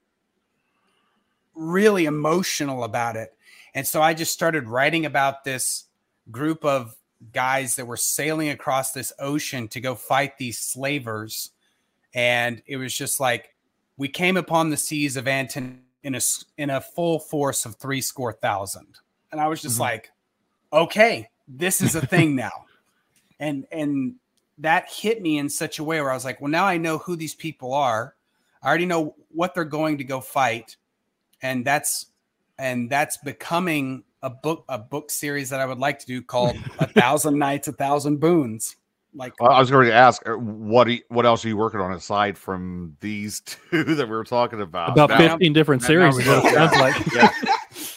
really 1.55 2.05
emotional 2.05 2.85
about 2.85 3.17
it. 3.17 3.35
And 3.75 3.87
so 3.87 4.03
I 4.03 4.15
just 4.15 4.33
started 4.33 4.69
writing 4.69 5.07
about 5.07 5.45
this 5.45 5.85
group 6.31 6.65
of 6.65 6.95
guys 7.33 7.77
that 7.77 7.87
were 7.87 7.97
sailing 7.97 8.51
across 8.51 8.93
this 8.93 9.13
ocean 9.19 9.69
to 9.69 9.81
go 9.81 9.95
fight 9.95 10.39
these 10.39 10.59
slavers. 10.59 11.51
And 12.15 12.63
it 12.67 12.77
was 12.77 12.95
just 12.95 13.21
like 13.21 13.55
we 13.97 14.09
came 14.09 14.37
upon 14.37 14.71
the 14.71 14.77
seas 14.77 15.17
of 15.17 15.29
Anton 15.29 15.81
in 16.03 16.15
a 16.15 16.21
in 16.57 16.71
a 16.71 16.81
full 16.81 17.19
force 17.19 17.67
of 17.67 17.77
three 17.77 18.01
score 18.01 18.33
thousand. 18.33 18.99
And 19.33 19.41
I 19.41 19.49
was 19.49 19.63
just 19.63 19.77
Mhm. 19.77 19.81
like, 19.81 20.11
okay, 20.73 21.29
this 21.57 21.81
is 21.81 21.95
a 21.97 22.07
thing 22.07 22.37
now. 22.37 22.67
And 23.39 23.67
and 23.73 24.15
that 24.59 24.89
hit 24.91 25.23
me 25.23 25.39
in 25.39 25.49
such 25.49 25.79
a 25.79 25.85
way 25.85 26.01
where 26.01 26.11
I 26.11 26.15
was 26.15 26.25
like, 26.25 26.41
well, 26.41 26.51
now 26.51 26.67
I 26.67 26.77
know 26.77 26.99
who 26.99 27.17
these 27.17 27.35
people 27.35 27.73
are. 27.75 28.15
I 28.63 28.69
already 28.69 28.87
know 28.87 29.15
what 29.31 29.55
they're 29.55 29.65
going 29.65 29.99
to 29.99 30.05
go 30.05 30.21
fight. 30.21 30.77
And 31.43 31.65
that's 31.65 32.07
and 32.59 32.91
that's 32.91 33.17
becoming 33.19 34.05
a 34.23 34.29
book 34.29 34.65
a 34.69 34.79
book 34.79 35.11
series 35.11 35.49
that 35.51 35.61
I 35.61 35.67
would 35.67 35.79
like 35.79 35.99
to 36.01 36.07
do 36.07 36.21
called 36.21 36.57
A 36.79 36.87
Thousand 37.01 37.39
Nights, 37.39 37.69
A 37.69 37.73
Thousand 37.73 38.19
Boons. 38.21 38.77
Like 39.15 39.33
I 39.41 39.59
was 39.59 39.71
going 39.71 39.87
to 39.89 39.93
ask, 39.95 40.23
uh, 40.29 40.35
what 40.35 40.85
do 40.85 40.93
you- 40.93 41.03
what 41.09 41.27
else 41.27 41.45
are 41.45 41.49
you 41.49 41.57
working 41.57 41.81
on 41.81 41.93
aside 41.93 42.39
from 42.39 42.97
these 43.01 43.41
two 43.71 43.83
that 43.97 44.07
we 44.07 44.13
were 44.15 44.23
talking 44.25 44.61
about? 44.61 44.91
About 44.91 45.11
Now- 45.11 45.31
15 45.31 45.53
different 45.55 45.83
now 45.83 45.89
series. 45.89 46.15
we 46.17 46.23
is 46.23 46.29
what 46.29 46.45
it 46.45 46.55
sounds 46.55 46.73
like. 46.77 47.07
yeah, 47.15 47.50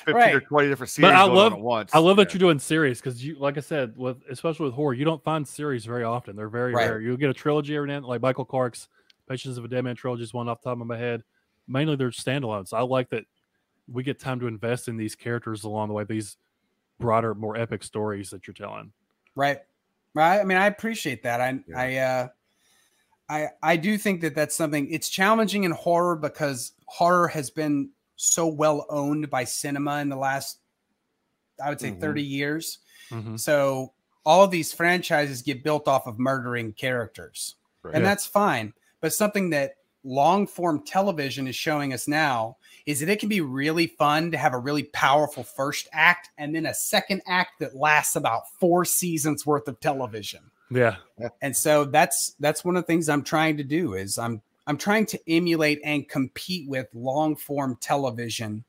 fifteen 0.06 0.16
or 0.16 0.38
Right. 0.40 0.48
twenty 0.48 0.70
different 0.70 0.90
series. 0.90 1.12
But 1.12 1.16
I 1.16 1.26
going 1.26 1.36
love- 1.38 1.54
on 1.54 1.60
at 1.60 1.64
once. 1.64 1.92
I 1.96 2.00
love 2.00 2.18
that 2.18 2.34
you're 2.34 2.40
doing 2.40 2.60
series 2.60 3.00
because 3.00 3.24
you, 3.24 3.38
like 3.40 3.58
I 3.58 3.62
said, 3.62 3.98
with 3.98 4.18
especially 4.30 4.66
with 4.66 4.74
horror, 4.76 4.94
you 4.94 5.06
don't 5.06 5.24
find 5.24 5.48
series 5.48 5.86
very 5.86 6.04
often. 6.04 6.36
They're 6.36 6.50
very 6.50 6.74
Right. 6.74 6.90
rare. 6.90 7.02
You'll 7.02 7.18
get 7.18 7.30
a 7.30 7.34
trilogy 7.34 7.76
every 7.76 7.88
now 7.88 7.98
and 7.98 8.06
like 8.06 8.22
Michael 8.22 8.46
Clark's 8.46 8.88
Patience 9.28 9.58
of 9.58 9.64
a 9.66 9.68
Dead 9.70 9.82
Man 9.84 9.96
trilogy 9.96 10.24
is 10.24 10.34
one 10.34 10.50
off 10.50 10.62
the 10.62 10.70
top 10.70 10.82
of 10.82 10.86
my 10.88 10.98
head. 10.98 11.24
Mainly 11.68 11.96
they're 11.96 12.10
standalones. 12.10 12.74
I 12.74 12.82
like 12.82 13.10
that 13.12 13.26
we 13.92 14.04
get 14.04 14.20
time 14.20 14.40
to 14.42 14.48
invest 14.48 14.88
in 14.88 14.98
these 14.98 15.16
characters 15.16 15.64
along 15.64 15.88
the 15.88 15.94
way. 15.94 16.04
These 16.04 16.38
broader, 17.00 17.34
more 17.34 17.56
epic 17.58 17.84
stories 17.84 18.30
that 18.32 18.48
you're 18.48 18.54
telling. 18.54 18.92
Right. 19.36 19.60
Right. 20.14 20.40
I 20.40 20.44
mean, 20.44 20.58
I 20.58 20.68
appreciate 20.68 21.24
that. 21.24 21.40
I, 21.42 21.60
Yeah. 21.68 21.78
I, 21.80 21.96
uh, 21.98 22.28
I, 23.30 23.48
I 23.64 23.78
do 23.78 23.98
think 23.98 24.22
that 24.22 24.36
that's 24.36 24.56
something. 24.56 24.92
It's 24.92 25.10
challenging 25.10 25.64
in 25.64 25.72
horror 25.72 26.16
because 26.18 26.74
horror 26.88 27.30
has 27.30 27.50
been 27.50 27.90
so 28.16 28.48
well 28.48 28.86
owned 28.90 29.30
by 29.30 29.44
cinema 29.44 30.00
in 30.00 30.10
the 30.10 30.16
last, 30.16 30.60
I 31.64 31.70
would 31.70 31.80
say, 31.80 31.92
Mhm. 31.92 32.00
thirty 32.02 32.24
years. 32.24 32.80
Mhm. 33.10 33.40
So 33.40 33.94
all 34.26 34.44
of 34.44 34.52
these 34.52 34.72
franchises 34.74 35.42
get 35.42 35.64
built 35.64 35.88
off 35.88 36.08
of 36.08 36.18
murdering 36.20 36.74
characters, 36.74 37.56
Right. 37.82 37.96
and 37.96 38.04
Yeah. 38.04 38.10
that's 38.10 38.26
fine. 38.26 38.74
But 39.02 39.14
something 39.14 39.50
that 39.50 39.76
long 40.06 40.48
form 40.48 40.84
television 40.86 41.48
is 41.48 41.56
showing 41.56 41.94
us 41.94 42.08
now 42.08 42.58
is 42.86 43.00
that 43.00 43.08
it 43.10 43.20
can 43.20 43.30
be 43.30 43.40
really 43.42 43.88
fun 43.88 44.32
to 44.32 44.38
have 44.38 44.54
a 44.54 44.58
really 44.60 44.84
powerful 44.84 45.44
first 45.44 45.88
act 45.94 46.30
and 46.38 46.54
then 46.54 46.66
a 46.66 46.74
second 46.74 47.22
act 47.26 47.60
that 47.60 47.76
lasts 47.76 48.16
about 48.16 48.44
four 48.60 48.84
seasons 48.84 49.46
worth 49.46 49.68
of 49.68 49.80
television. 49.80 50.52
Yeah. 50.70 50.98
And 51.42 51.56
so 51.56 51.86
that's 51.86 52.36
that's 52.40 52.66
one 52.66 52.76
of 52.76 52.84
the 52.84 52.88
things 52.88 53.08
I'm 53.08 53.24
trying 53.24 53.58
to 53.58 53.64
do 53.64 53.94
is 53.94 54.18
I'm 54.18 54.42
I'm 54.68 54.78
trying 54.78 55.06
to 55.08 55.20
emulate 55.28 55.82
and 55.84 56.08
compete 56.08 56.68
with 56.70 56.88
long 56.94 57.36
form 57.36 57.78
television 57.82 58.64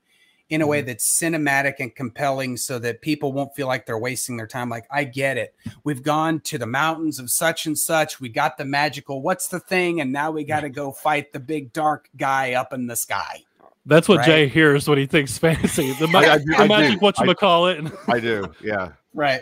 in 0.49 0.61
a 0.61 0.67
way 0.67 0.79
mm-hmm. 0.79 0.87
that's 0.87 1.19
cinematic 1.19 1.75
and 1.79 1.95
compelling 1.95 2.55
so 2.55 2.77
that 2.79 3.01
people 3.01 3.33
won't 3.33 3.55
feel 3.55 3.67
like 3.67 3.85
they're 3.85 3.97
wasting 3.97 4.37
their 4.37 4.45
time 4.47 4.69
like 4.69 4.85
I 4.91 5.03
get 5.03 5.37
it. 5.37 5.55
We've 5.83 6.03
gone 6.03 6.39
to 6.41 6.57
the 6.57 6.67
mountains 6.67 7.17
of 7.19 7.31
such 7.31 7.65
and 7.65 7.77
such. 7.77 8.19
We 8.19 8.29
got 8.29 8.57
the 8.57 8.65
magical 8.65 9.21
what's 9.21 9.47
the 9.47 9.59
thing 9.59 10.01
and 10.01 10.11
now 10.11 10.31
we 10.31 10.43
got 10.43 10.61
to 10.61 10.69
go 10.69 10.91
fight 10.91 11.33
the 11.33 11.39
big 11.39 11.73
dark 11.73 12.09
guy 12.15 12.53
up 12.53 12.73
in 12.73 12.85
the 12.87 12.95
sky. 12.95 13.43
That's 13.87 14.07
what 14.07 14.19
Right. 14.19 14.25
Jay 14.25 14.47
hears 14.47 14.87
when 14.87 14.97
he 14.97 15.05
thinks 15.05 15.37
fantasy. 15.37 15.93
The, 15.99 16.07
ma- 16.07 16.19
I- 16.19 16.33
I 16.33 16.37
do- 16.37 16.55
the 16.57 16.67
magic, 16.67 17.01
what 17.01 17.19
you 17.19 17.33
call 17.35 17.67
it. 17.67 17.83
I 18.07 18.19
do. 18.19 18.51
Yeah, 18.63 18.91
Right. 19.13 19.41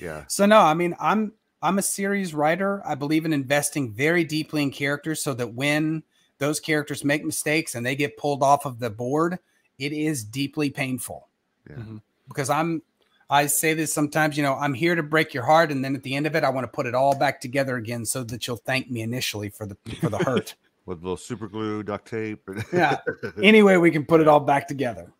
yeah. 0.00 0.24
So 0.28 0.44
no, 0.44 0.58
I 0.58 0.74
mean 0.74 0.94
I'm 1.00 1.32
I'm 1.62 1.78
a 1.78 1.82
series 1.82 2.34
writer. 2.34 2.82
I 2.84 2.94
believe 2.94 3.24
in 3.24 3.32
investing 3.32 3.92
very 3.92 4.24
deeply 4.24 4.62
in 4.62 4.70
characters 4.70 5.22
so 5.22 5.32
that 5.34 5.54
when 5.54 6.02
those 6.38 6.58
characters 6.58 7.04
make 7.04 7.24
mistakes 7.24 7.74
and 7.74 7.86
they 7.86 7.94
get 7.94 8.16
pulled 8.16 8.42
off 8.42 8.66
of 8.66 8.80
the 8.80 8.90
board, 8.90 9.38
it 9.78 9.92
is 9.92 10.24
deeply 10.24 10.70
painful. 10.70 11.28
Yeah. 11.70 11.76
Mhm. 11.76 12.02
Because 12.28 12.50
I'm 12.50 12.82
I 13.30 13.46
say 13.46 13.72
this 13.72 13.90
sometimes, 13.92 14.36
you 14.36 14.42
know, 14.42 14.54
I'm 14.56 14.74
here 14.74 14.94
to 14.94 15.02
break 15.02 15.32
your 15.32 15.44
heart 15.44 15.70
and 15.72 15.82
then 15.82 15.94
at 15.94 16.02
the 16.02 16.14
end 16.14 16.26
of 16.26 16.34
it 16.36 16.44
I 16.44 16.50
want 16.50 16.64
to 16.64 16.68
put 16.68 16.84
it 16.86 16.94
all 16.94 17.16
back 17.16 17.40
together 17.40 17.76
again 17.76 18.04
so 18.04 18.24
that 18.24 18.46
you'll 18.46 18.56
thank 18.58 18.90
me 18.90 19.00
initially 19.00 19.48
for 19.48 19.64
the 19.64 19.76
for 20.00 20.10
the 20.10 20.18
hurt. 20.18 20.54
With 20.84 20.98
a 20.98 21.02
little 21.02 21.16
super 21.16 21.46
glue, 21.46 21.84
duct 21.84 22.08
tape. 22.08 22.46
Yeah. 22.72 22.98
Any 23.42 23.62
way 23.62 23.78
we 23.78 23.92
can 23.92 24.04
put 24.04 24.20
it 24.20 24.26
all 24.26 24.40
back 24.40 24.66
together. 24.66 25.12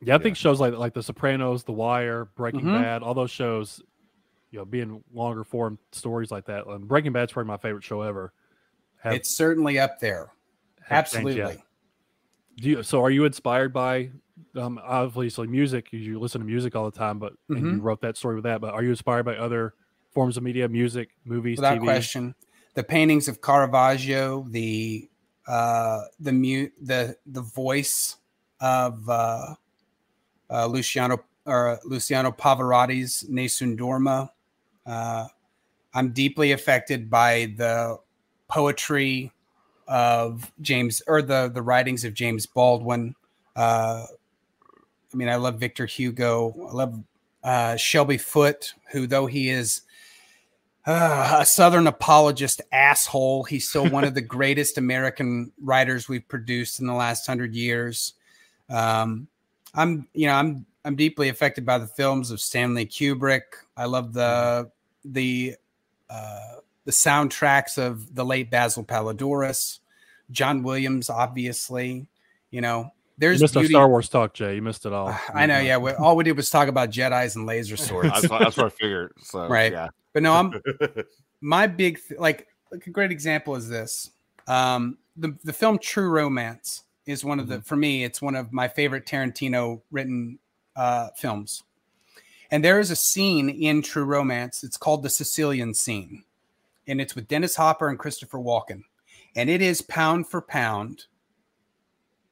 Yeah, 0.00 0.14
I 0.14 0.18
think 0.18 0.36
shows 0.36 0.60
like 0.60 0.72
like 0.74 0.94
The 0.94 1.02
Sopranos, 1.02 1.64
The 1.64 1.72
Wire, 1.72 2.26
Breaking 2.36 2.60
Mhm. 2.62 2.80
Bad, 2.80 3.02
all 3.02 3.12
those 3.12 3.30
shows, 3.32 3.82
you 4.50 4.58
know, 4.58 4.64
being 4.64 5.02
longer 5.12 5.44
form 5.44 5.78
stories 5.92 6.30
like 6.30 6.46
that. 6.46 6.66
Um, 6.66 6.86
Breaking 6.86 7.12
Bad's 7.12 7.32
probably 7.32 7.48
my 7.48 7.56
favorite 7.56 7.84
show 7.84 8.02
ever. 8.02 8.32
Have- 9.02 9.14
it's 9.14 9.36
certainly 9.36 9.78
up 9.78 10.00
there. 10.00 10.32
Absolutely. 10.90 11.62
Do 12.56 12.68
you, 12.68 12.82
so 12.82 13.02
are 13.02 13.10
you 13.10 13.24
inspired 13.24 13.72
by 13.72 14.10
um 14.56 14.80
obviously 14.82 15.46
music? 15.46 15.92
You, 15.92 15.98
you 16.00 16.18
listen 16.18 16.40
to 16.40 16.46
music 16.46 16.74
all 16.76 16.90
the 16.90 16.96
time, 16.98 17.18
but 17.18 17.32
Mm-hmm. 17.50 17.74
you 17.76 17.80
wrote 17.80 18.00
that 18.02 18.16
story 18.16 18.34
with 18.34 18.44
that. 18.44 18.60
But 18.60 18.74
are 18.74 18.82
you 18.82 18.90
inspired 18.90 19.24
by 19.24 19.36
other 19.36 19.74
forms 20.12 20.36
of 20.36 20.42
media, 20.42 20.68
music, 20.68 21.10
movies, 21.24 21.58
without 21.58 21.78
TV? 21.78 21.84
question. 21.84 22.34
The 22.74 22.82
paintings 22.84 23.28
of 23.28 23.40
Caravaggio, 23.40 24.44
the 24.50 25.08
uh, 25.46 26.02
the 26.18 26.32
mute, 26.32 26.72
the 26.82 27.16
the 27.26 27.42
voice 27.42 28.16
of 28.60 29.08
uh, 29.08 29.54
uh, 30.50 30.66
Luciano 30.66 31.24
or 31.46 31.78
Luciano 31.84 32.30
Pavarotti's 32.32 33.24
Nessun 33.28 33.76
Dorma. 33.76 34.30
Uh, 34.86 35.26
I'm 35.94 36.12
deeply 36.12 36.52
affected 36.52 37.10
by 37.10 37.54
the 37.56 37.98
poetry 38.48 39.32
of 39.88 40.50
James 40.60 41.02
or 41.06 41.22
the 41.22 41.50
the 41.52 41.62
writings 41.62 42.04
of 42.04 42.14
James 42.14 42.46
Baldwin. 42.46 43.14
Uh, 43.56 44.06
I 45.12 45.16
mean, 45.16 45.28
I 45.28 45.36
love 45.36 45.58
Victor 45.58 45.86
Hugo. 45.86 46.54
I 46.68 46.72
love 46.72 47.02
uh, 47.42 47.76
Shelby 47.76 48.18
Foote, 48.18 48.74
who 48.92 49.06
though 49.06 49.26
he 49.26 49.50
is 49.50 49.82
uh, 50.86 51.38
a 51.40 51.46
Southern 51.46 51.86
apologist 51.86 52.62
asshole, 52.72 53.44
he's 53.44 53.68
still 53.68 53.88
one 53.88 54.04
of 54.04 54.14
the 54.14 54.20
greatest 54.22 54.78
American 54.78 55.52
writers 55.60 56.08
we've 56.08 56.26
produced 56.26 56.80
in 56.80 56.86
the 56.86 56.94
last 56.94 57.26
hundred 57.26 57.54
years. 57.54 58.14
Um, 58.68 59.28
I'm, 59.74 60.08
you 60.14 60.26
know, 60.26 60.34
I'm 60.34 60.66
I'm 60.84 60.96
deeply 60.96 61.28
affected 61.28 61.66
by 61.66 61.78
the 61.78 61.86
films 61.86 62.30
of 62.30 62.40
Stanley 62.40 62.86
Kubrick. 62.86 63.42
I 63.76 63.84
love 63.84 64.12
the 64.12 64.70
the 65.04 65.56
uh, 66.08 66.56
the 66.84 66.92
soundtracks 66.92 67.78
of 67.78 68.14
the 68.14 68.24
late 68.24 68.50
Basil 68.50 68.84
Poledouris, 68.84 69.80
John 70.30 70.62
Williams, 70.62 71.10
obviously. 71.10 72.08
You 72.50 72.62
know, 72.62 72.92
there's 73.18 73.40
you 73.40 73.44
missed 73.44 73.54
beauty- 73.54 73.74
our 73.74 73.80
Star 73.80 73.88
Wars 73.88 74.08
talk, 74.08 74.34
Jay. 74.34 74.54
You 74.56 74.62
missed 74.62 74.86
it 74.86 74.92
all. 74.92 75.14
I 75.34 75.46
know, 75.46 75.60
yeah. 75.60 75.76
We, 75.76 75.92
all 75.92 76.16
we 76.16 76.24
did 76.24 76.36
was 76.36 76.50
talk 76.50 76.68
about 76.68 76.90
Jedi's 76.90 77.36
and 77.36 77.46
laser 77.46 77.76
swords. 77.78 78.08
That's, 78.08 78.28
what, 78.28 78.40
that's 78.40 78.56
what 78.56 78.66
I 78.66 78.70
figured. 78.70 79.12
So 79.20 79.46
Right. 79.48 79.72
yeah. 79.72 79.88
But 80.12 80.22
no, 80.22 80.32
I'm 80.32 80.60
my 81.40 81.66
big 81.66 81.98
th- 82.06 82.18
like, 82.18 82.48
like 82.72 82.86
a 82.86 82.90
great 82.90 83.12
example 83.12 83.54
is 83.54 83.68
this. 83.68 84.10
Um, 84.48 84.98
the 85.16 85.36
the 85.44 85.52
film 85.52 85.78
True 85.78 86.08
Romance 86.08 86.84
is 87.06 87.24
one 87.24 87.38
of 87.38 87.46
the 87.48 87.60
for 87.62 87.76
me 87.76 88.04
it's 88.04 88.22
one 88.22 88.34
of 88.34 88.52
my 88.52 88.66
favorite 88.68 89.06
Tarantino 89.06 89.80
written 89.90 90.38
uh, 90.76 91.08
films. 91.16 91.62
And 92.50 92.64
there 92.64 92.80
is 92.80 92.90
a 92.90 92.96
scene 92.96 93.48
in 93.48 93.82
True 93.82 94.04
Romance. 94.04 94.64
It's 94.64 94.76
called 94.76 95.02
the 95.02 95.10
Sicilian 95.10 95.74
scene, 95.74 96.24
and 96.86 97.00
it's 97.00 97.14
with 97.14 97.28
Dennis 97.28 97.56
Hopper 97.56 97.88
and 97.88 97.98
Christopher 97.98 98.38
Walken, 98.38 98.82
and 99.36 99.48
it 99.48 99.62
is 99.62 99.82
pound 99.82 100.28
for 100.28 100.42
pound. 100.42 101.04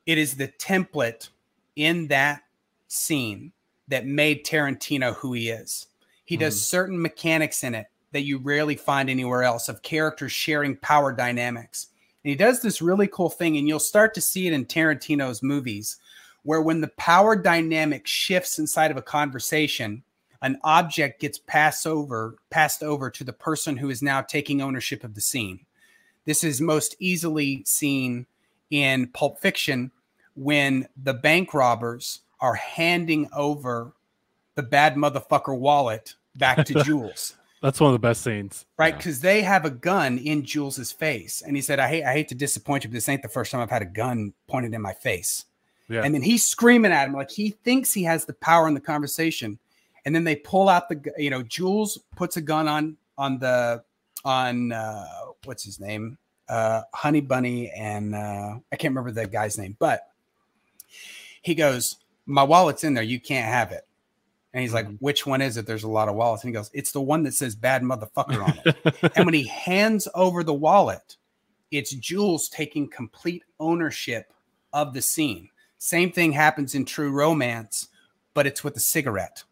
It 0.07 0.19
is 0.19 0.35
the 0.35 0.49
template 0.49 1.29
in 1.77 2.09
that 2.09 2.43
scene 2.89 3.53
that 3.89 4.07
made 4.07 4.45
Tarantino 4.45 5.15
who 5.15 5.33
he 5.33 5.51
is. 5.51 5.87
He 6.25 6.37
does 6.37 6.61
certain 6.61 7.01
mechanics 7.01 7.65
in 7.65 7.75
it 7.75 7.87
that 8.13 8.23
you 8.23 8.39
rarely 8.39 8.77
find 8.77 9.09
anywhere 9.09 9.43
else 9.43 9.69
of 9.69 9.83
characters 9.83 10.33
sharing 10.33 10.77
power 10.77 11.13
dynamics. 11.13 11.89
And 12.25 12.31
he 12.31 12.37
does 12.37 12.61
this 12.61 12.83
really 12.83 13.07
cool 13.07 13.31
thing, 13.31 13.57
and 13.57 13.69
you'll 13.69 13.79
start 13.79 14.13
to 14.15 14.21
see 14.21 14.47
it 14.47 14.53
in 14.53 14.67
Tarantino's 14.67 15.43
movies, 15.43 15.99
where 16.43 16.63
when 16.63 16.81
the 16.81 16.89
power 16.89 17.37
dynamic 17.37 18.07
shifts 18.07 18.59
inside 18.59 18.91
of 18.91 18.97
a 18.97 19.03
conversation, 19.03 20.03
an 20.41 20.59
object 20.63 21.21
gets 21.21 21.39
passed 21.39 21.87
over, 21.87 22.37
passed 22.51 22.83
over 22.83 23.11
to 23.11 23.25
the 23.25 23.33
person 23.33 23.77
who 23.77 23.91
is 23.91 24.03
now 24.03 24.21
taking 24.23 24.63
ownership 24.63 25.05
of 25.05 25.15
the 25.15 25.21
scene. 25.21 25.61
This 26.25 26.45
is 26.45 26.61
most 26.61 26.95
easily 26.99 27.63
seen 27.67 28.27
in 28.71 29.09
Pulp 29.09 29.41
Fiction 29.41 29.91
when 30.35 30.89
the 30.97 31.15
bank 31.15 31.53
robbers 31.55 32.21
are 32.41 32.55
handing 32.55 33.29
over 33.33 33.93
the 34.55 34.63
bad 34.63 34.95
motherfucker 34.95 35.59
wallet 35.59 36.15
back 36.37 36.65
to 36.67 36.75
Jules, 36.85 37.35
That's 37.63 37.81
one 37.81 37.89
of 37.89 37.95
the 37.95 38.07
best 38.07 38.23
scenes. 38.23 38.65
right? 38.77 38.97
Because 38.97 39.21
they 39.21 39.43
have 39.43 39.65
a 39.65 39.71
gun 39.71 40.19
in 40.19 40.45
Jules's 40.45 40.93
face, 40.93 41.43
and 41.45 41.57
he 41.57 41.63
said, 41.63 41.81
"I 41.81 41.89
hate, 41.89 42.05
I 42.05 42.13
hate 42.13 42.29
to 42.29 42.35
disappoint 42.37 42.85
you, 42.85 42.91
but 42.91 42.95
this 42.95 43.09
ain't 43.09 43.23
the 43.23 43.29
first 43.29 43.51
time 43.51 43.61
I've 43.61 43.71
had 43.71 43.83
a 43.83 43.87
gun 43.87 44.35
pointed 44.47 44.75
in 44.75 44.81
my 44.83 44.93
face." 44.93 45.47
Yeah. 45.89 46.03
And 46.03 46.15
then 46.15 46.23
he's 46.23 46.47
screaming 46.47 46.93
at 46.93 47.09
him 47.09 47.15
like 47.15 47.31
he 47.31 47.51
thinks 47.51 47.93
he 47.93 48.03
has 48.05 48.25
the 48.25 48.35
power 48.35 48.69
in 48.69 48.75
the 48.75 48.81
conversation, 48.81 49.59
and 50.05 50.15
then 50.15 50.25
they 50.25 50.37
pull 50.37 50.69
out 50.69 50.89
the, 50.89 51.03
you 51.17 51.31
know, 51.31 51.43
Jules 51.43 51.99
puts 52.17 52.37
a 52.37 52.41
gun 52.41 52.69
on 52.69 52.97
on 53.17 53.39
the 53.39 53.83
on 54.25 54.73
uh, 54.73 55.07
what's 55.45 55.65
his 55.65 55.81
name, 55.81 56.19
uh, 56.49 56.83
Honey 56.93 57.21
Bunny, 57.21 57.71
and 57.71 58.15
uh, 58.15 58.59
I 58.73 58.77
can't 58.77 58.93
remember 58.93 59.13
the 59.13 59.27
guy's 59.27 59.59
name, 59.59 59.77
but 59.79 60.09
he 61.43 61.55
goes, 61.55 61.97
"My 62.27 62.43
wallet's 62.43 62.85
in 62.85 62.95
there. 62.95 63.05
You 63.05 63.21
can't 63.21 63.49
have 63.49 63.73
it." 63.73 63.87
And 64.53 64.63
he's 64.63 64.75
like, 64.75 64.87
"Which 64.99 65.27
one 65.27 65.41
is 65.41 65.57
it?" 65.57 65.67
There's 65.67 65.85
a 65.85 65.89
lot 65.89 66.09
of 66.09 66.15
wallets, 66.15 66.45
and 66.45 66.51
he 66.51 66.55
goes, 66.55 66.71
"It's 66.75 66.93
the 66.93 67.01
one 67.01 67.23
that 67.23 67.35
says 67.35 67.55
bad 67.55 67.83
motherfucker 67.83 68.43
on 68.43 68.61
it." 68.65 69.13
and 69.17 69.25
when 69.25 69.35
he 69.35 69.47
hands 69.47 70.07
over 70.15 70.45
the 70.45 70.55
wallet, 70.55 71.17
it's 71.71 71.93
Jules 71.93 72.49
taking 72.49 72.89
complete 72.89 73.45
ownership 73.59 74.33
of 74.73 74.95
the 74.95 75.03
scene. 75.03 75.49
Same 75.79 76.11
thing 76.13 76.33
happens 76.33 76.75
in 76.75 76.85
True 76.85 77.11
Romance, 77.11 77.89
but 78.35 78.47
it's 78.47 78.63
with 78.63 78.77
a 78.77 78.81
cigarette, 78.81 79.45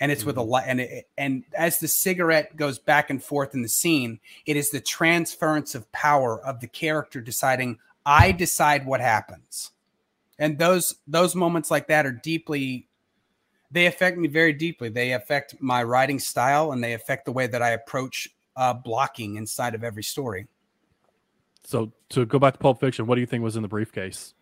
and 0.00 0.10
it's 0.10 0.24
with 0.24 0.36
a 0.36 0.42
light. 0.42 0.64
And 0.66 0.80
it, 0.80 1.08
and 1.16 1.44
as 1.56 1.78
the 1.78 1.88
cigarette 1.88 2.56
goes 2.56 2.78
back 2.78 3.10
and 3.10 3.22
forth 3.22 3.54
in 3.54 3.62
the 3.62 3.68
scene, 3.68 4.18
it 4.46 4.56
is 4.56 4.70
the 4.70 4.80
transference 4.80 5.74
of 5.74 5.90
power 5.92 6.40
of 6.44 6.60
the 6.60 6.68
character 6.68 7.20
deciding, 7.20 7.78
"I 8.04 8.32
decide 8.32 8.86
what 8.86 9.00
happens." 9.00 9.70
And 10.38 10.58
those 10.58 10.96
those 11.06 11.34
moments 11.34 11.70
like 11.70 11.88
that 11.88 12.06
are 12.06 12.12
deeply 12.12 12.88
they 13.72 13.86
affect 13.86 14.18
me 14.18 14.28
very 14.28 14.52
deeply. 14.52 14.90
They 14.90 15.12
affect 15.12 15.56
my 15.60 15.82
writing 15.82 16.18
style 16.18 16.72
and 16.72 16.84
they 16.84 16.92
affect 16.92 17.24
the 17.24 17.32
way 17.32 17.46
that 17.46 17.62
I 17.62 17.70
approach 17.70 18.28
uh, 18.54 18.74
blocking 18.74 19.36
inside 19.36 19.74
of 19.74 19.82
every 19.82 20.02
story. 20.02 20.46
So 21.64 21.90
to 22.10 22.26
go 22.26 22.38
back 22.38 22.54
to 22.54 22.58
Pulp 22.58 22.80
Fiction, 22.80 23.06
what 23.06 23.14
do 23.14 23.22
you 23.22 23.26
think 23.26 23.42
was 23.42 23.56
in 23.56 23.62
the 23.62 23.68
briefcase? 23.68 24.34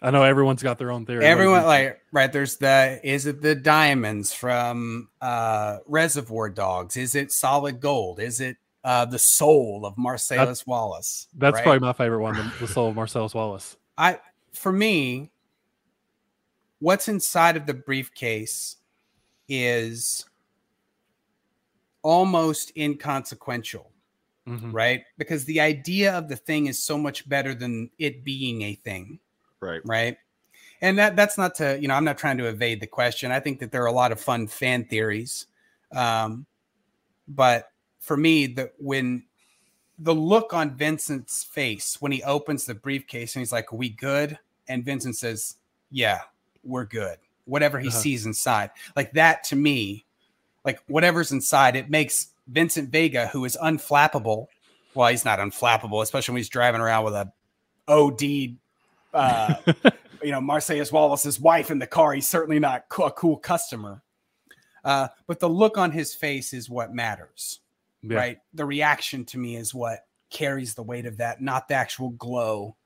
I 0.00 0.10
know 0.10 0.22
everyone's 0.22 0.62
got 0.62 0.78
their 0.78 0.90
own 0.90 1.06
theory. 1.06 1.24
Everyone 1.24 1.64
like 1.64 2.00
right 2.12 2.32
there's 2.32 2.56
the 2.56 3.00
is 3.02 3.26
it 3.26 3.42
the 3.42 3.54
diamonds 3.54 4.32
from 4.32 5.08
uh 5.20 5.78
Reservoir 5.86 6.50
Dogs? 6.50 6.96
Is 6.96 7.14
it 7.14 7.32
solid 7.32 7.80
gold? 7.80 8.20
Is 8.20 8.40
it 8.40 8.56
uh 8.84 9.04
the 9.06 9.18
soul 9.18 9.84
of 9.84 9.98
Marcellus 9.98 10.66
Wallace? 10.66 11.26
that's 11.36 11.54
right? 11.54 11.62
probably 11.64 11.80
my 11.80 11.92
favorite 11.92 12.20
one, 12.20 12.36
the, 12.36 12.52
the 12.60 12.68
soul 12.68 12.88
of 12.90 12.94
Marcellus 12.96 13.34
Wallace. 13.34 13.76
I 13.96 14.20
for 14.52 14.72
me, 14.72 15.30
what's 16.78 17.08
inside 17.08 17.56
of 17.56 17.66
the 17.66 17.74
briefcase 17.74 18.76
is 19.48 20.26
almost 22.02 22.72
inconsequential, 22.76 23.90
Mhm. 24.46 24.72
right? 24.72 25.02
Because 25.18 25.44
the 25.44 25.60
idea 25.60 26.12
of 26.16 26.28
the 26.28 26.36
thing 26.36 26.66
is 26.66 26.82
so 26.84 26.96
much 26.96 27.28
better 27.28 27.54
than 27.54 27.90
it 27.98 28.24
being 28.24 28.62
a 28.62 28.74
thing, 28.74 29.18
Right. 29.60 29.80
right? 29.84 30.16
And 30.80 30.98
that 30.98 31.16
that's 31.16 31.36
not 31.36 31.54
to, 31.56 31.78
you 31.80 31.88
know, 31.88 31.94
I'm 31.94 32.04
not 32.04 32.18
trying 32.18 32.38
to 32.38 32.46
evade 32.46 32.80
the 32.80 32.86
question. 32.86 33.32
I 33.32 33.40
think 33.40 33.58
that 33.60 33.72
there 33.72 33.82
are 33.82 33.86
a 33.86 33.92
lot 33.92 34.12
of 34.12 34.20
fun 34.20 34.46
fan 34.46 34.84
theories. 34.84 35.46
Um, 35.94 36.46
but 37.26 37.70
for 37.98 38.16
me, 38.16 38.46
the 38.46 38.70
when 38.78 39.24
the 39.98 40.14
look 40.14 40.54
on 40.54 40.76
Vincent's 40.76 41.42
face 41.42 41.96
when 42.00 42.12
he 42.12 42.22
opens 42.22 42.64
the 42.64 42.74
briefcase 42.74 43.34
and 43.34 43.40
he's 43.40 43.52
like, 43.52 43.72
Are 43.72 43.76
we 43.76 43.88
good? 43.88 44.38
And 44.68 44.84
Vincent 44.84 45.16
says, 45.16 45.56
Yeah, 45.90 46.20
we're 46.62 46.84
good. 46.84 47.18
Whatever 47.46 47.80
he 47.80 47.88
Uh-huh. 47.88 47.98
sees 47.98 48.24
inside. 48.26 48.70
Like 48.94 49.12
that 49.14 49.42
to 49.44 49.56
me, 49.56 50.04
like 50.64 50.80
whatever's 50.86 51.32
inside, 51.32 51.74
it 51.74 51.90
makes 51.90 52.28
Vincent 52.46 52.90
Vega, 52.90 53.26
who 53.26 53.44
is 53.44 53.58
unflappable. 53.60 54.46
Well, 54.94 55.08
he's 55.08 55.24
not 55.24 55.40
unflappable, 55.40 56.02
especially 56.02 56.34
when 56.34 56.38
he's 56.38 56.48
driving 56.48 56.80
around 56.80 57.04
with 57.04 57.14
a 57.14 57.32
OD 57.88 58.56
uh, 59.14 59.54
you 60.22 60.30
know, 60.32 60.40
Marcellus 60.40 60.90
Wallace's 60.92 61.40
wife 61.40 61.70
in 61.70 61.78
the 61.78 61.86
car. 61.86 62.12
He's 62.12 62.28
certainly 62.28 62.58
not 62.58 62.84
a 62.98 63.10
cool 63.10 63.36
customer. 63.36 64.02
Uh, 64.84 65.08
but 65.26 65.40
the 65.40 65.48
look 65.48 65.76
on 65.76 65.90
his 65.90 66.14
face 66.14 66.52
is 66.52 66.70
what 66.70 66.94
matters, 66.94 67.60
Yeah. 68.02 68.16
right? 68.16 68.38
The 68.54 68.64
reaction 68.64 69.24
to 69.26 69.38
me 69.38 69.56
is 69.56 69.74
what 69.74 70.00
carries 70.30 70.74
the 70.74 70.82
weight 70.82 71.04
of 71.06 71.16
that, 71.18 71.40
not 71.42 71.68
the 71.68 71.74
actual 71.74 72.10
glow 72.10 72.76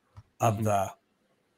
of 0.40 0.58
Mhm. 0.58 0.64
the 0.64 0.90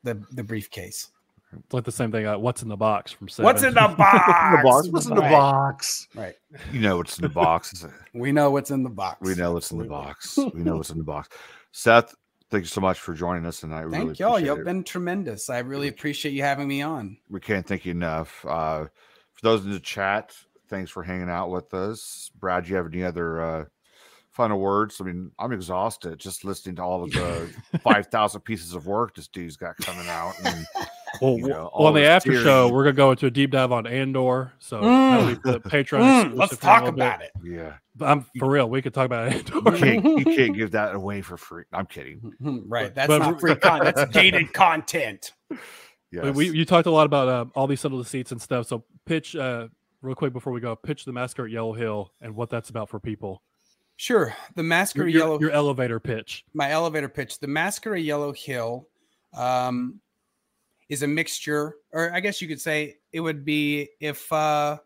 the 0.03 0.23
the 0.33 0.45
briefcase. 0.45 1.09
It's 1.57 1.73
like 1.73 1.85
the 1.85 1.93
same 1.93 2.11
thing. 2.11 2.27
Uh, 2.27 2.37
what's 2.37 2.63
in 2.63 2.69
the 2.69 2.77
box 2.77 3.13
from 3.13 3.29
Seven? 3.29 3.45
What's 3.45 3.63
in 3.63 3.73
the 3.75 3.81
box? 3.97 4.27
the 4.57 4.61
box. 4.65 4.89
What's 4.89 5.07
in 5.07 5.15
the 5.15 5.21
Right, 5.23 5.31
box? 5.31 6.09
Right. 6.15 6.35
You 6.73 6.81
know 6.81 6.97
what's 6.99 7.17
in 7.17 7.23
the 7.23 7.29
box. 7.29 7.87
We 8.13 8.33
know 8.33 8.51
what's 8.51 8.71
in 8.73 8.83
the 8.83 8.91
box. 8.91 9.19
We 9.23 9.35
know 9.37 9.53
what's 9.53 9.71
in 9.71 9.79
the 9.79 9.85
box. 9.85 10.37
We 10.53 10.63
know 10.63 10.77
what's 10.77 10.91
in 10.91 10.99
the 10.99 11.05
box. 11.05 11.29
Seth, 11.73 12.15
thank 12.51 12.65
you 12.65 12.69
so 12.69 12.81
much 12.81 12.99
for 13.01 13.15
joining 13.15 13.47
us, 13.47 13.63
and 13.63 13.75
I 13.75 13.81
really 13.81 14.07
Thank 14.07 14.19
y'all. 14.19 14.39
You've 14.39 14.65
been 14.65 14.85
tremendous. 14.85 15.51
I 15.51 15.59
really 15.59 15.89
appreciate 15.89 16.33
you 16.33 16.43
having 16.43 16.69
me 16.69 16.83
on. 16.83 17.17
we 17.29 17.41
can't 17.41 17.67
thank 17.67 17.85
you 17.85 17.93
enough. 17.93 18.45
Uh, 18.45 18.85
for 19.33 19.43
those 19.43 19.65
in 19.65 19.71
the 19.71 19.81
chat, 19.81 20.35
thanks 20.69 20.91
for 20.91 21.03
hanging 21.03 21.31
out 21.31 21.51
with 21.51 21.73
us. 21.75 22.31
Brad, 22.39 22.65
do 22.65 22.71
you 22.71 22.77
have 22.77 22.87
any 22.87 23.03
other 23.03 23.41
uh, 23.41 23.65
final 24.31 24.59
words? 24.61 25.01
I 25.01 25.05
mean, 25.05 25.31
I'm 25.39 25.53
exhausted 25.53 26.19
just 26.19 26.45
listening 26.45 26.77
to 26.77 26.83
all 26.83 27.05
of 27.05 27.13
the 27.13 27.53
5,000 27.83 28.41
pieces 28.43 28.75
of 28.75 28.87
work 28.87 29.15
this 29.15 29.29
dude's 29.29 29.57
got 29.57 29.77
coming 29.79 30.09
out. 30.09 30.35
And, 30.45 30.67
Well, 31.21 31.37
you 31.39 31.49
know, 31.49 31.71
on 31.73 31.95
the 31.95 32.01
his 32.01 32.09
after 32.09 32.43
show, 32.43 32.69
we're 32.73 32.85
gonna 32.85 32.93
go 32.95 33.11
into 33.13 33.27
a 33.27 33.31
deep 33.31 33.51
dive 33.51 33.73
on 33.73 33.87
Andor. 33.87 34.53
So 34.59 34.81
Mm. 34.81 35.11
that'll 35.43 35.53
be 35.55 35.59
the 35.65 35.69
Patreon. 35.71 36.01
Mm, 36.01 36.35
let's 36.37 36.53
exclusive 36.53 36.59
for 36.59 36.65
a 36.67 36.69
talk 36.69 36.81
little 36.85 36.93
bit. 36.97 37.05
about 37.07 37.23
it. 37.23 37.31
yeah, 37.45 37.73
But 37.97 38.07
I'm 38.09 38.27
for 38.39 38.51
real. 38.51 38.69
We 38.69 38.83
could 38.83 38.95
talk 38.95 39.07
about 39.07 39.29
Andor. 39.33 39.55
you 39.57 39.79
can't, 39.79 40.05
you 40.05 40.25
can't 40.25 40.57
give 40.57 40.71
that 40.73 40.95
away 40.95 41.21
for 41.23 41.37
free. 41.37 41.65
I'm 41.73 41.87
kidding. 41.87 42.33
right. 42.41 42.87
But- 42.87 42.95
That's 42.95 43.09
but- 43.09 43.19
not 43.19 43.41
free 43.41 43.55
content. 43.57 43.97
That's 43.97 44.13
gated 44.13 44.53
content. 44.53 45.33
But 45.49 45.59
Yes. 46.13 46.37
We 46.37 46.49
you 46.51 46.65
talked 46.65 46.87
a 46.87 46.93
lot 46.93 47.07
about 47.07 47.29
uh, 47.29 47.45
all 47.57 47.67
these 47.67 47.81
subtle 47.81 48.01
deceits 48.01 48.31
and 48.31 48.41
stuff. 48.41 48.67
So 48.69 48.85
pitch 49.05 49.35
uh, 49.35 49.67
real 50.01 50.15
quick 50.15 50.33
before 50.33 50.53
we 50.53 50.61
go. 50.61 50.77
Pitch 50.77 51.05
the 51.05 51.13
massacre 51.13 51.45
at 51.47 51.51
Yellow 51.51 51.73
Hill 51.73 52.13
and 52.21 52.37
what 52.37 52.51
that's 52.51 52.71
about 52.71 52.89
for 52.89 53.01
people. 53.01 53.43
Sure. 53.97 54.33
The 54.55 54.63
Massacre 54.63 55.03
Your, 55.03 55.09
your- 55.09 55.19
Yellow 55.21 55.41
your 55.41 55.51
elevator 55.51 55.99
pitch. 55.99 56.45
my 56.55 56.71
elevator 56.71 57.09
pitch. 57.09 57.41
The 57.41 57.49
Massacre 57.49 57.97
at 57.97 58.03
Yellow 58.03 58.33
Hill 58.33 58.87
um, 59.37 60.01
is 60.89 61.03
a 61.03 61.07
mixture, 61.07 61.77
or 61.93 62.13
I 62.13 62.21
guess 62.21 62.41
you 62.43 62.49
could 62.49 62.61
say 62.61 62.97
it 63.13 63.21
would 63.21 63.45
be 63.45 63.89
if 64.01 64.31
uh, 64.33 64.79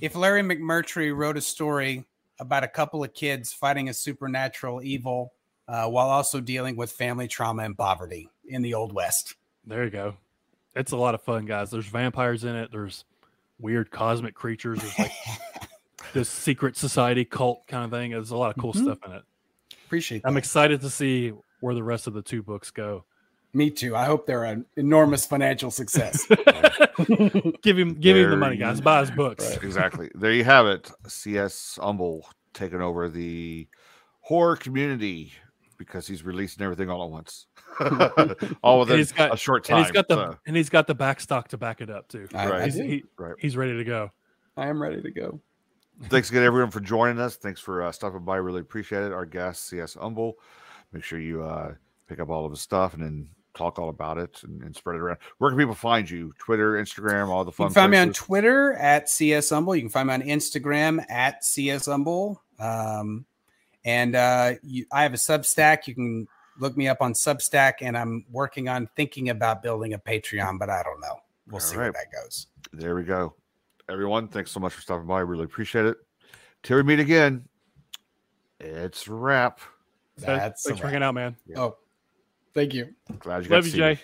if 0.00 0.14
Larry 0.16 0.42
McMurtry 0.42 1.14
wrote 1.16 1.36
a 1.36 1.40
story 1.40 2.04
about 2.40 2.64
a 2.64 2.68
couple 2.68 3.02
of 3.02 3.12
kids 3.14 3.52
fighting 3.52 3.88
a 3.88 3.94
supernatural 3.94 4.82
evil 4.82 5.32
uh, 5.66 5.86
while 5.88 6.08
also 6.08 6.40
dealing 6.40 6.76
with 6.76 6.92
family 6.92 7.26
trauma 7.28 7.62
and 7.64 7.76
poverty 7.76 8.30
in 8.46 8.62
the 8.62 8.74
Old 8.74 8.92
West. 8.92 9.34
There 9.66 9.84
you 9.84 9.90
go. 9.90 10.16
It's 10.74 10.92
a 10.92 10.96
lot 10.96 11.14
of 11.14 11.22
fun, 11.22 11.44
guys. 11.46 11.70
There's 11.70 11.86
vampires 11.86 12.44
in 12.44 12.54
it. 12.54 12.70
There's 12.70 13.04
weird 13.58 13.90
cosmic 13.90 14.34
creatures. 14.34 14.78
There's 14.80 14.98
like 14.98 15.12
this 16.14 16.28
secret 16.28 16.76
society 16.76 17.24
cult 17.24 17.66
kind 17.66 17.84
of 17.84 17.90
thing. 17.90 18.12
There's 18.12 18.30
a 18.30 18.36
lot 18.36 18.56
of 18.56 18.60
cool 18.62 18.72
Mhm. 18.72 18.82
stuff 18.84 18.98
in 19.04 19.12
it. 19.12 19.22
Appreciate 19.86 20.22
that. 20.22 20.28
I'm 20.28 20.36
excited 20.36 20.80
to 20.82 20.90
see 20.90 21.32
where 21.60 21.74
the 21.74 21.82
rest 21.82 22.06
of 22.06 22.14
the 22.14 22.22
two 22.22 22.42
books 22.42 22.70
go. 22.70 23.04
Me 23.54 23.70
too. 23.70 23.96
I 23.96 24.04
hope 24.04 24.26
they're 24.26 24.44
an 24.44 24.66
enormous 24.76 25.24
financial 25.26 25.70
success. 25.70 26.26
give 27.62 27.78
him 27.78 27.94
give 27.94 28.16
him 28.16 28.30
the 28.30 28.36
money, 28.36 28.56
guys. 28.56 28.80
Buy 28.80 29.00
his 29.00 29.10
books. 29.10 29.56
exactly. 29.56 30.10
There 30.14 30.32
you 30.32 30.44
have 30.44 30.66
it. 30.66 30.90
CS 31.06 31.78
Humble 31.80 32.28
taking 32.52 32.82
over 32.82 33.08
the 33.08 33.66
horror 34.20 34.56
community 34.56 35.32
because 35.78 36.06
he's 36.06 36.24
releasing 36.24 36.62
everything 36.62 36.90
all 36.90 37.04
at 37.04 37.10
once. 37.10 37.46
all 38.62 38.80
within 38.80 38.98
he's 38.98 39.12
got- 39.12 39.32
a 39.32 39.36
short 39.36 39.64
time. 39.64 39.78
And 39.78 39.86
he's 39.86 39.92
got 39.92 40.08
the 40.08 40.14
so, 40.32 40.38
and 40.46 40.56
he's 40.56 40.68
got 40.68 40.86
the 40.86 40.94
back 40.94 41.20
stock 41.20 41.48
to 41.48 41.56
back 41.56 41.80
it 41.80 41.88
up 41.88 42.08
too. 42.08 42.28
I, 42.34 42.44
I 42.44 42.50
Right. 42.50 42.64
He's, 42.64 42.74
he, 42.74 43.04
right. 43.16 43.34
he's 43.38 43.56
ready 43.56 43.76
to 43.76 43.84
go. 43.84 44.10
I 44.56 44.66
am 44.68 44.82
ready 44.82 45.00
to 45.00 45.10
go. 45.10 45.40
Thanks 46.04 46.30
again, 46.30 46.42
everyone, 46.42 46.70
for 46.70 46.80
joining 46.80 47.18
us. 47.18 47.36
Thanks 47.36 47.60
for 47.60 47.82
uh, 47.82 47.92
stopping 47.92 48.24
by. 48.24 48.36
Really 48.36 48.60
appreciate 48.60 49.02
it. 49.02 49.12
Our 49.12 49.24
guest, 49.26 49.68
CS 49.68 49.94
Humble. 49.94 50.34
Make 50.92 51.02
sure 51.04 51.18
you 51.18 51.42
uh, 51.42 51.74
pick 52.08 52.20
up 52.20 52.28
all 52.28 52.44
of 52.44 52.52
his 52.52 52.60
stuff 52.60 52.94
and 52.94 53.02
then 53.02 53.28
talk 53.58 53.78
all 53.78 53.88
about 53.88 54.18
it 54.18 54.42
and, 54.44 54.62
and 54.62 54.74
spread 54.74 54.96
it 54.96 55.00
around. 55.00 55.18
Where 55.38 55.50
can 55.50 55.58
people 55.58 55.74
find 55.74 56.08
you? 56.08 56.32
Twitter, 56.38 56.72
Instagram, 56.74 57.28
all 57.28 57.44
the 57.44 57.52
fun. 57.52 57.66
You 57.66 57.68
can 57.68 57.74
find 57.74 57.92
me 57.92 57.98
on? 57.98 58.12
Twitter 58.12 58.74
at 58.74 59.08
CS 59.08 59.50
Humble. 59.50 59.76
You 59.76 59.82
can 59.82 59.90
find 59.90 60.08
me 60.08 60.14
on 60.14 60.22
Instagram 60.22 61.04
at 61.10 61.44
CS 61.44 61.86
Humble. 61.86 62.42
Um, 62.58 63.26
and 63.84 64.14
uh, 64.14 64.54
you, 64.62 64.86
I 64.92 65.02
have 65.02 65.14
a 65.14 65.18
Substack. 65.18 65.86
You 65.86 65.94
can 65.94 66.28
look 66.58 66.76
me 66.76 66.88
up 66.88 66.98
on 67.00 67.12
Substack, 67.12 67.74
and 67.80 67.96
I'm 67.96 68.24
working 68.30 68.68
on 68.68 68.88
thinking 68.96 69.30
about 69.30 69.62
building 69.62 69.94
a 69.94 69.98
Patreon, 69.98 70.58
but 70.58 70.70
I 70.70 70.82
don't 70.82 71.00
know. 71.00 71.16
We'll 71.46 71.56
All 71.56 71.60
see 71.60 71.76
right. 71.76 71.84
where 71.84 71.92
that 71.92 72.12
goes. 72.12 72.46
There 72.72 72.94
we 72.94 73.02
go. 73.02 73.34
Everyone, 73.88 74.28
thanks 74.28 74.50
so 74.50 74.60
much 74.60 74.74
for 74.74 74.82
stopping 74.82 75.06
by. 75.06 75.20
Really 75.20 75.44
appreciate 75.44 75.86
it. 75.86 75.96
Till 76.62 76.76
we 76.76 76.82
meet 76.82 77.00
again, 77.00 77.48
it's 78.60 79.06
a 79.06 79.12
wrap. 79.12 79.60
That's 80.18 80.64
a 80.64 80.68
thanks 80.68 80.80
for 80.80 80.86
hanging 80.88 81.02
out, 81.02 81.14
man. 81.14 81.36
Oh, 81.56 81.76
thank 82.58 82.74
you. 82.74 82.94
Glad 83.20 83.44
you 83.44 83.50
got 83.50 83.56
Love 83.56 83.64
to 83.64 83.70
you, 83.70 83.76
see 83.76 83.80
me. 83.80 83.94
Jay. 83.94 84.00